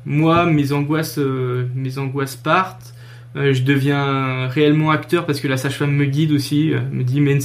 Moi 0.07 0.47
mes 0.47 0.73
angoisses 0.73 1.19
euh, 1.19 1.67
mes 1.75 1.99
angoisses 1.99 2.37
partent. 2.37 2.95
Euh, 3.37 3.53
je 3.53 3.63
deviens 3.63 4.49
réellement 4.49 4.91
acteur 4.91 5.27
parce 5.27 5.41
que 5.41 5.49
la 5.49 5.57
sage-femme 5.59 5.93
me 5.93 6.07
guide 6.07 6.33
aussi, 6.33 6.73
euh, 6.73 6.81
me 6.91 7.05
dit 7.05 7.21
mets, 7.21 7.39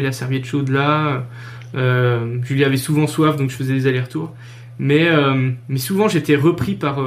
la, 0.00 0.12
serviette 0.12 0.44
chaude 0.44 0.68
là. 0.68 1.26
Euh, 1.74 2.38
Julie 2.44 2.64
avait 2.64 2.76
souvent 2.76 3.06
soif 3.06 3.36
donc 3.36 3.50
je 3.50 3.56
faisais 3.56 3.74
des 3.74 3.86
allers-retours. 3.86 4.34
Mais, 4.78 5.08
mais 5.68 5.78
souvent 5.78 6.06
j'étais 6.06 6.36
repris 6.36 6.76
par, 6.76 7.04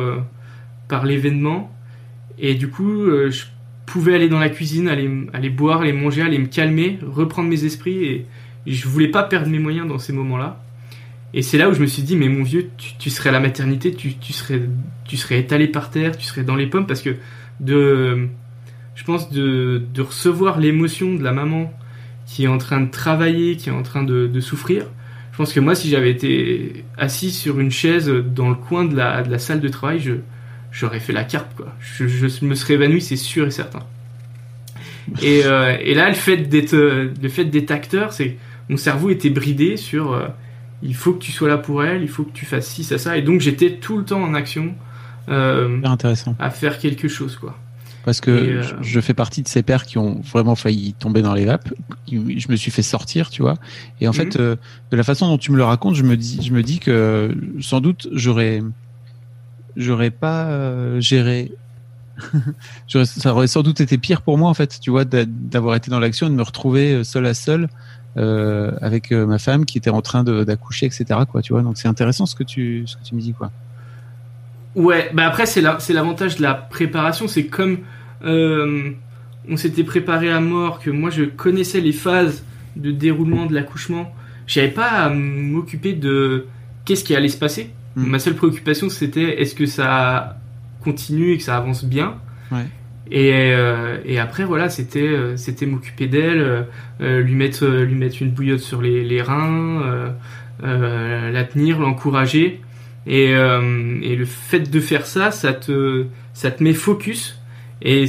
par 0.89 1.06
l'événement 1.06 1.74
et 2.38 2.54
du 2.54 2.68
coup 2.68 3.06
je 3.30 3.45
pouvais 3.92 4.16
aller 4.16 4.30
dans 4.30 4.39
la 4.39 4.50
cuisine, 4.50 4.88
aller, 4.88 5.10
aller 5.34 5.50
boire, 5.50 5.82
aller 5.82 5.94
manger, 5.94 6.22
aller 6.22 6.39
me 6.39 6.48
calmer, 6.48 7.00
reprendre 7.06 7.50
mes 7.50 7.66
esprits 7.66 8.06
et, 8.06 8.26
je 8.68 8.88
voulais 8.88 9.08
pas 9.08 9.24
perdre 9.24 9.50
mes 9.50 9.58
moyens 9.58 9.88
dans 9.88 9.98
ces 9.98 10.14
moments-là. 10.14 10.64
Et 11.34 11.42
c'est 11.42 11.58
là 11.58 11.68
où 11.68 11.74
je 11.74 11.82
me 11.82 11.88
suis 11.88 12.04
dit 12.04 12.16
mais 12.16 12.30
mon 12.30 12.44
vieux 12.44 12.70
tu, 13.00 13.10
serais 13.10 13.30
à 13.30 13.32
la 13.32 13.39
maternité, 13.39 13.92
tu, 13.94 14.14
serais, 14.34 14.62
tu 15.06 15.18
serais 15.18 15.39
étalé 15.39 15.68
par 15.68 15.89
terre, 15.89 16.16
tu 16.16 16.26
serais 16.26 16.44
dans 16.44 16.56
les 16.56 16.68
pommes 16.68 16.86
parce 16.86 17.02
que 17.02 17.16
de, 17.60 18.28
je 18.94 19.04
pense 19.04 19.32
de, 19.32 19.82
de 19.94 20.02
recevoir 20.02 20.60
l'émotion 20.60 21.16
de 21.16 21.24
la 21.24 21.32
maman 21.32 21.74
qui 22.28 22.44
est 22.44 22.48
en 22.48 22.60
train 22.60 22.82
de 22.82 22.92
travailler, 22.92 23.58
qui 23.58 23.70
est 23.70 23.74
en 23.74 23.82
train 23.82 24.04
de, 24.04 24.28
de 24.28 24.39
souffrir, 24.39 24.86
je 25.32 25.38
pense 25.38 25.54
que 25.54 25.60
moi, 25.60 25.76
si 25.76 25.89
j'avais 25.89 26.12
été 26.12 26.84
assis 26.98 27.32
sur 27.32 27.60
une 27.60 27.72
chaise 27.72 28.10
dans 28.10 28.50
le 28.50 28.56
coin 28.56 28.86
de 28.86 28.96
la, 28.96 29.24
de 29.24 29.32
la 29.32 29.39
salle 29.39 29.62
de 29.62 29.68
travail, 29.70 30.00
je, 30.00 30.14
j'aurais 30.72 30.99
fait 30.99 31.13
la 31.13 31.24
carpe, 31.24 31.53
quoi. 31.55 31.67
Je, 31.80 32.07
je 32.07 32.45
me 32.45 32.55
serais 32.55 32.76
évanoui, 32.76 33.01
c'est 33.01 33.15
sûr 33.15 33.47
et 33.47 33.51
certain. 33.51 33.82
Et, 35.22 35.41
euh, 35.45 35.76
et 35.82 35.93
là, 35.93 36.09
le 36.09 36.15
fait 36.15 36.38
d'être, 36.38 36.76
le 36.76 37.30
fait 37.30 37.45
d'être 37.45 37.72
acteur, 37.72 38.13
c'est 38.13 38.38
mon 38.69 38.78
cerveau 38.78 39.09
était 39.09 39.30
bridé 39.30 39.76
sur 39.78 40.13
euh, 40.13 40.28
il 40.84 40.95
faut 40.95 41.13
que 41.13 41.19
tu 41.24 41.32
sois 41.32 41.49
là 41.49 41.57
pour 41.57 41.84
elle, 41.84 42.01
il 42.01 42.07
faut 42.07 42.24
que 42.24 42.32
tu 42.32 42.45
fasses 42.45 42.67
ci, 42.67 42.84
ça, 42.84 42.97
ça. 42.97 43.17
Et 43.17 43.22
donc, 43.22 43.41
j'étais 43.41 43.72
tout 43.74 43.97
le 43.97 44.05
temps 44.05 44.22
en 44.22 44.34
action 44.34 44.74
euh, 45.30 45.80
intéressant. 45.84 46.36
à 46.39 46.49
faire 46.49 46.78
quelque 46.80 47.07
chose, 47.07 47.36
quoi. 47.36 47.57
Parce 48.03 48.19
que 48.19 48.61
je, 48.82 48.99
fais 48.99 49.13
partie 49.13 49.43
de 49.43 49.47
ces 49.47 49.61
pères 49.61 49.86
qui 49.86 49.99
ont 49.99 50.22
vraiment 50.22 50.55
failli 50.55 50.93
tomber 50.93 51.22
dans 51.22 51.36
les 51.36 51.45
vapes. 51.45 51.69
Je 52.11 52.51
me 52.51 52.55
suis 52.55 52.72
fait 52.72 52.82
sortir, 52.82 53.30
tu 53.30 53.43
vois. 53.43 53.57
Et 53.99 54.07
en 54.07 54.11
Mhm. 54.11 54.15
fait, 54.15 54.38
de 54.39 54.57
la 54.91 55.03
façon 55.03 55.28
dont 55.28 55.38
tu 55.38 55.51
me 55.51 55.57
le 55.57 55.63
racontes, 55.63 55.93
je 55.93 56.01
me 56.03 56.17
dis, 56.17 56.39
je 56.41 56.51
me 56.51 56.63
dis 56.63 56.80
que 56.80 57.36
sans 57.59 57.80
doute 57.80 58.07
j'aurais, 58.11 58.63
j'aurais 59.76 60.11
pas 60.11 60.45
euh, 60.47 60.99
géré. 60.99 61.51
Ça 62.88 63.34
aurait 63.34 63.47
sans 63.47 63.63
doute 63.63 63.82
été 63.82 63.97
pire 63.97 64.22
pour 64.22 64.38
moi, 64.38 64.49
en 64.49 64.53
fait, 64.53 64.80
tu 64.80 64.91
vois, 64.91 65.05
d'a- 65.05 65.26
d'avoir 65.26 65.76
été 65.76 65.89
dans 65.89 65.99
l'action 65.99 66.28
et 66.28 66.30
de 66.30 66.36
me 66.36 66.43
retrouver 66.43 66.93
euh, 66.93 67.03
seul 67.03 67.26
à 67.26 67.34
seul 67.34 67.67
euh, 68.17 68.72
avec 68.82 69.11
ma 69.11 69.39
femme 69.39 69.65
qui 69.65 69.78
était 69.78 69.89
en 69.89 70.01
train 70.01 70.24
d'accoucher, 70.24 70.86
etc. 70.86 71.05
Tu 71.43 71.53
vois. 71.53 71.61
Donc 71.61 71.78
c'est 71.78 71.88
intéressant 71.88 72.26
ce 72.26 72.36
que 72.36 72.43
tu, 72.43 72.86
me 73.13 73.19
dis, 73.22 73.34
quoi. 73.34 73.51
Ouais, 74.76 75.09
bah 75.13 75.26
après 75.28 75.45
c'est 75.45 75.61
la- 75.61 75.80
c'est 75.80 75.93
l'avantage 75.93 76.38
de 76.38 76.41
la 76.43 76.53
préparation, 76.53 77.28
c'est 77.28 77.47
comme 77.47 77.80
on 78.24 79.57
s'était 79.57 79.84
préparé 79.84 80.32
à 80.32 80.39
mort, 80.39 80.80
que 80.80 80.89
moi 80.89 81.09
je 81.09 81.24
connaissais 81.24 81.82
les 81.82 81.91
phases 81.91 82.43
de 82.76 82.91
déroulement 82.91 83.45
de 83.45 83.53
l'accouchement, 83.53 84.13
j'avais 84.47 84.69
pas 84.69 84.88
à 84.89 85.09
m'occuper 85.09 85.93
de 85.93 86.47
qu'est-ce 86.86 87.03
qui 87.03 87.15
allait 87.15 87.30
se 87.30 87.38
passer. 87.38 87.72
Mm. 87.96 88.06
Ma 88.06 88.20
seule 88.20 88.36
préoccupation 88.36 88.89
c'était 88.89 89.42
est-ce 89.42 89.56
que 89.56 89.66
ça 89.66 90.38
continue 90.84 91.34
et 91.34 91.38
que 91.38 91.44
ça 91.44 91.58
avance 91.58 91.86
bien. 91.86 92.16
Ouais. 92.52 92.66
Et, 93.10 93.32
euh, 93.34 93.98
et 94.06 94.20
après 94.20 94.46
voilà 94.46 94.70
c'était 94.70 95.00
euh, 95.02 95.36
c'était 95.36 95.66
m'occuper 95.66 96.08
d'elle, 96.08 96.66
euh, 97.02 97.22
lui 97.22 97.36
mettre 97.36 97.68
lui 97.68 97.96
mettre 97.96 98.22
une 98.22 98.32
bouillotte 98.32 98.62
sur 98.62 98.82
les, 98.82 99.04
les 99.04 99.22
reins, 99.22 100.14
la 100.62 101.44
tenir, 101.44 101.80
l'encourager. 101.80 102.62
Et, 103.08 103.32
et 103.32 104.16
le 104.16 104.26
fait 104.26 104.70
de 104.70 104.80
faire 104.80 105.08
ça, 105.08 105.32
ça 105.32 105.54
te, 105.54 106.06
ça 106.34 106.52
te 106.52 106.64
met 106.64 106.74
focus 106.74 107.42
et, 107.82 108.06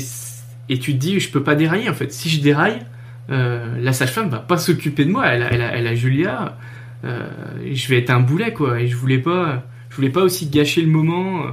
et 0.69 0.79
tu 0.79 0.93
te 0.93 0.99
dis, 0.99 1.19
je 1.19 1.31
peux 1.31 1.43
pas 1.43 1.55
dérailler 1.55 1.89
en 1.89 1.95
fait. 1.95 2.13
Si 2.13 2.29
je 2.29 2.43
déraille, 2.43 2.81
la 3.29 3.93
sage-femme 3.93 4.29
va 4.29 4.39
pas 4.39 4.59
s'occuper 4.59 5.07
de 5.07 5.11
moi. 5.11 5.27
Elle 5.27 5.43
a, 5.43 5.53
elle 5.53 5.63
a, 5.63 5.77
elle 5.77 5.87
a 5.87 5.95
Julia. 5.95 6.59
Je 7.03 7.89
vais 7.89 7.99
être 7.99 8.11
un 8.11 8.21
boulet 8.21 8.53
quoi. 8.53 8.81
Et 8.81 8.89
je 8.89 8.97
voulais 8.97 9.19
pas, 9.19 9.65
je 9.91 9.97
voulais 9.97 10.11
pas 10.11 10.23
aussi 10.23 10.47
gâcher 10.47 10.83
le 10.83 10.89
moment 10.89 11.47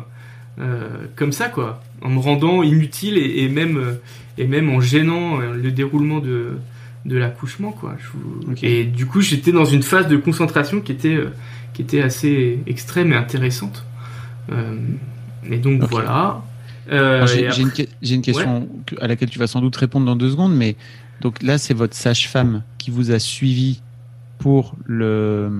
comme 1.16 1.32
ça 1.32 1.50
quoi 1.50 1.82
en 2.02 2.10
me 2.10 2.20
rendant 2.20 2.64
inutile 2.64 3.18
et, 3.18 3.48
même 3.50 3.98
et 4.38 4.46
même 4.46 4.70
en 4.70 4.82
gênant 4.82 5.38
le 5.38 5.72
déroulement 5.72 6.20
de 6.20 6.58
de 7.06 7.18
l'accouchement 7.18 7.72
quoi. 7.72 7.96
Et 8.62 8.84
du 8.84 9.06
coup, 9.06 9.22
j'étais 9.22 9.52
dans 9.52 9.66
une 9.66 9.84
phase 9.84 10.08
de 10.08 10.18
concentration 10.18 10.82
qui 10.82 10.92
était 10.92 11.18
qui 11.74 11.82
était 11.82 12.02
assez 12.02 12.60
extrême 12.68 13.14
et 13.14 13.16
intéressante. 13.16 13.86
Euh, 14.52 14.76
et 15.50 15.58
donc 15.58 15.84
voilà. 15.84 16.42
Euh, 16.92 17.26
j'ai 17.28 17.62
une, 17.62 18.22
question 18.22 18.68
à 19.00 19.08
laquelle 19.08 19.30
tu 19.30 19.38
vas 19.38 19.48
sans 19.48 19.62
doute 19.62 19.76
répondre 19.76 20.06
dans 20.06 20.16
deux 20.16 20.32
secondes, 20.32 20.56
mais 20.56 20.76
donc 21.22 21.42
là, 21.44 21.58
c'est 21.58 21.74
votre 21.74 21.96
sage-femme 21.96 22.64
qui 22.80 22.90
vous 22.90 23.12
a 23.12 23.20
suivi 23.20 23.82
pour 24.40 24.76
le 24.86 25.52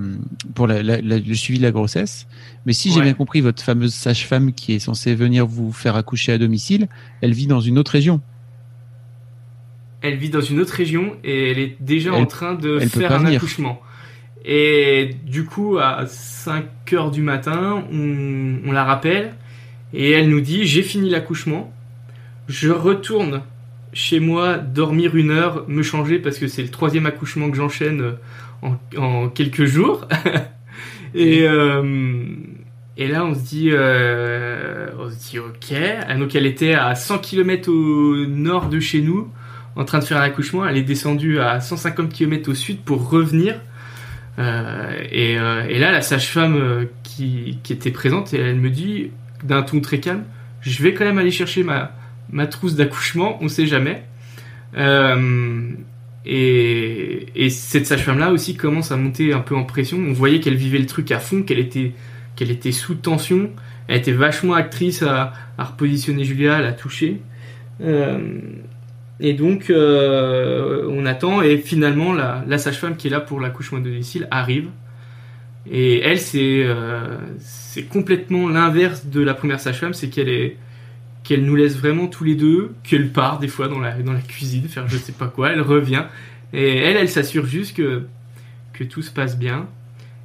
pour 0.54 0.66
le 0.66 1.34
suivi 1.34 1.58
de 1.58 1.62
la 1.62 1.70
grossesse. 1.70 2.26
Mais 2.66 2.72
si 2.72 2.90
j'ai 2.90 3.02
bien 3.02 3.12
compris, 3.14 3.40
votre 3.40 3.62
fameuse 3.62 3.94
sage-femme 3.94 4.52
qui 4.52 4.74
est 4.74 4.78
censée 4.80 5.14
venir 5.14 5.46
vous 5.46 5.70
faire 5.70 5.94
accoucher 5.96 6.32
à 6.32 6.38
domicile, 6.38 6.88
elle 7.20 7.32
vit 7.32 7.46
dans 7.46 7.60
une 7.60 7.78
autre 7.78 7.92
région. 7.92 8.20
Elle 10.00 10.16
vit 10.16 10.30
dans 10.30 10.40
une 10.40 10.60
autre 10.60 10.72
région 10.72 11.14
et 11.22 11.50
elle 11.50 11.58
est 11.58 11.76
déjà 11.80 12.14
en 12.14 12.26
train 12.26 12.54
de 12.54 12.78
faire 12.80 13.12
un 13.12 13.26
accouchement. 13.26 13.80
Et 14.46 15.16
du 15.26 15.44
coup, 15.44 15.76
à 15.76 16.06
5 16.06 16.64
heures 16.94 17.10
du 17.10 17.20
matin, 17.20 17.84
on, 17.92 18.60
on 18.64 18.72
la 18.72 18.84
rappelle 18.84 19.34
et 19.92 20.12
elle 20.12 20.30
nous 20.30 20.40
dit 20.40 20.64
j'ai 20.64 20.82
fini 20.82 21.10
l'accouchement, 21.10 21.70
je 22.48 22.70
retourne 22.70 23.42
chez 23.92 24.20
moi 24.20 24.56
dormir 24.56 25.16
une 25.16 25.30
heure, 25.30 25.64
me 25.68 25.82
changer 25.82 26.18
parce 26.18 26.38
que 26.38 26.46
c'est 26.46 26.62
le 26.62 26.70
troisième 26.70 27.04
accouchement 27.04 27.50
que 27.50 27.56
j'enchaîne 27.56 28.14
en, 28.62 29.28
quelques 29.28 29.64
jours. 29.64 30.06
et, 31.14 31.42
euh, 31.42 32.24
et 32.96 33.08
là, 33.08 33.24
on 33.24 33.34
se 33.34 33.40
dit, 33.40 33.70
euh, 33.72 34.88
on 34.98 35.10
se 35.10 35.30
dit, 35.30 35.38
ok. 35.38 35.74
Ah, 36.06 36.16
donc, 36.16 36.34
elle 36.34 36.46
était 36.46 36.74
à 36.74 36.94
100 36.94 37.18
km 37.18 37.70
au 37.70 38.26
nord 38.26 38.68
de 38.68 38.80
chez 38.80 39.00
nous, 39.00 39.28
en 39.76 39.84
train 39.84 39.98
de 39.98 40.04
faire 40.04 40.18
un 40.18 40.22
accouchement. 40.24 40.66
Elle 40.66 40.76
est 40.76 40.82
descendue 40.82 41.38
à 41.40 41.60
150 41.60 42.12
km 42.12 42.50
au 42.50 42.54
sud 42.54 42.80
pour 42.80 43.10
revenir. 43.10 43.60
Euh, 44.38 44.96
et, 45.10 45.32
et, 45.34 45.78
là, 45.78 45.92
la 45.92 46.02
sage-femme 46.02 46.86
qui, 47.02 47.58
qui, 47.62 47.72
était 47.72 47.90
présente, 47.90 48.32
elle 48.34 48.56
me 48.56 48.70
dit, 48.70 49.10
d'un 49.42 49.62
ton 49.62 49.80
très 49.80 50.00
calme, 50.00 50.24
je 50.60 50.82
vais 50.82 50.94
quand 50.94 51.04
même 51.04 51.18
aller 51.18 51.30
chercher 51.30 51.62
ma, 51.62 51.92
ma 52.32 52.46
trousse 52.46 52.74
d'accouchement, 52.74 53.38
on 53.40 53.48
sait 53.48 53.66
jamais. 53.66 54.04
Euh, 54.76 55.72
et, 56.26 57.48
cette 57.50 57.86
sage-femme-là 57.86 58.30
aussi 58.30 58.56
commence 58.56 58.92
à 58.92 58.96
monter 58.96 59.32
un 59.32 59.40
peu 59.40 59.56
en 59.56 59.64
pression. 59.64 59.98
On 59.98 60.12
voyait 60.12 60.40
qu'elle 60.40 60.56
vivait 60.56 60.78
le 60.78 60.86
truc 60.86 61.10
à 61.12 61.18
fond, 61.18 61.42
qu'elle 61.42 61.58
était, 61.58 61.92
était 62.38 62.72
sous 62.72 62.94
tension. 62.94 63.50
Elle 63.88 63.98
était 63.98 64.12
vachement 64.12 64.54
actrice 64.54 65.02
à, 65.02 65.32
repositionner 65.58 66.24
Julia, 66.24 66.56
à 66.56 66.60
la 66.60 66.72
toucher. 66.72 67.20
Euh, 67.80 68.40
et 69.18 69.32
donc, 69.32 69.70
euh, 69.70 70.86
on 70.90 71.06
attend. 71.06 71.42
Et 71.42 71.58
finalement, 71.58 72.12
la, 72.12 72.58
sage-femme 72.58 72.96
qui 72.96 73.08
est 73.08 73.10
là 73.10 73.20
pour 73.20 73.40
l'accouchement 73.40 73.78
de 73.78 73.84
domicile 73.84 74.28
arrive. 74.30 74.68
Et 75.70 76.00
elle, 76.00 76.18
c'est 76.18 76.62
euh, 76.64 77.18
complètement 77.90 78.48
l'inverse 78.48 79.06
de 79.06 79.20
la 79.20 79.34
première 79.34 79.60
sage-femme. 79.60 79.94
C'est 79.94 80.08
qu'elle 80.08 80.28
est 80.28 80.56
qu'elle 81.24 81.44
nous 81.44 81.56
laisse 81.56 81.76
vraiment 81.76 82.06
tous 82.06 82.24
les 82.24 82.34
deux, 82.34 82.72
qu'elle 82.82 83.10
part 83.10 83.38
des 83.38 83.48
fois 83.48 83.68
dans 83.68 83.78
la, 83.78 83.92
dans 84.02 84.12
la 84.12 84.20
cuisine 84.20 84.68
faire 84.68 84.88
je 84.88 84.96
sais 84.96 85.12
pas 85.12 85.28
quoi, 85.28 85.52
elle 85.52 85.60
revient, 85.60 86.04
et 86.52 86.78
elle, 86.78 86.96
elle 86.96 87.08
s'assure 87.08 87.46
juste 87.46 87.76
que, 87.76 88.04
que 88.72 88.84
tout 88.84 89.02
se 89.02 89.10
passe 89.10 89.38
bien. 89.38 89.66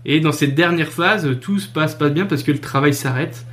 Et 0.06 0.20
dans 0.20 0.32
cette 0.32 0.56
dernière 0.56 0.89
phase, 0.89 1.39
tout 1.41 1.60
se 1.60 1.68
passe 1.68 1.96
pas 1.96 2.10
bien 2.10 2.26
parce 2.26 2.43
que 2.43 2.52
le 2.52 2.60
travail 2.60 2.93
s'arrête. 2.93 3.46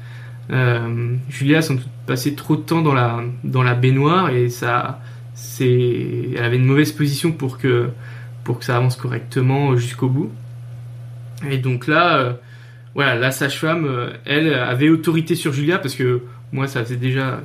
Euh, 0.51 1.15
Julia 1.31 1.63
sans 1.63 1.75
doute 1.75 1.89
passé 2.07 2.35
trop 2.35 2.57
de 2.57 2.63
temps 2.63 2.83
dans 2.83 2.95
la, 2.95 3.23
dans 3.43 3.63
la 3.63 3.75
baignoire 3.75 4.31
et 4.31 4.51
ça, 4.51 5.01
c'est, 5.35 6.31
elle 6.37 6.45
avait 6.45 6.57
une 6.57 6.67
mauvaise 6.67 6.93
position 6.93 7.33
pour 7.33 7.59
que, 7.59 7.89
pour 8.45 8.59
que 8.59 8.65
ça 8.65 8.77
avance 8.77 8.97
correctement 8.97 9.77
jusqu'au 9.77 10.09
bout. 10.09 10.31
Et 11.49 11.59
donc 11.59 11.87
là, 11.87 12.19
euh, 12.19 12.33
voilà, 12.95 13.15
la 13.15 13.31
sage-femme, 13.31 13.87
euh, 13.87 14.13
elle 14.27 14.53
avait 14.53 14.91
autorité 14.91 15.35
sur 15.35 15.53
Julia 15.53 15.79
parce 15.79 15.95
que 15.95 16.23
moi, 16.53 16.67
ça 16.67 16.85
faisait 16.85 16.97
déjà 16.97 17.43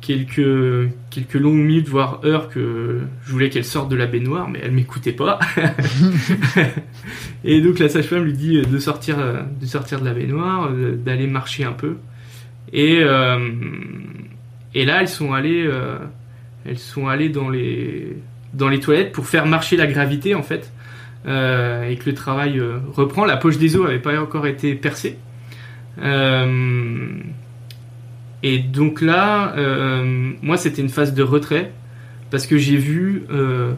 quelques, 0.00 0.90
quelques 1.10 1.34
longues 1.34 1.56
minutes, 1.56 1.88
voire 1.88 2.20
heures, 2.24 2.48
que 2.48 3.00
je 3.24 3.32
voulais 3.32 3.50
qu'elle 3.50 3.64
sorte 3.64 3.90
de 3.90 3.96
la 3.96 4.06
baignoire, 4.06 4.48
mais 4.48 4.60
elle 4.62 4.72
m'écoutait 4.72 5.12
pas. 5.12 5.38
et 7.44 7.60
donc 7.60 7.78
la 7.78 7.88
sage-femme 7.88 8.24
lui 8.24 8.32
dit 8.32 8.60
de 8.60 8.78
sortir, 8.78 9.16
de 9.18 9.66
sortir 9.66 10.00
de 10.00 10.04
la 10.04 10.14
baignoire, 10.14 10.70
d'aller 10.72 11.26
marcher 11.26 11.64
un 11.64 11.72
peu. 11.72 11.96
Et, 12.72 13.00
euh, 13.02 13.38
et 14.74 14.84
là, 14.84 15.00
elles 15.00 15.08
sont 15.08 15.32
allées, 15.32 15.64
euh, 15.66 15.98
elles 16.66 16.78
sont 16.78 17.08
allées 17.08 17.28
dans 17.28 17.48
les, 17.48 18.16
dans 18.54 18.68
les 18.68 18.80
toilettes 18.80 19.12
pour 19.12 19.26
faire 19.26 19.46
marcher 19.46 19.76
la 19.76 19.86
gravité, 19.86 20.34
en 20.34 20.42
fait. 20.42 20.72
Euh, 21.26 21.88
et 21.88 21.96
que 21.96 22.08
le 22.08 22.14
travail 22.14 22.62
reprend. 22.92 23.24
La 23.24 23.36
poche 23.36 23.58
des 23.58 23.76
os 23.76 23.86
avait 23.86 23.98
pas 23.98 24.20
encore 24.20 24.46
été 24.46 24.74
percée. 24.74 25.18
Et 28.42 28.58
donc 28.58 29.00
là, 29.00 29.54
euh, 29.56 30.32
moi, 30.42 30.56
c'était 30.56 30.82
une 30.82 30.88
phase 30.88 31.14
de 31.14 31.22
retrait 31.22 31.72
parce 32.30 32.46
que 32.46 32.58
j'ai 32.58 32.76
vu 32.76 33.24
euh, 33.30 33.72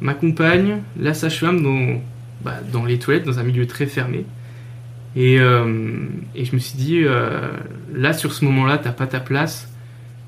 ma 0.00 0.14
compagne, 0.14 0.82
la 0.98 1.14
sage-femme, 1.14 1.62
dans, 1.62 2.00
bah, 2.42 2.56
dans 2.72 2.84
les 2.84 2.98
toilettes, 2.98 3.24
dans 3.24 3.38
un 3.38 3.44
milieu 3.44 3.66
très 3.66 3.86
fermé. 3.86 4.26
Et, 5.16 5.38
euh, 5.38 6.06
et 6.34 6.44
je 6.44 6.54
me 6.54 6.58
suis 6.58 6.76
dit, 6.76 7.04
là, 7.94 8.12
sur 8.12 8.32
ce 8.32 8.44
moment-là, 8.44 8.78
t'as 8.78 8.92
pas 8.92 9.06
ta 9.06 9.20
place. 9.20 9.72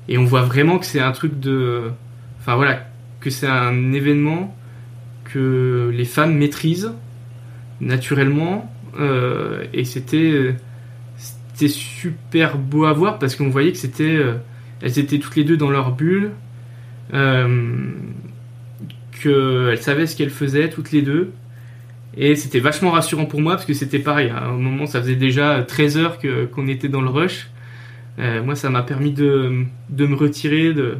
Et 0.07 0.17
on 0.17 0.23
voit 0.23 0.43
vraiment 0.43 0.79
que 0.79 0.85
c'est 0.85 1.01
un 1.01 1.11
truc 1.11 1.39
de. 1.39 1.91
Enfin 2.39 2.55
voilà, 2.55 2.87
que 3.19 3.29
c'est 3.29 3.47
un 3.47 3.91
événement 3.91 4.55
que 5.25 5.91
les 5.93 6.05
femmes 6.05 6.35
maîtrisent 6.37 6.93
naturellement. 7.81 8.71
et 9.73 9.83
c'était 9.83 10.55
c'était 11.57 11.73
super 11.73 12.59
beau 12.59 12.85
à 12.85 12.93
voir 12.93 13.17
parce 13.17 13.35
qu'on 13.35 13.49
voyait 13.49 13.71
que 13.71 13.79
c'était 13.79 14.03
euh, 14.03 14.35
elles 14.81 14.99
étaient 14.99 15.17
toutes 15.17 15.35
les 15.35 15.43
deux 15.43 15.57
dans 15.57 15.71
leur 15.71 15.95
bulle 15.95 16.31
euh, 17.15 17.93
qu'elles 19.23 19.81
savaient 19.81 20.05
ce 20.05 20.15
qu'elles 20.15 20.29
faisaient 20.29 20.69
toutes 20.69 20.91
les 20.91 21.01
deux. 21.01 21.31
Et 22.15 22.35
c'était 22.35 22.59
vachement 22.59 22.91
rassurant 22.91 23.25
pour 23.25 23.41
moi 23.41 23.53
parce 23.53 23.65
que 23.65 23.73
c'était 23.73 23.97
pareil 23.97 24.29
à 24.29 24.45
un 24.45 24.57
moment 24.57 24.85
ça 24.85 25.01
faisait 25.01 25.15
déjà 25.15 25.63
13 25.63 25.97
heures 25.97 26.19
que 26.19 26.45
qu'on 26.45 26.67
était 26.67 26.89
dans 26.89 27.01
le 27.01 27.09
rush. 27.09 27.49
Euh, 28.19 28.43
moi 28.43 28.55
ça 28.55 28.69
m'a 28.69 28.83
permis 28.83 29.11
de, 29.11 29.63
de 29.89 30.05
me 30.05 30.15
retirer 30.15 30.75
de, 30.75 30.97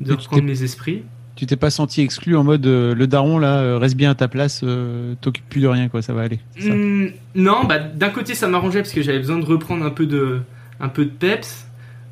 de 0.00 0.12
reprendre 0.12 0.44
mes 0.44 0.62
esprits 0.62 1.02
tu 1.36 1.44
t'es 1.44 1.56
pas 1.56 1.70
senti 1.70 2.00
exclu 2.00 2.34
en 2.34 2.42
mode 2.42 2.66
euh, 2.66 2.94
le 2.94 3.06
daron 3.06 3.38
là 3.38 3.58
euh, 3.58 3.78
reste 3.78 3.94
bien 3.94 4.10
à 4.10 4.14
ta 4.14 4.26
place 4.26 4.62
euh, 4.64 5.14
t'occupes 5.20 5.48
plus 5.48 5.60
de 5.60 5.68
rien 5.68 5.88
quoi 5.88 6.00
ça 6.00 6.14
va 6.14 6.22
aller 6.22 6.40
mmh, 6.58 7.08
non 7.34 7.64
bah 7.64 7.78
d'un 7.78 8.08
côté 8.08 8.34
ça 8.34 8.48
m'arrangeait 8.48 8.80
parce 8.80 8.92
que 8.92 9.02
j'avais 9.02 9.18
besoin 9.18 9.38
de 9.38 9.44
reprendre 9.44 9.84
un 9.84 9.90
peu 9.90 10.06
de 10.06 10.40
un 10.80 10.88
peu 10.88 11.04
de 11.04 11.10
peps 11.10 11.66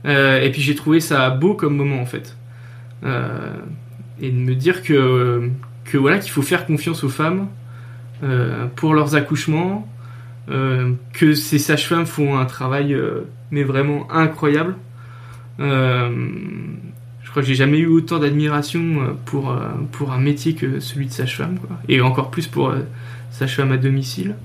et 0.07 0.51
puis 0.53 0.61
j'ai 0.61 0.75
trouvé 0.75 1.01
ça 1.01 1.31
beau 1.31 1.55
comme 1.55 1.77
moment 1.77 1.99
en 1.99 2.05
fait. 2.05 2.37
Et 4.21 4.31
de 4.31 4.37
me 4.37 4.55
dire 4.55 4.83
que 4.83 5.49
que 5.87 5.97
voilà 5.97 6.19
qu'il 6.19 6.31
faut 6.31 6.43
faire 6.43 6.67
confiance 6.67 7.05
aux 7.05 7.09
femmes 7.09 7.49
pour 8.77 8.93
leurs 8.93 9.17
accouchements 9.17 9.89
que 10.47 11.33
ces 11.35 11.59
sages-femmes 11.59 12.05
font 12.05 12.39
un 12.39 12.45
travail 12.45 12.95
mais 13.51 13.63
vraiment 13.63 14.07
incroyable 14.13 14.77
crois 17.35 17.43
que 17.43 17.49
j'ai 17.49 17.57
jamais 17.57 17.79
eu 17.79 17.89
autant 17.89 18.21
d'admiration 18.21 18.81
euh, 18.81 19.07
pour, 19.25 19.51
euh, 19.51 19.67
pour 19.91 20.13
un 20.13 20.21
métier 20.21 20.55
que 20.55 20.79
celui 20.79 21.07
de 21.07 21.11
sage-femme, 21.11 21.59
et 21.89 22.01
encore 22.01 22.31
plus 22.31 22.47
pour 22.47 22.69
euh, 22.69 22.79
sage-femme 23.33 23.73
à 23.73 23.77
domicile. 23.77 24.37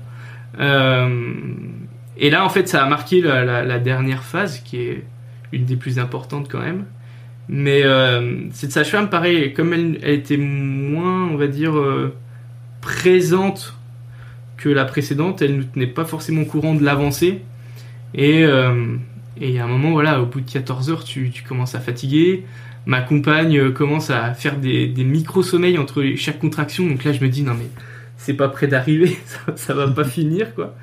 et 0.58 2.30
là, 2.30 2.44
en 2.44 2.48
fait, 2.48 2.68
ça 2.68 2.82
a 2.82 2.88
marqué 2.88 3.20
la, 3.20 3.78
dernière 3.78 4.24
phase, 4.24 4.58
qui 4.58 4.78
est 4.80 5.04
une 5.52 5.66
des 5.66 5.76
plus 5.76 6.00
importantes 6.00 6.48
quand 6.50 6.58
même. 6.58 6.84
Mais 7.48 7.84
cette 8.50 8.72
sage-femme, 8.72 9.08
pareil, 9.08 9.52
comme 9.52 9.72
elle, 9.72 9.98
était 10.02 10.36
moins, 10.36 11.28
on 11.28 11.36
va 11.36 11.46
dire, 11.46 11.74
présente 12.80 13.76
que 14.56 14.68
la 14.68 14.84
précédente, 14.84 15.42
elle 15.42 15.58
ne 15.58 15.62
tenait 15.62 15.86
pas 15.86 16.04
forcément 16.04 16.42
au 16.42 16.46
courant 16.46 16.74
de 16.74 16.84
l'avancée. 16.84 17.42
Et, 18.14 18.44
il 19.40 19.50
y 19.50 19.58
a 19.60 19.64
un 19.64 19.68
moment, 19.68 19.92
voilà, 19.92 20.20
au 20.20 20.26
bout 20.26 20.40
de 20.40 20.50
14 20.50 20.90
heures, 20.90 21.04
tu, 21.04 21.30
tu 21.30 21.44
commences 21.44 21.76
à 21.76 21.80
fatiguer 21.80 22.44
ma 22.86 23.00
compagne 23.00 23.58
euh, 23.58 23.70
commence 23.70 24.10
à 24.10 24.34
faire 24.34 24.56
des, 24.56 24.92
micro-sommeils 24.96 25.78
entre 25.78 26.04
chaque 26.16 26.38
contraction. 26.38 26.86
Donc 26.86 27.04
là, 27.04 27.12
je 27.12 27.22
me 27.22 27.28
dis, 27.28 27.42
non 27.42 27.54
mais 27.54 27.68
c'est 28.16 28.34
pas 28.34 28.48
près 28.48 28.66
d'arriver, 28.66 29.16
ça, 29.56 29.74
va 29.74 29.88
pas 29.88 30.04
finir 30.04 30.54
quoi. 30.54 30.74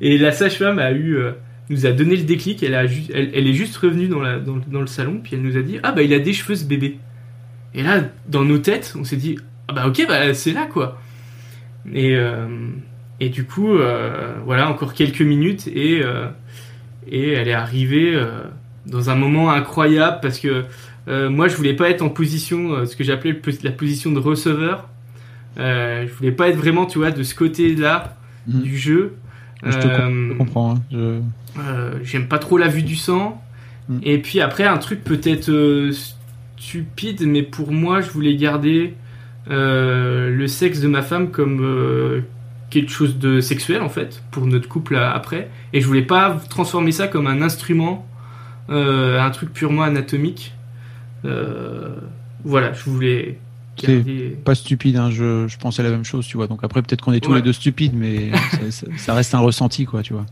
Et 0.00 0.16
la 0.18 0.32
sage-femme 0.32 0.78
a 0.78 0.92
eu, 0.92 1.16
euh, 1.16 1.32
nous 1.70 1.86
a 1.86 1.92
donné 1.92 2.16
le 2.16 2.22
déclic, 2.22 2.62
elle, 2.62 2.74
est 2.74 3.52
juste 3.52 3.76
revenue 3.76 4.08
dans, 4.08 4.20
le 4.80 4.86
salon, 4.86 5.20
puis 5.22 5.34
elle 5.34 5.42
nous 5.42 5.56
a 5.56 5.62
dit 5.62 5.78
Ah 5.82 5.92
bah 5.92 6.02
il 6.02 6.14
a 6.14 6.18
des 6.18 6.32
cheveux 6.32 6.54
ce 6.54 6.64
bébé. 6.64 6.98
Et 7.74 7.82
là, 7.82 8.02
dans 8.28 8.44
nos 8.44 8.58
têtes, 8.58 8.94
on 8.98 9.04
s'est 9.04 9.16
dit 9.16 9.38
Ah 9.66 9.72
bah 9.72 9.86
ok, 9.86 10.06
bah 10.08 10.32
c'est 10.34 10.52
là 10.52 10.66
quoi. 10.66 11.00
Et, 11.92 12.16
euh, 12.16 12.46
et 13.20 13.28
du 13.28 13.44
coup, 13.44 13.76
voilà, 14.44 14.70
encore 14.70 14.94
quelques 14.94 15.20
minutes, 15.20 15.66
et, 15.66 16.00
et 17.10 17.32
elle 17.32 17.48
est 17.48 17.52
arrivée 17.52 18.18
dans 18.86 19.10
un 19.10 19.14
moment 19.14 19.50
incroyable 19.50 20.18
parce 20.22 20.38
que 20.38 20.64
moi 21.08 21.48
je 21.48 21.56
voulais 21.56 21.74
pas 21.74 21.90
être 21.90 22.02
en 22.02 22.10
position, 22.10 22.84
ce 22.84 22.94
que 22.94 23.04
j'appelais 23.04 23.40
la 23.62 23.72
position 23.72 24.12
de 24.12 24.18
receveur. 24.18 24.88
je 25.56 26.12
voulais 26.18 26.32
pas 26.32 26.48
être 26.48 26.56
vraiment, 26.56 26.86
tu 26.86 26.98
vois, 26.98 27.10
de 27.10 27.22
ce 27.22 27.34
côté-là 27.34 28.16
mmh. 28.46 28.60
du 28.60 28.76
jeu. 28.76 29.14
Je 29.64 29.78
te 29.78 30.36
comprends. 30.36 30.74
Hein. 30.74 30.82
Je... 30.92 31.20
Euh, 31.58 31.98
j'aime 32.02 32.28
pas 32.28 32.38
trop 32.38 32.58
la 32.58 32.68
vue 32.68 32.82
du 32.82 32.96
sang. 32.96 33.42
Mm. 33.88 33.98
Et 34.02 34.18
puis 34.18 34.40
après, 34.40 34.64
un 34.64 34.78
truc 34.78 35.02
peut-être 35.04 35.50
euh, 35.50 35.92
stupide, 36.56 37.26
mais 37.26 37.42
pour 37.42 37.72
moi, 37.72 38.00
je 38.00 38.10
voulais 38.10 38.36
garder 38.36 38.94
euh, 39.50 40.30
le 40.30 40.46
sexe 40.46 40.80
de 40.80 40.88
ma 40.88 41.02
femme 41.02 41.30
comme 41.30 42.22
quelque 42.70 42.90
chose 42.90 43.18
de 43.18 43.40
sexuel 43.40 43.80
en 43.80 43.88
fait 43.88 44.22
pour 44.30 44.44
notre 44.44 44.68
couple 44.68 44.96
après 44.96 45.48
et 45.72 45.80
je 45.80 45.86
voulais 45.86 46.02
pas 46.02 46.38
transformer 46.50 46.92
ça 46.92 47.08
comme 47.08 47.26
un 47.26 47.40
instrument 47.40 48.06
un 48.68 49.30
truc 49.30 49.54
purement 49.54 49.84
anatomique 49.84 50.52
voilà 52.44 52.72
je 52.72 52.84
voulais 52.84 53.38
garder... 53.82 54.36
pas 54.44 54.54
stupide 54.54 54.96
hein, 54.96 55.10
je, 55.10 55.46
je, 55.48 55.58
pensais 55.58 55.82
la 55.82 55.90
même 55.90 56.04
chose 56.04 56.26
tu 56.26 56.36
vois 56.36 56.46
donc 56.46 56.60
après 56.62 56.82
peut-être 56.82 57.02
qu'on 57.02 57.12
est 57.12 57.20
tous 57.20 57.34
les 57.34 57.42
deux 57.42 57.52
stupides 57.52 57.94
mais 57.94 58.30
ça, 58.70 58.86
ça, 58.96 59.14
reste 59.14 59.34
un 59.34 59.40
ressenti 59.40 59.84
quoi 59.84 60.02
tu 60.02 60.12
vois 60.12 60.26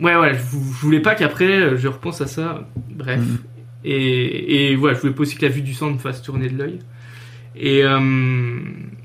ouais, 0.00 0.16
ouais, 0.16 0.34
je, 0.34 0.56
voulais 0.56 1.00
pas 1.00 1.14
qu'après 1.14 1.60
euh, 1.60 1.76
je 1.76 1.88
repense 1.88 2.20
à 2.20 2.26
ça. 2.26 2.66
Bref. 2.90 3.20
Mhm. 3.20 3.38
Et, 3.84 4.70
et 4.72 4.76
voilà, 4.76 4.94
je 4.94 5.00
voulais 5.00 5.14
pas 5.14 5.22
aussi 5.22 5.36
que 5.36 5.42
la 5.42 5.52
vue 5.52 5.62
du 5.62 5.74
sang 5.74 5.90
me 5.90 5.98
fasse 5.98 6.22
tourner 6.22 6.48
de 6.48 6.56
l'œil. 6.56 6.78
Et, 7.56 7.82
euh, 7.84 8.60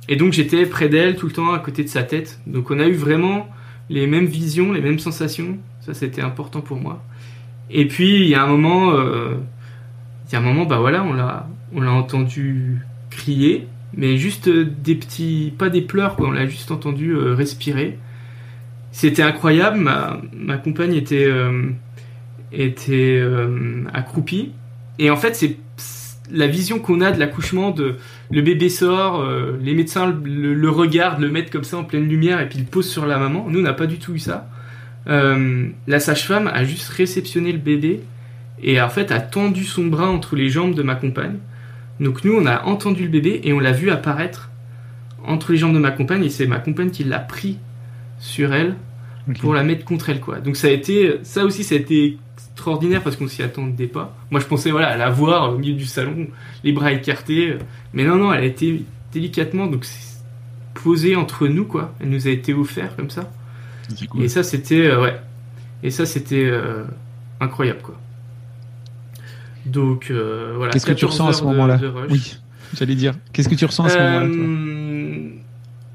et 0.07 0.15
donc 0.15 0.33
j'étais 0.33 0.65
près 0.65 0.89
d'elle 0.89 1.15
tout 1.15 1.27
le 1.27 1.31
temps, 1.31 1.53
à 1.53 1.59
côté 1.59 1.83
de 1.83 1.89
sa 1.89 2.03
tête. 2.03 2.39
Donc 2.45 2.71
on 2.71 2.79
a 2.79 2.87
eu 2.87 2.93
vraiment 2.93 3.47
les 3.89 4.07
mêmes 4.07 4.25
visions, 4.25 4.71
les 4.71 4.81
mêmes 4.81 4.99
sensations. 4.99 5.57
Ça, 5.81 5.93
c'était 5.93 6.21
important 6.21 6.61
pour 6.61 6.77
moi. 6.77 7.03
Et 7.69 7.87
puis 7.87 8.21
il 8.23 8.27
y 8.27 8.35
a 8.35 8.43
un 8.43 8.47
moment, 8.47 8.91
euh, 8.91 9.35
un 10.35 10.41
moment, 10.41 10.65
bah 10.65 10.77
voilà, 10.77 11.03
on 11.03 11.13
l'a, 11.13 11.47
on 11.73 11.81
l'a 11.81 11.91
entendu 11.91 12.79
crier, 13.09 13.67
mais 13.95 14.17
juste 14.17 14.49
des 14.49 14.95
petits, 14.95 15.53
pas 15.57 15.69
des 15.69 15.81
pleurs. 15.81 16.15
On 16.19 16.31
l'a 16.31 16.45
juste 16.45 16.71
entendu 16.71 17.15
respirer 17.15 17.97
c'était 18.95 19.23
incroyable. 19.23 19.77
Ma, 19.77 20.57
compagne 20.57 20.95
était, 20.95 21.25
euh, 21.25 21.63
était 22.53 23.19
euh, 23.19 23.83
accroupie. 23.93 24.53
Et 24.99 25.09
en 25.09 25.17
fait, 25.17 25.35
c'est 25.35 25.57
la 26.31 26.47
vision 26.47 26.79
qu'on 26.79 27.01
a 27.01 27.11
de 27.11 27.19
l'accouchement 27.19 27.71
de 27.71 27.95
le 28.31 28.41
bébé 28.41 28.69
sort, 28.69 29.19
euh, 29.19 29.59
les 29.61 29.73
médecins 29.73 30.17
le, 30.23 30.69
regardent, 30.69 31.19
le 31.19 31.29
mettent 31.29 31.51
comme 31.51 31.65
ça 31.65 31.77
en 31.77 31.83
pleine 31.83 32.07
lumière 32.07 32.39
et 32.39 32.47
puis 32.47 32.57
le 32.57 32.63
posent 32.63 32.89
sur 32.89 33.05
la 33.05 33.17
maman. 33.17 33.47
Nous, 33.49 33.59
on 33.59 33.63
n'a 33.63 33.73
pas 33.73 33.85
du 33.85 33.99
tout 33.99 34.13
eu 34.13 34.19
ça. 34.19 34.47
la 35.07 35.99
sage-femme 35.99 36.47
a 36.47 36.63
juste 36.63 36.87
réceptionné 36.87 37.51
le 37.51 37.59
bébé 37.59 37.99
et 38.61 38.81
en 38.81 38.89
fait 38.89 39.11
a 39.11 39.19
tendu 39.19 39.63
son 39.63 39.85
bras 39.87 40.09
entre 40.09 40.35
les 40.35 40.49
jambes 40.49 40.75
de 40.75 40.83
ma 40.83 40.95
compagne. 40.95 41.37
Donc 41.99 42.23
nous, 42.23 42.33
on 42.33 42.45
a 42.45 42.63
entendu 42.63 43.03
le 43.03 43.09
bébé 43.09 43.41
et 43.43 43.53
on 43.53 43.59
l'a 43.59 43.71
vu 43.71 43.89
apparaître 43.89 44.49
entre 45.23 45.51
les 45.51 45.57
jambes 45.57 45.73
de 45.73 45.79
ma 45.79 45.91
compagne 45.91 46.23
et 46.23 46.29
c'est 46.29 46.47
ma 46.47 46.59
compagne 46.59 46.91
qui 46.91 47.03
l'a 47.03 47.19
pris 47.19 47.57
sur 48.19 48.53
elle 48.53 48.75
pour 49.39 49.53
la 49.53 49.63
mettre 49.63 49.85
contre 49.85 50.09
elle 50.09 50.19
quoi. 50.19 50.39
Donc 50.39 50.55
ça 50.55 50.67
a 50.67 50.71
été 50.71 51.19
ça 51.23 51.45
aussi 51.45 51.63
ça 51.63 51.75
a 51.75 51.77
été 51.77 52.17
extraordinaire 52.35 53.01
parce 53.01 53.15
qu'on 53.15 53.27
s'y 53.27 53.41
attendait 53.41 53.87
pas. 53.87 54.15
Moi 54.29 54.39
je 54.39 54.45
pensais 54.45 54.71
voilà 54.71 54.89
à 54.89 54.97
la 54.97 55.09
voir 55.09 55.53
au 55.53 55.57
milieu 55.57 55.73
du 55.73 55.85
salon, 55.85 56.27
les 56.63 56.73
bras 56.73 56.91
écartés, 56.91 57.57
mais 57.93 58.03
non 58.03 58.17
non, 58.17 58.33
elle 58.33 58.43
a 58.43 58.47
été 58.47 58.83
délicatement 59.11 59.67
donc 59.67 59.85
posée 60.75 61.15
entre 61.15 61.47
nous 61.47 61.65
quoi. 61.65 61.93
Elle 61.99 62.09
nous 62.09 62.27
a 62.27 62.31
été 62.31 62.53
offerte 62.53 62.95
comme 62.95 63.09
ça. 63.09 63.31
Et 64.19 64.27
ça 64.27 64.43
c'était 64.43 64.87
euh, 64.87 65.01
ouais. 65.01 65.19
Et 65.83 65.91
ça 65.91 66.05
c'était 66.05 66.45
euh, 66.45 66.83
incroyable 67.39 67.81
quoi. 67.81 67.99
Donc 69.65 70.07
euh, 70.09 70.53
voilà. 70.55 70.71
Qu'est-ce 70.71 70.85
que 70.85 70.93
tu 70.93 71.05
ressens 71.05 71.27
à 71.27 71.33
ce 71.33 71.43
moment-là 71.43 71.79
Oui, 72.09 72.37
j'allais 72.77 72.95
dire. 72.95 73.15
Qu'est-ce 73.33 73.49
que 73.49 73.55
tu 73.55 73.65
ressens 73.65 73.85
à 73.85 73.89
ce 73.89 73.97
moment-là 73.97 74.27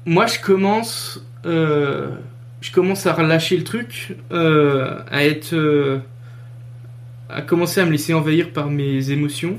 Moi 0.05 0.25
je 0.27 0.39
commence 0.39 1.21
je 2.61 2.71
commence 2.71 3.07
à 3.07 3.13
relâcher 3.13 3.57
le 3.57 3.63
truc, 3.63 4.15
euh, 4.31 4.99
à 5.09 5.25
être, 5.25 5.53
euh, 5.53 5.97
à 7.29 7.41
commencer 7.41 7.81
à 7.81 7.85
me 7.85 7.91
laisser 7.91 8.13
envahir 8.13 8.51
par 8.51 8.69
mes 8.69 9.09
émotions. 9.09 9.57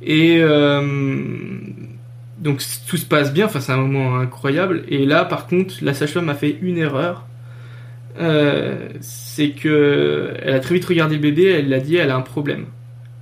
Et 0.00 0.38
euh, 0.40 0.82
donc 2.38 2.62
tout 2.88 2.96
se 2.96 3.04
passe 3.04 3.32
bien, 3.32 3.46
enfin 3.46 3.60
c'est 3.60 3.72
un 3.72 3.76
moment 3.76 4.16
incroyable. 4.16 4.84
Et 4.88 5.04
là, 5.04 5.24
par 5.26 5.46
contre, 5.46 5.74
la 5.82 5.94
sage-femme 5.94 6.30
a 6.30 6.34
fait 6.34 6.58
une 6.62 6.78
erreur. 6.78 7.26
C'est 9.00 9.50
que 9.50 10.34
elle 10.42 10.54
a 10.54 10.60
très 10.60 10.74
vite 10.74 10.84
regardé 10.84 11.16
le 11.16 11.22
bébé, 11.22 11.44
elle 11.46 11.68
l'a 11.68 11.80
dit, 11.80 11.96
elle 11.96 12.10
a 12.10 12.16
un 12.16 12.22
problème. 12.22 12.66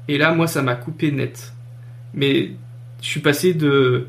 Et 0.08 0.18
là, 0.18 0.32
moi, 0.34 0.46
ça 0.46 0.62
m'a 0.62 0.74
coupé 0.74 1.12
net. 1.12 1.52
Mais 2.14 2.50
je 3.00 3.06
suis 3.06 3.20
passé 3.20 3.54
de 3.54 4.06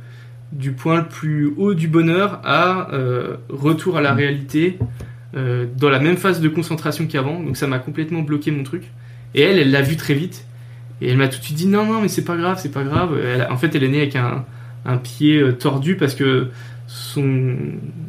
du 0.51 0.73
point 0.73 0.97
le 0.97 1.07
plus 1.07 1.53
haut 1.57 1.73
du 1.73 1.87
bonheur 1.87 2.41
à 2.43 2.91
euh, 2.91 3.37
retour 3.47 3.97
à 3.97 4.01
la 4.01 4.13
mm. 4.13 4.17
réalité 4.17 4.77
euh, 5.37 5.65
dans 5.77 5.89
la 5.89 5.99
même 5.99 6.17
phase 6.17 6.41
de 6.41 6.49
concentration 6.49 7.07
qu'avant. 7.07 7.39
Donc 7.39 7.55
ça 7.55 7.67
m'a 7.67 7.79
complètement 7.79 8.21
bloqué 8.21 8.51
mon 8.51 8.63
truc. 8.63 8.83
Et 9.33 9.41
elle, 9.41 9.59
elle 9.59 9.71
l'a 9.71 9.81
vu 9.81 9.95
très 9.95 10.13
vite. 10.13 10.45
Et 10.99 11.09
elle 11.09 11.17
m'a 11.17 11.29
tout 11.29 11.39
de 11.39 11.43
suite 11.43 11.57
dit 11.57 11.67
non, 11.67 11.85
non, 11.85 12.01
mais 12.01 12.09
c'est 12.09 12.25
pas 12.25 12.35
grave, 12.35 12.59
c'est 12.61 12.71
pas 12.71 12.83
grave. 12.83 13.17
en 13.49 13.57
fait, 13.57 13.73
elle 13.75 13.83
est 13.83 13.87
née 13.87 14.01
avec 14.01 14.15
un, 14.15 14.45
un 14.85 14.97
pied 14.97 15.37
euh, 15.37 15.53
tordu 15.53 15.95
parce 15.95 16.15
que 16.15 16.49
son 16.93 17.55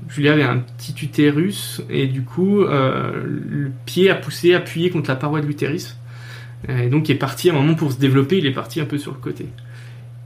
Julia 0.08 0.32
avait 0.32 0.42
un 0.42 0.58
petit 0.58 0.94
utérus 1.04 1.82
et 1.88 2.08
du 2.08 2.22
coup 2.22 2.64
le 2.64 3.70
pied 3.86 4.10
a 4.10 4.16
poussé 4.16 4.54
appuyé 4.54 4.90
contre 4.90 5.08
la 5.08 5.16
paroi 5.16 5.40
de 5.40 5.46
l'utérus. 5.46 5.96
Et 6.68 6.88
donc 6.88 7.08
il 7.08 7.12
est 7.12 7.18
parti 7.18 7.48
à 7.48 7.52
un 7.52 7.56
moment 7.56 7.74
pour 7.74 7.92
se 7.92 7.98
développer, 7.98 8.38
il 8.38 8.46
est 8.46 8.52
parti 8.52 8.80
un 8.80 8.84
peu 8.84 8.98
sur 8.98 9.12
le 9.12 9.18
côté. 9.18 9.46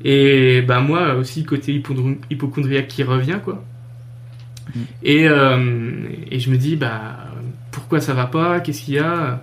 Et 0.04 0.62
bah 0.62 0.80
moi 0.80 1.14
aussi 1.14 1.44
côté 1.44 1.82
hypochondriaque 2.30 2.88
qui 2.88 3.02
revient 3.02 3.40
quoi. 3.44 3.62
Mm. 4.74 4.80
Et, 5.02 5.28
euh, 5.28 6.02
et 6.30 6.38
je 6.40 6.50
me 6.50 6.56
dis 6.56 6.76
bah 6.76 7.18
pourquoi 7.70 8.00
ça 8.00 8.14
va 8.14 8.26
pas, 8.26 8.60
qu'est-ce 8.60 8.82
qu'il 8.82 8.94
y 8.94 8.98
a? 8.98 9.42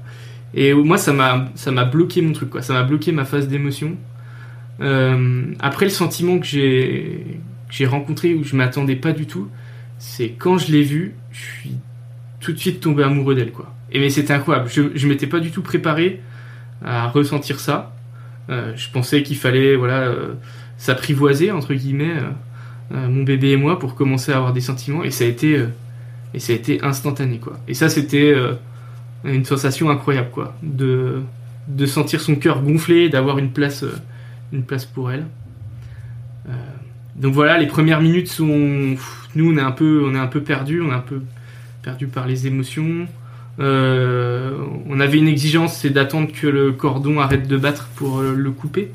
Et 0.55 0.73
moi 0.73 0.97
ça 0.97 1.13
m'a 1.13 1.49
ça 1.55 1.71
m'a 1.71 1.85
bloqué 1.85 2.21
mon 2.21 2.31
truc 2.33 2.49
quoi, 2.49 2.63
ça 2.63 2.73
m'a 2.73 2.83
bloqué 2.83 3.11
ma 3.11 3.25
phase 3.25 3.47
d'émotion. 3.47 3.95
Euh, 4.81 5.45
après 5.59 5.85
le 5.85 5.91
sentiment 5.91 6.39
que 6.39 6.47
j'ai 6.47 7.39
j'ai 7.73 7.87
rencontré 7.87 8.35
où 8.35 8.43
je 8.43 8.55
m'attendais 8.55 8.95
pas 8.95 9.11
du 9.13 9.25
tout, 9.25 9.49
c'est 9.97 10.29
quand 10.29 10.59
je 10.59 10.71
l'ai 10.71 10.83
vue, 10.83 11.15
je 11.31 11.39
suis 11.39 11.75
tout 12.39 12.53
de 12.53 12.57
suite 12.57 12.79
tombé 12.79 13.03
amoureux 13.03 13.33
d'elle 13.33 13.51
quoi. 13.51 13.73
Et 13.91 13.99
mais 13.99 14.11
c'était 14.11 14.33
incroyable, 14.33 14.69
je 14.71 14.83
je 14.93 15.07
m'étais 15.07 15.25
pas 15.25 15.39
du 15.39 15.49
tout 15.49 15.63
préparé 15.63 16.21
à 16.85 17.07
ressentir 17.07 17.59
ça. 17.59 17.95
Euh, 18.49 18.73
je 18.75 18.89
pensais 18.91 19.23
qu'il 19.23 19.37
fallait 19.37 19.75
voilà 19.75 20.01
euh, 20.01 20.33
s'apprivoiser 20.77 21.51
entre 21.51 21.73
guillemets 21.73 22.13
euh, 22.93 23.07
mon 23.09 23.23
bébé 23.23 23.51
et 23.51 23.57
moi 23.57 23.79
pour 23.79 23.95
commencer 23.95 24.31
à 24.31 24.37
avoir 24.37 24.53
des 24.53 24.61
sentiments 24.61 25.03
et 25.03 25.09
ça 25.09 25.23
a 25.23 25.27
été 25.27 25.65
et 26.35 26.39
ça 26.39 26.53
a 26.53 26.55
été 26.55 26.83
instantané 26.83 27.39
quoi. 27.39 27.59
Et 27.67 27.73
ça 27.73 27.89
c'était 27.89 28.35
une 29.23 29.45
sensation 29.45 29.89
incroyable 29.89 30.29
quoi 30.31 30.55
de 30.61 31.23
de 31.67 31.85
sentir 31.87 32.21
son 32.21 32.35
cœur 32.35 32.61
gonfler, 32.61 33.09
d'avoir 33.09 33.39
une 33.39 33.51
place 33.51 33.83
une 34.51 34.63
place 34.63 34.85
pour 34.85 35.11
elle. 35.11 35.25
Donc 37.15 37.33
voilà, 37.33 37.57
les 37.57 37.67
premières 37.67 38.01
minutes 38.01 38.27
sont 38.27 38.95
nous 39.35 39.51
on 39.51 39.57
est 39.57 39.61
un 39.61 39.71
peu 39.71 40.03
on 40.05 40.15
est 40.15 40.19
un 40.19 40.27
peu 40.27 40.41
perdu, 40.41 40.81
on 40.81 40.89
est 40.89 40.95
un 40.95 40.99
peu 40.99 41.21
perdu 41.81 42.07
par 42.07 42.27
les 42.27 42.47
émotions. 42.47 43.07
Euh, 43.59 44.57
on 44.89 44.99
avait 44.99 45.19
une 45.19 45.27
exigence, 45.27 45.77
c'est 45.77 45.91
d'attendre 45.91 46.29
que 46.31 46.47
le 46.47 46.71
cordon 46.71 47.19
arrête 47.19 47.47
de 47.47 47.57
battre 47.57 47.87
pour 47.95 48.19
euh, 48.19 48.33
le 48.35 48.51
couper. 48.51 48.89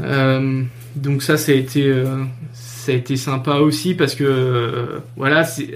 Euh, 0.00 0.62
donc 0.96 1.22
ça, 1.22 1.38
ça 1.38 1.52
a 1.52 1.54
été, 1.54 1.90
ça 2.52 2.92
a 2.92 2.94
été 2.94 3.16
sympa 3.16 3.56
aussi 3.56 3.94
parce 3.94 4.14
que 4.14 5.00
voilà, 5.16 5.44
c'est 5.44 5.70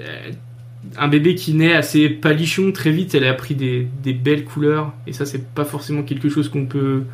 un 0.98 1.08
bébé 1.08 1.34
qui 1.34 1.54
naît 1.54 1.74
assez 1.74 2.10
palichon 2.10 2.72
très 2.72 2.90
vite. 2.90 3.14
Elle 3.14 3.24
a 3.24 3.32
pris 3.32 3.54
des, 3.54 3.88
belles 4.12 4.44
couleurs 4.44 4.92
et 5.06 5.14
ça, 5.14 5.24
c'est 5.24 5.46
pas 5.54 5.64
forcément 5.64 6.02
quelque 6.02 6.28
chose 6.28 6.50
qu'on 6.50 6.66
peut 6.66 7.04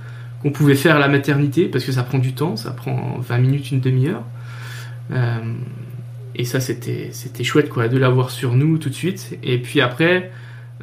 qu'on 0.42 0.50
pouvait 0.50 0.74
faire 0.74 0.98
la 0.98 1.08
maternité 1.08 1.68
parce 1.68 1.84
que 1.84 1.92
ça 1.92 2.02
prend 2.02 2.18
du 2.18 2.34
temps, 2.34 2.56
ça 2.56 2.72
prend 2.72 3.18
20 3.20 3.38
minutes, 3.38 3.70
une 3.70 3.80
demi-heure. 3.80 4.24
Et 6.34 6.44
ça, 6.44 6.60
c'était, 6.60 7.08
c'était 7.12 7.44
chouette, 7.44 7.68
quoi, 7.68 7.88
de 7.88 7.98
l'avoir 7.98 8.30
sur 8.30 8.54
nous 8.54 8.78
tout 8.78 8.88
de 8.88 8.94
suite. 8.94 9.38
Et 9.42 9.58
puis 9.58 9.80
après, 9.80 10.30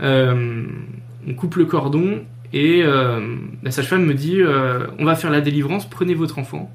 euh, 0.01 0.65
on 1.27 1.33
coupe 1.33 1.55
le 1.55 1.65
cordon 1.65 2.21
et 2.53 2.81
euh, 2.83 3.35
la 3.63 3.71
sage-femme 3.71 4.05
me 4.05 4.13
dit 4.13 4.41
euh, 4.41 4.87
On 4.99 5.05
va 5.05 5.15
faire 5.15 5.31
la 5.31 5.41
délivrance, 5.41 5.89
prenez 5.89 6.13
votre 6.13 6.39
enfant. 6.39 6.71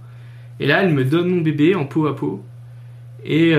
Et 0.60 0.66
là, 0.66 0.82
elle 0.82 0.92
me 0.92 1.04
donne 1.04 1.28
mon 1.28 1.40
bébé 1.40 1.74
en 1.74 1.84
peau 1.84 2.06
à 2.06 2.16
peau. 2.16 2.44
Et, 3.24 3.54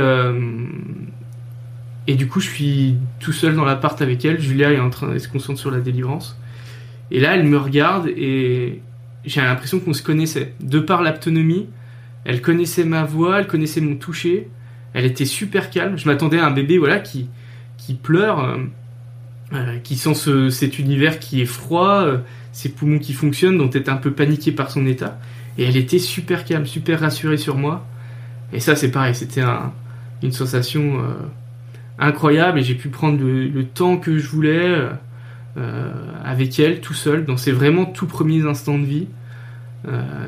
et 2.07 2.15
du 2.15 2.27
coup, 2.27 2.39
je 2.39 2.47
suis 2.47 2.97
tout 3.19 3.33
seul 3.33 3.55
dans 3.55 3.65
l'appart 3.65 3.99
avec 4.01 4.23
elle. 4.23 4.39
Julia 4.39 4.71
est 4.71 4.79
en 4.79 4.91
train 4.91 5.11
de 5.11 5.17
se 5.17 5.27
concentrer 5.27 5.59
sur 5.59 5.71
la 5.71 5.79
délivrance. 5.79 6.39
Et 7.09 7.19
là, 7.19 7.35
elle 7.35 7.45
me 7.45 7.57
regarde 7.57 8.07
et 8.07 8.81
j'ai 9.25 9.41
l'impression 9.41 9.79
qu'on 9.79 9.93
se 9.93 10.03
connaissait. 10.03 10.53
De 10.59 10.79
par 10.79 11.01
l'autonomie, 11.01 11.67
elle 12.25 12.41
connaissait 12.41 12.83
ma 12.85 13.03
voix, 13.03 13.39
elle 13.39 13.47
connaissait 13.47 13.81
mon 13.81 13.95
toucher. 13.95 14.49
Elle 14.93 15.05
était 15.05 15.25
super 15.25 15.69
calme. 15.69 15.97
Je 15.97 16.07
m'attendais 16.07 16.39
à 16.39 16.47
un 16.47 16.51
bébé 16.51 16.77
voilà 16.77 16.99
qui 16.99 17.29
pleure, 17.93 18.43
euh, 18.43 18.57
euh, 19.53 19.77
qui 19.79 19.95
sent 19.95 20.15
ce, 20.15 20.49
cet 20.49 20.79
univers 20.79 21.19
qui 21.19 21.41
est 21.41 21.45
froid, 21.45 22.03
euh, 22.03 22.17
ses 22.51 22.69
poumons 22.69 22.99
qui 22.99 23.13
fonctionnent, 23.13 23.57
dont 23.57 23.69
est 23.69 23.89
un 23.89 23.97
peu 23.97 24.11
paniqué 24.11 24.51
par 24.51 24.71
son 24.71 24.85
état. 24.85 25.19
Et 25.57 25.63
elle 25.63 25.77
était 25.77 25.99
super 25.99 26.45
calme, 26.45 26.65
super 26.65 26.99
rassurée 26.99 27.37
sur 27.37 27.57
moi. 27.57 27.85
Et 28.53 28.59
ça, 28.59 28.75
c'est 28.75 28.91
pareil, 28.91 29.15
c'était 29.15 29.41
un, 29.41 29.71
une 30.23 30.31
sensation 30.31 31.01
incroyable 31.97 32.59
et 32.59 32.63
j'ai 32.63 32.75
pu 32.75 32.89
prendre 32.89 33.19
le, 33.23 33.63
temps 33.63 33.97
que 33.97 34.17
je 34.17 34.27
voulais 34.27 34.77
avec 36.23 36.59
elle, 36.59 36.81
tout 36.81 36.93
seul, 36.93 37.25
dans 37.25 37.37
ses 37.37 37.51
vraiment 37.51 37.85
tout 37.85 38.07
premiers 38.07 38.45
instants 38.45 38.77
de 38.77 38.85
vie. 38.85 39.07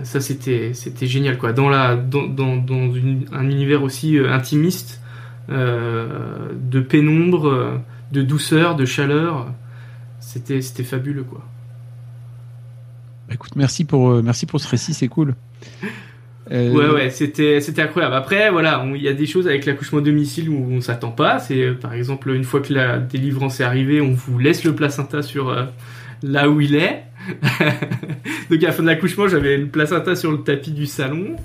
ça 0.04 0.22
c'était 0.22 0.74
c'était 0.74 1.08
génial 1.08 1.38
quoi 1.38 1.52
dans 1.52 1.68
la 1.68 1.96
dans, 1.96 2.28
dans, 2.28 2.56
dans 2.56 2.94
un 3.34 3.50
univers 3.50 3.84
aussi 3.84 4.18
intimiste 4.18 5.02
euh, 5.50 6.50
de 6.62 6.82
pénombre, 6.82 7.82
de 8.12 8.22
douceur, 8.22 8.76
de 8.76 8.86
chaleur. 8.86 9.48
C'était, 10.20 10.62
c'était 10.62 10.84
fabuleux, 10.84 11.24
quoi. 11.24 11.42
Bah, 13.28 13.34
écoute, 13.34 13.56
merci 13.56 13.86
pour, 13.86 14.10
euh, 14.10 14.22
merci 14.22 14.46
pour 14.46 14.60
ce 14.60 14.68
récit, 14.68 14.94
c'est 14.94 15.08
cool. 15.08 15.36
Euh, 16.52 16.72
ouais, 16.72 16.90
ouais, 16.90 17.10
c'était, 17.10 17.60
c'était 17.62 17.82
incroyable. 17.82 18.16
Après, 18.16 18.50
voilà, 18.50 18.86
il 18.96 19.02
y 19.02 19.08
a 19.08 19.14
des 19.14 19.26
choses 19.26 19.48
avec 19.48 19.66
l'accouchement 19.66 20.02
domicile 20.02 20.50
où 20.50 20.68
on 20.72 20.82
s'attend 20.82 21.12
pas. 21.12 21.40
C'est, 21.40 21.72
par 21.74 21.94
exemple, 21.94 22.30
une 22.30 22.44
fois 22.44 22.62
que 22.62 22.74
la 22.74 23.00
délivrance 23.00 23.60
est 23.60 23.64
arrivée, 23.64 24.00
on 24.02 24.14
vous 24.14 24.40
laisse 24.40 24.64
le 24.64 24.74
placenta 24.74 25.22
sur 25.22 25.54
là 26.24 26.50
où 26.50 26.62
il 26.62 26.76
est. 26.76 27.04
Donc 28.50 28.64
à 28.64 28.68
la 28.68 28.72
fin 28.72 28.84
de 28.84 28.88
l'accouchement, 28.88 29.28
j'avais 29.28 29.58
le 29.58 29.68
placenta 29.68 30.16
sur 30.16 30.32
le 30.32 30.40
tapis 30.40 30.72
du 30.72 30.86
salon. 30.86 31.36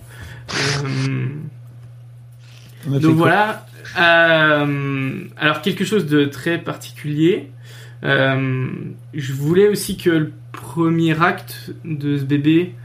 donc 2.87 3.17
voilà. 3.17 3.67
Euh, 3.99 5.25
alors 5.37 5.61
quelque 5.63 5.85
chose 5.85 6.07
de 6.07 6.25
très 6.25 6.59
particulier. 6.59 7.51
Euh, 8.05 8.69
je 9.15 9.33
voulais 9.33 9.69
aussi 9.69 9.97
que 9.97 10.11
le 10.11 10.33
premier 10.53 11.21
acte 11.21 11.71
de 11.85 12.19
ce 12.19 12.25
bébé, 12.25 12.75
euh, 12.75 12.82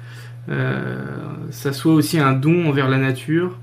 ça 0.48 1.74
soit 1.74 1.94
aussi 1.94 2.20
un 2.20 2.34
don 2.34 2.68
envers 2.68 2.90
la 2.90 2.98
nature. 2.98 3.58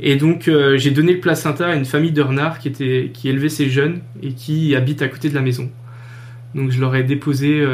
Et 0.00 0.16
donc 0.16 0.50
j'ai 0.76 0.90
donné 0.90 1.14
le 1.14 1.20
placenta 1.20 1.68
à 1.68 1.74
une 1.74 1.84
famille 1.84 2.12
de 2.12 2.22
renards 2.22 2.58
qui 2.58 2.68
était 2.68 3.10
qui 3.12 3.28
élevait 3.28 3.48
ces 3.48 3.68
jeunes 3.68 4.00
et 4.22 4.32
qui 4.32 4.76
habite 4.76 5.02
à 5.02 5.08
côté 5.08 5.28
de 5.28 5.34
la 5.34 5.40
maison. 5.40 5.70
Donc 6.54 6.70
je 6.70 6.80
leur 6.80 6.94
ai 6.94 7.02
déposé 7.02 7.66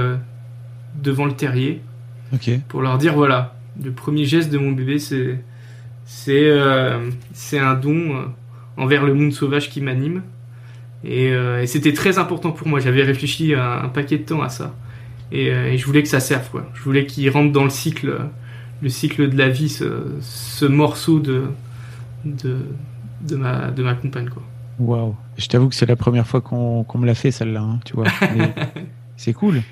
devant 1.03 1.27
le 1.27 1.33
terrier 1.33 1.81
pour 2.69 2.81
leur 2.81 2.99
dire 2.99 3.15
voilà 3.15 3.55
le 3.83 3.93
premier 3.93 4.25
geste 4.25 4.51
de 4.51 4.59
mon 4.59 4.73
bébé 4.73 4.99
c'est 4.99 5.39
c'est 6.07 6.51
c'est 7.35 7.59
un 7.59 7.75
don 7.75 8.33
envers 8.77 9.05
le 9.05 9.15
monde 9.15 9.33
sauvage 9.33 9.71
qui 9.71 9.81
m'anime. 9.81 10.23
Euh, 11.07 11.63
et, 11.63 11.67
c'était 11.67 11.93
très 11.93 12.19
important 12.19 12.53
pour 12.53 12.67
moi. 12.69 12.81
J'avais 12.81 13.03
réfléchi 13.03 13.55
un, 13.55 13.89
paquet 13.89 14.19
de 14.19 14.25
temps 14.25 14.43
à 14.43 14.49
ça. 14.49 14.75
Euh, 15.33 15.73
et, 15.73 15.79
je 15.79 15.87
voulais 15.87 16.03
que 16.03 16.09
ça 16.09 16.21
serve, 16.21 16.49
quoi. 16.51 16.71
Je 16.75 16.83
voulais 16.83 17.07
qu'il 17.07 17.29
rentre 17.31 17.53
dans 17.53 17.65
le 17.65 17.71
cycle, 17.71 18.19
le 18.83 18.89
cycle 18.89 19.31
de 19.31 19.37
la 19.37 19.49
vie, 19.49 19.69
ce, 19.69 20.65
morceau 20.65 21.21
de, 21.21 21.45
de, 22.25 22.59
de, 23.23 23.37
ma, 23.37 23.71
de 23.71 23.83
ma 23.83 23.95
compagne, 23.95 24.29
quoi. 24.29 24.43
Waouh. 24.79 25.15
Je 25.37 25.47
t'avoue 25.47 25.69
que 25.69 25.75
c'est 25.75 25.87
la 25.87 25.97
première 25.97 26.27
fois 26.27 26.41
qu'on 26.41 26.85
me 26.99 27.07
l'a 27.07 27.15
fait, 27.15 27.31
celle-là, 27.31 27.63
hein, 27.63 27.81
tu 27.85 27.95
vois. 27.95 28.07
c'est 29.17 29.33
cool. 29.33 29.63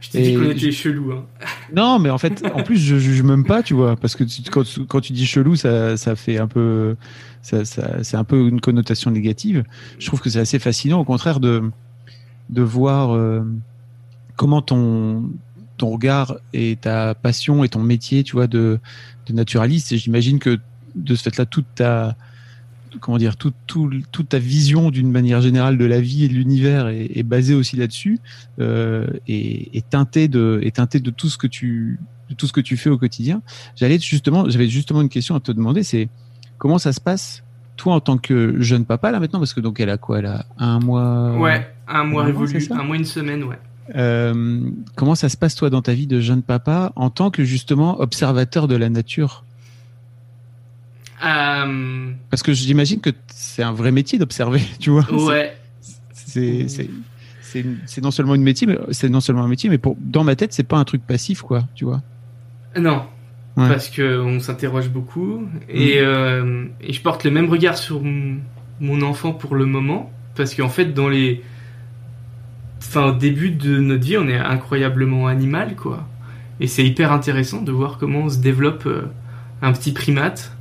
Je 0.00 0.10
t'ai 0.10 0.22
dit 0.22 0.34
qu'on 0.34 0.50
était 0.50 0.70
chelou. 0.70 1.12
Hein. 1.12 1.24
Non, 1.74 1.98
mais 1.98 2.10
en 2.10 2.18
fait, 2.18 2.44
en 2.54 2.62
plus, 2.62 2.76
je 2.76 2.96
juge 2.96 3.22
même 3.22 3.44
pas, 3.44 3.62
tu 3.62 3.74
vois, 3.74 3.96
parce 3.96 4.14
que 4.14 4.24
quand, 4.50 4.62
quand 4.86 5.00
tu 5.00 5.12
dis 5.12 5.26
chelou, 5.26 5.56
ça, 5.56 5.96
ça 5.96 6.14
fait 6.14 6.38
un 6.38 6.46
peu, 6.46 6.94
ça, 7.42 7.64
ça 7.64 8.02
c'est 8.02 8.16
un 8.16 8.24
peu 8.24 8.46
une 8.46 8.60
connotation 8.60 9.10
négative. 9.10 9.64
Je 9.98 10.06
trouve 10.06 10.20
que 10.20 10.28
c'est 10.28 10.40
assez 10.40 10.58
fascinant, 10.58 11.00
au 11.00 11.04
contraire, 11.04 11.40
de, 11.40 11.70
de 12.50 12.62
voir 12.62 13.14
euh, 13.14 13.42
comment 14.36 14.62
ton, 14.62 15.30
ton 15.76 15.90
regard 15.90 16.36
et 16.52 16.76
ta 16.80 17.14
passion 17.14 17.64
et 17.64 17.68
ton 17.68 17.82
métier, 17.82 18.22
tu 18.22 18.32
vois, 18.32 18.46
de, 18.46 18.78
de 19.26 19.32
naturaliste. 19.32 19.92
Et 19.92 19.98
j'imagine 19.98 20.38
que 20.38 20.58
de 20.94 21.14
ce 21.14 21.22
fait-là, 21.22 21.46
toute 21.46 21.66
ta, 21.74 22.16
comment 23.00 23.18
dire, 23.18 23.36
toute, 23.36 23.54
toute 23.66 24.28
ta 24.28 24.38
vision 24.38 24.90
d'une 24.90 25.10
manière 25.10 25.40
générale 25.40 25.78
de 25.78 25.84
la 25.84 26.00
vie 26.00 26.24
et 26.24 26.28
de 26.28 26.34
l'univers 26.34 26.88
est, 26.88 27.22
basée 27.22 27.54
aussi 27.54 27.76
là-dessus 27.76 28.18
euh, 28.60 29.06
et, 29.26 29.82
teintée 29.90 30.28
de, 30.28 30.60
est 30.62 30.76
teintée 30.76 31.00
de 31.00 31.10
tout 31.10 31.28
ce 31.28 31.38
que 31.38 31.46
tu, 31.46 31.98
de 32.30 32.34
tout 32.34 32.46
ce 32.46 32.52
que 32.52 32.60
tu 32.60 32.76
fais 32.76 32.90
au 32.90 32.98
quotidien. 32.98 33.42
J'allais 33.76 33.98
justement, 33.98 34.48
j'avais 34.48 34.68
justement 34.68 35.02
une 35.02 35.08
question 35.08 35.34
à 35.34 35.40
te 35.40 35.52
demander, 35.52 35.82
c'est 35.82 36.08
comment 36.58 36.78
ça 36.78 36.92
se 36.92 37.00
passe 37.00 37.42
toi 37.76 37.94
en 37.94 38.00
tant 38.00 38.18
que 38.18 38.60
jeune 38.60 38.84
papa 38.84 39.10
là 39.10 39.18
maintenant 39.18 39.40
parce 39.40 39.52
que 39.52 39.60
donc 39.60 39.80
elle 39.80 39.90
a 39.90 39.98
quoi? 39.98 40.20
Elle 40.20 40.26
a 40.26 40.46
un 40.58 40.78
mois 40.78 41.36
ouais 41.38 41.68
un 41.88 42.04
mois 42.04 42.22
révolu 42.22 42.68
un 42.70 42.82
mois 42.84 42.96
une 42.96 43.04
semaine 43.04 43.42
ouais 43.42 43.58
euh, 43.94 44.60
comment 44.96 45.14
ça 45.14 45.28
se 45.28 45.36
passe 45.36 45.54
toi 45.54 45.70
dans 45.70 45.82
ta 45.82 45.92
vie 45.92 46.06
de 46.06 46.20
jeune 46.20 46.42
papa 46.42 46.92
en 46.96 47.10
tant 47.10 47.30
que 47.30 47.44
justement 47.44 48.00
observateur 48.00 48.68
de 48.68 48.76
la 48.76 48.88
nature? 48.88 49.44
Euh, 51.24 52.12
Parce 52.30 52.42
que 52.42 52.52
j'imagine 52.52 53.00
que 53.00 53.10
c'est 53.28 53.62
un 53.62 53.72
vrai 53.72 53.92
métier 53.92 54.18
d'observer, 54.18 54.60
tu 54.78 54.90
vois. 54.90 55.10
Ouais. 55.12 55.56
C'est 56.12 56.66
c'est 57.86 58.00
non 58.02 58.10
seulement 58.10 58.34
une 58.34 58.42
métier, 58.42 58.66
mais 58.66 58.76
c'est 58.90 59.08
non 59.08 59.20
seulement 59.20 59.44
un 59.44 59.48
métier, 59.48 59.70
mais 59.70 59.78
pour 59.78 59.96
dans 60.00 60.24
ma 60.24 60.34
tête, 60.34 60.52
c'est 60.52 60.64
pas 60.64 60.76
un 60.76 60.84
truc 60.84 61.06
passif, 61.06 61.42
quoi, 61.42 61.68
tu 61.76 61.84
vois. 61.84 62.02
Non. 62.76 63.04
Parce 63.54 63.88
que 63.88 64.20
on 64.20 64.40
s'interroge 64.40 64.88
beaucoup 64.88 65.46
et, 65.68 66.00
mm. 66.00 66.04
euh, 66.04 66.64
et, 66.80 66.92
je 66.92 67.00
porte 67.00 67.22
le 67.22 67.30
même 67.30 67.48
regard 67.48 67.78
sur 67.78 68.02
mon 68.02 69.02
enfant 69.02 69.32
pour 69.32 69.54
le 69.54 69.64
moment 69.64 70.10
parce 70.34 70.56
qu'en 70.56 70.68
fait 70.68 70.86
dans 70.86 71.08
les 71.08 71.40
enfin 72.86 73.06
au 73.06 73.12
début 73.12 73.50
de 73.50 73.78
notre 73.78 74.04
vie 74.04 74.18
on 74.18 74.28
est 74.28 74.36
incroyablement 74.36 75.26
animal 75.26 75.74
quoi 75.76 76.06
et 76.60 76.66
c'est 76.66 76.84
hyper 76.84 77.12
intéressant 77.12 77.62
de 77.62 77.72
voir 77.72 77.98
comment 77.98 78.28
se 78.28 78.38
développe 78.38 78.86
euh, 78.86 79.02
un 79.62 79.72
petit 79.72 79.92
primate 79.92 80.54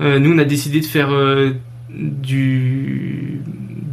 euh, 0.00 0.18
nous, 0.18 0.34
on 0.34 0.38
a 0.38 0.44
décidé 0.44 0.80
de 0.80 0.86
faire 0.86 1.12
euh, 1.12 1.52
de 1.88 3.38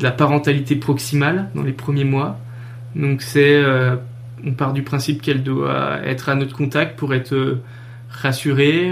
la 0.01 0.11
parentalité 0.11 0.75
proximale 0.75 1.49
dans 1.53 1.61
les 1.61 1.73
premiers 1.73 2.05
mois. 2.05 2.39
Donc, 2.95 3.21
c'est, 3.21 3.63
on 4.43 4.53
part 4.53 4.73
du 4.73 4.81
principe 4.81 5.21
qu'elle 5.21 5.43
doit 5.43 5.99
être 6.03 6.29
à 6.29 6.35
notre 6.35 6.55
contact 6.55 6.97
pour 6.97 7.13
être 7.13 7.59
rassurée, 8.09 8.91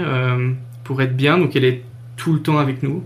pour 0.84 1.02
être 1.02 1.16
bien. 1.16 1.36
Donc, 1.36 1.56
elle 1.56 1.64
est 1.64 1.82
tout 2.16 2.32
le 2.32 2.40
temps 2.40 2.58
avec 2.58 2.84
nous. 2.84 3.02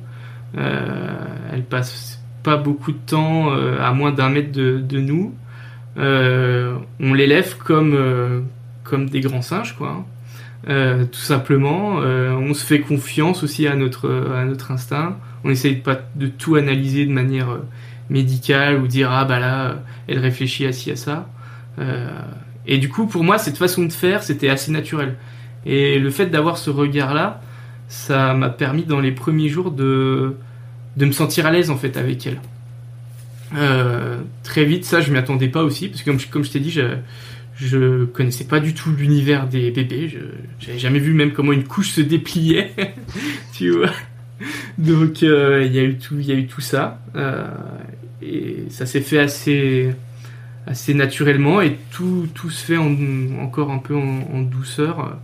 elle 0.55 1.65
passe 1.69 2.23
pas 2.43 2.59
beaucoup 2.59 2.93
de 2.93 2.99
temps 2.99 3.51
à 3.53 3.93
moins 3.95 4.13
d'un 4.13 4.29
mètre 4.29 4.53
de 4.53 5.01
nous. 5.01 5.35
On 5.97 7.15
l'élève 7.15 7.57
comme 7.59 8.45
comme 8.85 9.09
des 9.09 9.21
grands 9.21 9.43
singes, 9.43 9.75
quoi. 9.77 9.89
Hein. 9.89 10.05
Euh, 10.69 11.05
tout 11.05 11.21
simplement. 11.21 12.01
Euh, 12.01 12.33
on 12.33 12.55
se 12.55 12.65
fait 12.65 12.81
confiance 12.81 13.43
aussi 13.43 13.67
à 13.67 13.75
notre 13.75 14.33
à 14.35 14.45
notre 14.45 14.71
instinct. 14.71 15.19
On 15.45 15.51
essaye 15.51 15.77
pas 15.77 15.99
de 16.15 16.27
tout 16.27 16.55
analyser 16.55 17.05
de 17.05 17.13
manière 17.13 17.51
euh, 17.51 17.67
médicale 18.09 18.81
ou 18.81 18.87
dire 18.87 19.11
ah 19.11 19.25
bah 19.25 19.39
là 19.39 19.83
elle 20.09 20.19
réfléchit 20.19 20.67
à 20.67 20.73
ci 20.73 20.91
à 20.91 20.97
ça. 20.97 21.29
et 22.67 22.79
du 22.79 22.89
coup 22.89 23.07
pour 23.07 23.25
moi 23.25 23.39
cette 23.39 23.57
façon 23.57 23.85
de 23.85 23.93
faire 23.93 24.23
c'était 24.23 24.49
assez 24.49 24.73
naturel. 24.73 25.17
Et 25.67 25.99
le 25.99 26.11
fait 26.11 26.27
d'avoir 26.27 26.59
ce 26.59 26.71
regard 26.71 27.15
là, 27.15 27.41
ça 27.89 28.35
m'a 28.35 28.51
permis 28.51 28.85
dans 28.85 29.01
les 29.01 29.13
premiers 29.13 29.49
jours 29.49 29.71
de 29.71 30.37
de 30.97 31.07
me 31.07 31.13
sentir 31.13 31.47
à 31.47 31.51
l'aise 31.51 31.71
en 31.71 31.77
fait 31.77 31.97
avec 31.97 32.27
elle. 32.27 32.41
Très 34.43 34.65
vite 34.65 34.85
ça 34.85 35.01
je 35.01 35.13
m'y 35.13 35.19
attendais 35.19 35.49
pas 35.49 35.63
aussi 35.63 35.89
parce 35.89 36.03
que 36.03 36.11
comme 36.11 36.19
je, 36.19 36.49
je 36.49 36.53
t'ai 36.53 36.61
dit 36.61 36.71
je 37.57 38.05
connaissais 38.05 38.45
pas 38.45 38.61
du 38.61 38.75
tout 38.75 38.91
l'univers 38.91 39.47
des 39.47 39.71
bébés. 39.71 40.09
Je 40.09 40.19
j'avais 40.59 40.79
jamais 40.79 40.99
vu 40.99 41.15
même 41.15 41.33
comment 41.33 41.53
une 41.53 41.65
couche 41.65 41.91
se 41.91 42.01
dépliait, 42.01 42.73
tu 43.53 43.71
vois. 43.71 43.91
Donc 44.79 45.23
euh, 45.23 45.63
il 45.65 45.73
y 45.73 45.79
a 45.79 45.85
eu 45.85 45.97
tout, 45.97 46.17
il 46.19 46.27
y 46.27 46.33
a 46.33 46.35
eu 46.35 46.47
tout 46.47 46.61
ça 46.61 47.01
euh, 47.15 47.45
et 48.21 48.65
ça 48.71 48.87
s'est 48.87 49.01
fait 49.01 49.21
assez 49.21 49.95
assez 50.67 50.95
naturellement 50.95 51.61
et 51.61 51.77
tout 51.93 52.27
tout 52.35 52.51
se 52.51 52.65
fait 52.65 52.77
encore 52.77 53.71
un 53.71 53.79
peu 53.79 53.95
en, 53.95 54.41
douceur 54.43 55.19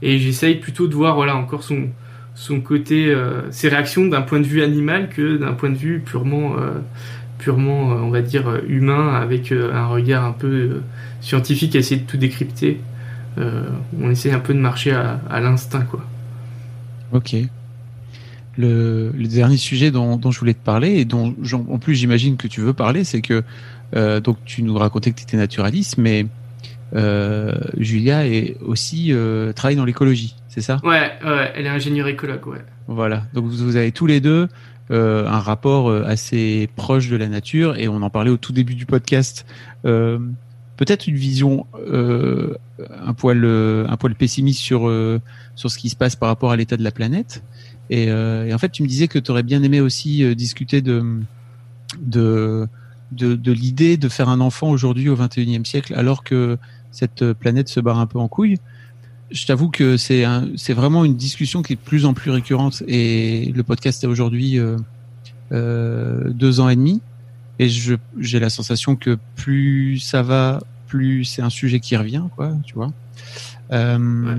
et 0.00 0.18
j'essaye 0.18 0.54
plutôt 0.54 0.86
de 0.86 0.94
voir 0.94 1.16
voilà 1.16 1.36
encore 1.36 1.64
son 1.64 1.88
son 2.34 2.60
côté 2.60 3.08
euh, 3.08 3.50
ses 3.50 3.68
réactions 3.68 4.06
d'un 4.06 4.22
point 4.22 4.40
de 4.40 4.46
vue 4.46 4.62
animal 4.62 5.08
que 5.10 5.36
d'un 5.36 5.52
point 5.52 5.70
de 5.70 5.76
vue 5.76 6.00
purement 6.00 6.56
purement 7.38 7.88
on 7.88 8.10
va 8.10 8.22
dire 8.22 8.62
humain 8.68 9.14
avec 9.14 9.52
un 9.52 9.86
regard 9.86 10.24
un 10.24 10.32
peu 10.32 10.80
scientifique 11.20 11.76
à 11.76 11.80
essayer 11.80 12.00
de 12.00 12.06
tout 12.06 12.16
décrypter. 12.16 12.80
Euh, 13.38 13.64
on 14.00 14.10
essaie 14.10 14.32
un 14.32 14.38
peu 14.38 14.54
de 14.54 14.58
marcher 14.58 14.92
à, 14.92 15.40
l'instinct, 15.40 15.82
quoi. 15.82 16.04
Ok. 17.12 17.36
le, 18.56 19.12
dernier 19.28 19.56
sujet 19.56 19.90
dont, 19.90 20.18
je 20.30 20.38
voulais 20.38 20.54
te 20.54 20.64
parler 20.64 20.98
et 20.98 21.04
dont 21.04 21.34
en 21.52 21.78
plus 21.78 21.94
j'imagine 21.94 22.36
que 22.36 22.48
tu 22.48 22.60
veux 22.60 22.72
parler, 22.72 23.04
c'est 23.04 23.20
que 23.20 23.42
euh, 23.94 24.20
donc 24.20 24.38
tu 24.44 24.62
nous 24.62 24.76
racontais 24.76 25.12
que 25.12 25.16
tu 25.16 25.22
étais 25.22 25.36
naturaliste, 25.36 25.98
mais 25.98 26.26
euh, 26.94 27.52
Julia 27.76 28.26
est 28.26 28.56
aussi 28.60 29.12
euh, 29.12 29.52
travaille 29.52 29.76
dans 29.76 29.84
l'écologie, 29.84 30.34
c'est 30.48 30.62
ça? 30.62 30.80
Ouais, 30.82 31.12
ouais, 31.24 31.52
elle 31.54 31.66
est 31.66 31.70
ingénieure 31.70 32.08
écologue, 32.08 32.46
ouais. 32.46 32.64
Voilà, 32.88 33.24
donc 33.34 33.44
vous, 33.44 33.76
avez 33.76 33.92
tous 33.92 34.06
les 34.06 34.20
deux 34.20 34.48
un 34.90 35.40
rapport 35.40 35.90
assez 35.90 36.68
proche 36.76 37.08
de 37.08 37.16
la 37.16 37.28
nature 37.28 37.76
et 37.76 37.88
on 37.88 38.02
en 38.02 38.10
parlait 38.10 38.30
au 38.30 38.36
tout 38.36 38.52
début 38.52 38.74
du 38.74 38.86
podcast. 38.86 39.46
Peut-être 39.82 41.06
une 41.06 41.16
vision 41.16 41.66
un 41.74 43.14
poil 43.14 43.44
un 43.44 43.96
poil 43.96 44.14
pessimiste 44.14 44.60
sur 44.60 44.90
sur 45.54 45.70
ce 45.70 45.78
qui 45.78 45.88
se 45.88 45.96
passe 45.96 46.16
par 46.16 46.28
rapport 46.28 46.50
à 46.52 46.56
l'état 46.56 46.76
de 46.76 46.84
la 46.84 46.92
planète. 46.92 47.42
Et, 47.90 48.04
et, 48.04 48.54
en 48.54 48.58
fait, 48.58 48.70
tu 48.70 48.82
me 48.82 48.88
disais 48.88 49.08
que 49.08 49.18
tu 49.18 49.30
aurais 49.30 49.42
bien 49.42 49.62
aimé 49.62 49.80
aussi 49.80 50.34
discuter 50.34 50.82
de 50.82 51.20
de 52.00 52.68
de, 53.12 53.34
de 53.34 53.52
l'idée 53.52 53.96
de 53.96 54.08
faire 54.08 54.28
un 54.28 54.40
enfant 54.40 54.70
aujourd'hui 54.70 55.08
au 55.08 55.16
21e 55.16 55.64
siècle 55.64 55.94
alors 55.96 56.24
que 56.24 56.58
cette 56.90 57.32
planète 57.34 57.68
se 57.68 57.80
barre 57.80 57.98
un 57.98 58.06
peu 58.06 58.18
en 58.18 58.28
couille. 58.28 58.58
Je 59.30 59.46
t'avoue 59.46 59.68
que 59.68 59.96
c'est 59.96 60.24
c'est 60.56 60.72
vraiment 60.72 61.04
une 61.04 61.16
discussion 61.16 61.62
qui 61.62 61.72
est 61.72 61.76
de 61.76 61.80
plus 61.80 62.06
en 62.06 62.14
plus 62.14 62.30
récurrente 62.30 62.82
et 62.86 63.52
le 63.54 63.62
podcast 63.62 64.04
est 64.04 64.06
aujourd'hui 64.06 64.58
euh, 64.58 64.76
euh, 65.52 66.30
deux 66.30 66.60
ans 66.60 66.68
et 66.68 66.76
demi 66.76 67.00
et 67.58 67.68
je 67.68 67.96
j'ai 68.18 68.38
la 68.38 68.50
sensation 68.50 68.94
que 68.94 69.18
plus 69.34 69.98
ça 69.98 70.22
va, 70.22 70.60
plus 70.86 71.24
c'est 71.24 71.42
un 71.42 71.50
sujet 71.50 71.80
qui 71.80 71.96
revient 71.96 72.24
quoi, 72.36 72.52
tu 72.64 72.74
vois. 72.74 72.92
Euh, 73.72 74.36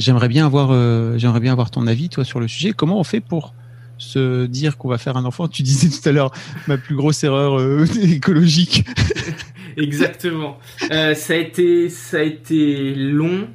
J'aimerais 0.00 0.28
bien 0.28 0.46
avoir 0.46 0.70
euh, 0.70 1.18
j'aimerais 1.18 1.40
bien 1.40 1.52
avoir 1.52 1.70
ton 1.70 1.86
avis 1.86 2.08
toi 2.08 2.24
sur 2.24 2.40
le 2.40 2.48
sujet. 2.48 2.72
Comment 2.72 2.98
on 2.98 3.04
fait 3.04 3.20
pour 3.20 3.54
se 3.98 4.46
dire 4.46 4.78
qu'on 4.78 4.88
va 4.88 4.96
faire 4.96 5.18
un 5.18 5.26
enfant? 5.26 5.46
Tu 5.46 5.62
disais 5.62 5.90
tout 5.90 6.08
à 6.08 6.12
l'heure 6.12 6.32
ma 6.66 6.78
plus 6.78 6.96
grosse 6.96 7.22
erreur 7.22 7.60
euh, 7.60 7.84
écologique. 8.02 8.86
Exactement. 9.76 10.56
Euh, 10.90 11.14
ça 11.14 11.34
a 11.34 11.36
été 11.36 11.90
ça 11.90 12.16
a 12.16 12.22
été 12.22 12.94
long. 12.94 13.46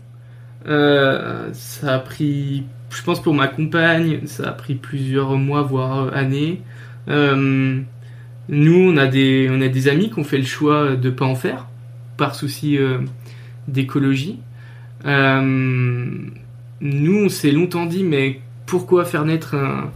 Euh, 0.67 1.49
ça 1.53 1.95
a 1.95 1.99
pris, 1.99 2.63
je 2.89 3.03
pense 3.03 3.21
pour 3.21 3.33
ma 3.33 3.47
compagne, 3.47 4.25
ça 4.25 4.49
a 4.49 4.51
pris 4.51 4.75
plusieurs 4.75 5.35
mois 5.37 5.61
voire 5.61 6.15
années. 6.15 6.61
nous, 7.07 7.13
on 8.49 8.97
a 8.97 9.07
des 9.07 9.47
on 9.51 9.61
a 9.61 9.67
des 9.67 9.87
amis 9.87 10.09
qui 10.09 10.19
ont 10.19 10.23
fait 10.23 10.37
le 10.37 10.45
choix 10.45 10.95
de 10.95 11.09
pas 11.09 11.25
en 11.25 11.35
faire 11.35 11.67
par 12.17 12.35
souci 12.35 12.77
d'écologie. 13.67 14.39
nous, 15.03 16.35
on 16.81 17.29
s'est 17.29 17.51
longtemps 17.51 17.85
dit 17.85 18.03
mais 18.03 18.39
pourquoi 18.65 19.05
faire 19.05 19.25
naître 19.25 19.55
un 19.55 19.91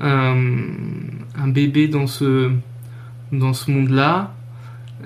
un, 0.00 1.48
bébé 1.48 1.88
dans 1.88 2.06
ce, 2.06 2.50
dans 3.32 3.52
ce 3.52 3.70
monde-là? 3.70 4.34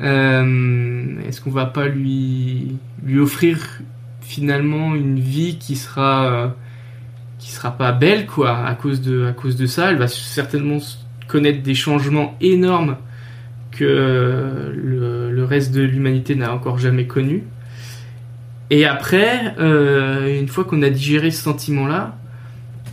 Euh, 0.01 1.20
Est-ce 1.26 1.40
qu'on 1.40 1.51
va 1.51 1.66
pas 1.66 1.89
lui, 1.89 2.76
lui 3.05 3.18
offrir 3.18 3.80
finalement 4.28 4.94
une 4.94 5.18
vie 5.18 5.56
qui 5.59 5.74
sera 5.74 6.55
qui 7.38 7.50
sera 7.50 7.70
pas 7.70 7.92
belle 7.92 8.26
quoi 8.26 8.66
à 8.66 8.74
cause 8.74 9.00
de 9.00 9.26
à 9.26 9.32
cause 9.32 9.56
de 9.56 9.66
ça. 9.66 9.90
Elle 9.90 9.96
va 9.96 10.09
certainement 10.09 10.78
connaître 11.26 11.62
des 11.62 11.74
changements 11.74 12.36
énormes 12.40 12.96
que 13.70 14.72
le, 14.74 15.30
le 15.30 15.44
reste 15.44 15.72
de 15.72 15.82
l'humanité 15.82 16.34
n'a 16.34 16.52
encore 16.52 16.78
jamais 16.78 17.06
connu 17.06 17.44
et 18.70 18.84
après 18.84 19.55
euh, 19.59 20.40
une 20.40 20.48
fois 20.48 20.64
qu'on 20.64 20.82
a 20.82 20.90
digéré 20.90 21.30
ce 21.30 21.42
sentiment 21.42 21.86
là 21.86 22.16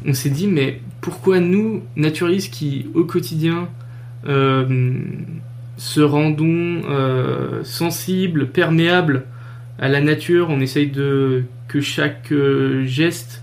on 0.05 0.13
s'est 0.13 0.29
dit 0.29 0.47
mais 0.47 0.81
pourquoi 1.05 1.39
nous, 1.39 1.83
naturalistes 1.95 2.51
qui 2.51 2.87
au 2.95 3.03
quotidien 3.03 3.69
euh, 4.27 4.95
se 5.77 6.01
rendons 6.01 6.81
euh, 6.89 7.63
sensibles, 7.63 8.47
perméables 8.47 9.25
à 9.79 9.87
la 9.87 10.01
nature, 10.01 10.47
on 10.49 10.59
essaye 10.59 10.87
de 10.87 11.43
que 11.67 11.81
chaque 11.81 12.31
euh, 12.31 12.85
geste 12.85 13.41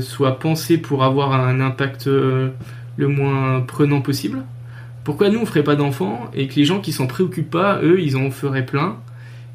soit 0.00 0.38
pensé 0.38 0.78
pour 0.78 1.04
avoir 1.04 1.34
un 1.34 1.60
impact 1.60 2.06
le 2.06 3.08
moins 3.08 3.60
prenant 3.60 4.00
possible. 4.00 4.42
Pourquoi 5.04 5.28
nous 5.28 5.40
on 5.40 5.44
ferait 5.44 5.62
pas 5.62 5.76
d'enfants 5.76 6.30
et 6.34 6.48
que 6.48 6.54
les 6.54 6.64
gens 6.64 6.80
qui 6.80 6.90
s'en 6.90 7.06
préoccupent 7.06 7.50
pas, 7.50 7.78
eux, 7.82 8.00
ils 8.00 8.16
en 8.16 8.30
feraient 8.30 8.64
plein? 8.64 8.96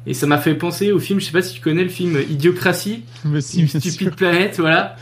Et 0.06 0.14
ça 0.14 0.28
m'a 0.28 0.38
fait 0.38 0.54
penser 0.54 0.92
au 0.92 1.00
film, 1.00 1.18
je 1.18 1.24
sais 1.24 1.32
pas 1.32 1.42
si 1.42 1.54
tu 1.54 1.60
connais 1.60 1.82
le 1.82 1.88
film 1.88 2.16
Idiocratie, 2.30 3.02
une 3.24 3.40
stupide 3.40 4.14
planète, 4.14 4.60
voilà 4.60 4.94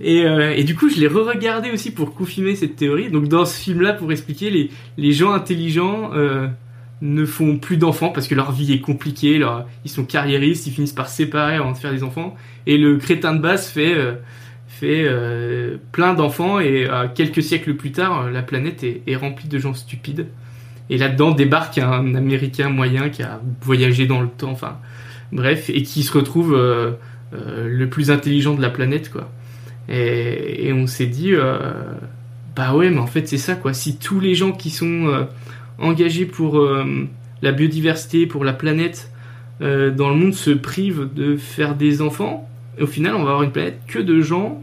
et, 0.00 0.24
euh, 0.24 0.54
et, 0.56 0.64
du 0.64 0.74
coup, 0.74 0.88
je 0.88 0.98
l'ai 0.98 1.06
re-regardé 1.06 1.70
aussi 1.70 1.90
pour 1.90 2.14
confirmer 2.14 2.56
cette 2.56 2.76
théorie. 2.76 3.10
Donc 3.10 3.28
dans 3.28 3.44
ce 3.44 3.60
film-là, 3.60 3.92
pour 3.92 4.10
expliquer, 4.10 4.50
les, 4.50 4.70
les 4.96 5.12
gens 5.12 5.32
intelligents 5.32 6.10
euh, 6.14 6.48
ne 7.02 7.24
font 7.24 7.58
plus 7.58 7.76
d'enfants 7.76 8.10
parce 8.10 8.28
que 8.28 8.34
leur 8.34 8.52
vie 8.52 8.72
est 8.72 8.80
compliquée, 8.80 9.40
ils 9.84 9.90
sont 9.90 10.04
carriéristes, 10.04 10.66
ils 10.66 10.72
finissent 10.72 10.92
par 10.92 11.08
se 11.08 11.16
séparer 11.16 11.56
avant 11.56 11.72
de 11.72 11.76
faire 11.76 11.92
des 11.92 12.02
enfants. 12.02 12.36
Et 12.66 12.76
le 12.76 12.96
crétin 12.96 13.34
de 13.34 13.40
base 13.40 13.68
fait, 13.68 13.94
euh, 13.94 14.14
fait 14.68 15.04
euh, 15.04 15.76
plein 15.92 16.14
d'enfants 16.14 16.60
et 16.60 16.88
quelques 17.14 17.42
siècles 17.42 17.74
plus 17.74 17.92
tard, 17.92 18.30
la 18.30 18.42
planète 18.42 18.84
est, 18.84 19.02
est 19.06 19.16
remplie 19.16 19.48
de 19.48 19.58
gens 19.58 19.74
stupides. 19.74 20.26
Et 20.90 20.98
là-dedans 20.98 21.30
débarque 21.30 21.78
un 21.78 22.14
Américain 22.14 22.68
moyen 22.68 23.08
qui 23.10 23.22
a 23.22 23.40
voyagé 23.62 24.06
dans 24.06 24.20
le 24.20 24.28
temps, 24.28 24.50
enfin 24.50 24.78
bref, 25.32 25.70
et 25.70 25.82
qui 25.82 26.02
se 26.02 26.12
retrouve 26.12 26.54
le 27.32 27.86
plus 27.86 28.10
intelligent 28.10 28.54
de 28.54 28.62
la 28.62 28.70
planète, 28.70 29.10
quoi. 29.10 29.30
Et, 29.90 30.72
on 30.72 30.86
s'est 30.86 31.06
dit, 31.06 31.32
euh, 31.32 31.58
bah 32.54 32.74
ouais, 32.74 32.90
mais 32.90 33.00
en 33.00 33.06
fait 33.06 33.26
c'est 33.26 33.38
ça 33.38 33.54
quoi. 33.54 33.74
Si 33.74 33.96
tous 33.96 34.20
les 34.20 34.34
gens 34.34 34.52
qui 34.52 34.70
sont 34.70 35.06
euh, 35.06 35.24
engagés 35.80 36.26
pour 36.26 36.58
euh, 36.58 37.08
la 37.42 37.52
biodiversité, 37.52 38.26
pour 38.26 38.44
la 38.44 38.52
planète, 38.52 39.10
dans 39.60 40.08
le 40.08 40.14
monde 40.14 40.32
se 40.32 40.48
privent 40.52 41.10
de 41.12 41.36
faire 41.36 41.74
des 41.74 42.00
enfants, 42.00 42.48
au 42.80 42.86
final 42.86 43.14
on 43.14 43.24
va 43.24 43.32
avoir 43.32 43.42
une 43.42 43.52
planète 43.52 43.78
que 43.86 43.98
de 43.98 44.22
gens 44.22 44.62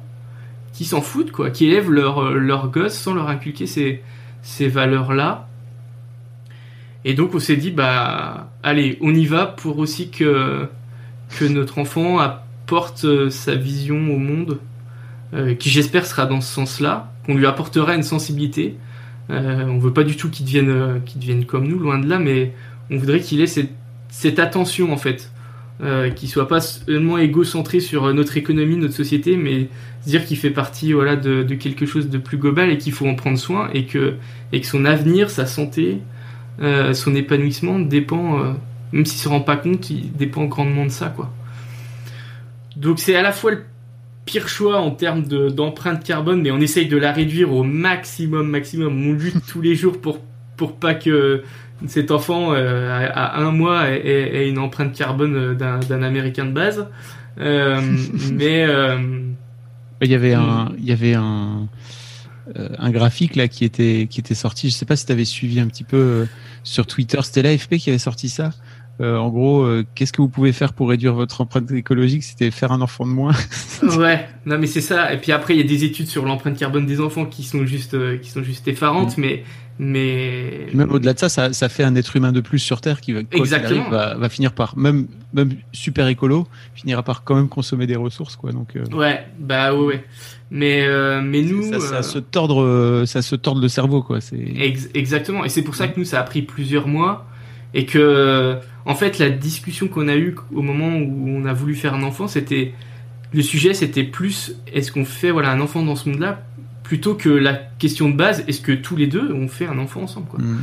qui 0.73 0.85
s'en 0.85 1.01
foutent 1.01 1.31
quoi, 1.31 1.51
qui 1.51 1.67
élèvent 1.67 1.91
leurs 1.91 2.31
leur 2.31 2.71
gosses 2.71 2.97
sans 2.97 3.13
leur 3.13 3.29
inculquer 3.29 3.67
ces, 3.67 4.01
ces 4.41 4.67
valeurs-là. 4.67 5.47
Et 7.05 7.13
donc 7.13 7.35
on 7.35 7.39
s'est 7.39 7.57
dit 7.57 7.69
bah 7.69 8.49
allez, 8.63 8.97
on 9.01 9.13
y 9.13 9.27
va 9.27 9.45
pour 9.45 9.77
aussi 9.77 10.09
que 10.09 10.67
que 11.37 11.45
notre 11.45 11.77
enfant 11.77 12.17
apporte 12.17 13.29
sa 13.29 13.53
vision 13.53 13.97
au 13.97 14.17
monde 14.17 14.57
euh, 15.33 15.55
qui 15.55 15.69
j'espère 15.69 16.05
sera 16.05 16.25
dans 16.25 16.39
ce 16.39 16.53
sens-là, 16.53 17.11
qu'on 17.25 17.35
lui 17.35 17.45
apportera 17.45 17.95
une 17.95 18.03
sensibilité. 18.03 18.77
Euh, 19.29 19.65
on 19.65 19.77
veut 19.77 19.93
pas 19.93 20.03
du 20.03 20.15
tout 20.15 20.29
qu'il 20.29 20.45
devienne, 20.45 20.69
euh, 20.69 20.99
qu'il 20.99 21.19
devienne 21.19 21.45
comme 21.45 21.67
nous, 21.67 21.79
loin 21.79 21.99
de 21.99 22.07
là, 22.07 22.19
mais 22.19 22.53
on 22.89 22.97
voudrait 22.97 23.19
qu'il 23.19 23.41
ait 23.41 23.47
cette, 23.47 24.39
attention 24.39 24.93
en 24.93 24.97
fait, 24.97 25.31
euh, 25.83 26.09
qu'il 26.09 26.29
soit 26.29 26.47
pas 26.47 26.61
seulement 26.61 27.17
égocentré 27.17 27.79
sur 27.79 28.13
notre 28.13 28.37
économie, 28.37 28.77
notre 28.77 28.93
société, 28.93 29.35
mais 29.35 29.67
dire 30.05 30.25
qu'il 30.25 30.37
fait 30.37 30.51
partie 30.51 30.93
voilà 30.93 31.15
de, 31.17 31.43
quelque 31.55 31.85
chose 31.85 32.09
de 32.09 32.17
plus 32.17 32.37
global 32.37 32.69
et 32.69 32.77
qu'il 32.77 32.93
faut 32.93 33.07
en 33.07 33.15
prendre 33.15 33.37
soin 33.37 33.69
et 33.73 33.85
que 33.85 34.15
et 34.53 34.61
que 34.61 34.67
son 34.67 34.85
avenir, 34.85 35.29
sa 35.29 35.45
santé, 35.45 35.99
euh, 36.61 36.93
son 36.93 37.13
épanouissement 37.13 37.79
dépend, 37.79 38.55
même 38.93 39.05
s'il 39.05 39.19
se 39.19 39.27
rend 39.27 39.41
pas 39.41 39.57
compte, 39.57 39.89
il 39.89 40.11
dépend 40.13 40.45
grandement 40.45 40.85
de 40.85 40.91
ça 40.91 41.09
quoi. 41.09 41.31
Donc 42.77 42.99
c'est 42.99 43.15
à 43.15 43.21
la 43.21 43.33
fois 43.33 43.51
le 43.51 43.63
pire 44.27 44.47
choix 44.49 44.77
en 44.77 44.91
termes 44.91 45.23
d'empreinte 45.23 46.03
carbone, 46.03 46.41
mais 46.41 46.51
on 46.51 46.59
essaye 46.59 46.87
de 46.87 46.97
la 46.97 47.11
réduire 47.11 47.51
au 47.51 47.63
maximum, 47.63 48.47
maximum. 48.49 49.09
On 49.09 49.13
lutte 49.13 49.43
tous 49.47 49.61
les 49.61 49.73
jours 49.73 49.99
pour, 49.99 50.19
pour 50.57 50.75
pas 50.75 50.93
que 50.93 51.43
cet 51.87 52.11
enfant 52.11 52.53
euh, 52.53 53.07
à, 53.11 53.39
un 53.39 53.51
mois 53.51 53.89
ait, 53.89 54.49
une 54.49 54.59
empreinte 54.59 54.93
carbone 54.93 55.35
euh, 55.35 55.79
d'un 55.79 56.03
américain 56.03 56.45
de 56.45 56.51
base. 56.51 56.87
Euh, 57.39 57.79
mais 58.33 58.65
il 60.01 60.09
y 60.09 60.15
avait 60.15 60.33
un, 60.33 60.71
il 60.79 60.85
y 60.85 60.91
avait 60.91 61.13
un, 61.13 61.67
un 62.55 62.89
graphique 62.89 63.35
là 63.35 63.47
qui 63.47 63.63
était 63.63 64.07
qui 64.09 64.19
était 64.19 64.33
sorti. 64.33 64.71
Je 64.71 64.73
sais 64.73 64.87
pas 64.87 64.95
si 64.95 65.05
tu 65.05 65.11
avais 65.11 65.23
suivi 65.23 65.59
un 65.59 65.67
petit 65.67 65.83
peu 65.83 66.25
sur 66.63 66.87
Twitter. 66.87 67.19
C'était 67.21 67.43
l'AFP 67.43 67.75
qui 67.75 67.91
avait 67.91 67.99
sorti 67.99 68.27
ça. 68.27 68.49
Euh, 68.99 69.15
en 69.17 69.29
gros, 69.29 69.61
euh, 69.61 69.85
qu'est-ce 69.93 70.11
que 70.11 70.21
vous 70.21 70.27
pouvez 70.27 70.51
faire 70.51 70.73
pour 70.73 70.89
réduire 70.89 71.13
votre 71.13 71.41
empreinte 71.41 71.69
écologique? 71.71 72.23
C'était 72.23 72.49
faire 72.49 72.71
un 72.71 72.81
enfant 72.81 73.05
de 73.05 73.11
moins. 73.11 73.33
ouais, 73.83 74.27
non 74.47 74.57
mais 74.57 74.65
c'est 74.65 74.81
ça. 74.81 75.13
Et 75.13 75.17
puis 75.17 75.31
après, 75.31 75.53
il 75.55 75.57
y 75.57 75.63
a 75.63 75.67
des 75.67 75.83
études 75.83 76.07
sur 76.07 76.25
l'empreinte 76.25 76.57
carbone 76.57 76.87
des 76.87 76.99
enfants 76.99 77.25
qui 77.25 77.43
sont 77.43 77.65
juste, 77.65 77.93
euh, 77.93 78.17
qui 78.17 78.31
sont 78.31 78.41
juste 78.41 78.67
effarantes, 78.67 79.17
mm. 79.17 79.21
mais 79.21 79.43
mais 79.79 80.65
même 80.73 80.91
au-delà 80.91 81.13
de 81.13 81.19
ça, 81.19 81.29
ça, 81.29 81.53
ça, 81.53 81.69
fait 81.69 81.83
un 81.83 81.93
être 81.93 82.15
humain 82.15 82.31
de 82.31 82.41
plus 82.41 82.57
sur 82.57 82.81
Terre 82.81 82.99
qui 82.99 83.13
va, 83.13 83.19
Exactement. 83.31 83.87
va, 83.91 84.15
va, 84.15 84.27
finir 84.27 84.53
par 84.53 84.75
même 84.75 85.05
même 85.33 85.51
super 85.71 86.07
écolo, 86.07 86.47
finira 86.73 87.03
par 87.03 87.23
quand 87.23 87.35
même 87.35 87.47
consommer 87.47 87.85
des 87.85 87.95
ressources 87.95 88.35
quoi. 88.35 88.51
Donc 88.51 88.75
ouais, 88.91 89.27
bah 89.37 89.75
ouais. 89.75 89.85
ouais. 89.85 90.03
Mais 90.49 90.87
mais 91.21 91.43
nous, 91.43 91.61
ça, 91.71 91.79
ça 91.79 92.01
se 92.01 92.17
tordre, 92.17 93.03
ça 93.05 93.21
se 93.21 93.35
tordre 93.35 93.61
le 93.61 93.67
cerveau 93.67 94.01
quoi. 94.01 94.19
C'est 94.19 94.43
exactement. 94.95 95.45
Et 95.45 95.49
c'est 95.49 95.61
pour 95.61 95.75
ça 95.75 95.87
que 95.87 95.99
nous, 95.99 96.05
ça 96.05 96.21
a 96.21 96.23
pris 96.23 96.41
plusieurs 96.41 96.87
mois 96.87 97.27
et 97.75 97.85
que 97.85 98.59
en 98.87 98.95
fait 98.95 99.19
la 99.19 99.29
discussion 99.29 99.87
qu'on 99.87 100.07
a 100.07 100.15
eue 100.15 100.35
au 100.51 100.63
moment 100.63 100.97
où 100.97 101.29
on 101.29 101.45
a 101.45 101.53
voulu 101.53 101.75
faire 101.75 101.93
un 101.93 102.01
enfant 102.01 102.27
c'était 102.27 102.73
le 103.33 103.43
sujet 103.43 103.75
c'était 103.75 104.03
plus 104.03 104.55
est-ce 104.73 104.91
qu'on 104.91 105.05
fait 105.05 105.29
voilà 105.29 105.51
un 105.51 105.59
enfant 105.59 105.83
dans 105.83 105.95
ce 105.95 106.09
monde 106.09 106.19
là 106.19 106.41
plutôt 106.81 107.13
que 107.13 107.29
la 107.29 107.53
question 107.53 108.09
de 108.09 108.15
base 108.15 108.43
est-ce 108.47 108.61
que 108.61 108.71
tous 108.71 108.95
les 108.95 109.07
deux 109.07 109.31
ont 109.31 109.47
fait 109.47 109.67
un 109.67 109.77
enfant 109.77 110.01
ensemble 110.01 110.27
quoi. 110.27 110.39
Mm. 110.39 110.57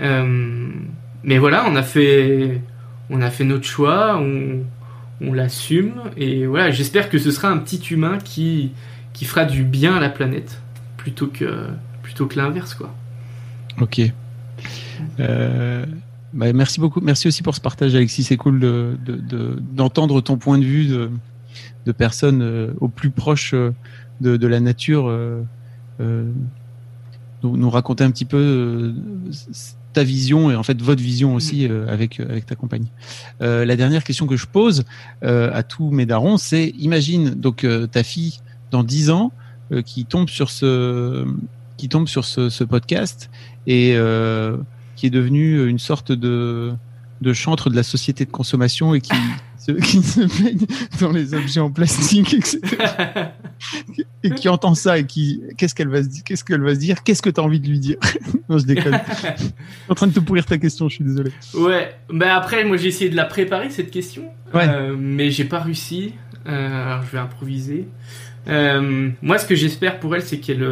Euh, 0.00 0.68
mais 1.26 1.38
voilà, 1.38 1.64
on 1.68 1.76
a 1.76 1.82
fait, 1.82 2.60
on 3.10 3.20
a 3.20 3.30
fait 3.30 3.44
notre 3.44 3.64
choix, 3.64 4.18
on, 4.18 4.62
on 5.20 5.32
l'assume 5.32 5.94
et 6.16 6.46
voilà, 6.46 6.70
j'espère 6.70 7.10
que 7.10 7.18
ce 7.18 7.30
sera 7.30 7.48
un 7.48 7.58
petit 7.58 7.82
humain 7.90 8.18
qui, 8.22 8.72
qui 9.12 9.24
fera 9.24 9.44
du 9.44 9.64
bien 9.64 9.96
à 9.96 10.00
la 10.00 10.08
planète 10.08 10.60
plutôt 10.96 11.26
que, 11.26 11.66
plutôt 12.02 12.26
que 12.26 12.36
l'inverse 12.36 12.74
quoi. 12.74 12.94
Ok. 13.80 14.00
Euh, 15.20 15.84
bah, 16.36 16.52
merci 16.52 16.78
beaucoup. 16.80 17.00
Merci 17.00 17.28
aussi 17.28 17.42
pour 17.42 17.54
ce 17.54 17.60
partage, 17.60 17.94
Alexis. 17.94 18.22
C'est 18.24 18.36
cool 18.36 18.60
de, 18.60 18.96
de- 19.04 19.16
de- 19.16 19.58
d'entendre 19.72 20.20
ton 20.20 20.36
point 20.36 20.58
de 20.58 20.64
vue 20.64 20.86
de, 20.86 21.92
personnes 21.92 22.42
euh, 22.42 22.72
au 22.80 22.88
plus 22.88 23.10
proche 23.10 23.54
euh, 23.54 23.72
de, 24.20 24.46
la 24.46 24.60
nature. 24.60 25.08
euh, 25.08 25.42
nous, 27.42 27.56
nous 27.56 27.70
raconter 27.70 28.04
un 28.04 28.10
petit 28.10 28.24
peu 28.24 28.94
ta 29.92 30.02
vision 30.04 30.50
et 30.50 30.56
en 30.56 30.62
fait 30.62 30.80
votre 30.82 31.02
vision 31.02 31.34
aussi 31.34 31.66
euh, 31.66 31.86
avec 31.88 32.20
avec 32.20 32.44
ta 32.46 32.54
compagne. 32.54 32.84
Euh, 33.40 33.64
la 33.64 33.76
dernière 33.76 34.04
question 34.04 34.26
que 34.26 34.36
je 34.36 34.46
pose 34.46 34.84
euh, 35.22 35.50
à 35.54 35.62
tous 35.62 35.90
mes 35.90 36.04
darons, 36.06 36.36
c'est 36.38 36.68
imagine 36.78 37.30
donc 37.30 37.66
ta 37.92 38.02
fille 38.02 38.40
dans 38.70 38.82
10 38.84 39.10
ans 39.10 39.32
qui 39.84 40.04
tombe 40.04 40.28
sur 40.28 40.50
ce 40.50 41.26
qui 41.76 41.88
tombe 41.88 42.08
sur 42.08 42.24
ce, 42.24 42.48
ce 42.50 42.62
podcast 42.64 43.30
et 43.66 43.96
qui 44.96 45.06
est 45.06 45.10
devenu 45.10 45.68
une 45.68 45.78
sorte 45.78 46.10
de, 46.10 46.72
de 47.20 47.32
chantre 47.32 47.70
de 47.70 47.76
la 47.76 47.82
société 47.82 48.24
de 48.24 48.30
consommation 48.30 48.94
et 48.94 49.00
qui, 49.00 49.12
se, 49.58 49.72
qui 49.72 50.02
se 50.02 50.42
baigne 50.42 50.66
dans 51.00 51.12
les 51.12 51.34
objets 51.34 51.60
en 51.60 51.70
plastique, 51.70 52.34
etc. 52.34 52.60
et 54.22 54.30
qui 54.30 54.48
entend 54.48 54.74
ça 54.74 54.98
et 54.98 55.06
qui 55.06 55.42
qu'est-ce 55.56 55.74
qu'elle 55.74 55.88
va 55.88 56.02
se 56.02 56.08
dire 56.08 56.24
Qu'est-ce 56.24 56.44
qu'elle 56.44 56.62
va 56.62 56.74
se 56.74 56.80
dire? 56.80 57.02
Qu'est-ce 57.02 57.22
que 57.22 57.30
tu 57.30 57.40
as 57.40 57.44
envie 57.44 57.60
de 57.60 57.68
lui 57.68 57.78
dire? 57.78 57.98
Non, 58.48 58.58
je 58.58 58.64
déconne. 58.64 59.00
je 59.36 59.42
suis 59.42 59.52
en 59.88 59.94
train 59.94 60.06
de 60.06 60.12
te 60.12 60.20
pourrir 60.20 60.46
ta 60.46 60.56
question, 60.56 60.88
je 60.88 60.94
suis 60.94 61.04
désolé. 61.04 61.32
Ouais, 61.54 61.96
bah 62.08 62.36
après, 62.36 62.64
moi 62.64 62.76
j'ai 62.76 62.86
essayé 62.86 63.10
de 63.10 63.16
la 63.16 63.24
préparer 63.24 63.70
cette 63.70 63.90
question, 63.90 64.22
Ouais. 64.54 64.68
Euh, 64.68 64.94
mais 64.96 65.32
j'ai 65.32 65.44
pas 65.44 65.58
réussi. 65.58 66.14
Euh, 66.46 66.84
alors 66.84 67.02
je 67.02 67.10
vais 67.10 67.18
improviser. 67.18 67.88
Euh, 68.46 69.10
moi, 69.20 69.38
ce 69.38 69.46
que 69.46 69.56
j'espère 69.56 69.98
pour 69.98 70.14
elle, 70.14 70.22
c'est 70.22 70.38
qu'elle, 70.38 70.64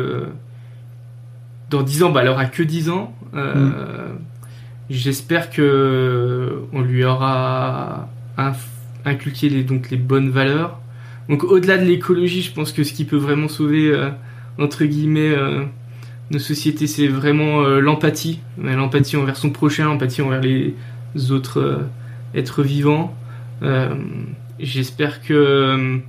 dans 1.70 1.82
10 1.82 2.04
ans, 2.04 2.10
bah 2.10 2.20
elle 2.22 2.28
aura 2.28 2.46
que 2.46 2.62
10 2.62 2.90
ans. 2.90 3.12
Euh, 3.34 4.12
J'espère 4.90 5.50
que 5.50 6.64
on 6.72 6.82
lui 6.82 7.04
aura 7.04 8.08
inculqué 9.06 9.48
les, 9.48 9.64
donc 9.64 9.90
les 9.90 9.96
bonnes 9.96 10.28
valeurs. 10.28 10.78
Donc 11.30 11.42
au-delà 11.42 11.78
de 11.78 11.84
l'écologie, 11.84 12.42
je 12.42 12.52
pense 12.52 12.72
que 12.72 12.84
ce 12.84 12.92
qui 12.92 13.06
peut 13.06 13.16
vraiment 13.16 13.48
sauver 13.48 13.90
euh, 13.90 14.10
entre 14.58 14.84
guillemets 14.84 15.30
euh, 15.30 15.64
nos 16.30 16.38
sociétés, 16.38 16.86
c'est 16.86 17.08
vraiment 17.08 17.62
euh, 17.62 17.80
l'empathie, 17.80 18.40
l'empathie 18.62 19.16
envers 19.16 19.36
son 19.36 19.50
prochain, 19.50 19.84
l'empathie 19.84 20.20
envers 20.20 20.42
les 20.42 20.74
autres 21.30 21.80
êtres 22.34 22.62
vivants. 22.62 23.16
J'espère 24.60 25.22
que 25.22 26.00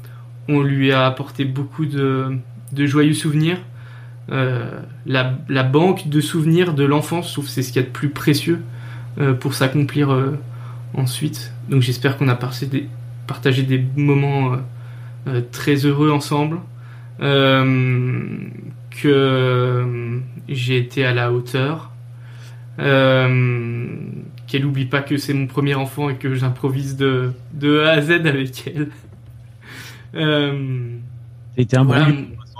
on 0.50 0.62
lui 0.62 0.92
a 0.92 1.06
apporté 1.06 1.46
beaucoup 1.46 1.86
de 1.86 2.40
joyeux 2.74 3.14
souvenirs. 3.14 3.58
Euh, 4.32 4.80
la, 5.06 5.34
la 5.50 5.64
banque 5.64 6.08
de 6.10 6.20
souvenirs 6.20 6.74
de 6.74 6.84
l'enfance, 6.84 7.28
je 7.28 7.34
trouve 7.34 7.48
c'est 7.48 7.62
ce 7.62 7.72
qu'il 7.72 7.82
y 7.82 7.86
a 7.86 7.88
de 7.88 7.94
plus 7.94 8.10
précieux 8.10 8.62
euh, 9.20 9.34
pour 9.34 9.54
s'accomplir 9.54 10.12
euh, 10.12 10.38
ensuite. 10.94 11.54
Donc 11.70 11.82
j'espère 11.82 12.18
qu'on 12.18 12.28
a 12.28 12.36
partagé 12.36 12.66
des, 12.66 12.90
partagé 13.28 13.64
des 13.64 13.84
moments 13.96 14.54
euh, 14.54 14.58
euh, 15.28 15.42
très 15.52 15.86
heureux 15.86 16.12
ensemble. 16.12 16.60
Euh, 17.22 18.28
que 18.92 19.08
euh, 19.08 20.20
j'ai 20.50 20.78
été 20.78 21.06
à 21.06 21.14
la 21.14 21.32
hauteur. 21.32 21.92
Euh, 22.80 23.88
qu'elle 24.48 24.66
oublie 24.66 24.86
pas 24.86 25.02
que 25.02 25.18
c'est 25.18 25.34
mon 25.34 25.48
premier 25.48 25.76
enfant 25.76 26.10
et 26.10 26.16
que 26.16 26.36
j'improvise 26.36 26.98
de, 26.98 27.32
de 27.54 27.80
A 27.80 27.92
à 27.92 28.02
Z 28.02 28.12
avec 28.26 28.68
elle. 28.68 28.90
Euh, 30.16 30.90
été 31.58 31.78
un 31.78 31.86
bon 31.86 31.94
Voilà. 31.94 32.08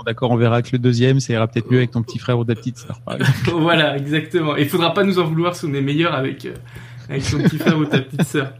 D'accord, 0.06 0.30
on 0.30 0.36
verra 0.36 0.62
que 0.62 0.68
le 0.72 0.78
deuxième, 0.78 1.18
ça 1.18 1.32
ira 1.32 1.48
peut-être 1.48 1.68
mieux 1.68 1.78
avec 1.78 1.90
ton 1.90 2.00
petit 2.00 2.20
frère 2.20 2.38
ou 2.38 2.44
ta 2.44 2.54
petite 2.54 2.78
sœur. 2.78 3.00
voilà, 3.52 3.96
exactement. 3.96 4.54
Il 4.54 4.68
faudra 4.68 4.94
pas 4.94 5.02
nous 5.02 5.18
en 5.18 5.24
vouloir 5.24 5.56
si 5.56 5.64
on 5.64 5.74
est 5.74 5.82
meilleur 5.82 6.14
avec, 6.14 6.46
euh, 6.46 7.18
son 7.18 7.38
petit 7.38 7.58
frère 7.58 7.76
ou 7.76 7.84
ta 7.86 7.98
petite 7.98 8.22
sœur. 8.22 8.52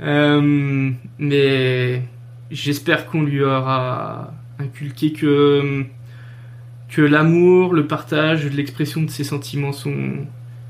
Euh, 0.00 0.90
mais 1.18 2.02
j'espère 2.50 3.06
qu'on 3.06 3.22
lui 3.22 3.42
aura 3.42 4.32
inculqué 4.58 5.12
que, 5.12 5.84
que 6.88 7.02
l'amour, 7.02 7.74
le 7.74 7.86
partage, 7.86 8.46
l'expression 8.46 9.02
de 9.02 9.10
ses 9.10 9.24
sentiments 9.24 9.72
sont, 9.72 10.26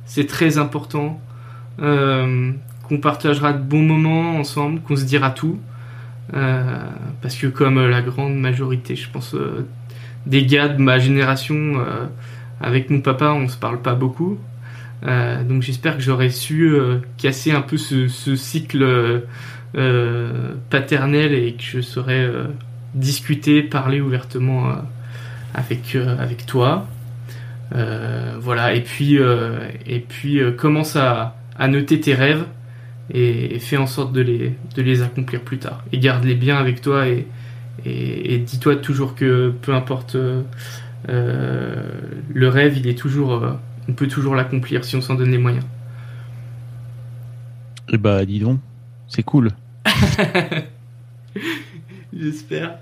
c'est 0.07 0.27
très 0.27 0.59
important. 0.59 1.21
Euh, 1.81 2.51
qu'on 2.83 2.99
partagera 2.99 3.53
de 3.53 3.63
bons 3.63 3.83
moments 3.83 4.37
ensemble, 4.37 4.81
qu'on 4.81 4.97
se 4.97 5.05
dira 5.05 5.31
tout. 5.31 5.61
Euh, 6.35 6.85
parce 7.23 7.37
que 7.37 7.47
comme 7.47 7.85
la 7.87 8.03
grande 8.03 8.35
majorité, 8.35 8.97
je 8.97 9.09
pense, 9.09 9.35
euh, 9.35 9.67
des 10.27 10.45
gars 10.47 10.69
de 10.69 10.81
ma 10.81 10.99
génération, 10.99 11.55
euh, 11.57 12.07
avec 12.61 12.91
mon 12.91 13.01
papa, 13.01 13.31
on 13.31 13.49
se 13.49 13.57
parle 13.57 13.81
pas 13.81 13.95
beaucoup. 13.95 14.39
Euh, 15.07 15.43
donc 15.45 15.63
j'espère 15.63 15.97
que 15.97 16.03
j'aurai 16.03 16.29
su 16.29 16.69
euh, 16.69 16.99
casser 17.17 17.53
un 17.53 17.63
peu 17.63 17.79
ce, 17.79 18.09
cycle 18.37 19.25
paternel 20.69 21.33
et 21.33 21.55
que 21.55 21.63
je 21.63 21.81
saurais 21.81 22.29
discuter, 22.95 23.63
parler 23.63 24.01
ouvertement 24.01 24.75
avec 25.55 25.97
avec 25.97 26.45
toi. 26.45 26.87
Voilà. 27.73 28.75
Et 28.75 28.83
puis 28.83 29.17
et 29.17 30.01
puis 30.01 30.41
commence 30.59 30.97
à, 30.97 31.37
à 31.57 31.69
noter 31.69 32.01
tes 32.01 32.15
rêves 32.15 32.45
et, 33.13 33.55
et 33.55 33.59
fais 33.61 33.77
en 33.77 33.87
sorte 33.87 34.13
de 34.13 34.21
les 34.21 34.55
de 34.75 34.83
les 34.83 35.03
accomplir 35.03 35.41
plus 35.41 35.59
tard. 35.59 35.85
Et 35.93 35.99
garde-les 35.99 36.35
bien 36.35 36.57
avec 36.57 36.81
toi 36.83 37.07
et 37.07 37.27
et, 37.85 38.35
et 38.35 38.39
dis-toi 38.39 38.77
toujours 38.77 39.15
que 39.15 39.53
peu 39.63 39.75
importe 39.75 40.15
euh, 40.17 40.43
euh, 41.09 41.83
le 42.33 42.49
rêve, 42.49 42.77
il 42.77 42.87
est 42.89 42.99
toujours, 42.99 43.33
euh, 43.35 43.53
on 43.89 43.93
peut 43.93 44.07
toujours 44.09 44.35
l'accomplir 44.35 44.85
si 44.85 44.97
on 44.97 45.01
s'en 45.01 45.15
donne 45.15 45.31
les 45.31 45.39
moyens. 45.39 45.65
Eh 47.93 47.99
bah, 47.99 48.25
dis 48.25 48.39
donc, 48.39 48.61
c'est 49.09 49.23
cool. 49.23 49.51
J'espère. 52.13 52.79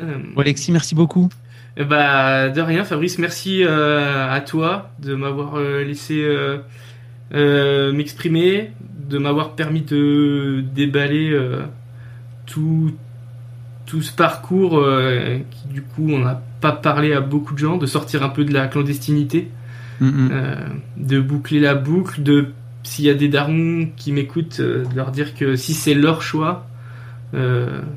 Euh, 0.00 0.18
Bon, 0.34 0.40
Alexis, 0.40 0.72
merci 0.72 0.94
beaucoup. 0.94 1.28
eh 1.76 1.84
bah, 1.84 2.48
de 2.48 2.60
rien, 2.60 2.84
Fabrice, 2.84 3.18
merci 3.18 3.62
euh, 3.64 4.28
à 4.32 4.40
toi 4.40 4.90
de 5.00 5.14
m'avoir 5.14 5.56
euh, 5.56 5.84
laissé 5.84 6.22
euh, 6.22 6.58
euh, 7.32 7.92
m'exprimer, 7.92 8.72
de 9.08 9.18
m'avoir 9.18 9.54
permis 9.54 9.82
de 9.82 10.64
déballer 10.74 11.30
euh, 11.30 11.62
tout, 12.46 12.92
tout 13.86 14.02
ce 14.02 14.12
parcours 14.12 14.78
euh, 14.78 15.38
qui, 15.50 15.68
du 15.68 15.82
coup, 15.82 16.08
on 16.10 16.20
n'a 16.20 16.42
pas 16.60 16.72
parlé 16.72 17.12
à 17.12 17.20
beaucoup 17.20 17.54
de 17.54 17.58
gens, 17.58 17.76
de 17.76 17.86
sortir 17.86 18.22
un 18.22 18.28
peu 18.28 18.44
de 18.44 18.52
la 18.52 18.66
clandestinité. 18.66 19.48
Mm, 20.00 20.06
mm. 20.06 20.30
Euh, 20.32 20.54
de 20.96 21.20
boucler 21.20 21.60
la 21.60 21.74
boucle, 21.74 22.22
de 22.22 22.48
s'il 22.82 23.04
y 23.04 23.10
a 23.10 23.14
des 23.14 23.28
darons 23.28 23.88
qui 23.96 24.12
m'écoutent, 24.12 24.60
euh, 24.60 24.84
de 24.84 24.96
leur 24.96 25.10
dire 25.10 25.34
que 25.34 25.56
si 25.56 25.74
c'est 25.74 25.94
leur 25.94 26.22
choix, 26.22 26.66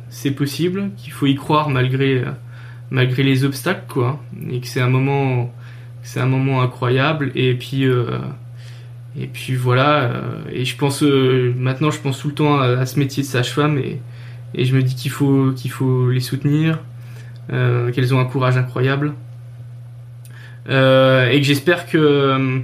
c'est 0.09 0.31
possible, 0.31 0.89
qu'il 0.97 1.14
faut 1.14 1.27
y 1.27 1.35
croire 1.35 1.69
malgré 1.69 2.23
malgré 2.89 3.22
les 3.22 3.43
obstacles, 3.45 3.85
quoi, 3.88 4.19
et 4.49 4.61
que 4.61 4.65
c'est 4.65 4.81
un 4.81 4.89
moment 4.89 5.53
c'est 6.01 6.19
un 6.19 6.26
moment 6.26 6.64
incroyable. 6.64 7.31
Et 7.35 7.53
puis 7.53 7.84
et 7.84 9.27
puis 9.27 9.53
voilà. 9.53 10.09
et 10.51 10.65
je 10.65 10.76
pense 10.76 11.03
maintenant, 11.03 11.91
je 11.91 11.99
pense 11.99 12.19
tout 12.19 12.30
le 12.30 12.34
temps 12.34 12.59
à, 12.59 12.80
à 12.80 12.85
ce 12.88 12.97
métier 12.97 13.22
de 13.22 13.27
sage-femme 13.27 13.77
et 13.77 14.01
et 14.53 14.65
je 14.65 14.76
me 14.76 14.82
dis 14.82 14.95
qu'il 14.95 15.11
faut 15.11 15.52
qu'il 15.56 15.72
faut 15.72 16.10
les 16.10 16.19
soutenir, 16.19 16.80
euh, 17.52 17.91
qu'elles 17.91 18.14
ont 18.14 18.19
un 18.19 18.26
courage 18.26 18.57
incroyable. 18.57 19.14
Euh, 20.69 21.30
et 21.30 21.40
que 21.40 21.45
j'espère 21.45 21.88
que 21.88 21.98
euh, 21.98 22.60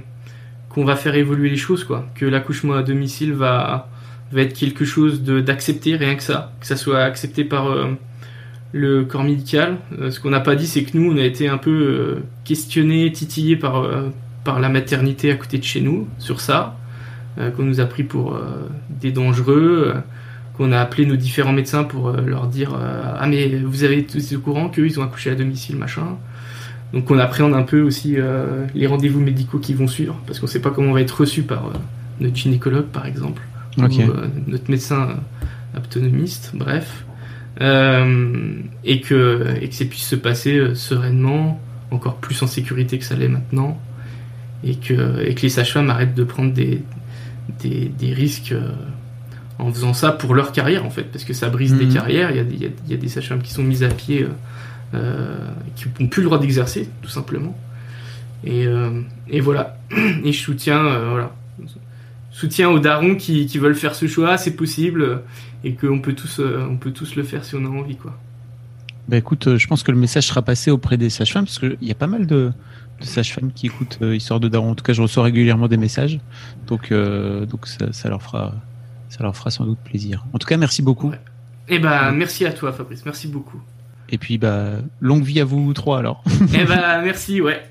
qu'on 0.68 0.84
va 0.84 0.96
faire 0.96 1.14
évoluer 1.14 1.48
les 1.48 1.56
choses 1.56 1.84
quoi. 1.84 2.06
Que 2.14 2.26
l'accouchement 2.26 2.74
à 2.74 2.82
domicile 2.82 3.32
va 3.32 3.88
va 4.32 4.42
être 4.42 4.54
quelque 4.54 4.84
chose 4.84 5.22
d'accepté 5.22 5.96
rien 5.96 6.14
que 6.14 6.22
ça. 6.22 6.52
Que 6.60 6.66
ça 6.66 6.76
soit 6.76 7.00
accepté 7.00 7.44
par 7.44 7.74
le 8.72 9.04
corps 9.04 9.22
médical. 9.22 9.76
Ce 10.10 10.18
qu'on 10.20 10.30
n'a 10.30 10.40
pas 10.40 10.56
dit 10.56 10.66
c'est 10.66 10.82
que 10.82 10.96
nous 10.98 11.12
on 11.12 11.16
a 11.16 11.22
été 11.22 11.48
un 11.48 11.58
peu 11.58 11.70
euh, 11.70 12.22
questionné 12.44 13.10
titillé 13.12 13.56
par 13.56 13.88
par 14.42 14.60
la 14.60 14.68
maternité 14.68 15.30
à 15.30 15.36
côté 15.36 15.58
de 15.58 15.64
chez 15.64 15.80
nous 15.80 16.08
sur 16.18 16.40
ça 16.40 16.76
qu'on 17.56 17.64
nous 17.64 17.80
a 17.80 17.86
pris 17.86 18.04
pour 18.04 18.38
des 19.00 19.10
dangereux 19.10 19.94
qu'on 20.56 20.72
a 20.72 20.80
appelé 20.80 21.06
nos 21.06 21.16
différents 21.16 21.52
médecins 21.52 21.84
pour 21.84 22.08
euh, 22.08 22.20
leur 22.20 22.46
dire 22.46 22.74
euh, 22.74 23.14
ah 23.18 23.26
mais 23.26 23.48
vous 23.48 23.84
avez 23.84 24.04
tous 24.04 24.34
au 24.34 24.40
courant 24.40 24.68
qu'eux 24.68 24.86
ils 24.86 25.00
ont 25.00 25.02
accouché 25.02 25.30
à 25.30 25.34
domicile 25.34 25.76
machin 25.76 26.16
donc 26.94 27.10
on 27.10 27.18
appréhende 27.18 27.54
un 27.54 27.64
peu 27.64 27.82
aussi 27.82 28.14
euh, 28.16 28.66
les 28.72 28.86
rendez-vous 28.86 29.18
médicaux 29.18 29.58
qui 29.58 29.74
vont 29.74 29.88
suivre, 29.88 30.16
parce 30.28 30.38
qu'on 30.38 30.46
ne 30.46 30.50
sait 30.50 30.60
pas 30.60 30.70
comment 30.70 30.90
on 30.90 30.94
va 30.94 31.00
être 31.00 31.20
reçu 31.20 31.42
par 31.42 31.72
notre 32.20 32.36
gynécologue 32.36 32.86
par 32.86 33.04
exemple, 33.04 33.42
ou 33.76 33.82
notre 33.82 34.70
médecin 34.70 35.16
autonomiste, 35.76 36.52
bref. 36.54 37.04
Euh, 37.60 38.54
et 38.84 39.00
que, 39.00 39.56
et 39.60 39.68
que 39.68 39.74
ça 39.74 39.84
puisse 39.84 40.06
se 40.06 40.16
passer 40.16 40.56
euh, 40.56 40.74
sereinement, 40.74 41.60
encore 41.92 42.16
plus 42.16 42.42
en 42.42 42.48
sécurité 42.48 42.98
que 42.98 43.04
ça 43.04 43.14
l'est 43.14 43.28
maintenant, 43.28 43.80
et 44.64 44.76
que, 44.76 45.20
et 45.24 45.34
que 45.34 45.42
les 45.42 45.48
sages-femmes 45.48 45.90
arrêtent 45.90 46.14
de 46.14 46.24
prendre 46.24 46.52
des, 46.52 46.82
des, 47.60 47.88
des 47.88 48.12
risques 48.12 48.52
euh, 48.52 48.72
en 49.58 49.72
faisant 49.72 49.94
ça 49.94 50.10
pour 50.12 50.34
leur 50.34 50.52
carrière 50.52 50.84
en 50.84 50.90
fait, 50.90 51.04
parce 51.04 51.24
que 51.24 51.32
ça 51.32 51.48
brise 51.48 51.74
des 51.74 51.86
Mhm. 51.86 51.94
carrières. 51.94 52.30
Il 52.30 52.36
y 52.36 52.40
a, 52.40 52.44
des- 52.44 52.54
il 52.54 52.62
y 52.62 52.66
a- 52.66 52.70
il 52.86 52.90
y 52.90 52.94
a 52.94 52.96
des 52.98 53.08
sages-femmes 53.08 53.42
qui 53.42 53.52
sont 53.52 53.62
mises 53.62 53.82
à 53.84 53.88
pied, 53.88 54.22
euh, 54.24 54.28
euh, 54.94 55.38
qui 55.76 55.86
n'ont 56.00 56.08
plus 56.08 56.22
le 56.22 56.26
droit 56.26 56.38
d'exercer, 56.38 56.88
tout 57.02 57.08
simplement. 57.10 57.56
Et, 58.44 58.66
euh, 58.66 59.00
et 59.28 59.40
voilà. 59.40 59.78
Et 60.24 60.32
je 60.32 60.40
soutiens, 60.42 60.84
euh, 60.84 61.08
voilà, 61.10 61.32
soutiens 62.30 62.68
aux 62.70 62.78
darons 62.80 63.14
qui, 63.14 63.46
qui 63.46 63.58
veulent 63.58 63.74
faire 63.76 63.94
ce 63.94 64.06
choix, 64.06 64.36
c'est 64.38 64.56
possible, 64.56 65.22
et 65.62 65.74
qu'on 65.74 66.00
peut 66.00 66.14
tous, 66.14 66.40
on 66.40 66.76
peut 66.76 66.90
tous 66.90 67.14
le 67.16 67.22
faire 67.22 67.44
si 67.44 67.54
on 67.54 67.64
a 67.64 67.68
envie, 67.68 67.96
quoi. 67.96 68.18
Bah 69.08 69.18
écoute, 69.18 69.56
je 69.56 69.66
pense 69.66 69.82
que 69.82 69.92
le 69.92 69.98
message 69.98 70.26
sera 70.26 70.40
passé 70.42 70.70
auprès 70.70 70.96
des 70.96 71.10
sages-femmes 71.10 71.44
parce 71.44 71.58
qu'il 71.58 71.76
y 71.82 71.90
a 71.90 71.94
pas 71.94 72.06
mal 72.06 72.26
de, 72.26 72.52
de 73.00 73.04
sages-femmes 73.04 73.52
qui 73.54 73.66
écoutent 73.66 73.98
Histoire 74.02 74.40
de 74.40 74.48
Daron. 74.48 74.70
En 74.70 74.74
tout 74.74 74.82
cas, 74.84 74.94
je 74.94 75.02
reçois 75.02 75.24
régulièrement 75.24 75.68
des 75.68 75.76
messages, 75.76 76.18
donc 76.66 76.90
donc 76.92 77.66
ça, 77.66 77.92
ça 77.92 78.08
leur 78.08 78.22
fera 78.22 78.54
ça 79.08 79.22
leur 79.22 79.36
fera 79.36 79.50
sans 79.50 79.64
doute 79.64 79.78
plaisir. 79.78 80.24
En 80.32 80.38
tout 80.38 80.46
cas, 80.46 80.56
merci 80.56 80.82
beaucoup. 80.82 81.10
Ouais. 81.10 81.20
Et 81.68 81.78
ben, 81.78 82.12
merci 82.12 82.44
à 82.46 82.52
toi, 82.52 82.72
Fabrice, 82.72 83.04
merci 83.04 83.28
beaucoup. 83.28 83.60
Et 84.10 84.18
puis 84.18 84.36
bah 84.36 84.72
longue 85.00 85.24
vie 85.24 85.40
à 85.40 85.44
vous 85.44 85.72
trois 85.72 85.98
alors. 85.98 86.22
Et 86.54 86.64
ben, 86.64 87.00
merci, 87.02 87.40
ouais. 87.40 87.62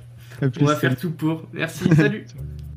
On 0.59 0.65
va 0.65 0.75
faire 0.75 0.95
tout 0.97 1.11
pour. 1.11 1.43
Merci, 1.53 1.83
salut. 1.95 2.25